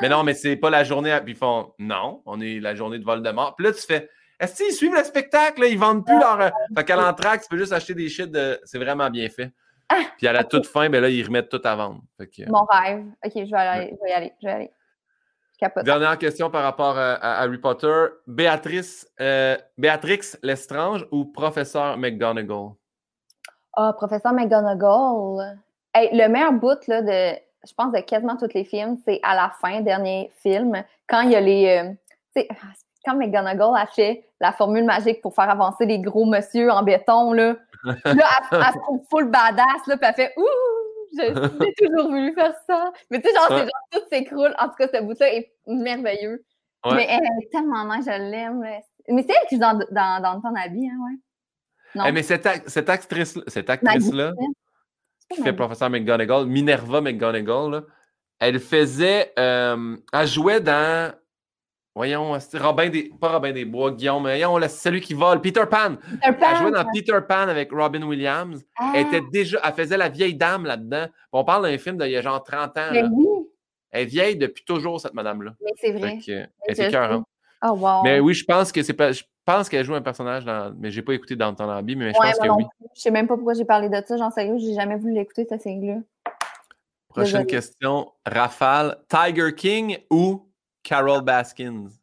Mais 0.00 0.08
non, 0.08 0.22
mais 0.22 0.32
c'est 0.34 0.56
pas 0.56 0.70
la 0.70 0.84
journée. 0.84 1.16
Puis 1.24 1.32
ils 1.32 1.36
font, 1.38 1.72
non, 1.78 2.22
on 2.24 2.40
est 2.40 2.60
la 2.60 2.74
journée 2.74 2.98
de 2.98 3.04
Voldemort. 3.04 3.54
Puis 3.56 3.66
là, 3.66 3.72
tu 3.72 3.82
fais, 3.82 4.08
est-ce 4.40 4.62
qu'ils 4.62 4.72
suivent 4.74 4.94
le 4.94 5.04
spectacle? 5.04 5.60
Là? 5.62 5.66
Ils 5.68 5.78
vendent 5.78 6.04
plus 6.06 6.18
leur. 6.18 6.40
euh, 6.40 6.50
Fait 6.76 6.84
qu'à 6.84 6.96
l'entraque, 6.96 7.42
tu 7.42 7.48
peux 7.48 7.58
juste 7.58 7.72
acheter 7.72 7.94
des 7.94 8.08
shit 8.08 8.30
de. 8.30 8.58
C'est 8.64 8.78
vraiment 8.78 9.10
bien 9.10 9.28
fait. 9.28 9.52
Ah, 9.94 10.02
Puis 10.18 10.26
à 10.26 10.32
la 10.32 10.44
toute 10.44 10.66
fin, 10.66 10.88
ben 10.90 11.00
là, 11.00 11.08
ils 11.08 11.24
remettent 11.24 11.48
tout 11.48 11.60
à 11.64 11.74
vendre. 11.74 12.00
Que, 12.18 12.42
euh, 12.42 12.46
Mon 12.48 12.64
rêve. 12.64 13.04
Ok, 13.24 13.32
je 13.34 13.50
vais 13.50 13.56
aller, 13.56 13.96
je 13.96 14.04
vais 14.04 14.10
y 14.10 14.12
aller, 14.12 14.32
je 14.42 14.46
vais 14.46 14.52
y 14.52 14.56
aller. 14.56 14.70
Capote. 15.58 15.84
Dernière 15.84 16.18
question 16.18 16.50
par 16.50 16.64
rapport 16.64 16.98
à, 16.98 17.14
à 17.14 17.42
Harry 17.42 17.58
Potter. 17.58 18.06
Béatrice, 18.26 19.08
euh, 19.20 19.56
Béatrix 19.78 20.20
Lestrange 20.42 21.06
ou 21.12 21.26
Professeur 21.26 21.96
McGonagall? 21.96 22.72
Ah, 23.76 23.92
professeur 23.96 24.32
McGonagall. 24.32 25.58
Hey, 25.94 26.10
le 26.12 26.28
meilleur 26.28 26.52
bout 26.52 26.78
là, 26.88 27.02
de, 27.02 27.38
je 27.66 27.72
pense, 27.76 27.92
de 27.92 28.00
quasiment 28.00 28.36
tous 28.36 28.52
les 28.54 28.64
films, 28.64 28.96
c'est 29.04 29.20
à 29.22 29.34
la 29.34 29.52
fin, 29.60 29.80
dernier 29.80 30.32
film, 30.42 30.82
quand 31.08 31.20
il 31.22 31.30
y 31.30 31.36
a 31.36 31.40
les. 31.40 31.66
euh, 31.84 31.92
sais, 32.36 32.48
quand 33.04 33.14
McGonagall 33.16 33.76
a 33.76 33.86
fait 33.86 34.26
la 34.40 34.52
formule 34.52 34.84
magique 34.84 35.20
pour 35.22 35.34
faire 35.34 35.50
avancer 35.50 35.86
les 35.86 35.98
gros 36.00 36.24
monsieur 36.24 36.70
en 36.70 36.82
béton, 36.82 37.32
là. 37.32 37.56
Là, 37.84 37.94
elle, 38.04 38.18
elle 38.52 38.72
se 38.72 38.78
trouve 38.78 39.00
full 39.10 39.30
badass, 39.30 39.86
là, 39.86 39.96
puis 39.96 40.08
elle 40.08 40.14
fait 40.14 40.32
Ouh, 40.36 40.44
j'ai 41.16 41.32
toujours 41.86 42.10
voulu 42.10 42.32
faire 42.34 42.54
ça. 42.66 42.92
Mais 43.10 43.20
tu 43.20 43.28
sais, 43.28 43.34
genre, 43.34 43.46
c'est 43.48 43.58
genre, 43.58 43.68
tout 43.92 44.00
s'écroule. 44.10 44.54
En 44.58 44.68
tout 44.68 44.74
cas, 44.78 44.88
ce 44.92 45.02
bout-là 45.02 45.34
est 45.34 45.52
merveilleux. 45.66 46.44
Mais 46.86 47.06
elle 47.08 47.20
est 47.42 47.50
tellement 47.50 47.84
nice, 47.84 48.04
je 48.04 48.10
l'aime. 48.10 48.60
Mais 48.60 49.22
c'est 49.22 49.30
elle 49.30 49.48
qui 49.48 49.54
est 49.54 49.58
dans, 49.58 49.78
dans, 49.90 50.22
dans 50.22 50.40
ton 50.40 50.54
habit, 50.54 50.88
hein, 50.88 50.98
ouais. 51.06 51.18
Non. 51.94 52.04
Eh, 52.06 52.12
mais 52.12 52.22
cette, 52.22 52.46
cette 52.66 52.88
actrice-là, 52.88 53.42
cette 53.46 53.70
actrice-là 53.70 54.32
qui 55.30 55.42
fait 55.42 55.52
professeur 55.52 55.90
McGonagall, 55.90 56.46
Minerva 56.46 57.00
McGonagall, 57.00 57.70
là, 57.70 57.82
elle 58.40 58.58
faisait. 58.58 59.32
Euh, 59.38 59.96
elle 60.12 60.26
jouait 60.26 60.60
dans. 60.60 61.14
Voyons, 61.94 62.36
Robin 62.54 62.88
des. 62.88 63.12
Pas 63.20 63.28
Robin 63.28 63.52
des 63.52 63.64
Bois, 63.64 63.92
Guillaume, 63.92 64.22
voyons, 64.22 64.58
là, 64.58 64.68
celui 64.68 65.00
qui 65.00 65.14
vole, 65.14 65.40
Peter 65.40 65.62
Pan. 65.70 65.96
Peter 65.96 66.32
Pan 66.38 66.46
elle 66.50 66.56
jouait 66.56 66.70
dans 66.72 66.84
Peter 66.92 67.18
Pan 67.26 67.48
avec 67.48 67.70
Robin 67.70 68.02
Williams. 68.02 68.64
Elle 68.94 69.06
était 69.06 69.22
ah. 69.22 69.30
déjà. 69.32 69.60
Elle 69.64 69.72
faisait 69.74 69.96
la 69.96 70.08
vieille 70.08 70.34
dame 70.34 70.64
là-dedans. 70.64 71.06
On 71.32 71.44
parle 71.44 71.70
d'un 71.70 71.78
film 71.78 71.96
d'il 71.96 72.10
y 72.10 72.16
a 72.16 72.22
genre 72.22 72.42
30 72.42 72.76
ans. 72.78 72.90
Là. 72.90 73.08
Elle 73.92 74.02
est 74.02 74.06
vieille 74.06 74.36
depuis 74.36 74.64
toujours, 74.64 75.00
cette 75.00 75.14
madame-là. 75.14 75.54
Mais 75.62 75.70
c'est 75.76 75.92
vrai. 75.92 76.18
elle 76.26 76.80
est 76.80 76.90
cœur, 76.90 77.22
Oh, 77.66 77.70
wow. 77.70 78.02
Mais 78.02 78.20
oui, 78.20 78.34
je 78.34 78.44
pense 78.44 78.72
que 78.72 78.82
c'est 78.82 78.92
pas. 78.92 79.12
Je 79.12 79.22
pense 79.44 79.70
qu'elle 79.70 79.84
joue 79.86 79.94
un 79.94 80.02
personnage 80.02 80.44
dans. 80.44 80.74
Mais 80.78 80.90
j'ai 80.90 81.00
pas 81.00 81.14
écouté 81.14 81.34
dans 81.34 81.54
ton 81.54 81.68
Abbey, 81.68 81.94
mais 81.94 82.12
je 82.12 82.18
pense 82.18 82.38
que 82.38 82.48
oui. 82.48 82.64
Je 82.94 83.00
sais 83.00 83.10
même 83.10 83.26
pas 83.26 83.36
pourquoi 83.36 83.54
j'ai 83.54 83.64
parlé 83.64 83.88
de 83.88 83.96
ça. 84.04 84.16
J'en 84.18 84.30
sais 84.30 84.52
j'ai 84.58 84.74
jamais 84.74 84.96
voulu 84.96 85.14
l'écouter, 85.14 85.46
cette 85.48 85.62
série-là. 85.62 86.00
Prochaine 87.08 87.46
question. 87.46 88.12
Rafale, 88.26 88.98
Tiger 89.08 89.54
King 89.54 89.98
ou 90.10 90.50
Carol 90.84 91.22
Baskins? 91.22 91.98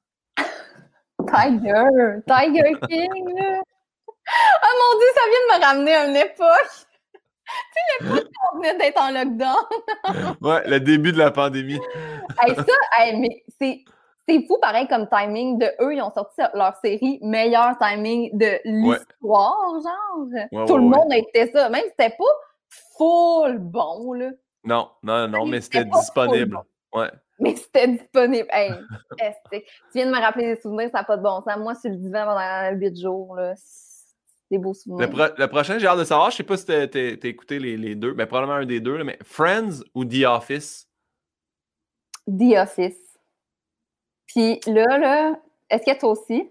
Tiger! 1.28 2.22
Tiger 2.28 2.74
King! 2.90 3.10
oh 4.64 4.74
mon 4.80 5.00
Dieu, 5.00 5.10
ça 5.16 5.22
vient 5.30 5.44
de 5.46 5.60
me 5.60 5.66
ramener 5.66 5.96
à 5.96 6.08
une 6.08 6.16
époque! 6.18 6.88
tu 7.46 8.06
sais, 8.06 8.06
l'époque 8.06 8.28
où 8.28 8.56
on 8.56 8.58
venait 8.58 8.78
d'être 8.78 9.02
en 9.02 9.12
lockdown. 9.12 10.36
ouais, 10.42 10.68
le 10.68 10.80
début 10.80 11.12
de 11.12 11.18
la 11.18 11.32
pandémie. 11.32 11.80
ça, 12.38 12.64
mais 13.16 13.44
c'est 13.60 13.84
c'est 14.28 14.46
fou, 14.48 14.58
pareil, 14.62 14.88
comme 14.88 15.08
timing 15.10 15.58
de 15.58 15.66
eux, 15.82 15.96
ils 15.96 16.02
ont 16.02 16.12
sorti 16.12 16.42
leur 16.54 16.76
série 16.78 17.20
meilleur 17.22 17.78
timing 17.80 18.30
de 18.38 18.60
l'histoire, 18.64 19.80
genre. 19.82 20.68
Tout 20.68 20.78
le 20.78 20.84
monde 20.84 21.12
été 21.12 21.52
ça. 21.52 21.70
Même 21.70 21.84
si 21.86 21.90
c'était 22.00 22.16
pas 22.16 22.26
full 22.98 23.58
bon, 23.58 24.14
là. 24.14 24.30
Non, 24.64 24.90
non, 25.02 25.28
non, 25.28 25.46
mais 25.46 25.60
c'était 25.60 25.86
disponible. 25.86 26.60
Ouais. 26.94 27.10
Mais 27.42 27.56
c'était 27.56 27.88
disponible. 27.88 28.48
Hey, 28.52 28.72
tu 29.52 29.62
viens 29.96 30.06
de 30.06 30.12
me 30.12 30.20
rappeler 30.20 30.56
des 30.56 30.62
souvenirs, 30.62 30.90
ça 30.92 31.00
n'a 31.00 31.04
pas 31.04 31.18
de 31.18 31.24
bon 31.24 31.42
sens. 31.42 31.58
Moi, 31.58 31.74
sur 31.76 31.90
le 31.90 31.98
divan 31.98 32.26
pendant 32.26 32.78
8 32.78 33.02
jours, 33.02 33.36
là, 33.36 33.56
des 34.52 34.60
beaux 34.60 34.76
souvenirs. 34.76 35.10
Le, 35.38 35.48
prochain, 35.48 35.80
j'ai 35.80 35.88
hâte 35.88 35.98
de 35.98 36.04
savoir, 36.04 36.30
je 36.30 36.38
sais 36.38 36.44
pas 36.44 36.58
si 36.58 36.66
t'as 36.66 36.84
écouté 36.84 37.58
les, 37.58 37.78
les, 37.78 37.96
deux, 37.96 38.14
mais 38.14 38.28
probablement 38.28 38.58
un 38.60 38.66
des 38.66 38.80
deux, 38.80 39.04
mais 39.04 39.18
Friends 39.24 39.82
ou 39.96 40.06
The 40.06 40.24
Office? 40.26 40.88
The 42.28 42.58
Office. 42.58 43.00
Puis 44.28 44.60
là, 44.68 44.98
là, 45.00 45.40
est-ce 45.70 45.92
que 45.92 46.00
toi 46.00 46.12
aussi? 46.12 46.50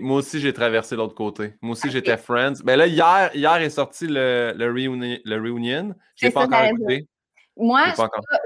moi 0.00 0.16
aussi, 0.16 0.40
j'ai 0.40 0.52
traversé 0.52 0.96
l'autre 0.96 1.14
côté. 1.14 1.54
Moi 1.62 1.72
aussi, 1.72 1.90
j'étais 1.90 2.16
Friends. 2.16 2.54
Mais 2.64 2.76
là, 2.76 2.86
hier, 2.86 3.30
hier 3.34 3.56
est 3.56 3.70
sorti 3.70 4.06
le, 4.08 4.52
le, 4.56 4.66
reunion. 4.66 5.18
Le 5.24 5.36
reunion. 5.36 5.94
Je 6.16 6.28
pas 6.28 6.44
encore 6.44 6.64
écouté. 6.64 7.06
Moi, 7.56 7.84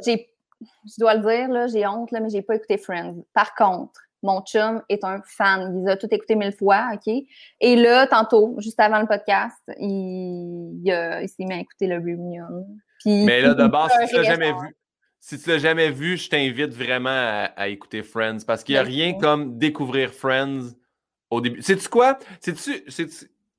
j'ai, 0.04 0.33
je 0.60 0.94
dois 0.98 1.14
le 1.14 1.20
dire, 1.20 1.48
là, 1.48 1.66
j'ai 1.66 1.86
honte, 1.86 2.10
là, 2.10 2.20
mais 2.20 2.30
j'ai 2.30 2.42
pas 2.42 2.56
écouté 2.56 2.78
Friends. 2.78 3.24
Par 3.32 3.54
contre, 3.54 4.00
mon 4.22 4.40
chum 4.40 4.82
est 4.88 5.04
un 5.04 5.20
fan. 5.24 5.82
Il 5.82 5.88
a 5.88 5.96
tout 5.96 6.08
écouté 6.10 6.34
mille 6.34 6.52
fois, 6.52 6.90
OK? 6.94 7.12
Et 7.60 7.76
là, 7.76 8.06
tantôt, 8.06 8.56
juste 8.58 8.80
avant 8.80 9.00
le 9.00 9.06
podcast, 9.06 9.60
il, 9.78 10.80
il, 10.84 11.28
s'est 11.28 11.44
mis 11.44 11.54
à 11.54 11.58
écouter 11.58 11.86
le 11.86 11.96
reunion. 11.96 12.66
mais 13.04 13.42
là, 13.42 13.54
de 13.54 13.66
base, 13.66 13.92
si 14.00 14.08
tu 14.08 14.16
l'as 14.16 14.22
jamais 14.22 14.52
vu, 14.52 14.76
si 15.20 15.38
tu 15.38 15.48
l'as 15.48 15.58
jamais 15.58 15.90
vu, 15.90 16.16
je 16.16 16.28
t'invite 16.28 16.72
vraiment 16.72 17.48
à, 17.56 17.68
écouter 17.68 18.02
Friends 18.02 18.40
parce 18.46 18.64
qu'il 18.64 18.74
n'y 18.74 18.78
a 18.78 18.82
rien 18.82 19.14
comme 19.14 19.58
découvrir 19.58 20.12
Friends 20.12 20.72
au 21.30 21.40
début. 21.40 21.62
Sais-tu 21.62 21.88
quoi? 21.88 22.18
Sais-tu 22.40 22.82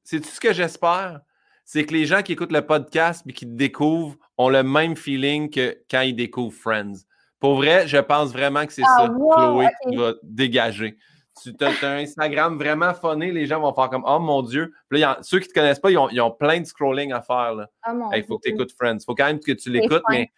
ce 0.03 0.39
que 0.39 0.53
j'espère? 0.53 1.21
C'est 1.65 1.85
que 1.85 1.93
les 1.93 2.05
gens 2.05 2.21
qui 2.21 2.33
écoutent 2.33 2.51
le 2.51 2.65
podcast 2.65 3.23
et 3.27 3.33
qui 3.33 3.45
te 3.45 3.55
découvrent 3.55 4.15
ont 4.37 4.49
le 4.49 4.63
même 4.63 4.95
feeling 4.95 5.49
que 5.49 5.77
quand 5.89 6.01
ils 6.01 6.15
découvrent 6.15 6.55
Friends. 6.55 7.05
Pour 7.39 7.55
vrai, 7.55 7.87
je 7.87 7.97
pense 7.97 8.31
vraiment 8.31 8.65
que 8.65 8.73
c'est 8.73 8.83
ah, 8.85 8.97
ça, 8.97 9.09
Chloé, 9.09 9.67
qui 9.83 9.95
va 9.95 10.13
dégager. 10.23 10.97
Tu 11.41 11.53
as, 11.59 11.85
un 11.85 11.97
Instagram 11.97 12.57
vraiment 12.57 12.93
funné, 12.93 13.31
les 13.31 13.45
gens 13.45 13.59
vont 13.59 13.73
faire 13.73 13.89
comme 13.89 14.05
Oh 14.07 14.19
mon 14.19 14.41
Dieu. 14.41 14.73
ceux 15.21 15.39
qui 15.39 15.47
ne 15.47 15.53
te 15.53 15.53
connaissent 15.53 15.79
pas, 15.79 15.91
ils 15.91 16.21
ont, 16.21 16.31
plein 16.31 16.61
de 16.61 16.65
scrolling 16.65 17.11
à 17.11 17.21
faire. 17.21 17.67
Il 18.15 18.23
faut 18.23 18.37
que 18.37 18.47
tu 18.47 18.53
écoutes 18.53 18.71
Friends. 18.71 18.97
Il 19.01 19.05
faut 19.05 19.15
quand 19.15 19.25
même 19.25 19.39
que 19.39 19.51
tu 19.51 19.69
l'écoutes, 19.69 20.03
mais 20.09 20.31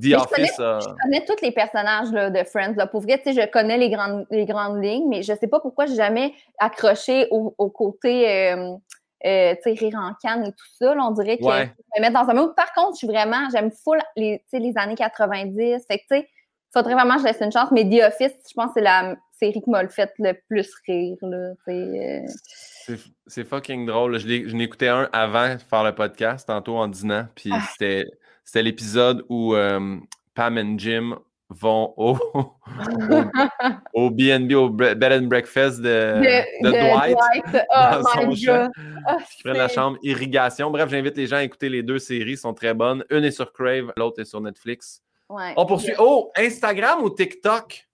The 0.00 0.14
Office. 0.14 0.58
Euh, 0.58 0.80
je 0.80 0.88
connais, 1.02 1.24
tous 1.24 1.40
les 1.40 1.52
personnages 1.52 2.10
de 2.10 2.44
Friends. 2.44 2.74
Là. 2.76 2.86
Pour 2.86 3.02
vrai, 3.02 3.22
je 3.24 3.50
connais 3.50 3.78
les 3.78 3.90
grandes, 3.90 4.26
les 4.30 4.44
grandes 4.44 4.82
lignes, 4.82 5.08
mais 5.08 5.22
je 5.22 5.32
ne 5.32 5.38
sais 5.38 5.46
pas 5.46 5.60
pourquoi 5.60 5.86
j'ai 5.86 5.94
jamais 5.94 6.34
accroché 6.58 7.28
au, 7.30 7.70
côté 7.70 8.52
euh, 8.52 8.74
euh, 9.24 9.54
rire 9.64 9.94
en 9.94 10.12
canne 10.22 10.46
et 10.46 10.52
tout 10.52 10.66
ça. 10.78 10.94
on 10.98 11.10
dirait 11.12 11.38
que 11.38 11.44
ouais. 11.44 11.72
je 11.96 12.00
me 12.00 12.06
mettre 12.06 12.20
dans 12.22 12.30
un 12.30 12.34
mot. 12.34 12.52
Par 12.54 12.72
contre, 12.74 12.92
je 12.94 12.98
suis 12.98 13.06
vraiment, 13.06 13.48
j'aime 13.52 13.70
full 13.70 13.98
les, 14.16 14.42
les 14.52 14.72
années 14.76 14.94
90. 14.94 15.84
Fait 15.88 15.98
que, 15.98 16.02
tu 16.02 16.06
sais, 16.10 16.28
faudrait 16.72 16.94
vraiment 16.94 17.14
que 17.14 17.20
je 17.20 17.26
laisse 17.26 17.40
une 17.40 17.52
chance. 17.52 17.70
Mais 17.72 17.84
The 17.84 18.04
Office, 18.04 18.32
je 18.48 18.54
pense 18.54 18.66
que 18.66 18.72
c'est 18.74 18.82
la 18.82 19.16
série 19.32 19.62
qui 19.62 19.70
m'a 19.70 19.82
le 19.82 19.88
fait 19.88 20.12
le 20.18 20.32
plus 20.48 20.70
rire. 20.86 21.16
C'est 23.26 23.44
fucking 23.44 23.86
drôle. 23.86 24.18
Je 24.18 24.56
écouté 24.62 24.88
un 24.88 25.08
avant 25.12 25.54
de 25.54 25.60
faire 25.60 25.84
le 25.84 25.94
podcast, 25.94 26.46
tantôt 26.46 26.76
en 26.76 26.88
dînant. 26.88 27.26
Puis 27.34 27.50
ah. 27.52 27.60
c'était 27.72 28.04
c'était 28.44 28.62
l'épisode 28.62 29.24
où 29.28 29.54
euh, 29.54 29.98
Pam 30.34 30.58
et 30.58 30.78
Jim 30.78 31.18
vont 31.50 31.94
au, 31.96 32.16
au, 33.94 34.10
BNB, 34.10 34.52
au 34.52 34.70
Bed 34.70 35.04
and 35.04 35.26
Breakfast 35.26 35.80
de, 35.80 36.20
de, 36.62 36.70
Dwight. 36.70 37.16
Oh 37.76 38.02
my 38.16 38.44
God. 38.44 38.70
Oh, 38.76 39.16
prennent 39.42 39.56
la 39.56 39.68
chambre 39.68 39.98
irrigation. 40.02 40.70
Bref, 40.70 40.88
j'invite 40.90 41.16
les 41.16 41.26
gens 41.26 41.36
à 41.36 41.44
écouter 41.44 41.68
les 41.68 41.82
deux 41.82 41.98
séries, 41.98 42.36
sont 42.36 42.54
très 42.54 42.74
bonnes. 42.74 43.04
Une 43.10 43.24
est 43.24 43.30
sur 43.30 43.52
Crave, 43.52 43.92
l'autre 43.96 44.20
est 44.20 44.24
sur 44.24 44.40
Netflix. 44.40 45.02
On 45.28 45.66
poursuit. 45.66 45.94
Oh, 45.98 46.30
Instagram 46.36 47.02
ou 47.02 47.10
TikTok? 47.10 47.86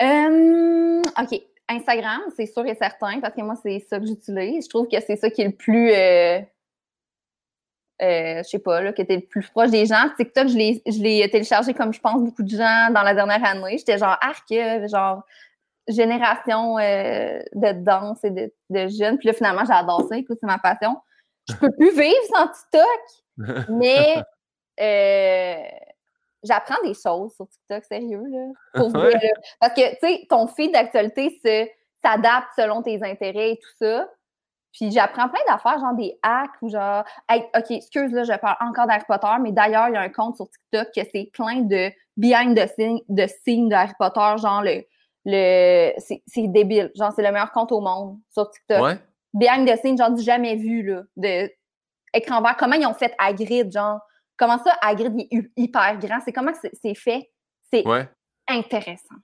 OK. 0.00 1.42
Instagram, 1.70 2.22
c'est 2.34 2.46
sûr 2.46 2.64
et 2.66 2.74
certain, 2.74 3.20
parce 3.20 3.34
que 3.34 3.42
moi, 3.42 3.54
c'est 3.62 3.78
ça 3.80 3.98
que 3.98 4.06
j'utilise. 4.06 4.64
Je 4.64 4.70
trouve 4.70 4.88
que 4.88 4.98
c'est 5.06 5.16
ça 5.16 5.28
qui 5.28 5.42
est 5.42 5.48
le 5.48 5.52
plus. 5.52 5.92
Euh, 5.92 6.40
euh, 8.00 8.38
je 8.44 8.48
sais 8.48 8.58
pas, 8.60 8.80
là, 8.80 8.92
qui 8.92 9.02
était 9.02 9.16
le 9.16 9.22
plus 9.22 9.48
proche 9.48 9.70
des 9.70 9.86
gens. 9.86 10.08
TikTok, 10.16 10.48
je 10.48 10.56
l'ai 10.56 11.30
téléchargé 11.30 11.74
comme 11.74 11.92
je 11.92 12.00
pense 12.00 12.22
beaucoup 12.22 12.44
de 12.44 12.50
gens 12.50 12.90
dans 12.92 13.02
la 13.02 13.14
dernière 13.14 13.44
année. 13.44 13.76
J'étais 13.78 13.98
genre 13.98 14.16
arc, 14.20 14.50
euh, 14.52 14.86
genre 14.88 15.22
génération 15.88 16.78
euh, 16.78 17.40
de 17.54 17.72
danse 17.72 18.22
et 18.22 18.30
de, 18.30 18.52
de, 18.70 18.88
jeunes. 18.88 19.18
Puis 19.18 19.26
là, 19.26 19.32
finalement, 19.32 19.64
j'adore 19.66 20.06
ça. 20.08 20.16
Écoute, 20.16 20.38
c'est 20.40 20.46
ma 20.46 20.58
passion. 20.58 20.96
Je 21.48 21.54
peux 21.54 21.72
plus 21.72 21.90
vivre 21.90 22.14
sans 22.32 22.48
TikTok, 22.48 23.68
mais 23.70 24.22
j'apprends 26.44 26.80
des 26.84 26.94
choses 26.94 27.34
sur 27.34 27.48
TikTok, 27.48 27.84
sérieux, 27.84 28.22
là. 28.30 28.46
Parce 29.60 29.74
que, 29.74 29.90
tu 29.90 29.96
sais, 30.00 30.26
ton 30.28 30.46
feed 30.46 30.72
d'actualité 30.72 31.40
s'adapte 32.00 32.48
selon 32.54 32.82
tes 32.82 33.02
intérêts 33.02 33.52
et 33.52 33.56
tout 33.56 33.76
ça. 33.80 34.08
Puis 34.78 34.92
j'apprends 34.92 35.28
plein 35.28 35.40
d'affaires, 35.48 35.80
genre 35.80 35.94
des 35.94 36.16
hacks 36.22 36.62
ou 36.62 36.68
genre, 36.68 37.04
OK, 37.28 37.70
excuse, 37.70 38.12
là, 38.12 38.22
je 38.22 38.32
parle 38.38 38.56
encore 38.60 38.86
d'Harry 38.86 39.02
Potter, 39.08 39.26
mais 39.40 39.50
d'ailleurs, 39.50 39.88
il 39.88 39.94
y 39.94 39.96
a 39.96 40.02
un 40.02 40.08
compte 40.08 40.36
sur 40.36 40.48
TikTok 40.48 40.88
que 40.94 41.00
c'est 41.12 41.30
plein 41.32 41.62
de 41.62 41.90
behind 42.16 42.56
the 42.56 42.68
scenes 42.68 43.00
de, 43.08 43.26
signes 43.44 43.68
de 43.68 43.74
Harry 43.74 43.92
Potter, 43.98 44.40
genre 44.40 44.62
le, 44.62 44.84
le 45.24 45.92
c'est 45.98 46.46
débile. 46.46 46.92
Genre, 46.94 47.12
c'est 47.12 47.22
le 47.22 47.32
meilleur 47.32 47.50
compte 47.50 47.72
au 47.72 47.80
monde 47.80 48.18
sur 48.30 48.48
TikTok. 48.48 48.80
Ouais. 48.80 48.98
Behind 49.34 49.68
the 49.68 49.76
scenes, 49.80 49.98
genre 49.98 50.12
du 50.12 50.22
jamais 50.22 50.54
vu, 50.54 50.84
là, 50.84 51.02
de 51.16 51.50
écran 52.14 52.40
vert. 52.40 52.56
Comment 52.56 52.76
ils 52.76 52.86
ont 52.86 52.94
fait 52.94 53.12
Hagrid, 53.18 53.72
genre, 53.72 53.98
comment 54.36 54.62
ça, 54.62 54.76
Hagrid 54.80 55.12
est 55.18 55.50
hyper 55.56 55.98
grand? 55.98 56.20
C'est 56.24 56.32
comment 56.32 56.52
c'est 56.54 56.94
fait? 56.94 57.28
C'est 57.72 57.84
intéressant. 58.48 59.16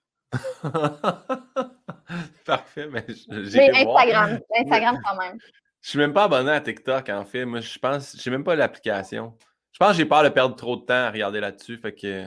Parfait, 2.44 2.88
mais 2.90 3.04
j'ai. 3.08 3.70
Instagram, 3.70 4.40
Instagram 4.58 5.00
quand 5.04 5.16
même. 5.16 5.38
Je 5.80 5.90
suis 5.90 5.98
même 5.98 6.12
pas 6.12 6.24
abonné 6.24 6.50
à 6.50 6.60
TikTok, 6.60 7.08
en 7.10 7.24
fait. 7.24 7.44
Moi, 7.44 7.60
je 7.60 7.78
pense, 7.78 8.16
je 8.16 8.22
sais 8.22 8.30
même 8.30 8.44
pas 8.44 8.56
l'application. 8.56 9.34
Je 9.72 9.78
pense 9.78 9.90
que 9.90 9.96
j'ai 9.96 10.06
peur 10.06 10.22
de 10.22 10.28
perdre 10.28 10.56
trop 10.56 10.76
de 10.76 10.82
temps 10.82 10.94
à 10.94 11.10
regarder 11.10 11.40
là-dessus, 11.40 11.76
fait 11.76 11.92
que. 11.92 12.26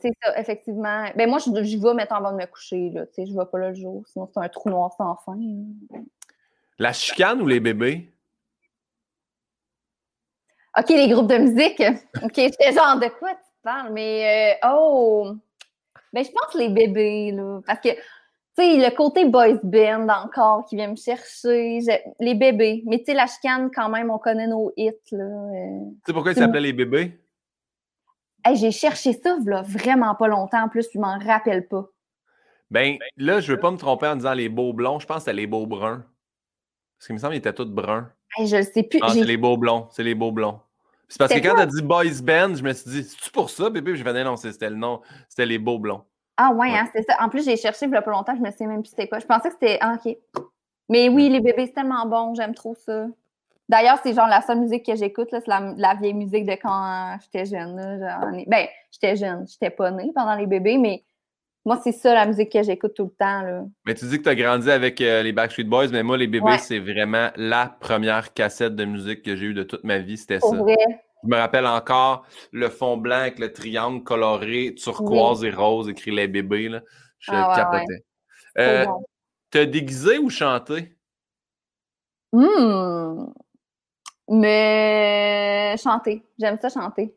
c'est 0.00 0.12
ça, 0.22 0.38
effectivement. 0.38 1.06
Ben 1.16 1.28
moi, 1.28 1.38
je, 1.38 1.50
vais 1.50 1.94
mettre 1.94 2.12
avant 2.12 2.32
de 2.32 2.36
me 2.36 2.46
coucher, 2.46 2.90
là. 2.90 3.06
Tu 3.06 3.14
sais, 3.14 3.26
je 3.26 3.32
vais 3.32 3.46
pas 3.50 3.58
là 3.58 3.68
le 3.70 3.74
jour, 3.74 4.04
sinon 4.06 4.28
c'est 4.32 4.40
un 4.40 4.48
trou 4.48 4.68
noir 4.70 4.92
sans 4.92 5.16
fin. 5.24 5.38
La 6.78 6.92
chicane 6.92 7.40
ou 7.40 7.46
les 7.46 7.60
bébés? 7.60 8.12
OK, 10.78 10.88
les 10.88 11.08
groupes 11.08 11.28
de 11.28 11.38
musique. 11.38 11.80
OK, 12.22 12.34
c'est 12.34 12.72
genre 12.72 12.98
de 12.98 13.08
quoi 13.18 13.30
tu 13.30 13.50
parles? 13.62 13.92
Mais, 13.92 14.58
euh, 14.62 14.68
oh! 14.68 15.36
Ben, 16.12 16.24
je 16.24 16.30
pense 16.30 16.54
les 16.54 16.68
bébés, 16.68 17.32
là. 17.32 17.60
Parce 17.66 17.80
que 17.80 17.88
Tu 18.54 18.62
sais, 18.64 18.76
le 18.76 18.94
côté 18.94 19.24
boys 19.24 19.54
band 19.62 20.06
encore 20.10 20.66
qui 20.66 20.76
vient 20.76 20.88
me 20.88 20.96
chercher, 20.96 21.78
les 22.20 22.34
bébés. 22.34 22.82
Mais 22.84 22.98
tu 22.98 23.06
sais, 23.06 23.14
la 23.14 23.26
chicane, 23.26 23.70
quand 23.74 23.88
même, 23.88 24.10
on 24.10 24.18
connaît 24.18 24.46
nos 24.46 24.70
hits, 24.76 24.90
là. 25.12 25.24
euh. 25.24 25.78
Tu 25.90 25.96
sais 26.06 26.12
pourquoi 26.12 26.32
ils 26.32 26.34
C'est- 26.34 26.40
s'appelaient 26.42 26.60
les 26.60 26.72
bébés? 26.74 27.18
Hey, 28.44 28.56
j'ai 28.56 28.72
cherché 28.72 29.14
ça, 29.14 29.38
là, 29.46 29.62
vraiment 29.62 30.14
pas 30.16 30.28
longtemps, 30.28 30.64
en 30.64 30.68
plus, 30.68 30.86
je 30.92 30.98
m'en 30.98 31.18
rappelle 31.18 31.66
pas. 31.66 31.86
Ben, 32.70 32.98
là, 33.16 33.40
je 33.40 33.52
veux 33.52 33.58
pas 33.60 33.70
me 33.70 33.76
tromper 33.78 34.06
en 34.08 34.16
disant 34.16 34.34
les 34.34 34.48
beaux 34.50 34.72
blonds. 34.74 34.98
Je 34.98 35.06
pense 35.06 35.16
que 35.18 35.22
c'était 35.22 35.32
les 35.36 35.46
beaux 35.46 35.66
bruns. 35.66 36.04
Parce 36.98 37.06
qu'il 37.06 37.14
me 37.14 37.20
semble 37.20 37.32
qu'ils 37.32 37.38
étaient 37.38 37.54
tous 37.54 37.70
bruns. 37.70 38.10
Hey, 38.36 38.46
je 38.48 38.56
le 38.56 38.62
sais 38.64 38.82
plus. 38.82 39.00
Non, 39.00 39.08
j'ai- 39.08 39.20
c'est 39.20 39.26
les 39.26 39.36
beaux 39.38 39.56
blonds. 39.56 39.88
C'est 39.92 40.02
les 40.02 40.14
beaux 40.14 40.32
blonds. 40.32 40.60
C'est 41.12 41.18
parce 41.18 41.34
que 41.34 41.38
quand 41.46 41.54
t'as 41.56 41.66
dit 41.66 41.82
boys 41.82 42.04
band, 42.22 42.54
je 42.54 42.62
me 42.62 42.72
suis 42.72 42.90
dit, 42.90 43.02
c'est-tu 43.04 43.30
pour 43.30 43.50
ça, 43.50 43.68
bébé? 43.68 43.94
Fait, 43.96 44.24
non, 44.24 44.36
c'est- 44.36 44.52
c'était 44.52 44.70
le 44.70 44.76
nom. 44.76 45.02
C'était 45.28 45.44
les 45.44 45.58
beaux 45.58 45.78
blonds. 45.78 46.04
Ah 46.38 46.52
ouais, 46.52 46.70
Ouais. 46.70 46.78
hein, 46.78 46.86
c'était 46.86 47.12
ça. 47.12 47.22
En 47.22 47.28
plus, 47.28 47.44
j'ai 47.44 47.58
cherché 47.58 47.84
il 47.84 47.92
y 47.92 47.94
a 47.94 48.00
pas 48.00 48.10
longtemps, 48.10 48.34
je 48.34 48.40
me 48.40 48.50
souviens 48.50 48.68
même 48.68 48.80
plus 48.80 48.88
c'était 48.88 49.08
quoi. 49.08 49.18
Je 49.18 49.26
pensais 49.26 49.50
que 49.50 49.54
c'était. 49.60 49.76
Ah, 49.82 49.94
OK. 50.02 50.16
Mais 50.88 51.10
oui, 51.10 51.28
les 51.28 51.40
bébés, 51.40 51.66
c'est 51.66 51.74
tellement 51.74 52.06
bon, 52.06 52.34
j'aime 52.34 52.54
trop 52.54 52.74
ça. 52.74 53.06
D'ailleurs, 53.68 53.98
c'est 54.02 54.14
genre 54.14 54.26
la 54.26 54.40
seule 54.40 54.60
musique 54.60 54.86
que 54.86 54.96
j'écoute, 54.96 55.28
c'est 55.30 55.46
la, 55.46 55.74
la 55.76 55.94
vieille 55.94 56.14
musique 56.14 56.46
de 56.46 56.52
quand 56.52 57.18
j'étais 57.22 57.44
jeune. 57.44 57.76
Là, 57.76 58.18
Ben, 58.46 58.66
j'étais 58.90 59.14
jeune, 59.14 59.46
j'étais 59.46 59.70
pas 59.70 59.90
née 59.90 60.10
pendant 60.14 60.34
les 60.34 60.46
bébés, 60.46 60.78
mais 60.78 61.04
moi, 61.64 61.80
c'est 61.82 61.92
ça 61.92 62.12
la 62.14 62.26
musique 62.26 62.50
que 62.52 62.62
j'écoute 62.62 62.94
tout 62.94 63.04
le 63.04 63.10
temps. 63.10 63.42
Là. 63.42 63.64
Mais 63.86 63.94
tu 63.94 64.04
dis 64.06 64.18
que 64.18 64.24
tu 64.24 64.28
as 64.28 64.34
grandi 64.34 64.70
avec 64.70 65.00
euh, 65.00 65.22
les 65.22 65.32
Backstreet 65.32 65.64
Boys, 65.64 65.88
mais 65.88 66.02
moi, 66.02 66.16
les 66.16 66.26
bébés, 66.26 66.44
Ouais. 66.44 66.58
c'est 66.58 66.78
vraiment 66.80 67.30
la 67.36 67.68
première 67.80 68.32
cassette 68.32 68.74
de 68.74 68.84
musique 68.84 69.22
que 69.22 69.36
j'ai 69.36 69.46
eue 69.46 69.54
de 69.54 69.62
toute 69.62 69.84
ma 69.84 69.98
vie. 69.98 70.16
C'était 70.16 70.40
ça. 70.40 70.56
Vrai. 70.56 70.76
Je 71.24 71.28
me 71.28 71.36
rappelle 71.36 71.66
encore 71.66 72.26
le 72.50 72.68
fond 72.68 72.96
blanc 72.96 73.18
avec 73.20 73.38
le 73.38 73.52
triangle 73.52 74.02
coloré, 74.02 74.74
turquoise 74.74 75.44
et 75.44 75.50
rose, 75.52 75.88
écrit 75.88 76.10
les 76.10 76.26
bébés. 76.26 76.68
Là. 76.68 76.80
Je 77.20 77.30
Ah 77.32 77.48
ouais, 77.50 77.54
capotais. 77.56 78.04
Euh, 78.58 78.84
bon. 78.86 79.04
T'as 79.50 79.64
déguisé 79.66 80.18
ou 80.18 80.30
chanté? 80.30 80.96
Hmm. 82.32 83.26
Mais 84.28 85.76
chanter. 85.82 86.24
J'aime 86.40 86.58
ça 86.58 86.68
chanter. 86.70 87.14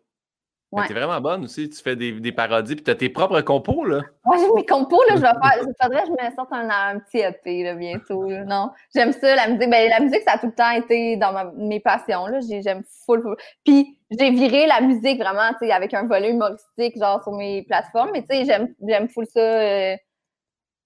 Mais 0.75 0.81
Ouais. 0.81 0.87
T'es 0.87 0.93
vraiment 0.93 1.21
bonne 1.21 1.45
aussi. 1.45 1.69
Tu 1.69 1.81
fais 1.81 1.95
des, 1.95 2.11
des 2.19 2.31
parodies, 2.31 2.75
puis 2.75 2.83
t'as 2.83 2.95
tes 2.95 3.07
propres 3.09 3.39
compos, 3.41 3.85
là. 3.85 4.01
Moi, 4.25 4.35
j'ai 4.37 4.51
mes 4.53 4.65
compos, 4.65 5.01
là, 5.09 5.15
je 5.15 5.21
vais 5.21 5.27
faire. 5.27 5.53
Il 5.61 5.73
faudrait 5.81 6.01
que 6.03 6.07
je 6.07 6.11
me 6.29 6.35
sorte 6.35 6.51
un, 6.51 6.69
un 6.69 6.99
petit 6.99 7.19
EP 7.19 7.63
là, 7.63 7.75
bientôt. 7.75 8.29
là. 8.29 8.43
Non, 8.43 8.71
j'aime 8.93 9.13
ça, 9.13 9.35
la 9.35 9.47
musique. 9.47 9.69
Ben, 9.69 9.89
la 9.89 9.99
musique, 10.01 10.21
ça 10.27 10.33
a 10.33 10.37
tout 10.37 10.47
le 10.47 10.53
temps 10.53 10.71
été 10.71 11.15
dans 11.17 11.31
ma- 11.31 11.51
mes 11.55 11.79
passions. 11.79 12.27
Là. 12.27 12.39
J'ai- 12.41 12.61
J'aime 12.61 12.83
full, 13.05 13.21
full. 13.21 13.37
Puis, 13.63 13.97
j'ai 14.11 14.31
viré 14.31 14.67
la 14.67 14.81
musique 14.81 15.19
vraiment, 15.19 15.49
tu 15.59 15.65
sais, 15.67 15.71
avec 15.71 15.93
un 15.93 16.05
volet 16.07 16.31
humoristique, 16.31 16.97
genre 16.99 17.23
sur 17.23 17.31
mes 17.31 17.63
plateformes. 17.63 18.09
Mais, 18.13 18.21
tu 18.23 18.35
sais, 18.35 18.45
j'aime, 18.45 18.73
j'aime 18.85 19.07
full 19.07 19.25
ça. 19.27 19.39
euh, 19.39 19.95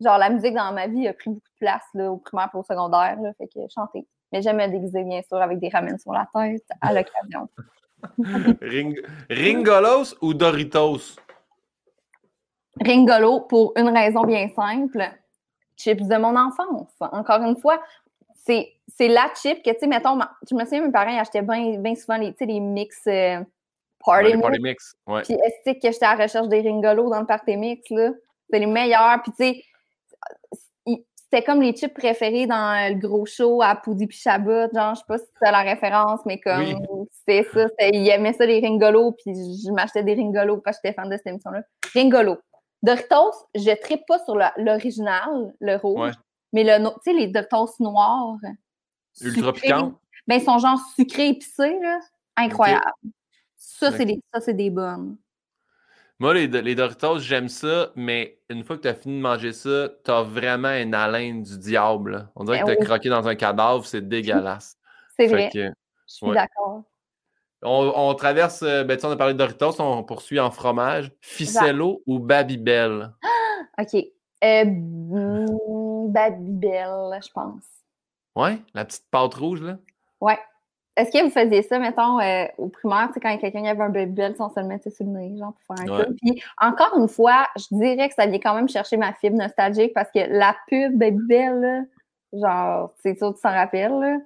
genre, 0.01 0.17
la 0.17 0.29
musique 0.29 0.53
dans 0.53 0.71
ma 0.71 0.87
vie 0.87 1.07
a 1.07 1.13
pris 1.13 1.29
beaucoup 1.29 1.39
de 1.39 1.59
place, 1.65 1.83
là, 1.95 2.11
au 2.11 2.17
primaire 2.17 2.49
et 2.53 2.57
au 2.57 2.63
secondaire. 2.63 3.17
Là, 3.21 3.31
fait 3.37 3.47
que 3.47 3.59
chanter. 3.73 4.05
Mais 4.31 4.41
j'aime 4.43 4.57
me 4.57 4.67
déguiser, 4.67 5.03
bien 5.03 5.21
sûr, 5.27 5.37
avec 5.41 5.57
des 5.59 5.69
ramènes 5.69 5.97
sur 5.97 6.13
la 6.13 6.27
tête 6.33 6.63
à 6.81 6.93
l'occasion. 6.93 7.49
Ring- 8.62 9.02
Ringolos 9.30 10.16
ou 10.22 10.34
Doritos? 10.34 11.16
Ringolo 12.82 13.41
pour 13.41 13.74
une 13.76 13.89
raison 13.89 14.24
bien 14.24 14.50
simple. 14.56 15.04
Chips 15.76 16.08
de 16.08 16.18
mon 16.18 16.36
enfance. 16.36 16.91
Encore 17.00 17.41
une 17.41 17.58
fois, 17.58 17.82
c'est, 18.36 18.74
c'est 18.88 19.08
la 19.08 19.30
chip 19.36 19.64
que, 19.64 19.72
tu 19.72 19.80
sais, 19.80 19.88
mettons, 19.88 20.20
je 20.50 20.56
me 20.56 20.64
souviens, 20.64 20.86
mes 20.86 20.91
parents 20.91 21.18
achetaient 21.18 21.41
bien 21.41 21.78
bien 21.80 21.95
souvent 21.95 22.18
les, 22.18 22.60
mix 22.60 23.02
euh, 23.08 23.43
Party 24.04 24.26
Ouais, 24.28 24.34
Mix. 24.36 24.41
party 24.41 24.60
mix. 24.62 24.95
Ouais. 25.08 25.22
Puis 25.24 25.34
est-ce 25.34 25.74
que 25.74 25.91
j'étais 25.91 26.06
à 26.06 26.16
la 26.16 26.24
recherche 26.24 26.47
des 26.47 26.62
Ringolo 26.62 27.10
dans 27.10 27.20
le 27.20 27.26
Party 27.26 27.58
Mix, 27.58 27.89
là? 27.89 28.12
C'est 28.50 28.60
les 28.60 28.66
meilleurs. 28.66 29.22
Puis, 29.22 29.32
tu 29.32 29.43
sais, 29.43 29.64
c'était 31.32 31.43
comme 31.43 31.61
les 31.61 31.73
chips 31.73 31.93
préférés 31.93 32.47
dans 32.47 32.91
le 32.93 32.99
gros 32.99 33.25
show 33.25 33.61
à 33.61 33.75
Poudi 33.75 34.07
puis 34.07 34.17
Chabot. 34.17 34.67
Genre, 34.73 34.95
je 34.95 34.99
sais 34.99 35.05
pas 35.07 35.17
si 35.19 35.25
c'était 35.34 35.51
la 35.51 35.61
référence, 35.61 36.21
mais 36.25 36.39
comme 36.39 36.59
Oui. 36.63 37.07
c'était 37.11 37.47
ça. 37.53 37.67
Ils 37.93 38.07
aimaient 38.09 38.34
ça, 38.34 38.45
les 38.45 38.59
Ringolo. 38.59 39.11
Puis 39.11 39.34
je 39.36 39.71
m'achetais 39.71 40.03
des 40.03 40.15
Ringolo 40.15 40.57
parce 40.57 40.77
que 40.77 40.88
j'étais 40.88 40.95
fan 40.95 41.09
de 41.09 41.17
cette 41.17 41.27
émission-là. 41.27 41.61
Ringolo. 41.93 42.38
Doritos, 42.82 43.34
je 43.55 43.80
tripe 43.82 44.05
pas 44.07 44.19
sur 44.25 44.36
l'original, 44.57 45.53
le 45.59 45.75
rouge, 45.75 45.99
Ouais. 45.99 46.11
mais 46.53 46.63
le, 46.63 46.84
tu 46.88 46.93
sais, 47.03 47.13
les 47.13 47.27
Doritos 47.27 47.73
noirs. 47.80 48.38
Ultra 49.21 49.47
sucrés, 49.53 49.61
piquant. 49.67 49.93
Ben, 50.27 50.36
ils 50.36 50.43
sont 50.43 50.57
genre 50.59 50.80
sucrés 50.95 51.30
épicés, 51.30 51.77
là. 51.82 51.99
Incroyable. 52.38 52.84
Ça, 53.57 53.91
c'est 53.91 54.05
des, 54.05 54.21
ça, 54.34 54.39
c'est 54.39 54.53
des 54.53 54.69
bonnes. 54.69 55.17
Moi, 56.22 56.34
les, 56.34 56.47
les 56.47 56.76
Doritos, 56.76 57.20
j'aime 57.20 57.47
ça, 57.47 57.91
mais 57.95 58.39
une 58.49 58.63
fois 58.65 58.76
que 58.76 58.82
tu 58.82 58.88
as 58.89 58.93
fini 58.93 59.15
de 59.17 59.22
manger 59.22 59.53
ça, 59.53 59.89
tu 60.03 60.11
as 60.11 60.22
vraiment 60.22 60.74
une 60.74 60.93
haleine 60.93 61.43
du 61.43 61.57
diable. 61.57 62.11
là. 62.11 62.32
On 62.36 62.43
dirait 62.43 62.57
Ben 62.59 62.65
que 62.65 62.72
tu 62.72 62.78
as 62.78 62.80
oui. 62.82 62.86
croqué 62.86 63.09
dans 63.09 63.28
un 63.28 63.36
cadavre, 63.36 63.86
c'est 63.86 64.07
dégueulasse. 64.07 64.78
C'est 65.17 65.28
vrai. 65.28 65.49
que, 65.53 65.67
Je 65.67 65.74
suis 66.07 66.26
ouais. 66.28 66.34
d'accord. 66.36 66.84
on, 67.63 67.91
on 67.95 68.13
traverse, 68.15 68.61
euh, 68.63 68.84
ben, 68.84 68.95
tu 68.95 69.01
sais, 69.01 69.07
on 69.07 69.11
a 69.11 69.15
parlé 69.17 69.34
de 69.34 69.38
Doritos, 69.38 69.80
on 69.82 70.03
poursuit 70.03 70.39
en 70.39 70.49
fromage. 70.51 71.11
Ficello 71.22 72.01
ou 72.05 72.20
Babybel? 72.20 73.11
OK. 73.78 73.95
Euh, 74.43 74.65
mm, 74.65 76.11
Babybel, 76.11 77.20
je 77.24 77.32
pense. 77.34 77.63
Ouais, 78.36 78.59
la 78.74 78.86
petite 78.86 79.05
pâte 79.11 79.34
rouge, 79.36 79.61
là? 79.61 79.78
Ouais. 80.22 80.38
Est-ce 81.00 81.12
que 81.12 81.24
vous 81.24 81.30
faisiez 81.30 81.62
ça, 81.62 81.80
mettons, 81.80 82.20
euh, 82.20 82.43
au 82.58 82.68
primaire, 82.68 83.10
quand 83.22 83.38
quelqu'un 83.38 83.64
avait 83.64 83.82
un 83.82 83.89
Babybel, 83.89 84.36
on 84.38 84.50
se 84.50 84.60
le 84.60 84.66
mettait 84.66 84.89
sur 84.89 85.06
le 85.06 85.12
nez, 85.12 85.38
genre, 85.38 85.54
pour 85.54 85.78
faire 85.78 85.86
un 85.86 85.97
Ouais. 85.97 86.06
Puis, 86.22 86.43
encore 86.60 87.00
une 87.00 87.08
fois, 87.08 87.47
je 87.56 87.74
dirais 87.74 88.10
que 88.10 88.16
ça 88.16 88.26
vient 88.26 88.39
quand 88.39 88.54
même 88.54 88.68
chercher 88.68 88.97
ma 88.97 89.14
fibre 89.14 89.38
nostalgique 89.38 89.93
parce 89.93 90.12
que 90.12 90.20
la 90.30 90.54
pub 90.68 90.97
Babybel, 90.97 91.62
là, 91.62 91.82
genre, 92.34 92.93
c'est 93.02 93.18
sûr 93.18 93.32
que 93.32 93.38
tu 93.38 93.41
t'en 93.43 93.54
rappelles, 93.54 93.97
là. 93.97 94.18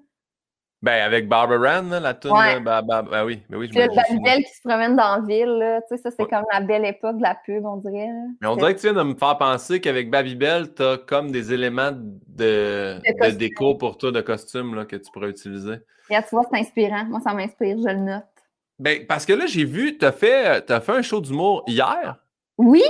Ben, 0.84 1.02
avec 1.02 1.30
Barbara 1.30 1.78
Ann, 1.78 1.98
la 1.98 2.14
tune, 2.14 2.32
Ouais. 2.32 2.60
bah, 2.60 2.82
bah, 2.82 3.02
bah 3.04 3.24
oui, 3.24 3.42
ben 3.50 3.58
oui, 3.58 3.70
je 3.74 3.80
me. 3.80 3.88
Babybel 3.88 4.44
qui 4.44 4.54
se 4.54 4.62
promène 4.68 4.98
dans 4.98 5.16
la 5.16 5.22
ville, 5.26 5.46
là, 5.58 5.82
tu 5.82 5.96
sais, 5.96 6.02
ça, 6.04 6.12
c'est 6.12 6.22
Ouais. 6.24 6.30
comme 6.30 6.44
la 6.52 6.60
belle 6.60 6.84
époque 6.84 7.18
de 7.18 7.22
la 7.24 7.36
pub, 7.36 7.66
on 7.66 7.78
dirait. 7.78 8.08
là. 8.08 8.26
Mais 8.42 8.48
on 8.48 8.58
dirait 8.58 8.76
que 8.76 8.82
tu 8.82 8.88
viens 8.92 9.02
de 9.02 9.10
me 9.10 9.16
faire 9.16 9.38
penser 9.38 9.80
qu'avec 9.80 10.12
Babybel, 10.12 10.74
tu 10.76 10.84
as 10.84 10.98
comme 10.98 11.32
des 11.32 11.54
éléments 11.54 11.92
de, 11.94 13.00
De 13.00 13.30
déco 13.32 13.76
pour 13.76 13.98
toi, 13.98 14.12
de 14.12 14.20
costume, 14.20 14.76
là, 14.76 14.84
que 14.84 14.98
tu 14.98 15.10
pourrais 15.14 15.30
utiliser. 15.30 15.76
Regarde, 16.10 16.26
tu 16.28 16.36
vois, 16.36 16.44
c'est 16.52 16.60
inspirant. 16.60 17.06
Moi, 17.06 17.22
ça 17.22 17.34
m'inspire, 17.34 17.78
je 17.78 17.88
le 17.88 18.00
note. 18.02 18.24
Ben, 18.78 19.06
parce 19.08 19.26
que 19.26 19.32
là, 19.32 19.46
j'ai 19.48 19.64
vu, 19.64 19.98
tu 19.98 20.04
as 20.04 20.12
fait, 20.12 20.64
t'as 20.66 20.82
fait 20.82 20.92
un 20.92 21.02
show 21.02 21.22
d'humour 21.22 21.64
hier. 21.66 22.18
Oui! 22.58 22.84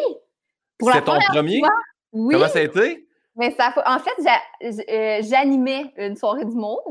Pour 0.80 0.89
la 0.89 0.96
C'est 0.96 1.02
ton 1.04 1.20
premier? 1.30 1.60
fois, 1.60 1.70
Oui! 2.12 2.34
Comment 2.34 2.48
ça 2.48 2.58
a 2.58 2.64
été? 2.64 3.08
Mais 3.36 3.52
ça, 3.52 3.72
en 3.86 4.00
fait, 4.00 4.89
euh, 4.89 5.22
j'animais 5.30 5.94
une 5.98 6.16
soirée 6.16 6.46
d'humour. 6.46 6.82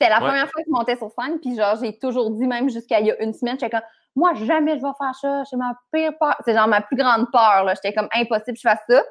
C'était 0.00 0.10
la 0.10 0.20
Ouais. 0.20 0.28
première 0.28 0.50
fois 0.50 0.62
que 0.62 0.66
je 0.66 0.72
montais 0.72 0.96
sur 0.96 1.10
scène, 1.10 1.38
puis 1.40 1.54
genre, 1.56 1.76
j'ai 1.82 1.98
toujours 1.98 2.30
dit, 2.30 2.46
même 2.46 2.70
jusqu'à 2.70 3.00
il 3.00 3.06
y 3.06 3.10
a 3.10 3.22
une 3.22 3.34
semaine, 3.34 3.56
j'étais 3.60 3.70
comme, 3.70 3.86
moi, 4.16 4.32
jamais 4.34 4.78
je 4.78 4.82
vais 4.82 4.92
faire 4.98 5.14
ça, 5.20 5.42
c'est 5.48 5.56
ma 5.56 5.74
pire 5.92 6.12
peur. 6.18 6.36
C'est 6.44 6.54
genre 6.54 6.68
ma 6.68 6.80
plus 6.80 6.96
grande 6.96 7.26
peur, 7.30 7.64
là. 7.64 7.74
J'étais 7.74 7.94
comme, 7.94 8.08
impossible 8.14 8.54
que 8.54 8.60
je 8.62 8.68
fasse 8.68 8.80
ça. 8.88 9.02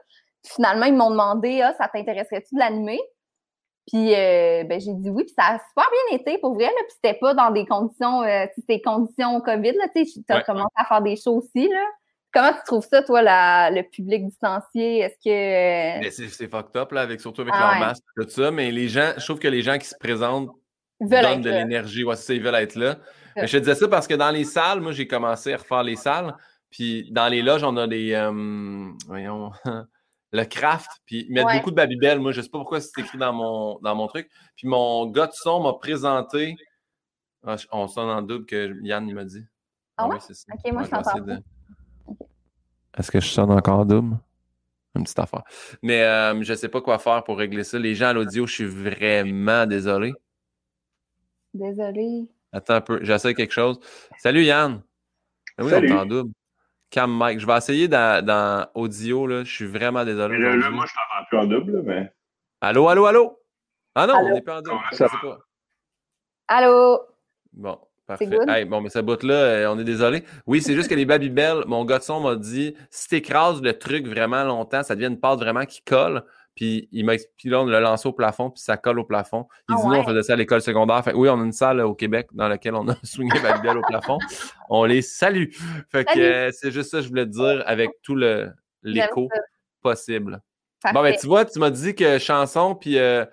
Puis 0.44 0.54
finalement, 0.56 0.86
ils 0.88 0.96
m'ont 0.96 1.12
demandé, 1.12 1.62
ah, 1.62 1.74
ça 1.78 1.88
t'intéresserait-tu 1.88 2.56
de 2.56 2.60
l'animer? 2.60 3.00
Puis 3.92 4.14
euh, 4.14 4.64
ben, 4.66 4.80
j'ai 4.80 4.94
dit 4.94 5.10
oui, 5.10 5.24
puis 5.24 5.34
ça 5.38 5.46
a 5.56 5.60
super 5.70 5.90
bien 6.10 6.18
été 6.20 6.38
pour 6.40 6.54
vrai, 6.54 6.66
là. 6.66 6.82
Puis 6.88 6.96
c'était 7.04 7.18
pas 7.20 7.34
dans 7.34 7.52
des 7.52 7.66
conditions, 7.66 8.22
euh, 8.24 8.46
tu 8.46 8.54
sais, 8.56 8.62
c'était 8.62 8.82
conditions 8.82 9.42
COVID, 9.42 9.72
là, 9.74 9.88
tu 9.96 10.00
Ouais. 10.30 10.44
commencé 10.46 10.68
à 10.76 10.86
faire 10.86 11.02
des 11.02 11.16
shows 11.16 11.38
aussi, 11.38 11.68
là. 11.68 11.84
Comment 12.32 12.54
tu 12.54 12.60
trouves 12.68 12.86
ça, 12.88 13.02
toi, 13.02 13.24
la- 13.24 13.72
le 13.72 13.82
public 13.82 14.28
distancié? 14.28 15.00
Est-ce 15.00 15.16
que. 15.16 15.30
euh, 15.30 16.00
Mais 16.02 16.12
c'est 16.12 16.48
fucked 16.48 16.76
up, 16.76 16.92
là, 16.92 17.02
avec, 17.02 17.20
surtout 17.22 17.42
avec 17.42 17.54
Ah 17.58 17.60
leur 17.62 17.70
ouais. 17.72 17.80
masque 17.80 18.04
et 18.22 18.26
tout 18.26 18.30
ça. 18.30 18.52
Mais 18.52 18.70
les 18.70 18.88
gens, 18.88 19.14
je 19.18 19.26
trouve 19.26 19.40
que 19.40 19.48
les 19.48 19.64
gens 19.64 19.78
qui 19.80 19.88
se 19.88 19.96
présentent 20.00 20.50
donnent 21.08 21.26
être 21.26 21.42
de 21.42 21.50
là? 21.50 21.60
l'énergie. 21.60 22.04
Ouais, 22.04 22.16
ça, 22.16 22.34
ils 22.34 22.42
veulent 22.42 22.56
être 22.56 22.76
là. 22.76 22.98
Mais 23.36 23.48
je 23.48 23.54
te 23.54 23.58
disais 23.64 23.76
ça 23.76 23.88
parce 23.88 24.08
que 24.08 24.16
dans 24.16 24.32
les 24.32 24.44
salles, 24.44 24.82
moi, 24.82 24.92
j'ai 24.92 25.08
commencé 25.08 25.54
à 25.54 25.58
refaire 25.58 25.84
les 25.84 25.96
salles. 25.96 26.36
Puis 26.70 27.10
dans 27.12 27.28
les 27.30 27.42
loges, 27.42 27.64
on 27.64 27.78
a 27.78 27.88
des. 27.88 28.14
euh, 28.14 28.90
voyons. 29.08 29.52
le 30.32 30.44
craft. 30.44 30.90
Puis 31.06 31.26
ils 31.28 31.34
mettent 31.34 31.46
Ouais. 31.46 31.58
beaucoup 31.58 31.72
de 31.72 31.76
Babybel. 31.76 32.20
Moi, 32.20 32.32
je 32.34 32.42
sais 32.42 32.50
pas 32.50 32.60
pourquoi 32.60 32.82
c'est 32.82 32.98
écrit 33.00 33.18
dans 33.18 33.34
mon, 33.34 33.80
dans 33.82 33.96
mon 33.96 34.08
truc. 34.08 34.30
Puis 34.56 34.68
mon 34.68 35.08
gars 35.08 35.28
de 35.28 35.32
son 35.34 35.62
m'a 35.64 35.74
présenté. 35.74 36.56
Ah, 37.48 37.56
on 37.72 37.88
sonne 37.88 38.10
en 38.10 38.22
double 38.22 38.46
que 38.46 38.76
Yann 38.84 39.08
il 39.08 39.16
m'a 39.16 39.24
dit. 39.24 39.44
Ah 39.98 40.08
ouais? 40.08 40.18
c'est 40.20 40.34
ça. 40.36 40.46
Ok, 40.54 40.72
moi, 40.74 40.84
je 40.84 40.90
t'entends 40.90 41.42
Est-ce 42.98 43.12
que 43.12 43.20
je 43.20 43.28
sonne 43.28 43.52
encore 43.52 43.86
double? 43.86 44.18
Une 44.96 45.04
petite 45.04 45.20
affaire. 45.20 45.44
Mais 45.82 46.04
euh, 46.04 46.42
je 46.44 46.54
sais 46.54 46.68
pas 46.70 46.82
quoi 46.82 47.00
faire 47.00 47.24
pour 47.24 47.38
régler 47.38 47.64
ça. 47.64 47.80
Les 47.80 47.96
gens 47.96 48.08
à 48.08 48.14
l'audio, 48.14 48.46
je 48.46 48.54
suis 48.54 48.66
vraiment 48.66 49.66
désolé. 49.66 50.14
Désolée. 51.54 52.28
Attends 52.52 52.76
un 52.76 52.82
peu, 52.82 53.00
j'essaie 53.04 53.34
quelque 53.34 53.54
chose. 53.54 53.80
Salut 54.18 54.44
Yann. 54.44 54.82
Ben 55.58 55.66
oui, 55.66 55.70
Salut. 55.72 55.92
on 55.92 55.98
t'en 55.98 56.06
double. 56.06 56.32
Cam 56.90 57.12
Mike. 57.12 57.40
Je 57.40 57.46
vais 57.46 57.58
essayer 57.58 57.88
dans, 57.88 58.26
dans 58.26 58.68
audio, 58.74 59.28
là. 59.28 59.44
Je 59.44 59.52
suis 59.54 59.66
vraiment 59.68 60.04
désolé. 60.06 60.38
Mais 60.38 60.56
là, 60.58 60.70
moi, 60.72 60.86
je 60.88 60.94
t'entends 60.94 61.26
plus 61.28 61.38
en 61.38 61.46
double, 61.46 61.84
mais. 61.84 62.12
Allô, 62.62 62.88
allô, 62.88 63.06
allô? 63.06 63.40
Ah 63.96 64.08
non, 64.08 64.16
Allô? 64.16 64.28
on 64.28 64.34
n'est 64.34 64.42
pas 64.42 64.60
en 64.60 64.62
double. 64.62 64.80
Ça 64.92 65.08
pas. 65.08 65.40
Allô? 66.48 67.00
Bon, 67.54 67.80
parfait. 68.08 68.28
Hey, 68.48 68.66
bon, 68.66 68.82
mais 68.82 68.90
ce 68.90 69.00
bout-là, 69.00 69.34
euh, 69.34 69.68
on 69.72 69.78
est 69.80 69.84
désolé. 69.84 70.24
Oui, 70.48 70.62
c'est 70.62 70.74
juste 70.74 70.90
que 70.90 70.96
les 70.96 71.06
Babybel, 71.06 71.64
mon 71.68 71.86
gars 71.86 72.00
de 72.00 72.04
son 72.04 72.20
m'a 72.22 72.36
dit 72.36 72.76
si 72.90 73.08
t'écrases 73.10 73.62
le 73.62 73.78
truc 73.78 74.08
vraiment 74.08 74.44
longtemps, 74.44 74.82
ça 74.84 74.96
devient 74.96 75.08
une 75.08 75.20
pâte 75.20 75.40
vraiment 75.40 75.66
qui 75.66 75.82
colle. 75.84 76.24
Puis 76.56 76.90
il 76.92 77.06
m'a 77.06 77.14
expliqué, 77.14 77.50
là, 77.50 77.62
on 77.62 77.66
l'a 77.66 77.80
lancé 77.80 78.08
au 78.08 78.12
plafond, 78.12 78.50
puis 78.50 78.62
ça 78.62 78.76
colle 78.76 79.00
au 79.00 79.06
plafond. 79.06 79.48
Il 79.70 79.76
Ah 79.78 79.82
dit, 79.82 79.88
nous, 79.88 79.96
on 79.96 80.04
faisait 80.04 80.24
ça 80.24 80.34
à 80.34 80.36
l'école 80.36 80.62
secondaire. 80.62 81.04
Fait, 81.04 81.14
oui, 81.14 81.30
on 81.30 81.40
a 81.40 81.44
une 81.44 81.54
salle 81.54 81.80
au 81.82 81.94
Québec 81.96 82.28
dans 82.34 82.48
laquelle 82.48 82.76
on 82.76 82.88
a 82.90 82.96
swingé 83.04 83.40
Babybel 83.40 83.78
au 83.78 83.82
plafond. 83.82 84.18
On 84.70 84.84
les 84.84 85.02
salue. 85.02 85.52
Fait 85.90 86.04
que 86.04 86.12
Salut. 86.12 86.24
euh, 86.24 86.52
c'est 86.52 86.72
juste 86.72 86.92
ça 86.92 86.98
que 86.98 87.04
je 87.04 87.10
voulais 87.10 87.26
te 87.26 87.32
dire 87.32 87.64
avec 87.66 87.92
tout 88.04 88.16
le 88.16 88.52
l'écho 88.84 89.30
possible. 89.82 90.42
Bon, 90.94 91.02
ben, 91.04 91.14
tu 91.20 91.28
vois, 91.28 91.44
tu 91.44 91.60
m'as 91.60 91.72
dit 91.72 91.94
que 91.94 92.20
chanson, 92.20 92.74
puis 92.74 92.98
euh, 92.98 93.26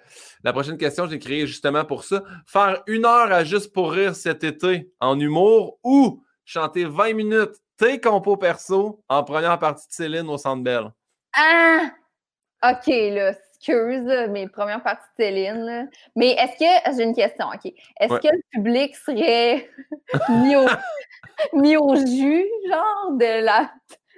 la 0.42 0.52
prochaine 0.52 0.76
question, 0.76 1.06
j'ai 1.06 1.20
créé 1.20 1.46
justement 1.46 1.84
pour 1.84 2.02
ça. 2.04 2.24
Faire 2.44 2.82
une 2.88 3.04
heure 3.04 3.32
à 3.32 3.44
juste 3.44 3.72
pour 3.72 3.92
rire 3.92 4.16
cet 4.16 4.42
été 4.42 4.90
en 5.00 5.18
humour 5.18 5.78
ou 5.84 6.24
chanter 6.44 6.84
20 6.84 7.14
minutes 7.14 7.54
tes 7.76 8.00
compos 8.00 8.36
perso 8.36 9.02
en 9.08 9.22
première 9.22 9.58
partie 9.58 9.86
de 9.86 9.92
Céline 9.92 10.28
au 10.28 10.38
Centre 10.38 10.62
Bell. 10.64 10.90
Ah! 11.36 11.90
OK, 12.70 12.86
là, 12.86 13.32
excuse, 13.58 14.28
mes 14.30 14.48
premières 14.48 14.82
parties 14.82 15.06
de 15.18 15.24
Céline. 15.24 15.64
là. 15.64 15.84
Mais 16.14 16.32
est-ce 16.32 16.58
que. 16.58 16.96
J'ai 16.96 17.02
une 17.04 17.14
question, 17.14 17.46
OK. 17.46 17.72
Est-ce 18.00 18.12
Ouais. 18.12 18.20
que 18.20 18.28
le 18.28 18.42
public 18.52 18.94
serait 18.96 19.68
mis, 20.30 20.56
au, 20.56 20.66
mis 21.54 21.76
au 21.76 21.94
jus, 21.96 22.46
genre, 22.68 23.12
de, 23.12 23.44
la, 23.44 23.70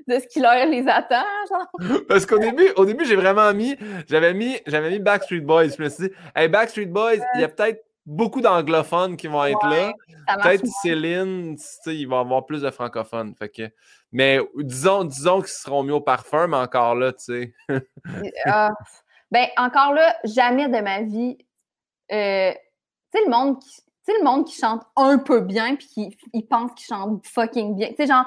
de 0.07 0.19
ce 0.21 0.27
qui 0.27 0.41
leur 0.41 0.67
les 0.67 0.87
attend, 0.89 1.25
genre? 1.51 2.01
Parce 2.09 2.27
qu'au 2.27 2.39
début, 2.39 2.69
au 2.77 2.85
début, 2.85 3.05
j'ai 3.05 3.17
vraiment 3.17 3.53
mis, 3.55 3.77
j'avais 4.09 4.35
mis, 4.35 4.59
j'avais 4.67 4.91
mis 4.91 4.99
Backstreet 4.99 5.41
Boys. 5.41 5.69
Je 5.77 5.83
me 5.83 5.89
suis 5.89 6.09
dit, 6.09 6.15
hey, 6.37 6.49
Backstreet 6.49 6.87
Boys, 6.87 7.17
il 7.35 7.41
y 7.41 7.45
a 7.45 7.49
peut-être 7.49 7.85
beaucoup 8.09 8.41
d'anglophones 8.41 9.17
qui 9.17 9.29
vont 9.29 9.45
être 9.45 9.67
là. 9.67 9.93
Peut-être. 10.27 10.67
Céline, 10.83 11.57
tu 11.57 11.65
sais, 11.65 11.97
il 11.97 12.07
va 12.07 12.17
y 12.17 12.21
avoir 12.21 12.47
plus 12.47 12.63
de 12.63 12.71
francophones. 12.71 13.35
Fait 13.37 13.49
que, 13.49 13.71
mais 14.11 14.41
disons, 14.57 15.05
disons 15.05 15.41
qu'ils 15.41 15.49
seront 15.49 15.83
mis 15.83 15.93
au 15.93 16.01
parfum, 16.01 16.49
mais 16.49 16.57
encore 16.57 16.95
là, 16.95 17.13
tu 17.13 17.55
sais. 17.69 17.83
Ah, 18.47 18.73
ben, 19.31 19.47
encore 19.57 19.93
là, 19.93 20.17
jamais 20.25 20.69
de 20.69 20.81
ma 20.81 21.03
vie. 21.03 21.39
euh, 22.11 22.53
tu 23.13 23.19
sais, 23.19 23.25
le 23.25 23.31
monde 23.31 23.61
qui. 23.61 23.83
Le 24.11 24.25
monde 24.25 24.47
qui 24.47 24.59
chante 24.59 24.81
un 24.97 25.19
peu 25.19 25.43
bien 25.43 25.77
puis 25.77 25.87
qui 25.87 26.17
il 26.33 26.47
pense 26.47 26.73
qu'il 26.73 26.87
chante 26.87 27.27
fucking 27.27 27.77
bien. 27.77 27.89
Tu 27.89 27.97
sais, 27.97 28.07
genre, 28.07 28.25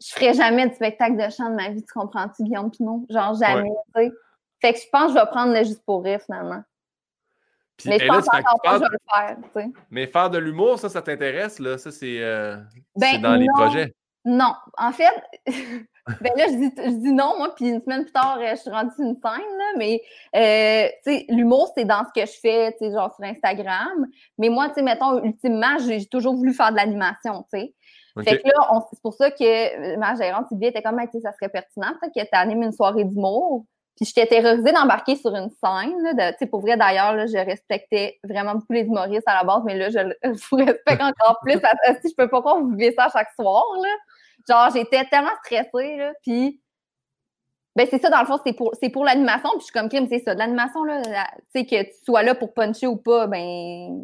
je 0.00 0.12
ferais 0.12 0.34
jamais 0.34 0.68
de 0.68 0.72
spectacle 0.72 1.16
de 1.16 1.28
chant 1.30 1.50
de 1.50 1.56
ma 1.56 1.70
vie, 1.70 1.82
tu 1.82 1.92
comprends-tu, 1.92 2.44
Guillaume 2.44 2.70
Pinot? 2.70 3.04
Genre, 3.10 3.34
jamais, 3.34 3.72
tu 3.92 4.02
sais. 4.04 4.12
Fait 4.60 4.72
que 4.72 4.78
je 4.78 4.84
pense 4.92 5.06
que 5.06 5.18
je 5.18 5.24
vais 5.24 5.26
prendre 5.26 5.52
le 5.52 5.64
juste 5.64 5.84
pour 5.84 6.04
rire, 6.04 6.20
finalement. 6.24 6.62
Puis, 7.76 7.90
Mais 7.90 7.98
je 7.98 8.06
pense 8.06 8.26
que 8.26 8.36
encore 8.36 8.38
tu 8.38 8.42
pas 8.42 8.52
que 8.52 8.62
parles- 8.62 8.76
je 8.76 8.82
vais 8.82 9.36
le 9.36 9.52
faire, 9.52 9.72
mais 9.90 10.06
faire 10.06 10.30
de 10.30 10.38
l'humour, 10.38 10.78
ça, 10.78 10.88
ça 10.88 11.02
t'intéresse, 11.02 11.58
là? 11.58 11.76
Ça, 11.76 11.90
c'est 11.90 12.22
euh, 12.22 12.56
Ben, 12.96 13.20
dans 13.20 13.36
les 13.36 13.46
projets. 13.54 13.92
Non, 14.24 14.54
en 14.76 14.90
fait, 14.92 15.12
ben 15.46 16.32
là, 16.36 16.46
je 16.48 16.56
dis, 16.56 16.72
je 16.76 17.00
dis 17.00 17.12
non, 17.12 17.36
moi, 17.38 17.54
puis 17.54 17.68
une 17.68 17.80
semaine 17.80 18.02
plus 18.02 18.12
tard, 18.12 18.38
euh, 18.40 18.50
je 18.50 18.56
suis 18.56 18.70
rendue 18.70 18.90
sur 18.94 19.04
une 19.04 19.14
scène, 19.14 19.58
là, 19.58 19.72
mais, 19.76 20.00
euh, 20.34 20.88
tu 21.06 21.12
sais, 21.12 21.26
l'humour, 21.28 21.70
c'est 21.76 21.84
dans 21.84 22.02
ce 22.04 22.18
que 22.20 22.26
je 22.26 22.38
fais, 22.40 22.72
tu 22.72 22.78
sais, 22.86 22.92
genre 22.92 23.14
sur 23.14 23.24
Instagram. 23.24 24.06
Mais 24.38 24.48
moi, 24.48 24.68
tu 24.68 24.74
sais, 24.76 24.82
mettons, 24.82 25.22
ultimement, 25.22 25.78
j'ai 25.86 26.04
toujours 26.06 26.34
voulu 26.34 26.54
faire 26.54 26.70
de 26.72 26.76
l'animation, 26.76 27.44
tu 27.52 27.60
sais. 27.60 27.74
Fait 28.24 28.38
que 28.38 28.48
là, 28.48 28.80
c'est 28.90 29.02
pour 29.02 29.12
ça 29.12 29.30
que 29.30 29.96
ma 29.98 30.14
gérante, 30.14 30.48
Sylvie, 30.48 30.68
était 30.68 30.80
comme, 30.82 30.98
Hey, 30.98 31.06
tu 31.08 31.18
sais, 31.18 31.20
ça 31.20 31.32
serait 31.34 31.50
pertinent, 31.50 31.92
peut-être 32.00 32.14
que 32.14 32.28
tu 32.30 32.36
animes 32.36 32.62
une 32.62 32.72
soirée 32.72 33.04
d'humour. 33.04 33.66
Puis 33.96 34.04
j'étais 34.04 34.26
terrorisée 34.26 34.72
d'embarquer 34.72 35.16
sur 35.16 35.34
une 35.34 35.48
scène. 35.48 36.02
Là, 36.02 36.12
de- 36.12 36.32
tu 36.32 36.38
sais, 36.40 36.46
pour 36.46 36.60
vrai, 36.60 36.76
d'ailleurs, 36.76 37.26
je 37.26 37.38
respectais 37.38 38.18
vraiment 38.22 38.52
beaucoup 38.54 38.72
les 38.74 38.82
humoristes 38.82 39.26
à 39.26 39.34
la 39.36 39.44
base, 39.44 39.62
mais 39.64 39.74
là, 39.76 39.88
je, 39.88 39.98
vous 40.50 40.56
respecte 40.56 41.00
encore 41.02 41.38
plus. 41.42 41.54
si 41.54 42.10
je 42.10 42.14
peux 42.14 42.28
pas 42.28 42.40
croire 42.40 42.56
que 42.56 42.62
vous 42.62 42.70
vivez 42.76 42.92
ça 42.96 43.08
chaque 43.12 43.30
soir. 43.38 43.64
Là. 43.82 43.88
Genre, 44.48 44.70
j'étais 44.74 45.04
tellement 45.06 45.30
stressée. 45.42 45.96
Là, 45.96 46.12
puis, 46.22 46.60
ben, 47.74 47.86
c'est 47.90 47.98
ça, 48.00 48.08
dans 48.10 48.20
le 48.20 48.26
fond, 48.26 48.38
c'est 48.44 48.52
pour, 48.54 48.74
c'est 48.80 48.90
pour 48.90 49.04
l'animation. 49.04 49.50
Puis 49.52 49.60
je 49.60 49.64
suis 49.64 49.72
comme, 49.72 49.88
crime, 49.88 50.06
c'est 50.10 50.20
ça, 50.20 50.34
de 50.34 50.38
l'animation, 50.38 50.84
là, 50.84 51.02
tu 51.02 51.60
sais, 51.60 51.64
que 51.66 51.82
tu 51.84 52.04
sois 52.04 52.22
là 52.22 52.34
pour 52.34 52.52
puncher 52.54 52.86
ou 52.86 52.96
pas, 52.96 53.26
ben. 53.26 54.02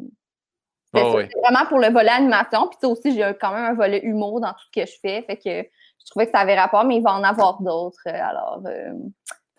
c'est 0.94 1.02
Oh, 1.02 1.14
oui. 1.16 1.24
c'est 1.30 1.40
vraiment 1.40 1.66
pour 1.68 1.78
le 1.78 1.88
volet 1.88 2.10
animation. 2.10 2.68
Puis 2.68 2.90
aussi, 2.90 3.14
j'ai 3.14 3.34
quand 3.40 3.52
même 3.52 3.64
un 3.64 3.74
volet 3.74 4.00
humour 4.04 4.40
dans 4.40 4.52
tout 4.52 4.64
ce 4.74 4.80
que 4.80 4.86
je 4.86 4.96
fais. 5.00 5.22
Fait 5.22 5.36
que 5.36 5.68
je 6.00 6.10
trouvais 6.10 6.26
que 6.26 6.32
ça 6.32 6.40
avait 6.40 6.58
rapport, 6.58 6.84
mais 6.84 6.96
il 6.96 7.02
va 7.02 7.12
en 7.14 7.22
avoir 7.22 7.62
d'autres. 7.62 8.02
euh, 8.06 8.10
Alors, 8.22 8.60
euh, 8.66 8.92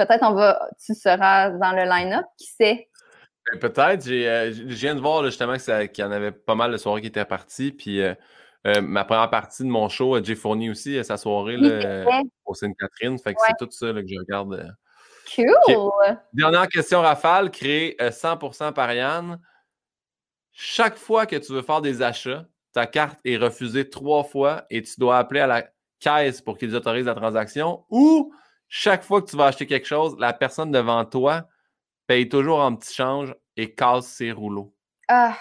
peut-être 0.06 0.24
on 0.24 0.34
va, 0.34 0.70
tu 0.84 0.94
seras 0.94 1.50
dans 1.52 1.72
le 1.72 1.84
line-up, 1.84 2.26
qui 2.38 2.48
sait? 2.48 2.90
Ben, 3.52 3.60
Peut-être. 3.60 4.06
J'ai, 4.06 4.30
euh, 4.30 4.52
je 4.54 4.64
viens 4.64 4.96
de 4.96 5.02
voir 5.02 5.22
là, 5.22 5.30
justement 5.30 5.58
qu'il 5.58 5.90
y 5.98 6.04
en 6.04 6.12
avait 6.12 6.32
pas 6.32 6.56
mal 6.56 6.72
de 6.72 6.78
soirées 6.78 7.02
qui 7.02 7.08
étaient 7.08 7.26
parties. 7.26 7.72
Puis 7.72 8.02
euh, 8.02 8.14
euh, 8.66 8.82
ma 8.82 9.04
première 9.04 9.30
partie 9.30 9.64
de 9.64 9.68
mon 9.68 9.90
show, 9.90 10.24
Jay 10.24 10.36
Fournier 10.36 10.70
aussi, 10.70 11.04
sa 11.04 11.18
soirée 11.18 11.58
là, 11.58 12.06
au 12.46 12.54
Sainte-Catherine. 12.54 13.18
Fait 13.20 13.34
que 13.34 13.42
Ouais. 13.42 13.48
c'est 13.50 13.66
tout 13.66 13.72
ça 13.72 13.92
là, 13.92 14.02
que 14.02 14.08
je 14.08 14.18
regarde. 14.18 14.76
Cool! 15.36 16.18
Dernière 16.34 16.68
question, 16.68 17.02
Rafale, 17.02 17.50
créée 17.50 17.96
euh, 18.02 18.12
100% 18.12 18.74
par 18.74 18.94
Yann. 18.94 19.40
Chaque 20.52 20.96
fois 20.96 21.26
que 21.26 21.36
tu 21.36 21.54
veux 21.54 21.62
faire 21.62 21.82
des 21.82 22.02
achats, 22.02 22.46
ta 22.74 22.86
carte 22.86 23.20
est 23.26 23.38
refusée 23.38 23.90
trois 23.90 24.24
fois 24.24 24.66
et 24.70 24.82
tu 24.82 25.00
dois 25.00 25.18
appeler 25.18 25.40
à 25.40 25.48
la 25.48 25.64
caisse 26.00 26.42
pour 26.42 26.58
qu'ils 26.58 26.76
autorisent 26.76 27.06
la 27.06 27.16
transaction 27.16 27.86
ou 27.90 28.34
chaque 28.76 29.04
fois 29.04 29.22
que 29.22 29.30
tu 29.30 29.38
vas 29.38 29.45
acheter 29.45 29.68
quelque 29.68 29.86
chose, 29.86 30.16
la 30.18 30.34
personne 30.34 30.72
devant 30.72 31.06
toi 31.06 31.44
paye 32.08 32.28
toujours 32.28 32.60
en 32.60 32.76
petit 32.76 32.91
change 32.91 33.36
et 33.56 33.76
casse 33.76 34.08
ses 34.08 34.32
rouleaux. 34.32 34.74
Ah, 35.08 35.38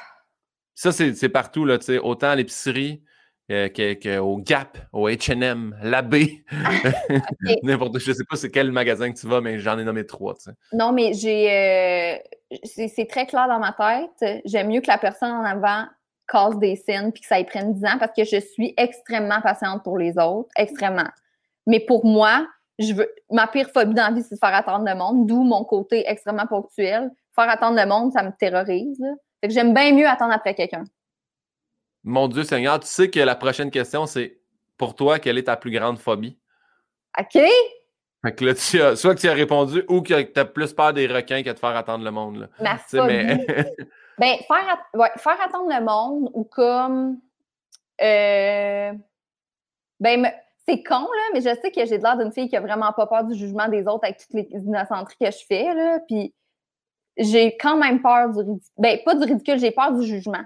Ça, 0.74 0.92
c'est 0.92 1.28
partout, 1.30 1.64
là, 1.64 1.78
tu 1.78 1.86
sais, 1.86 1.98
autant 1.98 2.28
à 2.28 2.36
l'épicerie 2.36 3.02
euh, 3.50 3.70
que- 3.70 3.94
que 3.94 4.18
au 4.18 4.36
Gap, 4.36 4.76
au 4.92 5.08
H&M, 5.08 5.74
l'Abbé, 5.82 6.44
n'importe 7.62 7.98
Je 8.00 8.12
sais 8.12 8.24
pas 8.28 8.36
c'est 8.36 8.50
quel 8.50 8.70
magasin 8.70 9.10
que 9.10 9.18
tu 9.18 9.26
vas, 9.26 9.40
mais 9.40 9.58
j'en 9.58 9.78
ai 9.78 9.84
nommé 9.84 10.04
trois, 10.04 10.34
non, 10.74 10.92
mais 10.92 11.14
j'ai. 11.14 11.50
euh, 11.50 12.18
c'est 12.64 12.88
c'est 12.88 13.06
très 13.06 13.26
clair 13.26 13.48
dans 13.48 13.58
ma 13.58 13.72
tête. 13.72 14.42
J'aime 14.44 14.68
mieux 14.68 14.82
que 14.82 14.88
la 14.88 14.98
personne 14.98 15.30
en 15.32 15.42
avant 15.44 15.86
casse 16.28 16.58
des 16.58 16.76
scènes 16.76 17.12
puis 17.12 17.22
que 17.22 17.28
ça 17.28 17.38
y 17.40 17.44
prenne 17.46 17.72
10 17.72 17.84
ans 17.86 17.98
parce 17.98 18.12
que 18.14 18.24
je 18.24 18.40
suis 18.40 18.74
extrêmement 18.76 19.40
patiente 19.40 19.82
pour 19.84 19.96
les 19.96 20.18
autres. 20.18 20.50
Extrêmement. 20.56 21.08
Mais 21.66 21.80
pour 21.80 22.04
moi, 22.04 22.46
je 22.82 22.94
veux. 22.94 23.12
Ma 23.30 23.46
pire 23.46 23.68
phobie 23.70 23.94
dans 23.94 24.08
la 24.08 24.12
vie, 24.12 24.22
c'est 24.22 24.34
de 24.34 24.38
faire 24.40 24.54
attendre 24.54 24.84
le 24.86 24.94
monde, 24.94 25.26
d'où 25.26 25.42
mon 25.42 25.64
côté 25.64 26.04
extrêmement 26.08 26.46
ponctuel. 26.46 27.10
Faire 27.34 27.48
attendre 27.48 27.76
le 27.80 27.86
monde, 27.86 28.12
ça 28.12 28.22
me 28.22 28.30
terrorise. 28.38 28.98
là. 29.00 29.12
Fait 29.40 29.48
que 29.48 29.54
j'aime 29.54 29.72
bien 29.74 29.92
mieux 29.94 30.06
attendre 30.08 30.32
après 30.32 30.54
quelqu'un. 30.54 30.84
Mon 32.04 32.28
Dieu 32.28 32.44
Seigneur, 32.44 32.80
tu 32.80 32.86
sais 32.86 33.10
que 33.10 33.20
la 33.20 33.34
prochaine 33.36 33.70
question, 33.70 34.06
c'est 34.06 34.38
pour 34.76 34.94
toi, 34.94 35.18
quelle 35.18 35.38
est 35.38 35.44
ta 35.44 35.56
plus 35.56 35.70
grande 35.70 35.98
phobie? 35.98 36.36
OK? 37.18 37.42
Fait 38.24 38.34
que 38.36 38.44
là, 38.44 38.54
tu 38.54 38.80
as, 38.80 38.96
soit 38.96 39.14
que 39.14 39.20
tu 39.20 39.28
as 39.28 39.32
répondu 39.34 39.84
ou 39.88 40.00
que 40.02 40.20
tu 40.22 40.38
as 40.40 40.44
plus 40.44 40.72
peur 40.72 40.92
des 40.92 41.06
requins 41.06 41.42
que 41.42 41.50
de 41.50 41.58
faire 41.58 41.76
attendre 41.76 42.04
le 42.04 42.10
monde. 42.10 42.36
Là. 42.38 42.48
Ma 42.60 42.78
sais, 42.78 43.00
mais... 43.06 43.46
phobie. 43.46 43.64
Ben, 44.18 44.36
faire, 44.46 44.68
at- 44.68 44.96
ouais, 44.98 45.10
faire 45.16 45.40
attendre 45.40 45.68
le 45.74 45.84
monde 45.84 46.30
ou 46.34 46.44
comme. 46.44 47.18
euh, 48.02 48.92
ben, 49.98 50.20
me- 50.20 50.28
c'est 50.68 50.82
con, 50.82 51.00
là, 51.00 51.22
mais 51.34 51.40
je 51.40 51.54
sais 51.60 51.70
que 51.70 51.84
j'ai 51.84 51.98
de 51.98 52.02
l'air 52.02 52.16
d'une 52.16 52.32
fille 52.32 52.48
qui 52.48 52.56
a 52.56 52.60
vraiment 52.60 52.92
pas 52.92 53.06
peur 53.06 53.24
du 53.24 53.34
jugement 53.34 53.68
des 53.68 53.86
autres 53.86 54.04
avec 54.04 54.18
toutes 54.18 54.34
les 54.34 54.48
innocenteries 54.52 55.16
que 55.20 55.30
je 55.30 55.44
fais, 55.46 55.74
là. 55.74 55.98
Puis 56.06 56.34
j'ai 57.16 57.56
quand 57.56 57.76
même 57.76 58.00
peur 58.00 58.30
du 58.30 58.38
ridicule. 58.38 58.72
Ben, 58.78 58.98
pas 59.04 59.14
du 59.14 59.24
ridicule, 59.24 59.58
j'ai 59.58 59.70
peur 59.70 59.92
du 59.92 60.06
jugement 60.06 60.42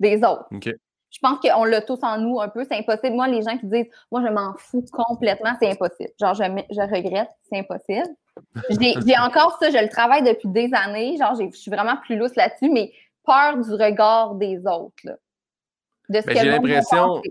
des 0.00 0.18
autres. 0.18 0.46
OK. 0.52 0.68
Je 1.10 1.18
pense 1.20 1.38
qu'on 1.38 1.64
l'a 1.64 1.80
tous 1.80 2.00
en 2.02 2.18
nous 2.18 2.40
un 2.40 2.48
peu. 2.48 2.64
C'est 2.64 2.76
impossible. 2.76 3.14
Moi, 3.14 3.28
les 3.28 3.42
gens 3.42 3.56
qui 3.56 3.66
disent, 3.66 3.86
moi, 4.10 4.20
je 4.26 4.32
m'en 4.32 4.52
fous 4.56 4.84
complètement, 4.92 5.54
c'est 5.60 5.70
impossible. 5.70 6.10
Genre, 6.20 6.34
je, 6.34 6.42
je 6.42 6.80
regrette, 6.80 7.30
c'est 7.48 7.58
impossible. 7.60 8.08
J'ai 9.06 9.18
encore 9.18 9.56
ça, 9.60 9.70
je 9.70 9.78
le 9.80 9.88
travaille 9.88 10.24
depuis 10.24 10.48
des 10.48 10.70
années. 10.74 11.16
Genre, 11.16 11.36
je 11.36 11.56
suis 11.56 11.70
vraiment 11.70 11.96
plus 11.98 12.16
lousse 12.16 12.34
là-dessus, 12.34 12.68
mais 12.68 12.92
peur 13.24 13.58
du 13.58 13.70
regard 13.72 14.34
des 14.34 14.58
autres. 14.66 14.96
Là. 15.04 15.14
De 16.08 16.20
ce 16.20 16.26
Ben, 16.26 16.34
que 16.34 16.40
j'ai 16.40 16.50
l'impression-. 16.50 17.22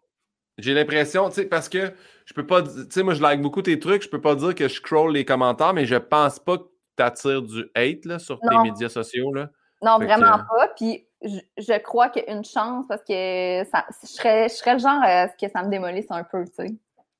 J'ai 0.58 0.74
l'impression, 0.74 1.30
tu 1.30 1.36
sais, 1.36 1.46
parce 1.46 1.68
que 1.68 1.92
je 2.26 2.34
peux 2.34 2.46
pas, 2.46 2.62
tu 2.62 2.70
sais, 2.90 3.04
moi, 3.04 3.14
je 3.14 3.22
like 3.22 3.42
beaucoup 3.42 3.62
tes 3.62 3.80
trucs, 3.80 4.04
je 4.04 4.10
peux 4.10 4.22
pas 4.22 4.36
dire 4.36 4.54
que 4.54 4.68
je 4.68 4.76
scroll 4.76 5.12
les 5.14 5.26
commentaires, 5.26 5.74
mais 5.74 5.86
je 5.86 5.96
pense 5.96 6.40
pas 6.40 6.58
que 6.58 6.64
tu 6.98 7.04
attires 7.04 7.42
du 7.42 7.66
hate 7.76 8.06
là, 8.06 8.20
sur 8.20 8.40
tes 8.40 8.58
médias 8.64 8.90
sociaux. 8.90 9.34
Là. 9.34 9.50
Non, 9.82 9.98
Fait 10.00 10.06
vraiment 10.06 10.38
que- 10.38 10.58
pas. 10.58 10.68
Puis 10.78 11.08
je, 11.24 11.40
je 11.58 11.78
crois 11.80 12.10
qu'une 12.10 12.44
chance, 12.44 12.86
parce 12.88 13.02
que 13.04 13.64
ça, 13.72 13.86
je, 14.02 14.08
serais, 14.08 14.50
je 14.50 14.54
serais 14.54 14.74
le 14.74 14.80
genre 14.80 15.02
à 15.02 15.28
ce 15.28 15.34
que 15.44 15.52
ça 15.52 15.64
me 15.64 15.70
démolisse 15.70 16.12
un 16.12 16.24
peu, 16.24 16.46
tu 16.46 16.68
sais. 16.68 16.74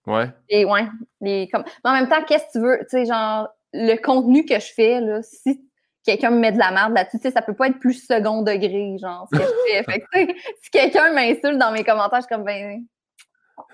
Ouais. 0.06 0.30
Et 0.50 0.66
ouais, 0.66 0.86
les, 1.22 1.48
comme... 1.48 1.64
Mais 1.84 1.90
en 1.92 1.94
même 1.94 2.10
temps, 2.10 2.22
qu'est-ce 2.28 2.46
que 2.48 2.52
tu 2.52 2.60
veux? 2.60 2.78
Tu 2.82 2.90
sais, 2.90 3.06
genre, 3.06 3.48
le 3.74 3.96
contenu 3.96 4.46
que 4.46 4.60
je 4.60 4.74
fais, 4.74 5.00
là, 5.00 5.22
si 5.24 5.66
quelqu'un 6.06 6.32
me 6.32 6.40
met 6.40 6.52
de 6.52 6.60
la 6.60 6.72
merde 6.72 6.94
là-dessus, 6.94 7.18
tu 7.20 7.24
sais, 7.30 7.32
ça 7.32 7.42
peut 7.42 7.54
pas 7.54 7.68
être 7.68 7.80
plus 7.80 8.06
second 8.06 8.42
degré, 8.42 8.98
genre, 9.02 9.28
ce 9.34 9.40
que 9.40 9.44
je 9.44 9.74
fais. 9.74 9.84
Fait 10.12 10.28
que, 10.28 10.34
si 10.62 10.70
quelqu'un 10.70 11.14
m'insulte 11.14 11.58
dans 11.58 11.72
mes 11.72 11.84
commentaires, 11.86 12.20
je 12.20 12.26
suis 12.26 12.36
comme, 12.36 12.44
ben, 12.44 12.84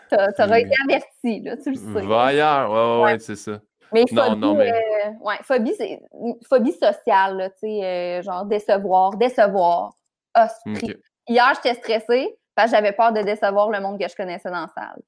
t'auras 0.09 0.59
été 0.59 0.71
averti, 0.87 1.39
là, 1.41 1.57
tu 1.57 1.69
le 1.71 1.75
sais. 1.75 2.05
Va 2.05 2.23
ailleurs. 2.25 2.71
Ouais, 2.71 3.03
ouais, 3.13 3.19
c'est 3.19 3.35
ça. 3.35 3.59
Mais 3.91 4.05
Non, 4.11 4.23
phobie, 4.25 4.39
non, 4.39 4.53
mais- 4.55 4.71
euh, 4.71 5.11
ouais, 5.21 5.37
phobie, 5.43 5.73
c'est 5.75 5.99
phobie 6.47 6.73
sociale, 6.73 7.37
là, 7.37 7.49
tu 7.49 7.57
sais, 7.61 7.83
euh, 7.83 8.21
genre 8.21 8.45
décevoir, 8.45 9.15
décevoir. 9.17 9.93
Ah, 10.33 10.47
c'est 10.47 10.69
Ok. 10.89 10.97
Hier, 11.27 11.51
j'étais 11.55 11.73
stressée 11.79 12.37
parce 12.55 12.69
que 12.71 12.77
j'avais 12.77 12.91
peur 12.91 13.11
de 13.13 13.21
décevoir 13.21 13.69
le 13.69 13.79
monde 13.79 13.99
que 13.99 14.07
je 14.07 14.15
connaissais 14.15 14.49
dans 14.49 14.61
la 14.61 14.67
salle. 14.75 15.01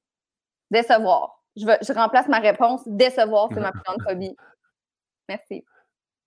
Décevoir. 0.70 1.42
Je, 1.56 1.66
veux- 1.66 1.78
je 1.80 1.92
remplace 1.92 2.26
ma 2.28 2.38
réponse. 2.38 2.82
Décevoir, 2.86 3.48
c'est 3.52 3.60
ma 3.60 3.70
plus 3.72 3.82
grande 3.84 4.02
phobie. 4.08 4.36
Merci. 5.28 5.64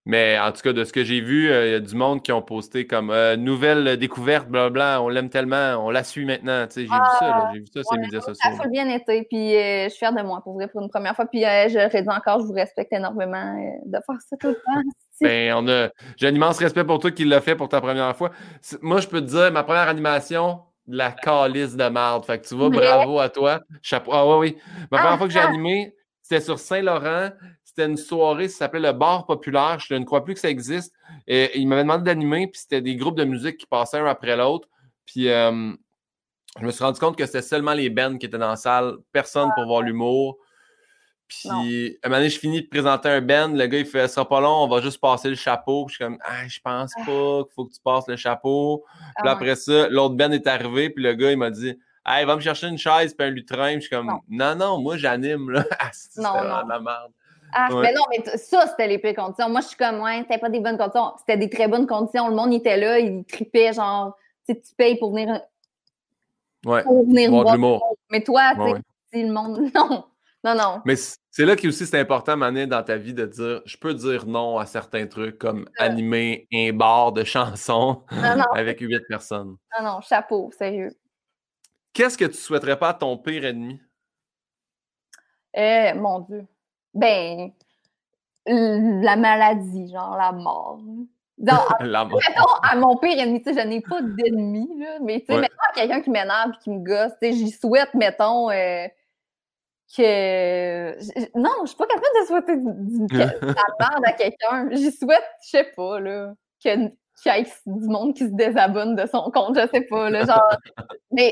Mais 0.05 0.37
en 0.39 0.51
tout 0.51 0.61
cas, 0.61 0.73
de 0.73 0.83
ce 0.83 0.93
que 0.93 1.03
j'ai 1.03 1.19
vu, 1.19 1.49
euh, 1.49 1.67
il 1.67 1.71
y 1.71 1.75
a 1.75 1.79
du 1.79 1.95
monde 1.95 2.21
qui 2.21 2.31
ont 2.31 2.41
posté 2.41 2.85
comme 2.85 3.09
euh, 3.09 3.35
nouvelle 3.37 3.97
découverte, 3.97 4.47
blablabla, 4.47 5.01
on 5.01 5.09
l'aime 5.09 5.29
tellement, 5.29 5.83
on 5.83 5.89
la 5.89 6.03
suit 6.03 6.25
maintenant. 6.25 6.67
J'ai 6.73 6.83
vu 6.83 6.89
ça, 6.89 7.49
j'ai 7.53 7.59
vu 7.59 7.65
ça 7.73 7.83
sur 7.83 7.95
les 7.95 8.01
médias 8.01 8.21
sociaux. 8.21 8.51
Ça 8.57 8.63
a 8.63 8.67
bien 8.67 8.87
été, 8.89 9.23
puis 9.23 9.53
je 9.53 9.87
suis 9.89 9.97
fière 9.97 10.13
de 10.13 10.21
moi 10.21 10.41
pour 10.43 10.53
vrai 10.53 10.67
pour 10.67 10.81
une 10.81 10.89
première 10.89 11.15
fois. 11.15 11.25
Puis 11.25 11.41
je 11.41 11.95
redis 11.95 12.09
encore, 12.09 12.41
je 12.41 12.45
vous 12.45 12.53
respecte 12.53 12.93
énormément 12.93 13.55
de 13.85 13.97
faire 14.05 14.21
ça 14.29 14.37
tout 14.39 14.49
le 14.49 14.55
temps. 14.55 14.81
Ben, 15.21 15.53
on 15.55 15.65
a, 15.69 15.87
j'ai 16.17 16.27
un 16.27 16.35
immense 16.35 16.59
respect 16.59 16.83
pour 16.83 16.99
toi 16.99 17.09
qui 17.09 17.23
l'a 17.23 17.39
fait 17.39 17.55
pour 17.55 17.69
ta 17.69 17.79
première 17.79 18.13
fois. 18.17 18.31
Moi, 18.81 18.99
je 18.99 19.07
peux 19.07 19.21
te 19.21 19.27
dire, 19.27 19.49
ma 19.49 19.63
première 19.63 19.87
animation, 19.87 20.59
la 20.87 21.11
calice 21.11 21.75
de 21.75 21.87
marde. 21.87 22.25
Fait 22.25 22.39
que 22.39 22.47
tu 22.47 22.55
vois, 22.55 22.69
bravo 22.69 23.19
à 23.19 23.29
toi. 23.29 23.61
Chapeau. 23.81 24.11
Ah 24.13 24.27
oui, 24.27 24.35
oui. 24.39 24.57
Ma 24.91 24.99
première 24.99 25.17
fois 25.17 25.27
que 25.27 25.33
j'ai 25.33 25.39
ah! 25.39 25.47
animé, 25.47 25.95
c'était 26.21 26.41
sur 26.41 26.59
Saint-Laurent. 26.59 27.29
C'était 27.75 27.89
une 27.89 27.97
soirée, 27.97 28.47
ça 28.47 28.59
s'appelait 28.59 28.79
le 28.79 28.93
Bar 28.93 29.25
Populaire. 29.25 29.79
Je 29.79 29.95
ne 29.95 30.05
crois 30.05 30.23
plus 30.23 30.33
que 30.33 30.39
ça 30.39 30.49
existe. 30.49 30.93
Et, 31.27 31.59
il 31.59 31.67
m'avait 31.67 31.83
demandé 31.83 32.05
d'animer, 32.05 32.47
puis 32.47 32.61
c'était 32.61 32.81
des 32.81 32.95
groupes 32.95 33.17
de 33.17 33.25
musique 33.25 33.57
qui 33.57 33.65
passaient 33.65 33.97
un 33.97 34.05
après 34.05 34.37
l'autre. 34.37 34.69
Puis 35.05 35.27
euh, 35.27 35.73
je 36.61 36.65
me 36.65 36.71
suis 36.71 36.85
rendu 36.85 37.01
compte 37.01 37.17
que 37.17 37.25
c'était 37.25 37.41
seulement 37.41 37.73
les 37.73 37.89
bands 37.89 38.17
qui 38.17 38.27
étaient 38.27 38.37
dans 38.37 38.47
la 38.47 38.55
salle, 38.55 38.95
personne 39.11 39.49
pour 39.55 39.65
voir 39.65 39.81
l'humour. 39.81 40.37
Puis, 41.27 41.49
à 41.49 42.07
un 42.07 42.09
moment 42.09 42.19
donné, 42.19 42.29
je 42.29 42.39
finis 42.39 42.61
de 42.61 42.67
présenter 42.67 43.09
un 43.09 43.19
band. 43.19 43.49
Le 43.49 43.65
gars, 43.67 43.79
il 43.79 43.85
fait 43.85 44.07
Ça 44.07 44.15
sera 44.15 44.29
pas 44.29 44.39
long, 44.39 44.63
on 44.63 44.67
va 44.69 44.79
juste 44.79 45.01
passer 45.01 45.27
le 45.27 45.35
chapeau. 45.35 45.85
Puis, 45.85 45.95
je 45.95 45.95
suis 45.97 46.05
comme 46.05 46.17
Ah, 46.23 46.47
je 46.47 46.59
pense 46.63 46.93
ah. 46.95 46.99
pas 46.99 47.43
qu'il 47.43 47.53
faut 47.55 47.65
que 47.65 47.73
tu 47.73 47.81
passes 47.83 48.07
le 48.07 48.15
chapeau. 48.15 48.85
Puis, 49.17 49.27
ah 49.27 49.31
après 49.31 49.55
ça, 49.55 49.89
l'autre 49.89 50.15
band 50.15 50.31
est 50.31 50.47
arrivé. 50.47 50.91
Puis, 50.91 51.03
le 51.03 51.13
gars, 51.13 51.31
il 51.31 51.37
m'a 51.37 51.49
dit 51.49 51.77
Hey, 52.05 52.23
va 52.25 52.37
me 52.37 52.41
chercher 52.41 52.67
une 52.67 52.77
chaise 52.77 53.13
puis 53.15 53.27
un 53.27 53.31
lutrin. 53.31 53.73
Puis, 53.73 53.81
je 53.81 53.87
suis 53.87 53.89
comme 53.89 54.21
Non, 54.29 54.55
non, 54.55 54.79
moi, 54.79 54.95
j'anime. 54.95 55.49
là. 55.49 55.65
non, 56.17 56.35
non. 56.35 56.67
la 56.67 56.79
merde. 56.79 57.11
Ah, 57.57 57.69
mais 57.71 57.93
non, 57.93 58.01
mais 58.09 58.37
ça, 58.37 58.67
c'était 58.67 58.87
les 58.87 58.97
pires 58.99 59.15
conditions. 59.15 59.49
Moi, 59.49 59.61
je 59.61 59.67
suis 59.67 59.77
comme, 59.77 60.01
ouais, 60.01 60.19
c'était 60.23 60.39
pas 60.39 60.49
des 60.49 60.59
bonnes 60.59 60.77
conditions. 60.77 61.13
C'était 61.19 61.37
des 61.37 61.49
très 61.49 61.69
bonnes 61.69 61.87
conditions. 61.87 62.27
Le 62.27 62.35
monde 62.35 62.53
était 62.53 62.75
là, 62.75 62.99
il 62.99 63.23
tripait, 63.23 63.71
genre, 63.71 64.17
tu 64.45 64.53
sais, 64.53 64.61
tu 64.61 64.75
payes 64.75 64.97
pour 64.97 65.11
venir. 65.11 65.41
Ouais. 66.65 66.83
Pour 66.83 67.05
venir 67.05 67.31
voir. 67.31 67.57
Mais 68.11 68.21
toi, 68.21 68.51
tu 68.55 68.81
sais, 69.13 69.23
le 69.23 69.31
monde. 69.31 69.71
Non. 69.73 70.05
Non, 70.43 70.53
non. 70.53 70.81
Mais 70.85 70.95
c'est 70.95 71.43
là 71.43 71.55
que 71.55 71.67
aussi 71.67 71.87
c'est 71.87 71.99
important, 71.99 72.37
Mané, 72.37 72.67
dans 72.67 72.83
ta 72.83 72.97
vie 72.97 73.15
de 73.15 73.25
dire 73.25 73.63
je 73.65 73.77
peux 73.77 73.95
dire 73.95 74.27
non 74.27 74.59
à 74.59 74.67
certains 74.67 75.07
trucs 75.07 75.39
comme 75.39 75.67
animer 75.79 76.47
un 76.53 76.71
bar 76.71 77.13
de 77.13 77.23
chansons 77.23 78.03
avec 78.53 78.79
huit 78.79 79.01
personnes. 79.09 79.57
Non, 79.75 79.83
non, 79.83 80.01
chapeau, 80.01 80.51
sérieux. 80.55 80.95
Qu'est-ce 81.93 82.15
que 82.15 82.25
tu 82.25 82.37
souhaiterais 82.37 82.77
pas 82.77 82.89
à 82.89 82.93
ton 82.93 83.17
pire 83.17 83.43
ennemi? 83.43 83.81
Eh, 85.55 85.93
mon 85.95 86.19
Dieu. 86.19 86.45
Ben, 86.95 87.51
la 88.47 89.15
maladie, 89.15 89.91
genre 89.91 90.17
la 90.17 90.31
mort. 90.31 90.79
la 91.37 92.05
mort. 92.05 92.21
à 92.63 92.75
mon 92.77 92.95
pire 92.97 93.19
ennemi, 93.19 93.43
tu 93.43 93.53
sais, 93.53 93.61
je 93.61 93.67
n'ai 93.67 93.81
pas 93.81 94.01
d'ennemi, 94.01 94.69
mais 95.01 95.19
tu 95.19 95.33
sais, 95.33 95.41
mettons 95.41 95.55
quelqu'un 95.75 96.01
qui 96.01 96.09
m'énerve 96.09 96.51
et 96.51 96.63
qui 96.63 96.69
me 96.69 96.79
gosse, 96.79 97.11
tu 97.21 97.27
sais, 97.27 97.33
j'y 97.33 97.51
souhaite, 97.51 97.93
mettons, 97.93 98.49
euh, 98.49 98.87
que. 99.95 101.37
Non, 101.37 101.51
je 101.63 101.67
suis 101.67 101.77
pas 101.77 101.87
capable 101.87 102.05
de 102.21 102.25
souhaiter 102.25 103.17
la 103.17 103.25
merde 103.79 104.05
à 104.05 104.13
quelqu'un. 104.13 104.69
J'y 104.71 104.91
souhaite, 104.91 105.25
je 105.43 105.49
sais 105.49 105.71
pas, 105.75 105.99
là, 105.99 106.33
qu'il 106.59 106.91
y 107.25 107.29
ait 107.29 107.45
du 107.65 107.87
monde 107.87 108.13
qui 108.13 108.23
se 108.23 108.33
désabonne 108.33 108.95
de 108.95 109.05
son 109.05 109.29
compte, 109.31 109.59
je 109.59 109.67
sais 109.67 109.81
pas, 109.81 110.09
là. 110.09 110.25
Genre. 110.25 110.57
Mais 111.11 111.31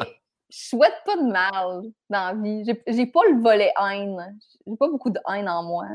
je 0.53 0.67
souhaite 0.67 0.93
pas 1.05 1.15
de 1.15 1.31
mal 1.31 1.81
dans 2.09 2.27
la 2.27 2.33
vie. 2.35 2.63
J'ai 2.87 3.05
pas 3.07 3.21
le 3.27 3.41
volet 3.41 3.73
haine. 3.81 4.37
J'ai 4.67 4.75
pas 4.77 4.87
beaucoup 4.87 5.09
de 5.09 5.19
haine 5.27 5.49
en 5.49 5.63
moi. 5.63 5.85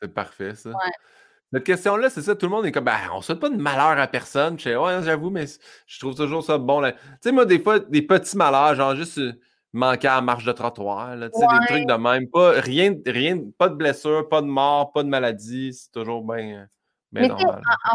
C'est 0.00 0.12
parfait, 0.12 0.56
ça. 0.56 0.70
Cette 1.52 1.64
question-là, 1.64 2.10
c'est 2.10 2.22
ça, 2.22 2.34
tout 2.34 2.46
le 2.46 2.50
monde 2.50 2.66
est 2.66 2.72
comme, 2.72 2.84
ben, 2.84 2.98
on 3.14 3.20
souhaite 3.20 3.38
pas 3.38 3.50
de 3.50 3.56
malheur 3.56 3.98
à 4.02 4.06
personne. 4.08 4.58
Je 4.58 4.64
sais, 4.64 4.76
ouais, 4.76 5.02
j'avoue, 5.02 5.30
mais 5.30 5.44
je 5.86 6.00
trouve 6.00 6.14
toujours 6.16 6.42
ça 6.42 6.58
bon. 6.58 6.82
Tu 6.82 6.96
sais, 7.20 7.30
moi, 7.30 7.44
des 7.44 7.60
fois, 7.60 7.78
des 7.78 8.02
petits 8.02 8.36
malheurs, 8.36 8.74
genre 8.74 8.96
juste 8.96 9.20
manquer 9.72 10.08
à 10.08 10.16
la 10.16 10.20
marche 10.20 10.44
de 10.44 10.52
trottoir, 10.52 11.14
là, 11.14 11.28
des 11.28 11.66
trucs 11.68 11.86
de 11.86 11.94
même. 11.94 12.28
Pas, 12.28 12.52
rien, 12.52 12.96
rien, 13.06 13.38
pas 13.56 13.68
de 13.68 13.74
blessure, 13.74 14.28
pas 14.28 14.42
de 14.42 14.46
mort, 14.46 14.92
pas 14.92 15.04
de 15.04 15.08
maladie. 15.08 15.74
C'est 15.74 15.92
toujours 15.92 16.24
bien. 16.24 16.66
Mais. 17.12 17.30
En, 17.30 17.36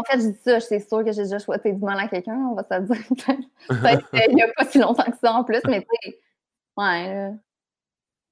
fait, 0.04 0.20
je 0.20 0.28
dis 0.28 0.38
ça, 0.44 0.60
c'est 0.60 0.80
sûr 0.80 1.04
que 1.04 1.12
j'ai 1.12 1.24
déjà 1.24 1.38
souhaité 1.38 1.72
du 1.72 1.82
mal 1.82 1.98
à 1.98 2.08
quelqu'un, 2.08 2.36
on 2.36 2.54
va 2.54 2.62
se 2.62 2.80
dire. 2.82 2.96
Peut-être 3.68 4.10
qu'il 4.10 4.34
n'y 4.34 4.42
a 4.42 4.48
pas 4.56 4.64
si 4.64 4.78
longtemps 4.78 5.10
que 5.10 5.18
ça 5.18 5.32
en 5.32 5.44
plus, 5.44 5.60
mais 5.66 5.80
tu 5.80 5.88
sais, 6.04 6.20
ouais. 6.76 7.32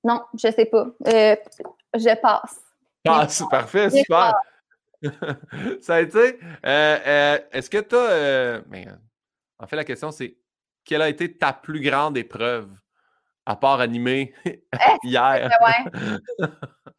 non, 0.05 0.23
je 0.35 0.51
sais 0.51 0.67
pas. 0.67 0.87
Euh, 1.09 1.37
je 1.95 2.21
passe. 2.21 2.61
Passe, 3.05 3.43
parfait, 3.51 3.91
super. 4.05 4.35
ça 5.81 5.97
a 5.97 6.01
été. 6.01 6.39
Euh, 6.65 6.99
euh, 7.07 7.39
est-ce 7.53 7.69
que 7.69 7.79
tu 7.79 7.97
as. 7.97 8.63
mais, 8.69 8.87
en 9.59 9.67
fait, 9.67 9.77
la 9.77 9.85
question, 9.85 10.11
c'est 10.13 10.37
quelle 10.85 11.03
a 11.03 11.09
été 11.09 11.37
ta 11.37 11.53
plus 11.53 11.81
grande 11.81 12.17
épreuve? 12.17 12.71
à 13.47 13.55
part 13.55 13.81
animé 13.81 14.35
eh, 14.45 14.61
hier? 15.05 15.49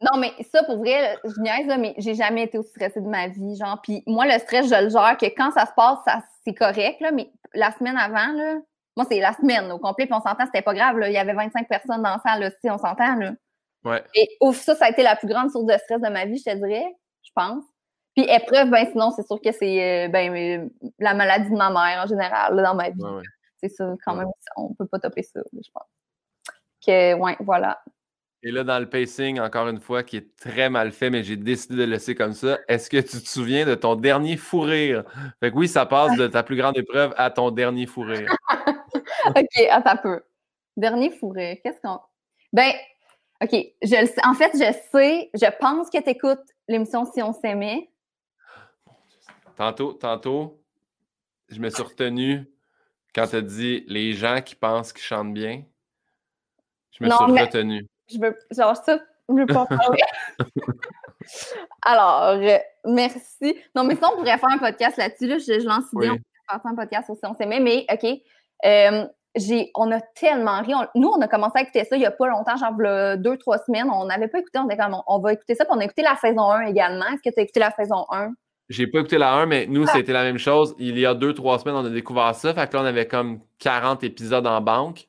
Non, 0.00 0.18
mais 0.18 0.32
ça, 0.52 0.62
pour 0.62 0.78
vrai, 0.78 1.18
je 1.24 1.40
niaise, 1.40 1.66
là, 1.66 1.76
mais 1.76 1.94
j'ai 1.98 2.14
jamais 2.14 2.44
été 2.44 2.56
aussi 2.56 2.70
stressée 2.70 3.00
de 3.00 3.08
ma 3.08 3.28
vie. 3.28 3.56
Genre, 3.56 3.80
puis 3.82 4.02
moi, 4.06 4.26
le 4.26 4.38
stress, 4.38 4.68
je 4.68 4.84
le 4.84 4.90
gère 4.90 5.16
que 5.16 5.26
quand 5.26 5.50
ça 5.50 5.66
se 5.66 5.72
passe, 5.74 5.98
ça, 6.06 6.22
c'est 6.44 6.54
correct, 6.54 7.00
là, 7.00 7.10
mais 7.10 7.30
la 7.54 7.72
semaine 7.72 7.96
avant, 7.96 8.32
là, 8.32 8.58
moi, 8.96 9.06
c'est 9.10 9.20
la 9.20 9.32
semaine 9.32 9.70
au 9.72 9.78
complet, 9.78 10.06
puis 10.06 10.14
on 10.14 10.20
s'entend, 10.20 10.44
c'était 10.46 10.62
pas 10.62 10.74
grave. 10.74 10.98
Là, 10.98 11.08
il 11.08 11.14
y 11.14 11.18
avait 11.18 11.32
25 11.32 11.68
personnes 11.68 12.02
dans 12.02 12.10
la 12.10 12.20
salle, 12.24 12.40
là, 12.40 12.50
si 12.60 12.70
on 12.70 12.78
s'entend. 12.78 13.16
Là. 13.16 13.32
Ouais. 13.84 14.04
Et 14.14 14.28
ouf, 14.40 14.56
ça, 14.60 14.74
ça 14.74 14.86
a 14.86 14.90
été 14.90 15.02
la 15.02 15.16
plus 15.16 15.28
grande 15.28 15.50
source 15.50 15.66
de 15.66 15.76
stress 15.78 16.00
de 16.00 16.08
ma 16.08 16.24
vie, 16.26 16.38
je 16.38 16.50
te 16.50 16.56
dirais, 16.56 16.86
je 17.22 17.30
pense. 17.34 17.64
Puis 18.14 18.24
épreuve, 18.28 18.70
ben 18.70 18.86
sinon, 18.90 19.10
c'est 19.10 19.26
sûr 19.26 19.40
que 19.40 19.52
c'est 19.52 20.06
euh, 20.06 20.08
ben, 20.08 20.34
euh, 20.34 20.68
la 20.98 21.14
maladie 21.14 21.50
de 21.50 21.56
ma 21.56 21.70
mère 21.70 22.04
en 22.04 22.06
général, 22.06 22.54
là, 22.54 22.62
dans 22.62 22.74
ma 22.74 22.90
vie. 22.90 23.02
C'est 23.60 23.68
ça, 23.68 23.94
quand 24.04 24.14
même, 24.14 24.28
on 24.56 24.74
peut 24.74 24.86
pas 24.86 25.00
topper 25.00 25.22
ça, 25.22 25.40
je 25.52 25.70
pense 25.72 25.86
que, 26.84 27.14
ouais, 27.14 27.36
voilà. 27.40 27.82
Et 28.44 28.52
là, 28.52 28.62
dans 28.62 28.78
le 28.78 28.88
pacing, 28.88 29.40
encore 29.40 29.68
une 29.68 29.80
fois, 29.80 30.04
qui 30.04 30.16
est 30.16 30.36
très 30.36 30.70
mal 30.70 30.92
fait, 30.92 31.10
mais 31.10 31.24
j'ai 31.24 31.36
décidé 31.36 31.74
de 31.74 31.80
le 31.80 31.90
laisser 31.90 32.14
comme 32.14 32.32
ça. 32.32 32.58
Est-ce 32.68 32.88
que 32.88 32.98
tu 32.98 33.20
te 33.20 33.28
souviens 33.28 33.66
de 33.66 33.74
ton 33.74 33.96
dernier 33.96 34.36
fou 34.36 34.60
rire? 34.60 35.02
Fait 35.40 35.50
que 35.50 35.56
oui, 35.56 35.66
ça 35.66 35.86
passe 35.86 36.16
de 36.16 36.28
ta 36.28 36.44
plus 36.44 36.56
grande 36.56 36.76
épreuve 36.78 37.12
à 37.16 37.30
ton 37.30 37.50
dernier 37.50 37.86
fou 37.86 38.02
rire. 38.02 38.32
OK, 39.26 39.66
attends 39.70 39.90
un 39.90 39.96
peu. 39.96 40.22
Dernier 40.76 41.10
fou 41.10 41.30
rire, 41.30 41.56
qu'est-ce 41.64 41.80
qu'on. 41.80 41.98
Ben, 42.52 42.72
OK, 43.42 43.50
je 43.82 44.00
le 44.00 44.06
sais. 44.06 44.24
En 44.24 44.34
fait, 44.34 44.52
je 44.54 44.72
sais, 44.92 45.30
je 45.34 45.58
pense 45.58 45.90
que 45.90 46.00
tu 46.00 46.10
écoutes 46.10 46.46
l'émission 46.68 47.04
Si 47.04 47.20
on 47.20 47.32
s'aimait. 47.32 47.90
Tantôt, 49.56 49.94
tantôt, 49.94 50.62
je 51.48 51.58
me 51.58 51.70
suis 51.70 51.82
retenu 51.82 52.48
quand 53.12 53.26
tu 53.26 53.36
as 53.36 53.40
dit 53.40 53.84
les 53.88 54.12
gens 54.12 54.40
qui 54.42 54.54
pensent 54.54 54.92
qu'ils 54.92 55.02
chantent 55.02 55.34
bien. 55.34 55.64
Je 56.92 57.02
me 57.02 57.10
suis 57.10 57.24
retenu. 57.24 57.88
Je 58.10 58.18
veux, 58.18 58.36
genre, 58.50 58.76
ça, 58.76 58.98
je 59.28 59.34
veux 59.34 59.46
pas 59.46 59.66
parler. 59.66 59.98
Alors, 61.82 62.40
euh, 62.40 62.58
merci. 62.86 63.56
Non, 63.74 63.84
mais 63.84 63.96
ça, 63.96 64.08
on 64.12 64.16
pourrait 64.16 64.38
faire 64.38 64.50
un 64.50 64.58
podcast 64.58 64.96
là-dessus. 64.96 65.26
Là. 65.26 65.38
Je, 65.38 65.66
lance 65.66 65.84
l'idée, 65.92 66.10
on 66.10 66.16
pourrait 66.16 66.60
faire 66.60 66.60
un 66.64 66.74
podcast 66.74 67.10
aussi, 67.10 67.20
on 67.24 67.34
s'aimait, 67.34 67.60
mais 67.60 67.86
OK. 67.92 68.08
Euh, 68.64 69.06
j'ai, 69.36 69.70
on 69.76 69.92
a 69.92 70.00
tellement 70.00 70.62
ri. 70.62 70.72
nous, 70.94 71.08
on 71.08 71.20
a 71.20 71.28
commencé 71.28 71.58
à 71.58 71.62
écouter 71.62 71.84
ça 71.84 71.96
il 71.96 72.00
n'y 72.00 72.06
a 72.06 72.10
pas 72.10 72.26
longtemps, 72.26 72.56
genre 72.56 73.16
deux, 73.18 73.36
trois 73.36 73.58
semaines. 73.58 73.88
On 73.90 74.06
n'avait 74.06 74.28
pas 74.28 74.38
écouté, 74.38 74.58
on 74.58 74.64
était 74.68 74.78
comme, 74.78 74.96
on, 75.06 75.18
va 75.20 75.34
écouter 75.34 75.54
ça. 75.54 75.64
Puis 75.64 75.74
on 75.76 75.80
a 75.80 75.84
écouté 75.84 76.02
la 76.02 76.16
saison 76.16 76.50
1 76.50 76.62
également. 76.62 77.06
Est-ce 77.06 77.28
que 77.28 77.34
tu 77.34 77.40
as 77.40 77.42
écouté 77.42 77.60
la 77.60 77.70
saison 77.72 78.06
1? 78.10 78.30
J'ai 78.70 78.86
pas 78.86 78.98
écouté 78.98 79.18
la 79.18 79.32
1, 79.34 79.46
mais 79.46 79.66
nous, 79.66 79.84
ah. 79.86 79.92
c'était 79.94 80.12
la 80.12 80.24
même 80.24 80.38
chose. 80.38 80.74
Il 80.78 80.98
y 80.98 81.06
a 81.06 81.14
deux, 81.14 81.34
trois 81.34 81.58
semaines, 81.58 81.76
on 81.76 81.84
a 81.84 81.90
découvert 81.90 82.34
ça. 82.34 82.52
Fait 82.52 82.68
que 82.68 82.76
là, 82.76 82.82
on 82.82 82.86
avait 82.86 83.06
comme 83.06 83.40
40 83.60 84.02
épisodes 84.02 84.46
en 84.46 84.60
banque. 84.60 85.06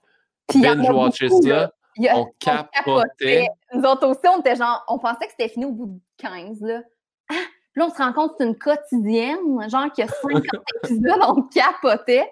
Binge-watcher 0.54 1.30
ça 1.30 1.72
on 2.14 2.26
capotait. 2.40 3.48
Nous 3.74 3.84
autres 3.84 4.08
aussi, 4.08 4.28
on 4.34 4.40
était 4.40 4.56
genre, 4.56 4.84
on 4.88 5.00
pensait 5.00 5.26
que 5.26 5.32
c'était 5.32 5.50
fini 5.50 5.66
au 5.66 5.72
bout 5.72 5.88
de 5.88 6.00
15, 6.18 6.62
là. 6.62 6.82
Ah! 7.30 7.36
Puis 7.72 7.82
là, 7.82 7.88
on 7.88 7.90
se 7.90 7.98
rend 7.98 8.14
compte 8.14 8.32
que 8.32 8.36
c'est 8.40 8.48
une 8.48 8.58
quotidienne, 8.58 9.70
genre 9.70 9.92
qu'il 9.92 10.06
y 10.06 10.08
a 10.08 10.12
50 10.12 10.44
épisodes, 10.84 11.22
on 11.28 11.44
capotait. 11.44 12.32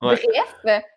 Bref, 0.00 0.22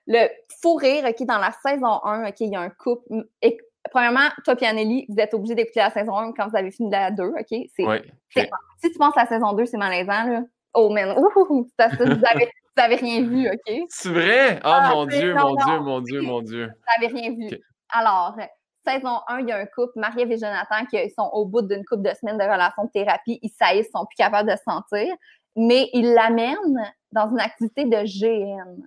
le 0.08 0.28
fou 0.62 0.76
rire, 0.76 1.06
OK, 1.06 1.26
dans 1.26 1.38
la 1.38 1.52
saison 1.66 2.04
1, 2.04 2.28
OK, 2.28 2.40
il 2.42 2.52
y 2.52 2.56
a 2.56 2.62
un 2.62 2.70
couple. 2.70 3.26
Et, 3.42 3.58
premièrement, 3.92 4.28
toi 4.44 4.56
et 4.60 4.66
Anneli, 4.66 5.06
vous 5.08 5.16
êtes 5.18 5.34
obligés 5.34 5.56
d'écouter 5.56 5.80
la 5.80 5.92
saison 5.92 6.18
1 6.18 6.34
quand 6.34 6.50
vous 6.50 6.58
avez 6.58 6.72
fini 6.72 6.92
la 6.92 7.12
2, 7.12 7.24
OK? 7.24 7.46
C'est, 7.50 8.50
Si 8.78 8.92
tu 8.92 8.98
penses 8.98 9.18
à 9.18 9.22
la 9.24 9.28
saison 9.28 9.54
2, 9.54 9.66
c'est 9.66 9.78
malaisant, 9.78 10.26
là. 10.26 10.42
Oh 10.74 10.90
man, 10.90 11.18
ouh, 11.18 11.68
ça, 11.80 11.88
vous 11.88 12.04
avez, 12.04 12.46
vous 12.46 12.84
avez 12.84 12.96
rien 12.96 13.22
vu, 13.24 13.50
OK? 13.50 13.86
C'est 13.90 14.10
vrai? 14.10 14.58
Oh 14.58 14.62
ah, 14.66 14.92
mon 14.94 15.06
Dieu, 15.06 15.34
mon 15.34 15.56
Dieu, 15.56 15.80
mon 15.80 16.02
Dieu, 16.02 16.22
mon 16.22 16.42
Dieu. 16.42 16.68
Vous 16.68 17.04
n'avez 17.04 17.14
rien 17.14 17.32
vu. 17.32 17.58
Alors, 17.90 18.38
saison 18.86 19.20
1, 19.28 19.40
il 19.42 19.48
y 19.50 19.52
a 19.52 19.58
un 19.58 19.66
couple, 19.66 19.94
Marie-Ève 19.96 20.32
et 20.32 20.38
Jonathan, 20.38 20.86
qui 20.90 20.98
sont 21.12 21.30
au 21.34 21.46
bout 21.46 21.62
d'une 21.62 21.84
couple 21.86 22.04
de 22.04 22.14
semaines 22.16 22.38
de 22.38 22.44
relation 22.44 22.86
de 22.86 22.90
thérapie. 22.90 23.40
Ils 23.42 23.50
saillissent, 23.50 23.88
ils 23.88 23.98
sont 23.98 24.06
plus 24.06 24.16
capables 24.18 24.50
de 24.50 24.56
se 24.56 24.64
sentir, 24.64 25.14
mais 25.56 25.90
ils 25.94 26.14
l'amènent 26.14 26.94
dans 27.12 27.30
une 27.30 27.40
activité 27.40 27.86
de 27.86 28.04
GN, 28.06 28.78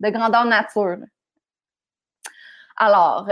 de 0.00 0.10
grandeur 0.10 0.44
nature. 0.44 0.98
Alors, 2.76 3.28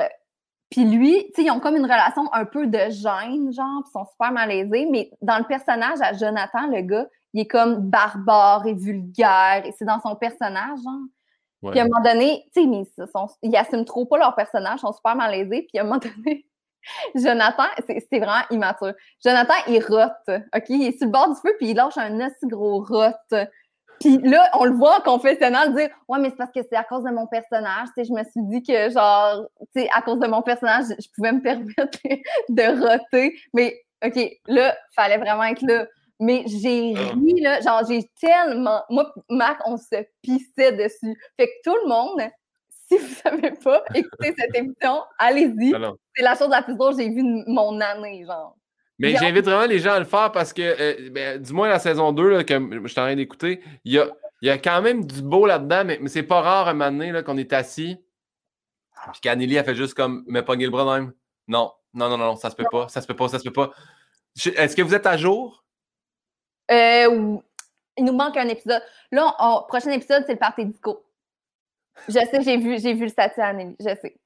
Puis 0.70 0.84
lui, 0.84 1.30
tu 1.34 1.42
ils 1.42 1.50
ont 1.50 1.60
comme 1.60 1.76
une 1.76 1.84
relation 1.84 2.32
un 2.32 2.44
peu 2.44 2.66
de 2.66 2.90
gêne, 2.90 3.52
genre, 3.52 3.82
ils 3.86 3.90
sont 3.92 4.04
super 4.04 4.32
malaisés. 4.32 4.86
Mais 4.90 5.10
dans 5.22 5.38
le 5.38 5.44
personnage 5.44 6.00
à 6.00 6.12
Jonathan, 6.12 6.66
le 6.66 6.82
gars, 6.82 7.06
il 7.32 7.42
est 7.42 7.46
comme 7.46 7.76
barbare 7.88 8.66
et 8.66 8.74
vulgaire. 8.74 9.64
Et 9.64 9.72
c'est 9.72 9.84
dans 9.84 10.00
son 10.00 10.16
personnage, 10.16 10.80
genre. 10.82 11.00
Puis 11.70 11.80
à 11.80 11.82
un 11.82 11.88
moment 11.88 12.02
donné, 12.02 12.44
tu 12.54 12.62
sais, 12.62 12.66
mais 12.66 12.84
ils, 13.42 13.56
assument 13.56 13.84
trop 13.84 14.06
pas 14.06 14.18
leur 14.18 14.34
personnage, 14.34 14.78
ils 14.78 14.86
sont 14.86 14.92
super 14.92 15.16
malaisés. 15.16 15.66
Puis 15.68 15.78
à 15.78 15.82
un 15.82 15.84
moment 15.84 15.98
donné, 15.98 16.46
Jonathan, 17.14 17.64
c'est 17.86 18.18
vraiment 18.18 18.44
immature. 18.50 18.92
Jonathan, 19.24 19.54
il 19.68 19.82
rote, 19.82 20.12
OK? 20.54 20.64
Il 20.68 20.86
est 20.86 20.98
sur 20.98 21.06
le 21.06 21.12
bord 21.12 21.28
du 21.28 21.40
feu, 21.40 21.54
puis 21.58 21.70
il 21.70 21.76
lâche 21.76 21.96
un 21.96 22.18
aussi 22.20 22.46
gros 22.46 22.84
rote. 22.84 23.48
Puis 24.00 24.18
là, 24.18 24.50
on 24.58 24.64
le 24.64 24.72
voit 24.72 24.98
en 24.98 25.00
confessionnal 25.00 25.74
dire 25.74 25.88
Ouais, 26.08 26.18
mais 26.18 26.30
c'est 26.30 26.36
parce 26.36 26.52
que 26.52 26.60
c'est 26.62 26.76
à 26.76 26.84
cause 26.84 27.04
de 27.04 27.10
mon 27.10 27.26
personnage. 27.26 27.88
Tu 27.96 28.04
sais, 28.04 28.04
je 28.04 28.12
me 28.12 28.22
suis 28.24 28.42
dit 28.42 28.62
que, 28.62 28.90
genre, 28.90 29.46
tu 29.74 29.82
sais, 29.82 29.88
à 29.94 30.02
cause 30.02 30.20
de 30.20 30.26
mon 30.26 30.42
personnage, 30.42 30.86
je 30.98 31.08
pouvais 31.14 31.32
me 31.32 31.40
permettre 31.42 31.98
de 32.48 32.80
roter. 32.80 33.34
Mais, 33.54 33.74
OK, 34.04 34.18
là, 34.46 34.76
fallait 34.94 35.18
vraiment 35.18 35.44
être 35.44 35.62
là. 35.62 35.86
Mais 36.18 36.44
j'ai 36.46 36.94
ah. 36.96 37.12
ri, 37.12 37.40
là. 37.40 37.60
Genre, 37.60 37.82
j'ai 37.88 38.10
tellement. 38.20 38.82
Moi, 38.88 39.12
Marc, 39.28 39.60
on 39.66 39.76
se 39.76 39.96
pissait 40.22 40.72
dessus. 40.72 41.16
Fait 41.38 41.46
que 41.46 41.52
tout 41.64 41.76
le 41.82 41.88
monde, 41.88 42.30
si 42.88 42.98
vous 42.98 43.08
ne 43.08 43.14
savez 43.14 43.50
pas 43.52 43.82
écouter 43.94 44.34
cette 44.38 44.54
émission, 44.54 45.02
allez-y. 45.18 45.74
C'est 46.14 46.22
la 46.22 46.34
chose 46.34 46.48
la 46.48 46.62
plus 46.62 46.76
drôle 46.76 46.96
que 46.96 47.02
j'ai 47.02 47.08
vue 47.10 47.22
de 47.22 47.50
mon 47.50 47.80
année, 47.80 48.24
genre. 48.24 48.56
Mais 48.98 49.14
j'invite 49.16 49.44
vraiment 49.44 49.66
les 49.66 49.78
gens 49.78 49.92
à 49.92 49.98
le 49.98 50.06
faire 50.06 50.32
parce 50.32 50.54
que, 50.54 50.62
euh, 50.62 51.10
ben, 51.10 51.40
du 51.40 51.52
moins 51.52 51.68
la 51.68 51.78
saison 51.78 52.12
2 52.12 52.28
là, 52.30 52.44
que 52.44 52.54
je 52.54 52.88
suis 52.88 52.98
en 52.98 53.04
train 53.04 53.14
d'écouter, 53.14 53.60
il 53.84 53.92
y 53.92 53.98
a, 53.98 54.08
y 54.40 54.48
a, 54.48 54.56
quand 54.56 54.80
même 54.80 55.04
du 55.04 55.20
beau 55.20 55.44
là-dedans, 55.44 55.84
mais, 55.84 55.98
mais 56.00 56.08
c'est 56.08 56.22
pas 56.22 56.40
rare 56.40 56.68
un 56.68 56.72
moment 56.72 56.90
donné 56.90 57.22
qu'on 57.22 57.36
est 57.36 57.52
assis. 57.52 57.98
Puis 59.12 59.20
qu'Anneli 59.20 59.58
a 59.58 59.64
fait 59.64 59.74
juste 59.74 59.92
comme 59.92 60.24
me 60.26 60.40
pogner 60.40 60.64
le 60.64 60.70
bras 60.70 60.98
même. 60.98 61.12
Non, 61.46 61.72
non, 61.92 62.08
non, 62.08 62.16
non, 62.16 62.36
ça 62.36 62.50
se 62.50 62.56
peut 62.56 62.66
pas, 62.70 62.88
ça 62.88 63.02
se 63.02 63.06
peut 63.06 63.14
pas, 63.14 63.28
ça 63.28 63.38
se 63.38 63.44
peut 63.44 63.52
pas. 63.52 63.72
Est-ce 64.36 64.74
que 64.74 64.82
vous 64.82 64.94
êtes 64.94 65.06
à 65.06 65.16
jour? 65.16 65.65
Euh, 66.70 67.36
il 67.96 68.04
nous 68.04 68.12
manque 68.12 68.36
un 68.36 68.48
épisode. 68.48 68.82
Là, 69.12 69.34
prochain 69.68 69.90
épisode, 69.90 70.24
c'est 70.26 70.34
le 70.34 70.38
party 70.38 70.66
disco. 70.66 71.04
Je 72.08 72.12
sais, 72.12 72.42
j'ai 72.42 72.58
vu, 72.58 72.78
j'ai 72.78 72.94
vu 72.94 73.06
le 73.06 73.40
Anneli, 73.42 73.76
je 73.80 73.86
sais. 73.86 74.16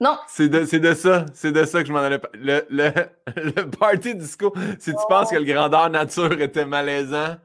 Non. 0.00 0.18
C'est 0.28 0.48
de, 0.48 0.60
de, 0.60 0.94
ça, 0.94 1.26
c'est 1.34 1.52
de 1.52 1.64
ça 1.64 1.80
que 1.80 1.88
je 1.88 1.92
m'en 1.92 2.00
allais 2.00 2.20
le, 2.34 2.64
le, 2.70 2.92
le, 3.36 3.70
party 3.70 4.14
disco, 4.14 4.52
si 4.78 4.90
tu 4.90 5.00
penses 5.08 5.30
que 5.30 5.36
le 5.36 5.44
grandeur 5.44 5.90
nature 5.90 6.40
était 6.40 6.66
malaisant? 6.66 7.36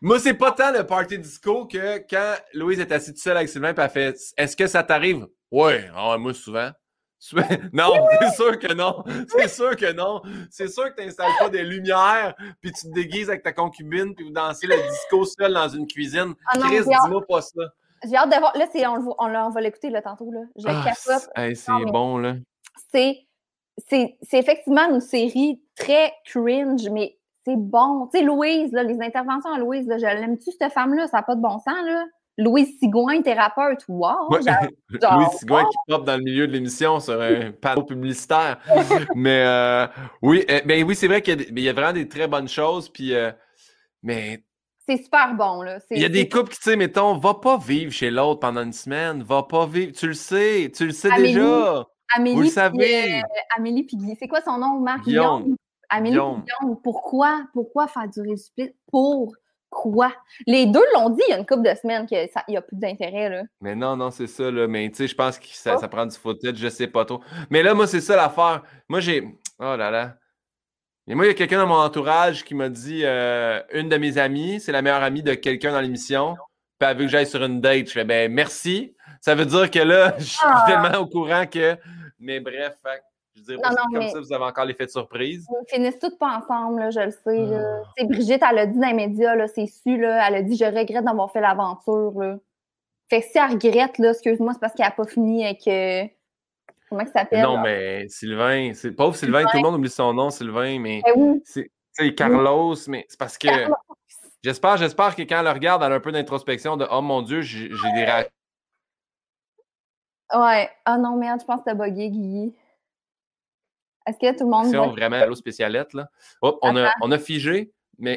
Moi, 0.00 0.18
c'est 0.18 0.34
pas 0.34 0.52
tant 0.52 0.72
le 0.72 0.84
party 0.84 1.18
disco 1.18 1.66
que 1.66 1.98
quand 2.08 2.34
Louise 2.54 2.80
est 2.80 2.92
assise 2.92 3.14
toute 3.14 3.22
seule 3.22 3.36
avec 3.36 3.48
Sylvain 3.48 3.72
et 3.72 3.80
elle 3.80 3.90
fait 3.90 4.16
Est-ce 4.36 4.56
que 4.56 4.66
ça 4.66 4.82
t'arrive? 4.82 5.26
Ouais, 5.50 5.88
ah 5.94 6.16
moi 6.18 6.34
souvent. 6.34 6.70
Non, 7.72 7.92
c'est 8.20 8.34
sûr 8.34 8.58
que 8.58 8.72
non. 8.72 9.02
C'est 9.28 9.48
sûr 9.48 9.76
que 9.76 9.92
non. 9.92 10.22
C'est 10.50 10.68
sûr 10.68 10.94
que 10.94 11.00
tu 11.00 11.06
n'installes 11.06 11.32
pas 11.38 11.48
des 11.48 11.64
lumières, 11.64 12.34
puis 12.60 12.72
tu 12.72 12.88
te 12.88 12.92
déguises 12.92 13.28
avec 13.28 13.42
ta 13.42 13.52
concubine, 13.52 14.14
puis 14.14 14.24
vous 14.24 14.32
dansez 14.32 14.66
le 14.66 14.76
disco 14.88 15.24
seul 15.24 15.52
dans 15.52 15.68
une 15.68 15.86
cuisine. 15.86 16.34
Ah 16.46 16.58
Chris, 16.58 16.80
dis-moi 16.80 17.26
pas 17.26 17.42
ça. 17.42 17.62
J'ai 18.04 18.16
hâte 18.16 18.30
de 18.30 18.38
voir. 18.38 18.56
Là, 18.56 18.66
on, 18.90 19.14
on, 19.18 19.34
on, 19.34 19.50
va 19.50 19.60
l'écouter 19.60 19.92
tantôt. 20.02 20.30
Là. 20.30 20.40
Je 20.56 20.68
ah, 20.68 21.54
c'est 21.54 21.90
bon, 21.90 22.18
là. 22.18 22.34
C'est, 22.92 23.26
c'est, 23.88 24.16
effectivement 24.32 24.88
une 24.88 25.00
série 25.00 25.60
très 25.76 26.12
cringe, 26.24 26.88
mais 26.90 27.18
c'est 27.44 27.56
bon. 27.56 28.08
Tu 28.12 28.18
sais, 28.18 28.24
Louise, 28.24 28.72
là, 28.72 28.82
les 28.82 29.00
interventions 29.00 29.52
à 29.52 29.58
Louise, 29.58 29.86
là, 29.86 29.98
je 29.98 30.04
l'aime-tu, 30.04 30.50
cette 30.52 30.72
femme-là? 30.72 31.08
Ça 31.08 31.18
n'a 31.18 31.22
pas 31.24 31.34
de 31.34 31.40
bon 31.40 31.58
sens, 31.58 31.84
là. 31.84 32.04
Louise 32.38 32.78
Sigouin, 32.78 33.20
thérapeute, 33.20 33.84
wow! 33.88 34.30
Louise 34.30 35.28
Sigouin 35.38 35.64
qui 35.64 35.76
pop 35.88 36.04
dans 36.04 36.16
le 36.16 36.22
milieu 36.22 36.46
de 36.46 36.52
l'émission 36.52 37.00
sur 37.00 37.20
un 37.20 37.50
panneau 37.60 37.82
publicitaire. 37.82 38.60
mais 39.16 39.42
euh, 39.44 39.86
oui, 40.22 40.44
eh, 40.48 40.62
ben 40.64 40.84
oui, 40.84 40.94
c'est 40.94 41.08
vrai 41.08 41.20
qu'il 41.20 41.58
y, 41.58 41.68
a 41.68 41.72
vraiment 41.72 41.92
des 41.92 42.08
très 42.08 42.28
bonnes 42.28 42.48
choses. 42.48 42.88
Puis, 42.88 43.12
euh, 43.12 43.32
mais 44.04 44.44
c'est 44.88 45.02
super 45.02 45.34
bon, 45.34 45.62
là. 45.62 45.80
Il 45.90 46.00
y 46.00 46.04
a 46.04 46.08
des 46.08 46.28
couples 46.28 46.50
qui, 46.50 46.58
tu 46.58 46.70
sais, 46.70 46.76
mettons, 46.76 47.18
va 47.18 47.34
pas 47.34 47.58
vivre 47.58 47.92
chez 47.92 48.10
l'autre 48.10 48.40
pendant 48.40 48.62
une 48.62 48.72
semaine. 48.72 49.22
Va 49.22 49.42
pas 49.42 49.66
vivre. 49.66 49.92
Tu 49.92 50.06
le 50.06 50.14
sais. 50.14 50.72
Tu 50.74 50.86
le 50.86 50.92
sais 50.92 51.10
déjà. 51.16 51.84
Amélie, 52.16 52.36
Vous 52.36 52.42
le 52.42 52.48
savez. 52.48 53.18
Euh, 53.18 53.22
Amélie 53.56 53.82
puis 53.82 53.98
C'est 54.18 54.28
quoi 54.28 54.40
son 54.40 54.56
nom, 54.56 54.80
Marc? 54.80 55.04
Guillaume. 55.04 55.56
Amélie 55.90 56.14
Guillaume. 56.14 56.44
Pourquoi? 56.82 57.42
Pourquoi 57.52 57.86
faire 57.88 58.08
du 58.08 58.36
split? 58.38 58.70
Pourquoi? 59.70 60.12
Les 60.46 60.66
deux 60.66 60.84
l'ont 60.94 61.10
dit 61.10 61.22
il 61.28 61.30
y 61.30 61.34
a 61.34 61.38
une 61.38 61.46
couple 61.46 61.68
de 61.68 61.74
semaines 61.74 62.06
qu'il 62.06 62.28
n'y 62.48 62.56
a 62.56 62.62
plus 62.62 62.76
d'intérêt. 62.76 63.28
Là. 63.28 63.42
Mais 63.60 63.74
non, 63.74 63.96
non, 63.96 64.10
c'est 64.10 64.26
ça. 64.26 64.50
Là. 64.50 64.66
Mais 64.66 64.88
tu 64.90 64.96
sais, 64.96 65.08
je 65.08 65.14
pense 65.14 65.38
que 65.38 65.46
ça, 65.48 65.74
oh. 65.76 65.80
ça, 65.80 65.88
prend 65.88 66.06
du 66.06 66.16
footage, 66.16 66.56
je 66.56 66.68
sais 66.68 66.86
pas 66.86 67.04
trop. 67.04 67.20
Mais 67.50 67.62
là, 67.62 67.74
moi, 67.74 67.86
c'est 67.86 68.00
ça 68.00 68.16
l'affaire. 68.16 68.62
Moi, 68.88 69.00
j'ai. 69.00 69.22
Oh 69.58 69.76
là 69.76 69.90
là. 69.90 70.14
Et 71.06 71.14
moi, 71.14 71.24
il 71.24 71.28
y 71.28 71.30
a 71.30 71.34
quelqu'un 71.34 71.58
dans 71.58 71.66
mon 71.66 71.80
entourage 71.80 72.44
qui 72.44 72.54
m'a 72.54 72.68
dit 72.68 73.00
euh, 73.04 73.62
une 73.72 73.88
de 73.88 73.96
mes 73.96 74.18
amies, 74.18 74.60
c'est 74.60 74.72
la 74.72 74.82
meilleure 74.82 75.02
amie 75.02 75.22
de 75.22 75.32
quelqu'un 75.34 75.72
dans 75.72 75.80
l'émission. 75.80 76.36
Puis 76.78 76.88
elle 76.88 76.96
veut 76.96 77.04
que 77.04 77.10
j'aille 77.10 77.26
sur 77.26 77.42
une 77.42 77.60
date. 77.60 77.88
Je 77.88 77.92
fais 77.92 78.04
ben 78.04 78.32
merci. 78.32 78.94
Ça 79.20 79.34
veut 79.34 79.46
dire 79.46 79.70
que 79.70 79.78
là, 79.78 80.14
je 80.18 80.24
suis 80.24 80.38
ah. 80.44 80.64
tellement 80.66 80.98
au 81.00 81.06
courant 81.06 81.46
que. 81.46 81.76
Mais 82.18 82.40
bref, 82.40 82.74
je 83.38 83.42
dirais 83.42 83.58
pas 83.62 83.74
comme 83.74 84.08
ça, 84.08 84.20
vous 84.20 84.32
avez 84.32 84.44
encore 84.44 84.64
l'effet 84.64 84.86
de 84.86 84.90
surprise. 84.90 85.46
On 85.50 85.64
finissent 85.66 85.98
toutes 85.98 86.18
pas 86.18 86.38
ensemble, 86.38 86.80
là, 86.80 86.90
je 86.90 87.00
le 87.00 87.10
sais. 87.10 87.56
Ah. 87.56 88.04
Brigitte, 88.04 88.42
elle 88.50 88.58
a 88.58 88.66
dit 88.66 88.78
dans 88.78 88.88
les 88.88 88.94
médias, 88.94 89.46
c'est 89.48 89.66
su, 89.66 89.98
là, 89.98 90.26
elle 90.28 90.34
a 90.34 90.42
dit 90.42 90.56
Je 90.56 90.64
regrette 90.64 91.04
d'avoir 91.04 91.30
fait 91.30 91.40
l'aventure. 91.40 92.12
Fait 93.08 93.20
que 93.20 93.26
si 93.26 93.38
elle 93.38 93.52
regrette, 93.52 93.98
là, 93.98 94.10
excuse-moi, 94.10 94.52
c'est 94.52 94.60
parce 94.60 94.74
qu'elle 94.74 94.86
n'a 94.86 94.92
pas 94.92 95.06
fini 95.06 95.44
avec. 95.44 95.66
Euh, 95.66 96.04
Comment 96.88 97.02
il 97.02 97.08
s'appelle? 97.08 97.42
Non, 97.42 97.58
mais 97.58 98.08
Sylvain, 98.08 98.72
c'est 98.74 98.92
pauvre 98.92 99.14
Sylvain, 99.14 99.44
tout 99.44 99.56
le 99.56 99.62
monde 99.62 99.74
oublie 99.74 99.90
son 99.90 100.14
nom, 100.14 100.30
Sylvain, 100.30 100.78
mais 100.78 101.02
ben 101.04 101.40
c'est 101.44 102.14
Carlos, 102.14 102.76
mais 102.86 103.04
c'est 103.08 103.18
parce 103.18 103.36
que 103.36 103.48
j'espère, 104.42 104.76
j'espère 104.76 105.14
que 105.14 105.22
quand 105.22 105.40
elle 105.40 105.48
regarde, 105.48 105.82
elle 105.82 105.92
a 105.92 105.96
un 105.96 106.00
peu 106.00 106.12
d'introspection 106.12 106.76
de 106.76 106.86
Oh 106.90 107.02
mon 107.02 107.22
Dieu, 107.22 107.42
j'ai 107.42 107.68
des. 107.68 108.24
Ouais. 110.34 110.70
Ah 110.84 110.98
non, 110.98 111.16
merde, 111.16 111.40
je 111.40 111.46
pense 111.46 111.60
que 111.60 111.64
t'as 111.66 111.74
bugué, 111.74 112.10
Guy. 112.10 112.54
Est-ce 114.08 114.18
que 114.18 114.38
tout 114.38 114.44
le 114.44 114.50
monde. 114.50 114.66
Si 114.66 114.76
on 114.76 114.90
vraiment 114.90 115.24
l'eau 115.26 115.34
spécialette, 115.34 115.92
là. 115.92 116.08
Oh, 116.40 116.58
on, 116.62 116.76
a, 116.76 116.90
on 117.02 117.10
a 117.12 117.18
figé, 117.18 117.70
mais. 117.98 118.16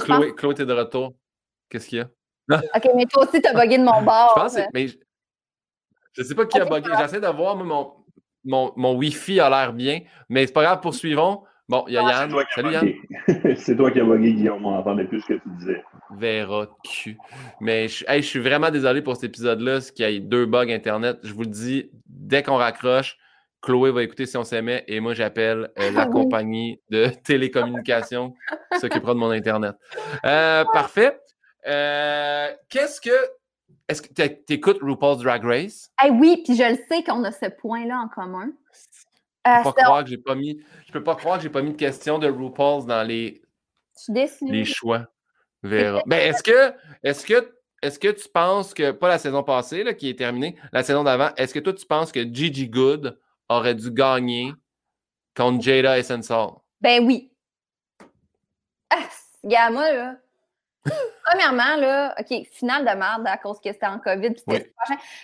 Chloé, 0.00 0.34
Chloé, 0.34 0.54
t'es 0.54 0.66
de 0.66 0.72
retour. 0.72 1.14
Qu'est-ce 1.68 1.88
qu'il 1.88 1.98
y 1.98 2.00
a? 2.00 2.08
OK, 2.76 2.90
mais 2.94 3.06
toi 3.06 3.24
aussi, 3.24 3.42
t'as 3.42 3.52
bugué 3.52 3.78
de 3.78 3.84
mon 3.84 4.02
bord. 4.02 4.34
Je 4.36 4.40
pense, 4.40 4.58
mais 4.72 4.86
je 6.12 6.22
sais 6.22 6.34
pas 6.34 6.46
qui 6.46 6.60
a 6.60 6.64
bugué. 6.64 6.90
J'essaie 6.98 7.20
de 7.20 7.26
voir, 7.26 7.56
mon, 7.56 7.92
mon, 8.44 8.72
mon 8.76 8.94
Wi-Fi 8.94 9.40
a 9.40 9.50
l'air 9.50 9.72
bien, 9.72 10.00
mais 10.28 10.46
c'est 10.46 10.52
pas 10.52 10.62
grave, 10.62 10.80
poursuivons. 10.80 11.42
Bon, 11.68 11.84
il 11.88 11.94
y 11.94 11.98
a 11.98 12.02
Yann. 12.02 12.32
Salut 12.54 12.72
Yann. 12.72 12.92
c'est 13.56 13.76
toi 13.76 13.90
qui 13.90 13.98
as 13.98 14.04
bugué, 14.04 14.34
Guillaume. 14.34 14.64
On 14.64 14.70
n'entendait 14.70 15.04
plus 15.04 15.20
ce 15.22 15.26
que 15.26 15.34
tu 15.34 15.48
disais. 15.58 15.82
Vera 16.10 16.68
cul. 16.84 17.18
Mais 17.60 17.88
je, 17.88 18.04
je 18.08 18.20
suis 18.20 18.38
vraiment 18.38 18.70
désolé 18.70 19.02
pour 19.02 19.16
cet 19.16 19.24
épisode-là, 19.24 19.80
ce 19.80 19.90
qu'il 19.90 20.08
y 20.08 20.16
a 20.16 20.20
deux 20.20 20.46
bugs 20.46 20.70
Internet. 20.70 21.18
Je 21.24 21.34
vous 21.34 21.42
le 21.42 21.48
dis, 21.48 21.90
dès 22.06 22.44
qu'on 22.44 22.54
raccroche, 22.54 23.18
Chloé 23.66 23.90
va 23.90 24.04
écouter 24.04 24.26
si 24.26 24.36
on 24.36 24.44
s'aimait 24.44 24.84
et 24.86 25.00
moi 25.00 25.12
j'appelle 25.12 25.72
euh, 25.80 25.90
la 25.90 26.06
compagnie 26.06 26.80
de 26.88 27.08
télécommunication 27.24 28.32
qui 28.72 28.78
s'occupera 28.78 29.12
de 29.12 29.18
mon 29.18 29.30
Internet. 29.30 29.74
Euh, 30.24 30.64
parfait. 30.72 31.20
Euh, 31.66 32.48
qu'est-ce 32.68 33.00
que 33.00 33.10
est-ce 33.88 34.02
que 34.02 34.12
tu 34.12 34.52
écoutes 34.52 34.78
RuPaul's 34.80 35.18
Drag 35.18 35.44
Race? 35.44 35.90
Eh 36.04 36.10
oui, 36.10 36.42
puis 36.44 36.56
je 36.56 36.62
le 36.62 36.78
sais 36.88 37.02
qu'on 37.02 37.24
a 37.24 37.32
ce 37.32 37.46
point-là 37.46 37.98
en 37.98 38.08
commun. 38.08 38.52
Je 39.44 39.62
peux, 39.62 39.72
pas 39.72 39.82
croire 39.82 40.04
que 40.04 40.10
j'ai 40.10 40.18
pas 40.18 40.34
mis, 40.34 40.60
je 40.86 40.92
peux 40.92 41.02
pas 41.02 41.14
croire 41.16 41.36
que 41.36 41.42
j'ai 41.42 41.50
pas 41.50 41.62
mis 41.62 41.72
de 41.72 41.76
question 41.76 42.18
de 42.18 42.28
RuPaul's 42.28 42.86
dans 42.86 43.02
les, 43.02 43.42
les 44.08 44.64
choix. 44.64 45.06
Verra. 45.62 46.02
Ben, 46.06 46.18
est-ce 46.18 46.42
que, 46.42 46.72
est-ce 47.02 47.26
que, 47.26 47.52
est-ce 47.82 47.98
que 47.98 48.08
tu 48.08 48.28
penses 48.28 48.74
que, 48.74 48.90
pas 48.92 49.08
la 49.08 49.18
saison 49.18 49.42
passée 49.42 49.84
là, 49.84 49.94
qui 49.94 50.08
est 50.08 50.18
terminée, 50.18 50.56
la 50.72 50.82
saison 50.82 51.04
d'avant, 51.04 51.30
est-ce 51.36 51.54
que 51.54 51.60
toi 51.60 51.72
tu 51.72 51.86
penses 51.86 52.12
que 52.12 52.22
Gigi 52.22 52.68
Good 52.68 53.18
aurait 53.48 53.74
dû 53.74 53.90
gagner 53.90 54.52
contre 55.36 55.62
Jada 55.62 55.98
Essential? 55.98 56.50
Ben 56.80 57.06
oui. 57.06 57.32
Ah, 58.90 59.08
gars, 59.44 59.70
moi, 59.70 59.92
là, 59.92 60.16
Premièrement, 61.24 61.76
là, 61.76 62.14
OK, 62.18 62.46
finale 62.52 62.84
de 62.84 62.98
merde 62.98 63.26
à 63.26 63.36
cause 63.36 63.60
que 63.60 63.72
c'était 63.72 63.86
en 63.86 63.98
COVID. 63.98 64.34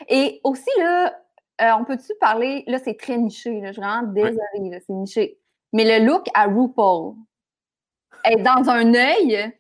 Et 0.09 0.41
aussi, 0.45 0.71
là, 0.79 1.15
euh, 1.61 1.71
on 1.79 1.85
peut-tu 1.85 2.13
parler, 2.21 2.65
là, 2.67 2.79
c'est 2.79 2.99
très 2.99 3.17
niché, 3.17 3.61
là, 3.61 3.69
je 3.69 3.73
suis 3.75 3.83
vraiment 3.83 4.03
désolée, 4.03 4.81
c'est 4.87 4.93
niché. 4.93 5.39
Mais 5.73 5.99
le 5.99 6.05
look 6.05 6.27
à 6.35 6.47
RuPaul 6.47 7.15
est 8.25 8.37
dans 8.37 8.69
un 8.69 8.95
œil, 8.95 9.53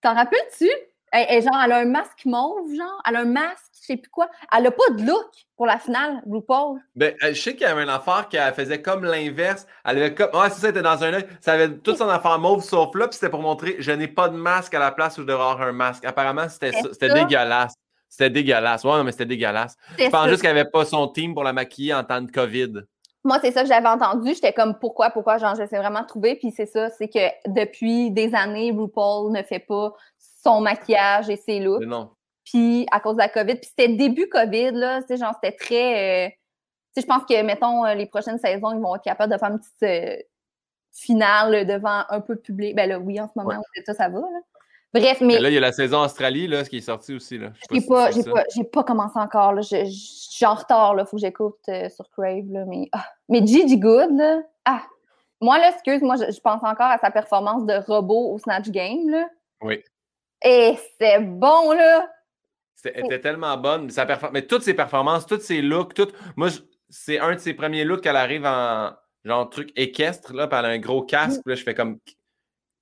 t'en 0.00 0.14
rappelles-tu? 0.14 0.68
Elle, 1.12 1.42
genre, 1.42 1.60
elle 1.64 1.72
a 1.72 1.78
un 1.78 1.84
masque 1.86 2.24
mauve, 2.24 2.74
genre, 2.74 3.02
elle 3.06 3.16
a 3.16 3.20
un 3.20 3.24
masque 3.24 3.68
sais 3.88 3.96
plus 3.96 4.10
quoi. 4.10 4.28
Elle 4.56 4.64
n'a 4.64 4.70
pas 4.70 4.90
de 4.96 5.02
look 5.02 5.30
pour 5.56 5.66
la 5.66 5.78
finale, 5.78 6.22
RuPaul. 6.26 6.80
Ben, 6.94 7.14
je 7.20 7.32
sais 7.32 7.52
qu'il 7.52 7.62
y 7.62 7.70
avait 7.70 7.82
une 7.82 7.88
affaire 7.88 8.28
qui 8.28 8.36
faisait 8.54 8.80
comme 8.80 9.04
l'inverse. 9.04 9.66
Elle 9.84 9.98
avait 9.98 10.14
comme. 10.14 10.30
Ouais, 10.32 10.50
c'est 10.50 10.60
ça, 10.60 10.68
était 10.68 10.82
dans 10.82 11.02
un 11.02 11.14
œil. 11.14 11.26
Ça 11.40 11.52
avait 11.52 11.70
toute 11.78 11.96
son 11.96 12.08
affaire 12.08 12.38
mauve 12.38 12.62
sauf 12.62 12.94
là, 12.94 13.08
puis 13.08 13.14
c'était 13.14 13.30
pour 13.30 13.40
montrer 13.40 13.76
je 13.78 13.92
n'ai 13.92 14.08
pas 14.08 14.28
de 14.28 14.36
masque 14.36 14.74
à 14.74 14.78
la 14.78 14.92
place 14.92 15.18
où 15.18 15.22
je 15.22 15.26
devrais 15.26 15.50
avoir 15.50 15.62
un 15.62 15.72
masque. 15.72 16.04
Apparemment, 16.04 16.48
c'était 16.48 16.72
C'était 16.72 17.12
dégueulasse. 17.12 17.74
C'était 18.08 18.30
dégueulasse. 18.30 18.84
Ouais, 18.84 18.92
non, 18.92 19.04
mais 19.04 19.12
c'était 19.12 19.26
dégueulasse. 19.26 19.76
Je 19.98 20.08
pense 20.08 20.28
juste 20.28 20.42
qu'elle 20.42 20.54
n'avait 20.54 20.70
pas 20.70 20.84
son 20.84 21.08
team 21.08 21.34
pour 21.34 21.44
la 21.44 21.52
maquiller 21.52 21.94
en 21.94 22.04
temps 22.04 22.22
de 22.22 22.30
COVID. 22.30 22.84
moi, 23.22 23.38
c'est 23.42 23.52
ça 23.52 23.62
que 23.62 23.68
j'avais 23.68 23.88
entendu. 23.88 24.32
J'étais 24.34 24.52
comme, 24.54 24.78
pourquoi, 24.78 25.10
pourquoi? 25.10 25.36
Genre, 25.36 25.54
j'essaie 25.54 25.76
vraiment 25.76 26.02
de 26.02 26.06
trouver. 26.06 26.36
Puis 26.36 26.52
c'est 26.56 26.66
ça, 26.66 26.88
c'est 26.90 27.08
que 27.08 27.18
depuis 27.46 28.10
des 28.10 28.34
années, 28.34 28.72
RuPaul 28.72 29.32
ne 29.32 29.42
fait 29.42 29.58
pas 29.58 29.92
son 30.42 30.60
maquillage 30.60 31.28
et 31.30 31.36
ses 31.36 31.60
looks. 31.60 31.80
Mais 31.80 31.86
non. 31.86 32.10
Puis 32.44 32.86
à 32.90 33.00
cause 33.00 33.14
de 33.16 33.20
la 33.22 33.28
COVID. 33.28 33.56
Puis 33.56 33.66
c'était 33.76 33.88
début 33.88 34.28
COVID, 34.28 34.70
là. 34.72 35.00
Tu 35.02 35.08
sais, 35.08 35.16
genre, 35.18 35.34
c'était 35.42 35.56
très. 35.56 36.26
euh, 36.26 36.30
tu 36.30 36.34
sais, 36.94 37.00
je 37.02 37.06
pense 37.06 37.24
que, 37.28 37.42
mettons, 37.42 37.84
euh, 37.84 37.94
les 37.94 38.06
prochaines 38.06 38.38
saisons, 38.38 38.72
ils 38.72 38.80
vont 38.80 38.96
être 38.96 39.02
capables 39.04 39.32
de 39.32 39.38
faire 39.38 39.50
une 39.50 39.58
petite 39.58 39.82
euh, 39.82 40.16
finale 40.92 41.66
devant 41.66 42.04
un 42.08 42.20
peu 42.20 42.34
de 42.36 42.40
public. 42.40 42.74
Ben 42.74 42.88
là, 42.88 42.98
oui, 42.98 43.20
en 43.20 43.26
ce 43.28 43.32
moment, 43.36 43.50
Ouais. 43.50 43.82
ça, 43.84 43.94
ça 43.94 44.08
va, 44.08 44.20
là. 44.20 44.40
Bref, 44.94 45.20
mais. 45.20 45.38
Là, 45.38 45.50
il 45.50 45.54
y 45.54 45.58
a 45.58 45.60
la 45.60 45.72
saison 45.72 46.00
Australie, 46.00 46.48
là, 46.48 46.64
ce 46.64 46.70
qui 46.70 46.78
est 46.78 46.80
sorti 46.80 47.14
aussi. 47.14 47.36
Là. 47.36 47.50
J'ai 47.70 47.82
pas, 47.82 48.10
j'ai 48.10 48.22
pas, 48.24 48.42
pas 48.72 48.84
commencé 48.84 49.18
encore. 49.18 49.52
Là. 49.52 49.60
Je, 49.60 49.84
je- 49.84 49.90
je 49.90 50.30
suis 50.34 50.46
en 50.46 50.54
retard. 50.54 50.94
Là. 50.94 51.04
Faut 51.04 51.16
que 51.18 51.20
j'écoute 51.20 51.58
euh, 51.68 51.90
sur 51.90 52.08
Crave. 52.10 52.46
Là. 52.50 52.64
Mais, 52.66 52.88
ah. 52.92 53.04
mais 53.28 53.46
Gigi 53.46 53.76
Good, 53.78 54.16
là, 54.16 54.40
ah. 54.64 54.82
Moi, 55.42 55.58
là, 55.58 55.70
excuse, 55.72 56.00
moi, 56.00 56.16
je, 56.16 56.32
je 56.32 56.40
pense 56.40 56.62
encore 56.64 56.86
à 56.90 56.96
sa 56.98 57.10
performance 57.10 57.66
de 57.66 57.74
robot 57.86 58.32
au 58.32 58.38
Snatch 58.38 58.70
Game. 58.70 59.10
Là. 59.10 59.28
Oui. 59.60 59.84
Et 60.44 60.76
c'est 61.00 61.20
bon, 61.20 61.72
là. 61.72 62.08
C'était- 62.74 62.98
Elle 63.00 63.06
était 63.06 63.20
tellement 63.20 63.56
bonne. 63.56 63.90
Sa 63.90 64.06
Mais 64.32 64.42
toutes 64.46 64.62
ses 64.62 64.74
performances, 64.74 65.26
tous 65.26 65.40
ses 65.40 65.60
looks, 65.62 65.94
tout. 65.94 66.08
Moi, 66.36 66.48
c'est 66.88 67.18
un 67.18 67.34
de 67.34 67.38
ses 67.38 67.54
premiers 67.54 67.84
looks 67.84 68.02
qu'elle 68.02 68.16
arrive 68.16 68.46
en 68.46 68.92
genre 69.24 69.50
truc 69.50 69.70
équestre, 69.76 70.32
là, 70.32 70.46
puis 70.46 70.58
elle 70.58 70.64
a 70.64 70.68
un 70.68 70.78
gros 70.78 71.02
casque. 71.02 71.40
puis 71.44 71.52
là, 71.52 71.56
je 71.56 71.64
fais 71.64 71.74
comme 71.74 71.98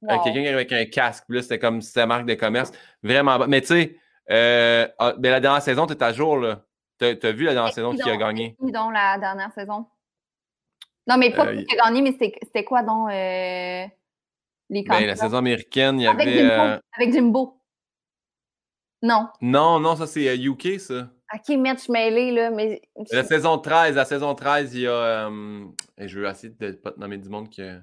euh, 0.05 0.15
Wow. 0.15 0.23
quelqu'un 0.23 0.41
qui 0.43 0.47
arrive 0.49 0.55
avec 0.57 0.73
un 0.73 0.85
casque. 0.85 1.25
Là, 1.31 1.41
c'était 1.43 1.59
comme 1.59 1.81
si 1.81 1.89
c'était 1.89 2.07
marque 2.07 2.27
de 2.27 2.35
commerce. 2.35 2.71
Vraiment 3.03 3.39
bon. 3.39 3.47
Mais 3.49 3.63
tu 3.63 3.69
sais, 3.69 3.97
euh, 4.31 4.87
ah, 4.99 5.15
la 5.19 5.41
dernière 5.41 5.63
saison, 5.63 5.87
tu 5.87 5.95
es 5.95 6.03
à 6.03 6.13
jour, 6.13 6.37
là. 6.37 6.61
T'as 6.99 7.09
as 7.23 7.33
vu 7.33 7.45
la 7.45 7.55
dernière 7.55 7.73
saison 7.73 7.95
qui 7.95 8.03
a 8.09 8.17
gagné? 8.17 8.55
Qui 8.65 8.71
donc 8.73 8.93
la 8.93 9.19
dernière 9.19 9.51
saison? 9.53 9.87
Non, 11.07 11.17
mais 11.19 11.31
pas 11.33 11.47
Euh, 11.47 11.63
qui 11.63 11.79
a 11.79 11.85
gagné, 11.87 12.03
mais 12.03 12.13
c'était 12.13 12.39
c'était 12.43 12.65
quoi 12.65 12.83
donc 12.83 13.11
euh, 13.11 13.85
les 14.71 14.83
Ben, 14.83 15.07
la 15.07 15.17
saison 15.17 15.37
américaine, 15.37 16.01
il 16.01 16.05
y 16.05 16.07
Avec 16.07 16.27
avait. 16.27 16.39
Jimbo. 16.39 16.53
euh, 16.63 16.79
Avec 16.97 17.13
Jimbo. 17.13 17.61
Non. 19.03 19.29
Non, 19.41 19.79
non, 19.81 19.97
ça 19.97 20.07
c'est 20.07 20.29
euh, 20.29 20.35
UK, 20.37 20.81
ça. 20.81 21.09
OK, 21.35 21.43
suis 21.79 21.93
mêlée, 21.93 22.31
là, 22.31 22.51
mais... 22.51 22.81
La 23.11 23.25
saison 23.25 23.59
13, 23.59 23.97
la 23.97 24.05
saison 24.05 24.35
13, 24.35 24.75
il 24.75 24.81
y 24.83 24.87
a. 24.87 24.91
euh, 24.91 25.65
et 25.99 26.09
je 26.09 26.19
veux 26.19 26.27
essayer 26.27 26.53
de 26.53 26.67
ne 26.67 26.73
pas 26.73 26.93
te 26.93 27.01
nommer 27.01 27.19
du 27.19 27.29
monde 27.29 27.55
que. 27.55 27.81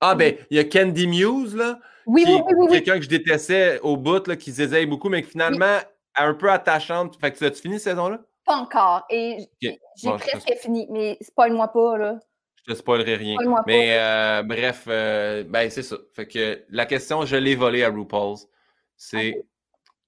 Ah, 0.00 0.14
ben, 0.14 0.36
il 0.50 0.56
y 0.56 0.60
a 0.60 0.64
Candy 0.64 1.06
Muse, 1.06 1.54
là. 1.54 1.78
Oui, 2.06 2.24
qui 2.24 2.32
oui, 2.34 2.40
oui, 2.46 2.54
oui. 2.58 2.68
Quelqu'un 2.70 2.96
que 2.96 3.02
je 3.04 3.08
détestais 3.08 3.80
au 3.80 3.96
bout, 3.96 4.26
là, 4.26 4.36
qui 4.36 4.50
zézaye 4.50 4.86
beaucoup, 4.86 5.08
mais 5.08 5.22
que 5.22 5.28
finalement, 5.28 5.78
un 6.16 6.34
peu 6.34 6.50
attachante. 6.50 7.18
Fait 7.20 7.32
que 7.32 7.38
tu 7.38 7.44
as 7.44 7.52
fini 7.52 7.74
cette 7.74 7.92
saison-là? 7.94 8.20
Pas 8.44 8.56
encore. 8.56 9.04
Et 9.08 9.38
j'ai 9.60 9.78
Bon, 10.04 10.18
presque 10.18 10.52
fini, 10.60 10.86
mais 10.90 11.16
spoil-moi 11.22 11.68
pas, 11.68 11.96
là. 11.96 12.18
Je 12.66 12.72
te 12.72 12.78
spoilerai 12.78 13.16
rien. 13.16 13.36
Mais 13.66 13.98
euh, 13.98 14.42
bref, 14.42 14.84
euh, 14.88 15.44
ben 15.44 15.68
c'est 15.70 15.82
ça. 15.82 15.96
Fait 16.14 16.26
que 16.26 16.64
la 16.70 16.86
question, 16.86 17.26
je 17.26 17.36
l'ai 17.36 17.54
volée 17.54 17.84
à 17.84 17.90
RuPaul's. 17.90 18.48
C'est 18.96 19.44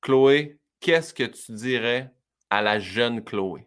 Chloé, 0.00 0.58
qu'est-ce 0.80 1.12
que 1.12 1.24
tu 1.24 1.52
dirais 1.52 2.10
à 2.48 2.62
la 2.62 2.78
jeune 2.78 3.22
Chloé? 3.22 3.66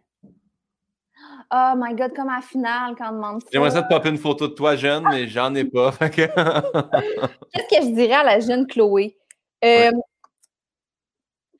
Oh 1.51 1.73
my 1.75 1.93
God, 1.95 2.13
comme 2.15 2.29
à 2.29 2.35
la 2.37 2.41
finale, 2.41 2.95
quand 2.97 3.09
on 3.11 3.15
demande 3.15 3.41
ça. 3.41 3.49
J'aimerais 3.51 3.71
ça 3.71 3.81
te 3.83 3.89
popper 3.89 4.09
une 4.09 4.17
photo 4.17 4.47
de 4.47 4.53
toi 4.53 4.75
jeune, 4.75 5.03
mais 5.09 5.27
j'en 5.27 5.53
ai 5.55 5.65
pas. 5.65 5.91
Que- 5.91 6.07
Qu'est-ce 7.51 7.79
que 7.79 7.85
je 7.89 7.93
dirais 7.93 8.13
à 8.13 8.23
la 8.23 8.39
jeune 8.39 8.65
Chloé? 8.67 9.17
Euh, 9.65 9.91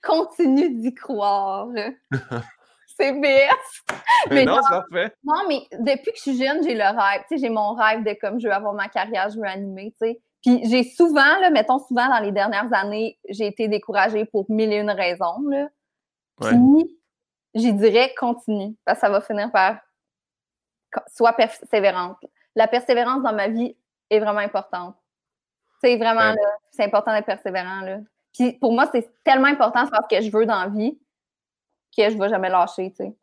Continue 0.02 0.70
d'y 0.80 0.94
croire. 0.94 1.68
C'est 3.00 3.14
BS. 3.14 3.96
Mais 4.30 4.46
non, 4.46 4.60
c'est 4.62 4.70
parfait. 4.70 5.14
Non, 5.24 5.48
mais 5.48 5.62
depuis 5.80 6.12
que 6.12 6.18
je 6.18 6.22
suis 6.22 6.38
jeune, 6.38 6.64
j'ai 6.64 6.76
le 6.76 6.84
rêve. 6.84 7.22
Tu 7.30 7.38
sais, 7.38 7.38
j'ai 7.38 7.50
mon 7.50 7.74
rêve 7.74 8.04
de 8.04 8.14
comme 8.20 8.40
je 8.40 8.48
veux 8.48 8.54
avoir 8.54 8.74
ma 8.74 8.90
carrière, 8.90 9.30
je 9.30 9.38
veux 9.38 9.48
animer, 9.48 9.92
tu 9.92 10.08
sais. 10.08 10.22
Puis 10.42 10.62
j'ai 10.70 10.84
souvent, 10.84 11.38
là, 11.40 11.50
mettons 11.50 11.80
souvent 11.80 12.08
dans 12.08 12.20
les 12.20 12.32
dernières 12.32 12.74
années, 12.74 13.18
j'ai 13.30 13.48
été 13.48 13.68
découragée 13.68 14.26
pour 14.26 14.46
mille 14.50 14.72
et 14.74 14.78
une 14.78 14.92
raisons, 14.92 15.40
là. 15.50 15.68
Ouais. 16.42 16.50
Puis, 16.52 16.98
j'y 17.56 17.74
dirais 17.74 18.14
continue, 18.18 18.76
parce 18.86 19.00
que 19.00 19.08
ça 19.08 19.12
va 19.12 19.22
finir 19.22 19.52
par 19.52 19.78
sois 21.08 21.34
persévérante. 21.34 22.18
La 22.56 22.68
persévérance 22.68 23.22
dans 23.24 23.34
ma 23.34 23.48
vie 23.48 23.76
est 24.10 24.20
vraiment 24.20 24.40
importante. 24.40 24.96
C'est 25.84 25.98
vraiment, 25.98 26.20
Ouais. 26.22 26.36
là, 26.36 26.50
c'est 26.72 26.84
important 26.84 27.14
d'être 27.14 27.26
persévérant, 27.26 27.82
là. 27.82 27.98
Puis 28.34 28.54
pour 28.54 28.74
moi, 28.74 28.90
c'est 28.92 29.10
tellement 29.24 29.48
important 29.48 29.84
de 29.84 29.90
faire 29.90 30.02
ce 30.10 30.16
que 30.18 30.22
je 30.22 30.32
veux 30.32 30.46
dans 30.46 30.62
la 30.62 30.68
vie 30.68 30.98
que 31.96 32.10
je 32.10 32.16
ne 32.16 32.22
vais 32.22 32.30
jamais 32.30 32.50
lâcher, 32.50 32.90
tu 32.92 33.04
sais. 33.06 33.14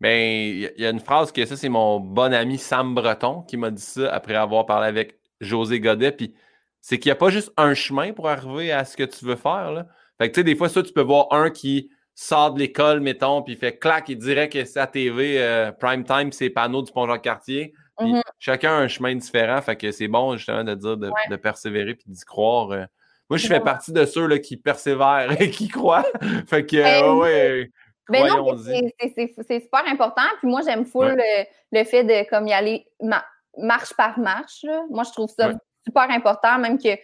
Ben, 0.00 0.18
il 0.18 0.72
y, 0.78 0.86
a- 0.86 0.90
une 0.90 1.00
phrase 1.00 1.30
que 1.30 1.44
ça, 1.44 1.56
c'est 1.56 1.68
mon 1.68 2.00
bon 2.00 2.32
ami 2.32 2.56
Sam 2.56 2.94
Breton 2.94 3.42
qui 3.42 3.56
m'a 3.58 3.70
dit 3.70 3.82
ça 3.82 4.10
après 4.12 4.34
avoir 4.34 4.64
parlé 4.64 4.86
avec 4.88 5.18
José 5.40 5.78
Godet. 5.78 6.12
Puis 6.12 6.34
c'est 6.80 6.98
qu'il 6.98 7.10
n'y 7.10 7.12
a 7.12 7.16
pas 7.16 7.28
juste 7.28 7.52
un 7.58 7.74
chemin 7.74 8.12
pour 8.14 8.28
arriver 8.28 8.72
à 8.72 8.84
ce 8.86 8.96
que 8.96 9.02
tu 9.04 9.24
veux 9.26 9.36
faire. 9.36 9.72
Là. 9.72 9.86
Fait 10.18 10.28
que 10.30 10.34
tu 10.34 10.40
sais, 10.40 10.44
des 10.44 10.56
fois, 10.56 10.70
ça, 10.70 10.82
tu 10.82 10.92
peux 10.94 11.02
voir 11.02 11.26
un 11.32 11.50
qui 11.50 11.90
sort 12.14 12.52
de 12.54 12.58
l'école, 12.58 13.00
mettons, 13.00 13.42
puis 13.42 13.54
il 13.54 13.58
fait 13.58 13.78
clac, 13.78 14.08
il 14.08 14.16
dirait 14.18 14.48
que 14.48 14.64
c'est 14.64 14.80
à 14.80 14.86
TV, 14.86 15.36
euh, 15.42 15.70
prime 15.72 16.04
time, 16.04 16.32
c'est 16.32 16.48
panneaux 16.50 16.82
du 16.82 16.92
pont 16.92 17.06
Jean-Cartier. 17.06 17.72
Puis 17.98 18.12
Mhm. 18.14 18.22
chacun 18.38 18.70
a 18.72 18.76
un 18.76 18.88
chemin 18.88 19.14
différent. 19.14 19.60
Fait 19.60 19.76
que 19.76 19.90
c'est 19.92 20.08
bon, 20.08 20.34
justement, 20.36 20.64
de 20.64 20.74
dire 20.74 20.96
de, 20.96 21.08
Ouais. 21.08 21.12
de 21.30 21.36
persévérer 21.36 21.94
puis 21.94 22.04
d'y 22.08 22.24
croire. 22.24 22.70
euh. 22.70 22.84
Moi, 23.28 23.36
je 23.36 23.46
fais 23.46 23.60
partie 23.60 23.92
de 23.92 24.04
ceux 24.06 24.26
là, 24.26 24.38
qui 24.38 24.56
persévèrent 24.56 25.28
et 25.40 25.50
qui 25.50 25.68
croient. 25.68 26.06
fait 26.46 26.64
que, 26.66 26.76
Ben, 26.76 27.04
euh, 27.04 27.14
ouais, 27.14 27.70
Ben 28.10 28.26
non, 28.26 28.56
c'est- 28.56 29.60
super 29.60 29.86
important. 29.86 30.22
Puis 30.38 30.48
moi, 30.48 30.60
j'aime 30.64 30.84
full 30.84 31.14
le, 31.16 31.44
le 31.78 31.84
fait 31.84 32.04
de 32.04 32.28
comme 32.28 32.46
y 32.46 32.52
aller 32.52 32.86
ma- 33.02 33.24
marche 33.58 33.94
par 33.94 34.18
marche. 34.18 34.62
là. 34.64 34.82
Moi, 34.90 35.04
je 35.04 35.10
trouve 35.12 35.30
ça 35.30 35.48
Ouais. 35.48 35.54
super 35.86 36.10
important, 36.10 36.58
même 36.58 36.78
que 36.78 36.96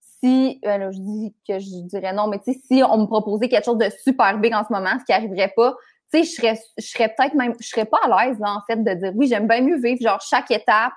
si, 0.00 0.60
euh, 0.64 0.78
là, 0.78 0.90
je 0.90 0.98
dis 0.98 1.34
que 1.46 1.58
je 1.58 1.82
dirais 1.86 2.12
non, 2.12 2.26
mais 2.28 2.38
tu 2.38 2.52
sais, 2.52 2.58
si 2.66 2.82
on 2.82 2.98
me 2.98 3.06
proposait 3.06 3.48
quelque 3.48 3.64
chose 3.64 3.78
de 3.78 3.88
super 4.02 4.38
big 4.38 4.54
en 4.54 4.64
ce 4.64 4.72
moment, 4.72 4.98
ce 4.98 5.04
qui 5.04 5.12
n'arriverait 5.12 5.52
pas, 5.54 5.74
tu 6.12 6.18
sais, 6.18 6.24
je 6.24 6.30
serais, 6.40 6.60
je 6.78 6.86
serais 6.86 7.08
peut-être 7.16 7.34
même, 7.34 7.54
je 7.60 7.66
serais 7.68 7.84
pas 7.84 7.98
à 8.02 8.26
l'aise, 8.26 8.38
en 8.42 8.60
fait, 8.66 8.82
de 8.82 8.94
dire 8.94 9.12
oui, 9.14 9.26
j'aime 9.28 9.46
bien 9.46 9.60
mieux 9.60 9.78
vivre, 9.80 10.00
genre, 10.00 10.20
chaque 10.20 10.50
étape, 10.50 10.92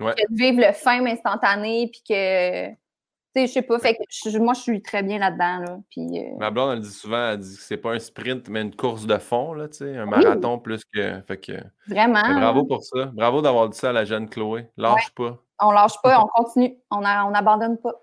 Ouais. 0.00 0.14
que 0.14 0.22
de 0.32 0.36
vivre 0.36 0.60
le 0.66 0.72
fame 0.72 1.06
instantané, 1.06 1.90
puis 1.92 2.02
que, 2.08 2.68
sais, 3.34 3.46
je 3.46 3.52
sais 3.52 3.62
pas, 3.62 3.78
fait 3.78 3.94
que 3.94 4.02
je- 4.30 4.38
moi, 4.38 4.54
je 4.54 4.60
suis 4.60 4.82
très 4.82 5.02
bien 5.02 5.18
là-dedans, 5.18 5.58
là, 5.66 5.78
puis... 5.90 6.06
euh, 6.18 6.36
Ma 6.38 6.50
blonde, 6.50 6.72
elle 6.74 6.80
dit 6.80 6.90
souvent, 6.92 7.30
elle 7.32 7.38
dit 7.38 7.56
que 7.56 7.62
c'est 7.62 7.76
pas 7.76 7.92
un 7.92 7.98
sprint, 7.98 8.48
mais 8.48 8.62
une 8.62 8.74
course 8.74 9.06
de 9.06 9.18
fond, 9.18 9.52
là, 9.52 9.68
tu 9.68 9.78
sais, 9.78 9.96
un 9.96 10.06
marathon 10.06 10.58
plus 10.58 10.82
que. 10.92 11.20
Fait 11.22 11.36
que. 11.38 11.52
vraiment. 11.88 12.22
mais 12.28 12.40
bravo 12.40 12.60
là. 12.60 12.66
pour 12.68 12.82
ça. 12.84 13.06
Bravo 13.14 13.42
d'avoir 13.42 13.68
dit 13.68 13.78
ça 13.78 13.90
à 13.90 13.92
la 13.92 14.04
jeune 14.04 14.28
Chloé. 14.28 14.66
Lâche 14.76 15.10
pas. 15.14 15.38
On 15.62 15.70
lâche 15.72 16.00
pas, 16.02 16.18
on 16.22 16.26
continue, 16.42 16.76
on 16.90 17.04
a- 17.04 17.24
on 17.26 17.30
n'abandonne 17.30 17.78
pas. 17.78 17.94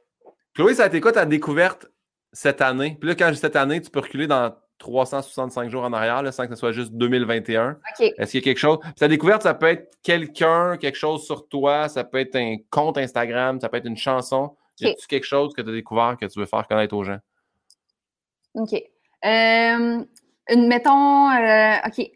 Chloé, 0.55 0.73
ça 0.75 0.83
a 0.83 0.87
été 0.87 1.01
quoi 1.01 1.11
ta 1.11 1.25
découverte 1.25 1.87
cette 2.33 2.61
année? 2.61 2.97
Puis 2.99 3.09
là, 3.09 3.15
quand 3.15 3.29
dis 3.31 3.37
cette 3.37 3.55
année, 3.55 3.81
tu 3.81 3.89
peux 3.89 3.99
reculer 3.99 4.27
dans 4.27 4.53
365 4.79 5.69
jours 5.71 5.83
en 5.83 5.91
arrière, 5.93 6.21
là, 6.21 6.31
sans 6.31 6.43
que 6.45 6.51
ce 6.53 6.55
soit 6.59 6.71
juste 6.71 6.93
2021. 6.93 7.71
OK. 7.71 8.13
Est-ce 8.17 8.31
qu'il 8.31 8.39
y 8.39 8.43
a 8.43 8.45
quelque 8.45 8.57
chose? 8.59 8.77
Puis 8.81 8.93
ta 8.93 9.07
découverte, 9.07 9.41
ça 9.41 9.53
peut 9.55 9.65
être 9.67 9.91
quelqu'un, 10.03 10.77
quelque 10.77 10.95
chose 10.97 11.25
sur 11.25 11.47
toi, 11.47 11.89
ça 11.89 12.03
peut 12.03 12.19
être 12.19 12.35
un 12.35 12.57
compte 12.69 12.97
Instagram, 12.97 13.59
ça 13.59 13.69
peut 13.69 13.77
être 13.77 13.87
une 13.87 13.97
chanson. 13.97 14.55
Y 14.79 14.87
a-tu 14.89 15.07
quelque 15.07 15.23
chose 15.25 15.53
que 15.53 15.61
tu 15.61 15.69
as 15.69 15.73
découvert 15.73 16.17
que 16.19 16.25
tu 16.25 16.39
veux 16.39 16.45
faire 16.45 16.67
connaître 16.67 16.95
aux 16.95 17.03
gens? 17.03 17.19
OK. 18.55 18.73
Euh, 18.73 20.05
une, 20.49 20.67
mettons, 20.67 21.29
euh, 21.31 21.75
OK. 21.85 22.11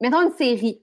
Mettons 0.00 0.22
une 0.22 0.32
série. 0.34 0.82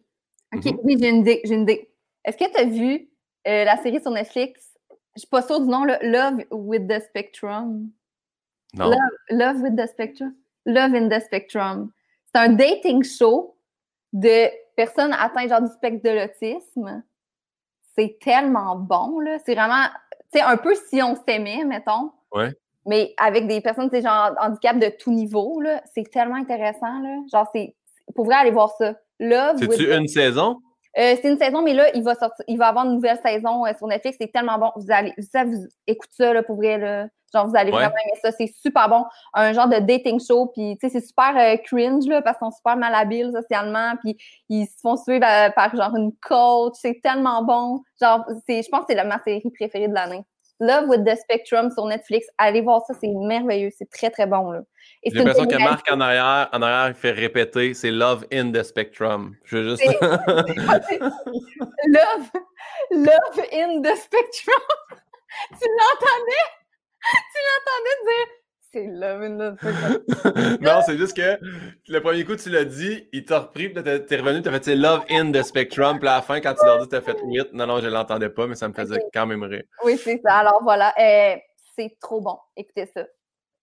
OK, 0.55 0.65
Mhm. 0.65 0.79
oui, 0.83 0.97
j'ai 0.99 1.09
une 1.09 1.17
idée, 1.21 1.41
j'ai 1.43 1.53
une 1.55 1.61
idée. 1.63 1.89
Est-ce 2.23 2.37
que 2.37 2.49
tu 2.51 2.57
as 2.57 2.65
vu 2.65 3.09
euh, 3.47 3.63
la 3.63 3.77
série 3.77 4.01
sur 4.01 4.11
Netflix? 4.11 4.77
Je 5.15 5.21
suis 5.21 5.29
pas 5.29 5.41
sûre 5.41 5.59
du 5.61 5.67
nom, 5.67 5.83
là, 5.83 5.97
Love 6.01 6.43
with 6.51 6.87
the 6.87 6.99
Spectrum. 7.03 7.89
Non. 8.73 8.89
Love, 8.89 8.97
Love 9.29 9.61
with 9.61 9.75
the 9.75 9.87
Spectrum? 9.87 10.35
Love 10.65 10.93
in 10.93 11.09
the 11.09 11.21
Spectrum. 11.23 11.91
C'est 12.33 12.39
un 12.41 12.49
dating 12.49 13.03
show 13.03 13.57
de 14.13 14.47
personnes 14.75 15.13
atteintes 15.13 15.49
genre 15.49 15.61
du 15.61 15.71
spectre 15.73 16.03
de 16.03 16.09
l'autisme. 16.19 17.03
C'est 17.97 18.19
tellement 18.21 18.75
bon, 18.75 19.19
là. 19.21 19.39
C'est 19.45 19.55
vraiment, 19.55 19.85
sais, 20.33 20.41
un 20.41 20.57
peu 20.57 20.73
si 20.89 21.01
on 21.01 21.15
s'aimait, 21.15 21.63
mettons. 21.65 22.11
Ouais. 22.33 22.53
Mais 22.85 23.13
avec 23.17 23.47
des 23.47 23.61
personnes, 23.61 23.89
tu 23.89 23.97
sais, 23.97 24.01
genre 24.01 24.31
handicap 24.39 24.79
de 24.79 24.89
tout 24.97 25.11
niveau, 25.11 25.59
là. 25.61 25.81
C'est 25.93 26.09
tellement 26.09 26.35
intéressant, 26.35 26.99
là. 27.01 27.17
Genre, 27.31 27.47
c'est, 27.53 27.75
pour 28.15 28.25
vrai, 28.25 28.35
aller 28.35 28.51
voir 28.51 28.71
ça. 28.77 28.95
Love 29.19 29.57
C'est-tu 29.59 29.93
une 29.93 30.07
saison? 30.07 30.59
Euh, 30.97 31.15
c'est 31.21 31.29
une 31.29 31.37
saison, 31.37 31.61
mais 31.61 31.73
là, 31.73 31.85
il 31.95 32.03
va 32.03 32.15
sortir, 32.15 32.43
il 32.47 32.57
va 32.57 32.67
avoir 32.67 32.85
une 32.85 32.93
nouvelle 32.95 33.19
saison 33.23 33.65
euh, 33.65 33.71
sur 33.77 33.87
Netflix. 33.87 34.17
C'est 34.19 34.31
tellement 34.31 34.57
bon. 34.57 34.71
Vous 34.75 34.91
allez, 34.91 35.13
ça, 35.31 35.43
vous 35.43 35.67
écoutez 35.85 36.13
ça, 36.17 36.33
là, 36.33 36.43
pour 36.43 36.55
vrai, 36.57 36.77
là. 36.77 37.07
Genre, 37.33 37.45
vous 37.47 37.57
allez 37.57 37.71
Ouais. 37.71 37.77
vraiment 37.79 37.95
aimer 38.05 38.19
ça. 38.23 38.31
C'est 38.31 38.47
super 38.47 38.87
bon. 38.89 39.03
Un 39.33 39.51
genre 39.53 39.67
de 39.67 39.79
dating 39.79 40.19
show, 40.19 40.47
puis, 40.55 40.77
tu 40.81 40.87
sais, 40.89 40.99
c'est 40.99 41.05
super 41.05 41.35
euh, 41.37 41.57
cringe, 41.57 42.07
là, 42.07 42.21
parce 42.21 42.37
qu'ils 42.37 42.47
sont 42.47 42.51
super 42.55 42.77
malhabiles 42.77 43.31
socialement, 43.33 43.93
puis 44.03 44.17
ils 44.49 44.65
se 44.65 44.79
font 44.81 44.95
suivre 44.95 45.25
euh, 45.25 45.49
par, 45.51 45.75
genre, 45.75 45.95
une 45.95 46.11
coach. 46.21 46.73
C'est 46.81 46.99
tellement 47.03 47.43
bon. 47.43 47.81
Genre, 48.01 48.25
c'est, 48.47 48.63
je 48.63 48.69
pense 48.69 48.81
que 48.81 48.85
c'est 48.89 48.95
la, 48.95 49.03
ma 49.03 49.19
série 49.23 49.43
préférée 49.53 49.87
de 49.89 49.93
l'année. 49.93 50.23
Love 50.59 50.87
with 50.87 51.05
the 51.05 51.15
Spectrum 51.15 51.69
sur 51.69 51.85
Netflix. 51.85 52.27
Allez 52.37 52.61
voir 52.61 52.81
ça, 52.87 52.93
c'est 52.99 53.07
merveilleux. 53.07 53.69
C'est 53.77 53.89
très, 53.89 54.09
très 54.09 54.25
bon. 54.25 54.51
Là. 54.51 54.61
J'ai 55.05 55.11
l'impression 55.11 55.45
que 55.45 55.57
Marc 55.57 55.91
en 55.91 56.01
arrière, 56.01 56.49
en 56.51 56.61
arrière, 56.61 56.89
il 56.89 56.95
fait 56.95 57.11
répéter 57.11 57.73
c'est 57.73 57.91
Love 57.91 58.25
in 58.31 58.51
the 58.51 58.63
Spectrum. 58.63 59.35
Je 59.43 59.57
veux 59.57 59.69
juste. 59.69 59.83
love, 61.87 62.31
love 62.91 63.45
in 63.53 63.81
the 63.81 63.95
Spectrum. 63.95 64.63
tu 65.59 65.67
l'entendais? 65.67 66.47
Tu 67.09 67.39
l'entendais 67.45 67.97
dire 68.03 68.27
c'est 68.77 68.87
Love 68.87 69.23
in 69.23 69.37
the 69.37 69.57
Spectrum. 69.57 70.57
non, 70.61 70.81
c'est 70.85 70.97
juste 70.97 71.15
que 71.15 71.39
le 71.87 71.99
premier 71.99 72.23
coup, 72.23 72.35
tu 72.35 72.49
l'as 72.49 72.65
dit, 72.65 73.07
il 73.11 73.25
t'a 73.25 73.39
repris, 73.39 73.69
puis 73.69 73.83
t'es 73.83 74.17
revenu, 74.17 74.41
t'as 74.41 74.59
fait 74.59 74.75
Love 74.75 75.03
in 75.09 75.31
the 75.31 75.41
Spectrum, 75.41 75.99
puis 75.99 76.07
à 76.07 76.17
la 76.17 76.21
fin, 76.21 76.39
quand 76.39 76.53
tu 76.53 76.65
l'as 76.65 76.79
dit, 76.79 76.87
t'as 76.89 77.01
fait 77.01 77.17
8. 77.23 77.53
Non, 77.53 77.67
non, 77.67 77.79
je 77.79 77.87
l'entendais 77.87 78.29
pas, 78.29 78.47
mais 78.47 78.55
ça 78.55 78.67
me 78.67 78.73
faisait 78.73 78.99
quand 79.13 79.25
même 79.25 79.43
rire. 79.43 79.63
Oui, 79.83 79.97
c'est 79.97 80.21
ça. 80.23 80.35
Alors 80.35 80.59
voilà, 80.61 80.93
euh, 80.99 81.35
c'est 81.75 81.97
trop 81.99 82.21
bon. 82.21 82.37
Écoutez 82.55 82.89
ça. 82.93 83.05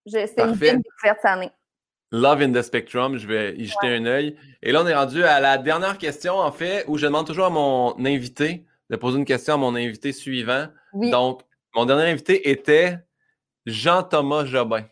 C'est 0.07 0.39
une 0.39 0.55
belle 0.55 0.82
découverte 0.82 1.19
cette 1.23 1.31
année. 1.31 1.51
Love 2.12 2.43
in 2.43 2.53
the 2.53 2.62
Spectrum, 2.62 3.16
je 3.16 3.27
vais 3.27 3.57
y 3.57 3.66
jeter 3.66 3.89
un 3.89 4.07
œil. 4.07 4.36
Et 4.62 4.70
là, 4.70 4.82
on 4.82 4.86
est 4.86 4.95
rendu 4.95 5.24
à 5.24 5.41
la 5.41 5.59
dernière 5.59 5.99
question, 5.99 6.35
en 6.35 6.53
fait, 6.53 6.85
où 6.86 6.99
je 6.99 7.07
demande 7.07 7.27
toujours 7.27 7.47
à 7.47 7.51
mon 7.51 7.95
invité 8.05 8.66
de 8.91 8.97
poser 8.97 9.19
une 9.19 9.24
question 9.24 9.55
à 9.55 9.57
mon 9.57 9.74
invité 9.74 10.12
suivant. 10.12 10.66
Donc, 10.93 11.43
mon 11.74 11.86
dernier 11.86 12.11
invité 12.11 12.51
était 12.51 12.99
Jean-Thomas 13.66 14.45
Jobin. 14.45 14.85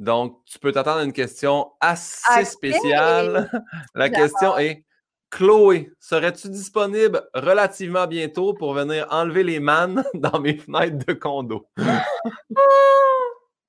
Donc, 0.00 0.42
tu 0.46 0.58
peux 0.58 0.72
t'attendre 0.72 1.00
à 1.00 1.04
une 1.04 1.12
question 1.12 1.72
assez 1.78 2.46
spéciale. 2.46 3.50
La 3.94 4.08
question 4.08 4.56
est 4.56 4.82
Chloé, 5.30 5.90
serais-tu 6.00 6.48
disponible 6.48 7.22
relativement 7.34 8.06
bientôt 8.06 8.54
pour 8.54 8.72
venir 8.72 9.06
enlever 9.10 9.42
les 9.42 9.60
mannes 9.60 10.02
dans 10.14 10.40
mes 10.40 10.56
fenêtres 10.56 11.04
de 11.06 11.12
condo? 11.12 11.68
oh 11.78 11.82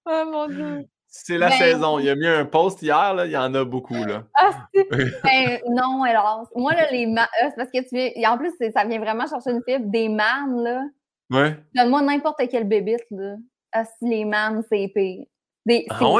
mon 0.32 0.48
Dieu! 0.48 0.88
C'est 1.10 1.38
la 1.38 1.50
ben 1.50 1.58
saison. 1.58 2.00
Il 2.00 2.06
y 2.06 2.10
a 2.10 2.16
mis 2.16 2.26
un 2.26 2.46
post 2.46 2.82
hier, 2.82 3.14
là, 3.14 3.26
il 3.26 3.34
y 3.34 3.38
en 3.38 3.54
a 3.54 3.66
beaucoup. 3.66 4.06
Là. 4.06 4.24
Ah, 4.34 4.70
ben, 4.74 5.60
non, 5.68 6.04
alors, 6.04 6.48
moi, 6.56 6.74
là, 6.74 6.90
les 6.90 7.08
mannes, 7.08 7.28
euh, 7.44 7.50
c'est 7.50 7.58
parce 7.58 7.70
que 7.70 7.82
tu 7.82 8.14
viens, 8.16 8.32
en 8.32 8.38
plus, 8.38 8.54
ça 8.74 8.86
vient 8.86 9.00
vraiment 9.00 9.28
chercher 9.28 9.52
une 9.52 9.62
fibre, 9.68 9.92
des 9.92 10.08
mannes, 10.08 10.64
là. 10.64 10.84
Ouais. 11.30 11.58
Donne-moi 11.76 12.02
n'importe 12.04 12.42
quelle 12.50 12.64
bébite, 12.64 13.06
là. 13.12 13.36
Ah, 13.74 13.84
si 13.84 14.08
les 14.08 14.24
mannes, 14.24 14.64
c'est 14.72 14.90
pire. 14.96 15.26
Des, 15.66 15.86
ah? 15.90 16.18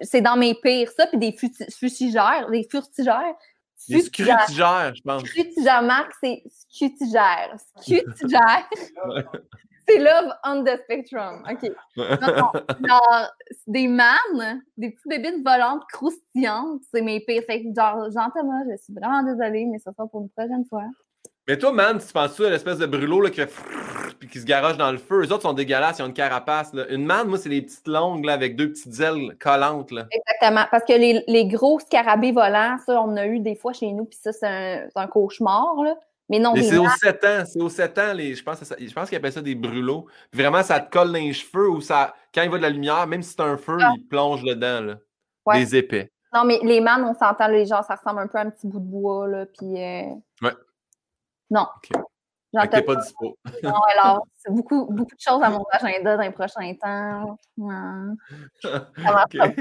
C'est 0.00 0.20
dans 0.20 0.36
mes 0.36 0.54
pires, 0.54 0.90
ça, 0.90 1.06
puis 1.06 1.18
des 1.18 1.32
fustigères, 1.32 2.50
des 2.50 2.66
furtigères. 2.68 3.34
Des 3.88 4.02
scrutigères, 4.02 4.94
je 4.94 5.02
pense. 5.02 5.22
Scrutigères, 5.24 5.82
Marc, 5.82 6.12
c'est 6.22 6.42
scutigères. 6.48 7.56
Scutigères. 7.80 8.68
c'est 9.88 9.98
Love 9.98 10.32
on 10.44 10.64
the 10.64 10.76
Spectrum. 10.84 11.42
OK. 11.50 11.70
genre, 11.96 13.30
des 13.66 13.88
mannes, 13.88 14.62
des 14.76 14.90
petites 14.90 15.08
bébites 15.08 15.44
volantes 15.44 15.82
croustillantes, 15.92 16.82
c'est 16.92 17.00
mes 17.00 17.20
pires. 17.20 17.42
Fait 17.46 17.62
que, 17.62 17.68
genre, 17.74 18.10
Jean-Thomas, 18.10 18.64
je 18.70 18.76
suis 18.82 18.92
vraiment 18.92 19.22
désolée, 19.22 19.64
mais 19.66 19.78
ça 19.78 19.92
sera 19.92 20.06
pour 20.06 20.22
une 20.22 20.30
prochaine 20.30 20.64
fois. 20.68 20.84
Mais 21.50 21.58
toi, 21.58 21.72
man, 21.72 21.98
tu 21.98 22.12
penses-tu 22.12 22.46
à 22.46 22.50
l'espèce 22.50 22.78
de 22.78 22.86
brûlot 22.86 23.22
là, 23.22 23.30
qui 23.30 23.40
fait 23.40 23.50
puis 24.20 24.28
qui 24.28 24.38
se 24.38 24.46
garoche 24.46 24.76
dans 24.76 24.92
le 24.92 24.98
feu? 24.98 25.22
Les 25.22 25.32
autres 25.32 25.42
sont 25.42 25.52
dégueulasses, 25.52 25.98
ils 25.98 26.02
ont 26.02 26.06
une 26.06 26.12
carapace. 26.12 26.72
Là. 26.72 26.86
Une 26.90 27.04
manne, 27.04 27.26
moi, 27.26 27.38
c'est 27.38 27.48
les 27.48 27.62
petites 27.62 27.88
longues 27.88 28.24
là, 28.24 28.34
avec 28.34 28.54
deux 28.54 28.70
petites 28.70 29.00
ailes 29.00 29.36
collantes. 29.36 29.90
Là. 29.90 30.06
Exactement. 30.12 30.64
Parce 30.70 30.84
que 30.84 30.92
les, 30.92 31.24
les, 31.26 31.46
gros 31.48 31.80
scarabées 31.80 32.30
volants, 32.30 32.76
ça, 32.86 33.02
on 33.02 33.16
a 33.16 33.26
eu 33.26 33.40
des 33.40 33.56
fois 33.56 33.72
chez 33.72 33.90
nous, 33.90 34.04
puis 34.04 34.16
ça, 34.22 34.30
c'est 34.30 34.46
un, 34.46 34.86
un, 34.94 35.06
cauchemar. 35.08 35.74
Là. 35.82 35.96
Mais 36.28 36.38
non, 36.38 36.54
c'est 36.54 36.78
aux 36.78 36.86
7 36.88 37.24
ans. 37.24 37.42
C'est 37.44 37.60
aux 37.60 37.68
7 37.68 37.98
ans, 37.98 38.12
les, 38.12 38.36
je 38.36 38.44
pense, 38.44 38.60
je 38.78 38.92
pense 38.92 39.08
qu'ils 39.08 39.18
appellent 39.18 39.32
ça 39.32 39.42
des 39.42 39.56
brûlots. 39.56 40.06
Vraiment, 40.32 40.62
ça 40.62 40.78
te 40.78 40.88
colle 40.88 41.08
dans 41.08 41.18
les 41.18 41.32
cheveux 41.32 41.68
ou 41.68 41.80
ça, 41.80 42.14
quand 42.32 42.42
il 42.42 42.50
va 42.50 42.58
de 42.58 42.62
la 42.62 42.70
lumière, 42.70 43.08
même 43.08 43.24
si 43.24 43.30
c'est 43.30 43.42
un 43.42 43.56
feu, 43.56 43.76
ah. 43.80 43.90
il 43.96 44.06
plonge 44.06 44.44
dedans. 44.44 44.82
Là. 44.82 45.58
Des 45.58 45.74
épais. 45.74 46.12
Non, 46.32 46.44
mais 46.44 46.60
les 46.62 46.80
mannes, 46.80 47.02
on 47.02 47.14
s'entend, 47.14 47.48
les 47.48 47.66
gens, 47.66 47.82
ça 47.82 47.96
ressemble 47.96 48.20
un 48.20 48.28
peu 48.28 48.38
à 48.38 48.42
un 48.42 48.50
petit 48.50 48.68
bout 48.68 48.78
de 48.78 48.84
bois. 48.84 49.26
Là, 49.26 49.46
puis, 49.46 49.82
euh... 49.82 50.04
Non. 51.50 51.66
Okay. 51.82 52.00
T'es 52.68 52.82
pas 52.82 52.96
dispo. 52.96 53.38
Non, 53.62 53.80
alors, 53.96 54.26
c'est 54.36 54.52
beaucoup, 54.52 54.86
beaucoup 54.86 55.14
de 55.14 55.20
choses 55.20 55.40
à 55.42 55.50
mon 55.50 55.64
agenda 55.70 56.16
dans 56.16 56.22
les 56.22 56.30
prochains 56.30 56.74
temps. 56.74 57.38
Non. 57.56 58.16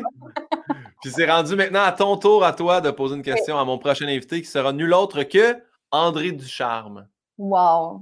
Puis 1.01 1.11
c'est 1.11 1.29
rendu 1.29 1.55
maintenant 1.55 1.83
à 1.83 1.91
ton 1.91 2.17
tour 2.17 2.43
à 2.43 2.53
toi 2.53 2.81
de 2.81 2.89
poser 2.89 3.15
une 3.15 3.21
question 3.21 3.59
à 3.59 3.65
mon 3.65 3.77
prochain 3.77 4.07
invité 4.07 4.41
qui 4.41 4.47
sera 4.47 4.73
nul 4.73 4.91
autre 4.93 5.21
que 5.23 5.61
André 5.91 6.31
Ducharme. 6.31 7.07
Wow. 7.37 8.01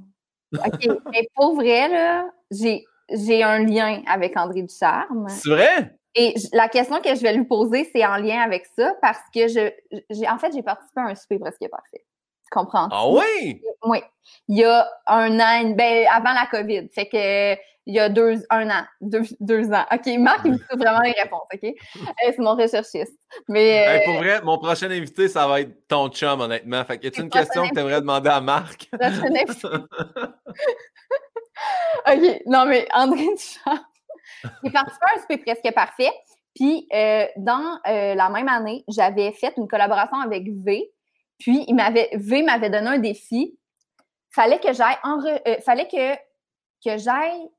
OK. 0.53 0.53
Mais 1.11 1.27
pour 1.35 1.55
vrai, 1.55 1.89
là, 1.89 2.29
j'ai, 2.49 2.85
j'ai 3.11 3.43
un 3.43 3.59
lien 3.59 4.01
avec 4.07 4.37
André 4.37 4.63
Ducharme. 4.63 5.27
C'est 5.27 5.49
vrai? 5.49 5.97
Et 6.15 6.33
la 6.53 6.69
question 6.69 7.01
que 7.01 7.13
je 7.13 7.21
vais 7.21 7.33
lui 7.33 7.45
poser, 7.45 7.87
c'est 7.93 8.05
en 8.05 8.15
lien 8.17 8.41
avec 8.41 8.65
ça 8.77 8.95
parce 9.01 9.21
que 9.33 9.47
je, 9.47 9.71
j'ai, 10.09 10.27
en 10.27 10.39
fait, 10.39 10.51
j'ai 10.53 10.63
participé 10.63 11.01
à 11.01 11.09
un 11.09 11.15
souper 11.15 11.37
presque 11.37 11.67
parfait. 11.69 12.06
Tu 12.47 12.59
comprends? 12.59 12.87
Ah 12.91 13.07
oui? 13.09 13.61
Oui. 13.83 13.99
Il 14.47 14.57
y 14.57 14.63
a 14.63 14.87
un 15.07 15.39
an, 15.39 15.69
ben, 15.75 16.07
avant 16.11 16.33
la 16.33 16.47
COVID. 16.49 16.87
Fait 16.93 17.07
que 17.07 17.57
il 17.87 17.95
y 17.95 17.99
a 17.99 18.09
deux, 18.09 18.43
un 18.49 18.69
an, 18.69 18.83
deux, 18.99 19.23
deux 19.39 19.71
ans. 19.71 19.85
OK, 19.91 20.05
Marc, 20.19 20.41
il 20.43 20.51
me 20.51 20.57
trouve 20.57 20.79
vraiment 20.79 20.99
les 20.99 21.13
réponses, 21.13 21.47
OK? 21.53 21.63
Euh, 21.97 22.31
c'est 22.35 22.39
mon 22.39 22.55
recherchiste. 22.55 23.17
Mais, 23.47 24.01
pour 24.05 24.15
euh, 24.15 24.17
vrai, 24.17 24.41
mon 24.41 24.57
prochain 24.57 24.89
invité, 24.91 25.27
ça 25.29 25.47
va 25.47 25.61
être 25.61 25.87
ton 25.87 26.09
chum, 26.09 26.41
honnêtement. 26.41 26.83
Fait 26.83 26.97
que, 26.97 27.05
y 27.05 27.07
a 27.07 27.21
une 27.21 27.29
question 27.29 27.67
que 27.67 27.73
tu 27.73 27.79
aimerais 27.79 28.01
demander 28.01 28.29
à 28.29 28.41
Marc? 28.41 28.89
OK, 32.07 32.41
non, 32.45 32.65
mais 32.65 32.87
André 32.93 33.27
Duchamp, 33.35 33.79
j'ai 34.63 34.71
participé 34.71 35.05
à 35.05 35.15
un 35.15 35.21
souper 35.21 35.37
presque 35.37 35.73
parfait. 35.73 36.11
Puis, 36.55 36.87
euh, 36.93 37.25
dans 37.37 37.79
la 37.85 38.29
même 38.29 38.49
année, 38.49 38.83
j'avais 38.87 39.31
fait 39.31 39.53
une 39.57 39.67
collaboration 39.67 40.19
avec 40.19 40.43
V, 40.49 40.91
puis, 41.39 41.65
il 41.67 41.75
m'avait, 41.75 42.09
V 42.13 42.43
m'avait 42.43 42.69
donné 42.69 42.87
un 42.87 42.97
défi. 42.97 43.57
Fallait 44.31 44.59
que 44.59 44.73
j'aille 44.73 44.97
euh, 45.05 45.55
fallait 45.65 45.87
que, 45.87 46.15
que 46.83 46.97
j'aille. 46.97 47.49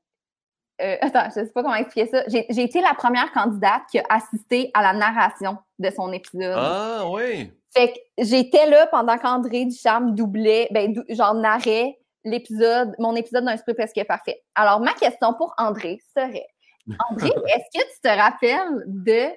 Euh, 0.81 0.97
attends, 1.01 1.29
je 1.33 1.41
ne 1.41 1.45
sais 1.45 1.51
pas 1.51 1.61
comment 1.61 1.75
expliquer 1.75 2.09
ça. 2.09 2.23
J'ai, 2.27 2.61
été 2.61 2.81
la 2.81 2.93
première 2.93 3.31
candidate 3.31 3.83
qui 3.91 3.99
a 3.99 4.03
assisté 4.09 4.71
à 4.73 4.81
la 4.81 4.93
narration 4.93 5.57
de 5.77 5.89
son 5.89 6.11
épisode. 6.13 6.55
Ah 6.57 7.03
oui! 7.09 7.51
Fait 7.71 7.93
que 7.93 7.99
j'étais 8.17 8.65
là 8.67 8.87
pendant 8.87 9.17
qu'André 9.17 9.65
Ducharme 9.65 10.15
doublait, 10.15 10.67
ben, 10.71 10.95
genre 11.09 11.35
narrait 11.35 11.99
l'épisode, 12.25 12.95
mon 12.99 13.15
épisode 13.15 13.45
d'un 13.45 13.53
esprit 13.53 13.73
presque 13.73 14.03
parfait. 14.07 14.41
Alors, 14.55 14.79
ma 14.79 14.93
question 14.93 15.33
pour 15.33 15.53
André 15.57 15.99
serait 16.15 16.47
André, 17.09 17.27
est-ce 17.27 17.79
que 17.79 17.85
tu 17.85 18.01
te 18.01 18.07
rappelles 18.07 18.83
de 18.87 19.29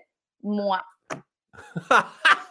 moi? 0.43 0.83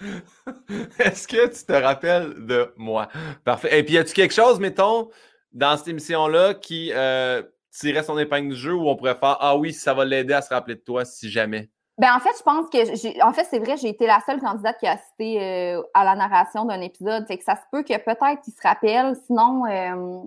Est-ce 0.98 1.26
que 1.26 1.46
tu 1.46 1.64
te 1.64 1.72
rappelles 1.72 2.46
de 2.46 2.72
moi? 2.76 3.08
Parfait. 3.44 3.78
Et 3.78 3.82
puis, 3.82 3.94
y 3.94 3.98
a-tu 3.98 4.12
quelque 4.12 4.34
chose, 4.34 4.60
mettons, 4.60 5.10
dans 5.52 5.76
cette 5.76 5.88
émission-là 5.88 6.54
qui 6.54 6.92
euh, 6.92 7.42
tirait 7.70 8.02
son 8.02 8.18
épingle 8.18 8.50
du 8.50 8.56
jeu 8.56 8.74
où 8.74 8.88
on 8.88 8.96
pourrait 8.96 9.14
faire 9.14 9.36
Ah 9.40 9.56
oui, 9.56 9.72
ça 9.72 9.94
va 9.94 10.04
l'aider 10.04 10.34
à 10.34 10.42
se 10.42 10.52
rappeler 10.52 10.74
de 10.74 10.80
toi 10.80 11.04
si 11.04 11.30
jamais? 11.30 11.70
Ben, 11.98 12.14
en 12.14 12.20
fait, 12.20 12.32
je 12.36 12.42
pense 12.42 12.68
que 12.68 12.94
j'ai. 12.94 13.22
En 13.22 13.32
fait, 13.32 13.44
c'est 13.44 13.58
vrai, 13.58 13.78
j'ai 13.78 13.88
été 13.88 14.06
la 14.06 14.20
seule 14.26 14.38
candidate 14.38 14.76
qui 14.78 14.86
a 14.86 14.92
assisté 14.92 15.42
euh, 15.42 15.82
à 15.94 16.04
la 16.04 16.14
narration 16.14 16.66
d'un 16.66 16.82
épisode. 16.82 17.26
Fait 17.26 17.38
que 17.38 17.44
ça 17.44 17.56
se 17.56 17.62
peut 17.72 17.82
que 17.82 17.96
peut-être 17.96 18.42
qu'il 18.42 18.52
se 18.52 18.60
rappelle. 18.62 19.16
Sinon. 19.26 19.64
Euh, 19.64 20.22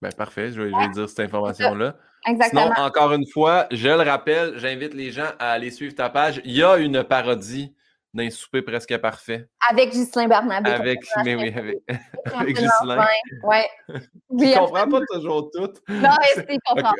ben, 0.00 0.12
parfait, 0.12 0.50
je 0.50 0.60
vais, 0.60 0.70
je 0.70 0.76
vais 0.76 0.88
dire 0.88 1.08
cette 1.08 1.20
information-là. 1.20 1.94
Exactement. 2.26 2.72
Sinon, 2.74 2.86
encore 2.86 3.12
une 3.12 3.26
fois, 3.26 3.66
je 3.70 3.88
le 3.88 4.02
rappelle, 4.02 4.54
j'invite 4.56 4.94
les 4.94 5.10
gens 5.10 5.30
à 5.38 5.52
aller 5.52 5.70
suivre 5.70 5.94
ta 5.94 6.08
page. 6.08 6.40
Il 6.44 6.52
y 6.52 6.62
a 6.62 6.76
une 6.76 7.02
parodie 7.02 7.74
d'un 8.14 8.28
souper 8.28 8.60
presque 8.62 8.96
parfait. 8.98 9.48
Avec 9.70 9.90
Ghislain 9.90 10.28
Barnabé. 10.28 10.70
Avec, 10.70 11.00
mais 11.24 11.34
oui, 11.34 11.52
avec, 11.56 11.78
avec 12.34 12.56
Ghislain. 12.56 13.06
Ouais. 13.42 13.66
Je 14.30 14.58
comprends 14.58 14.88
pas 14.88 15.00
toujours 15.10 15.50
tout. 15.50 15.72
Non, 15.88 16.10
mais 16.20 16.44
c'est 16.46 16.58
comprends. 16.66 16.92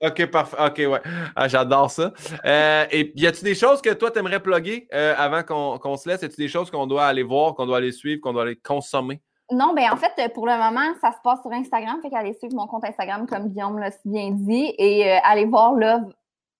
OK, 0.00 0.26
parfait. 0.26 0.56
OK, 0.58 0.92
ouais. 0.92 1.00
Ah, 1.36 1.48
J'adore 1.48 1.90
ça. 1.90 2.12
Euh, 2.44 2.86
et 2.90 3.12
y 3.14 3.26
a-tu 3.26 3.44
des 3.44 3.54
choses 3.54 3.82
que 3.82 3.90
toi, 3.90 4.10
tu 4.10 4.18
aimerais 4.18 4.40
plugger 4.40 4.88
euh, 4.94 5.14
avant 5.16 5.42
qu'on 5.42 5.96
se 5.96 6.08
laisse? 6.08 6.22
Y 6.22 6.26
a-tu 6.26 6.36
des 6.36 6.48
choses 6.48 6.70
qu'on 6.70 6.86
doit 6.86 7.04
aller 7.04 7.22
voir, 7.22 7.54
qu'on 7.54 7.66
doit 7.66 7.76
aller 7.76 7.92
suivre, 7.92 8.20
qu'on 8.22 8.32
doit 8.32 8.42
aller 8.42 8.56
consommer? 8.56 9.20
Non, 9.50 9.74
ben 9.74 9.90
en 9.92 9.96
fait, 9.96 10.32
pour 10.32 10.46
le 10.46 10.56
moment, 10.56 10.94
ça 11.00 11.12
se 11.12 11.18
passe 11.22 11.42
sur 11.42 11.52
Instagram. 11.52 11.98
Fait 12.00 12.10
qu'allez 12.10 12.34
suivre 12.34 12.54
mon 12.54 12.66
compte 12.66 12.84
Instagram, 12.84 13.26
comme 13.26 13.48
Guillaume 13.48 13.78
l'a 13.78 13.90
si 13.90 14.00
bien 14.06 14.30
dit, 14.30 14.74
et 14.78 15.12
euh, 15.12 15.18
allez 15.22 15.44
voir 15.44 15.74
Love 15.74 16.12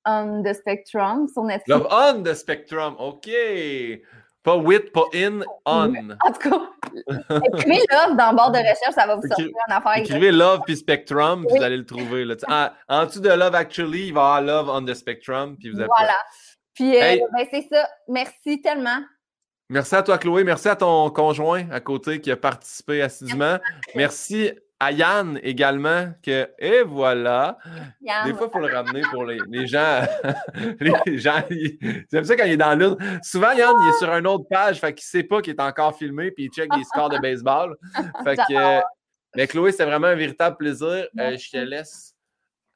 on 0.06 0.42
the 0.42 0.52
Spectrum 0.52 1.26
sur 1.28 1.44
Netflix. 1.44 1.68
Love 1.68 1.88
on 1.90 2.22
the 2.22 2.34
Spectrum, 2.34 2.94
OK. 2.98 3.30
Pas 4.42 4.56
with, 4.56 4.92
pas 4.92 5.06
in, 5.14 5.40
on. 5.64 5.94
En 5.94 6.32
tout 6.32 6.50
cas, 6.50 6.60
écrivez 7.46 7.80
Love 7.90 8.16
dans 8.16 8.30
le 8.32 8.36
bord 8.36 8.50
de 8.50 8.58
recherche, 8.58 8.94
ça 8.94 9.06
va 9.06 9.16
vous 9.16 9.26
sortir 9.26 9.48
en 9.70 9.76
affaire. 9.76 9.96
Écrivez 9.96 10.32
Love 10.32 10.60
puis 10.66 10.76
Spectrum, 10.76 11.46
puis 11.46 11.56
vous 11.56 11.64
allez 11.64 11.78
le 11.78 11.86
trouver. 11.86 12.26
Là. 12.26 12.34
En, 12.48 12.94
en, 12.94 13.06
dessous 13.06 13.20
de 13.20 13.30
Love 13.30 13.54
Actually, 13.54 14.08
il 14.08 14.12
va 14.14 14.20
y 14.20 14.24
avoir 14.24 14.42
Love 14.42 14.68
on 14.68 14.84
the 14.84 14.92
Spectrum, 14.92 15.56
puis 15.56 15.70
vous 15.70 15.78
avez 15.78 15.88
Voilà. 15.96 16.16
Puis, 16.74 16.94
euh, 16.96 17.16
ben, 17.32 17.46
c'est 17.50 17.66
ça. 17.72 17.88
Merci 18.08 18.60
tellement. 18.60 18.98
Merci 19.70 19.94
à 19.94 20.02
toi, 20.02 20.18
Chloé. 20.18 20.44
Merci 20.44 20.68
à 20.68 20.76
ton 20.76 21.10
conjoint 21.10 21.68
à 21.70 21.80
côté 21.80 22.20
qui 22.20 22.30
a 22.30 22.36
participé 22.36 23.00
assidûment. 23.00 23.58
Merci 23.94 24.52
à 24.78 24.92
Yann 24.92 25.38
également, 25.42 26.12
que, 26.22 26.50
et 26.58 26.82
voilà. 26.82 27.56
Yann. 28.02 28.26
Des 28.26 28.34
fois, 28.34 28.48
il 28.48 28.52
faut 28.52 28.66
le 28.66 28.74
ramener 28.74 29.02
pour 29.10 29.24
les, 29.24 29.38
les 29.48 29.66
gens. 29.66 30.02
les 31.06 31.18
gens, 31.18 31.42
j'aime 32.12 32.24
ça 32.24 32.36
quand 32.36 32.44
il 32.44 32.52
est 32.52 32.56
dans 32.56 32.78
l'une. 32.78 32.96
Souvent, 33.22 33.52
Yann, 33.52 33.74
il 33.80 33.88
est 33.88 33.98
sur 33.98 34.12
une 34.12 34.26
autre 34.26 34.44
page, 34.50 34.80
fait 34.80 34.92
qu'il 34.92 35.04
sait 35.04 35.22
pas 35.22 35.40
qu'il 35.40 35.54
est 35.54 35.60
encore 35.60 35.96
filmé, 35.96 36.30
puis 36.30 36.44
il 36.44 36.50
check 36.50 36.68
les 36.76 36.84
scores 36.84 37.08
de 37.08 37.18
baseball. 37.18 37.76
Fait 38.24 38.36
que, 38.36 38.80
mais 39.36 39.46
Chloé, 39.46 39.72
c'était 39.72 39.86
vraiment 39.86 40.08
un 40.08 40.14
véritable 40.14 40.56
plaisir. 40.56 41.06
Euh, 41.18 41.36
je 41.36 41.50
te 41.50 41.56
laisse 41.56 42.14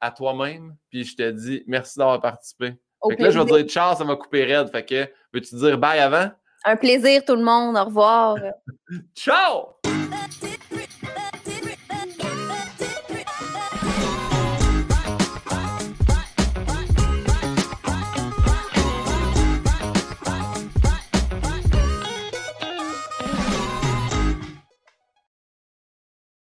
à 0.01 0.11
toi-même, 0.11 0.75
puis 0.89 1.03
je 1.03 1.15
te 1.15 1.29
dis 1.29 1.63
merci 1.67 1.99
d'avoir 1.99 2.19
participé. 2.19 2.73
Fait 3.07 3.15
que 3.15 3.23
là, 3.23 3.29
je 3.29 3.39
vais 3.39 3.45
dire 3.45 3.71
ciao, 3.71 3.95
ça 3.95 4.03
m'a 4.03 4.15
coupé 4.15 4.43
raide. 4.43 4.69
Fait 4.69 4.85
que, 4.85 5.07
veux-tu 5.33 5.55
dire 5.55 5.77
bye 5.77 5.99
avant? 5.99 6.31
Un 6.65 6.75
plaisir, 6.75 7.23
tout 7.25 7.35
le 7.35 7.43
monde. 7.43 7.77
Au 7.77 7.85
revoir. 7.85 8.37
Ciao! 9.15 9.75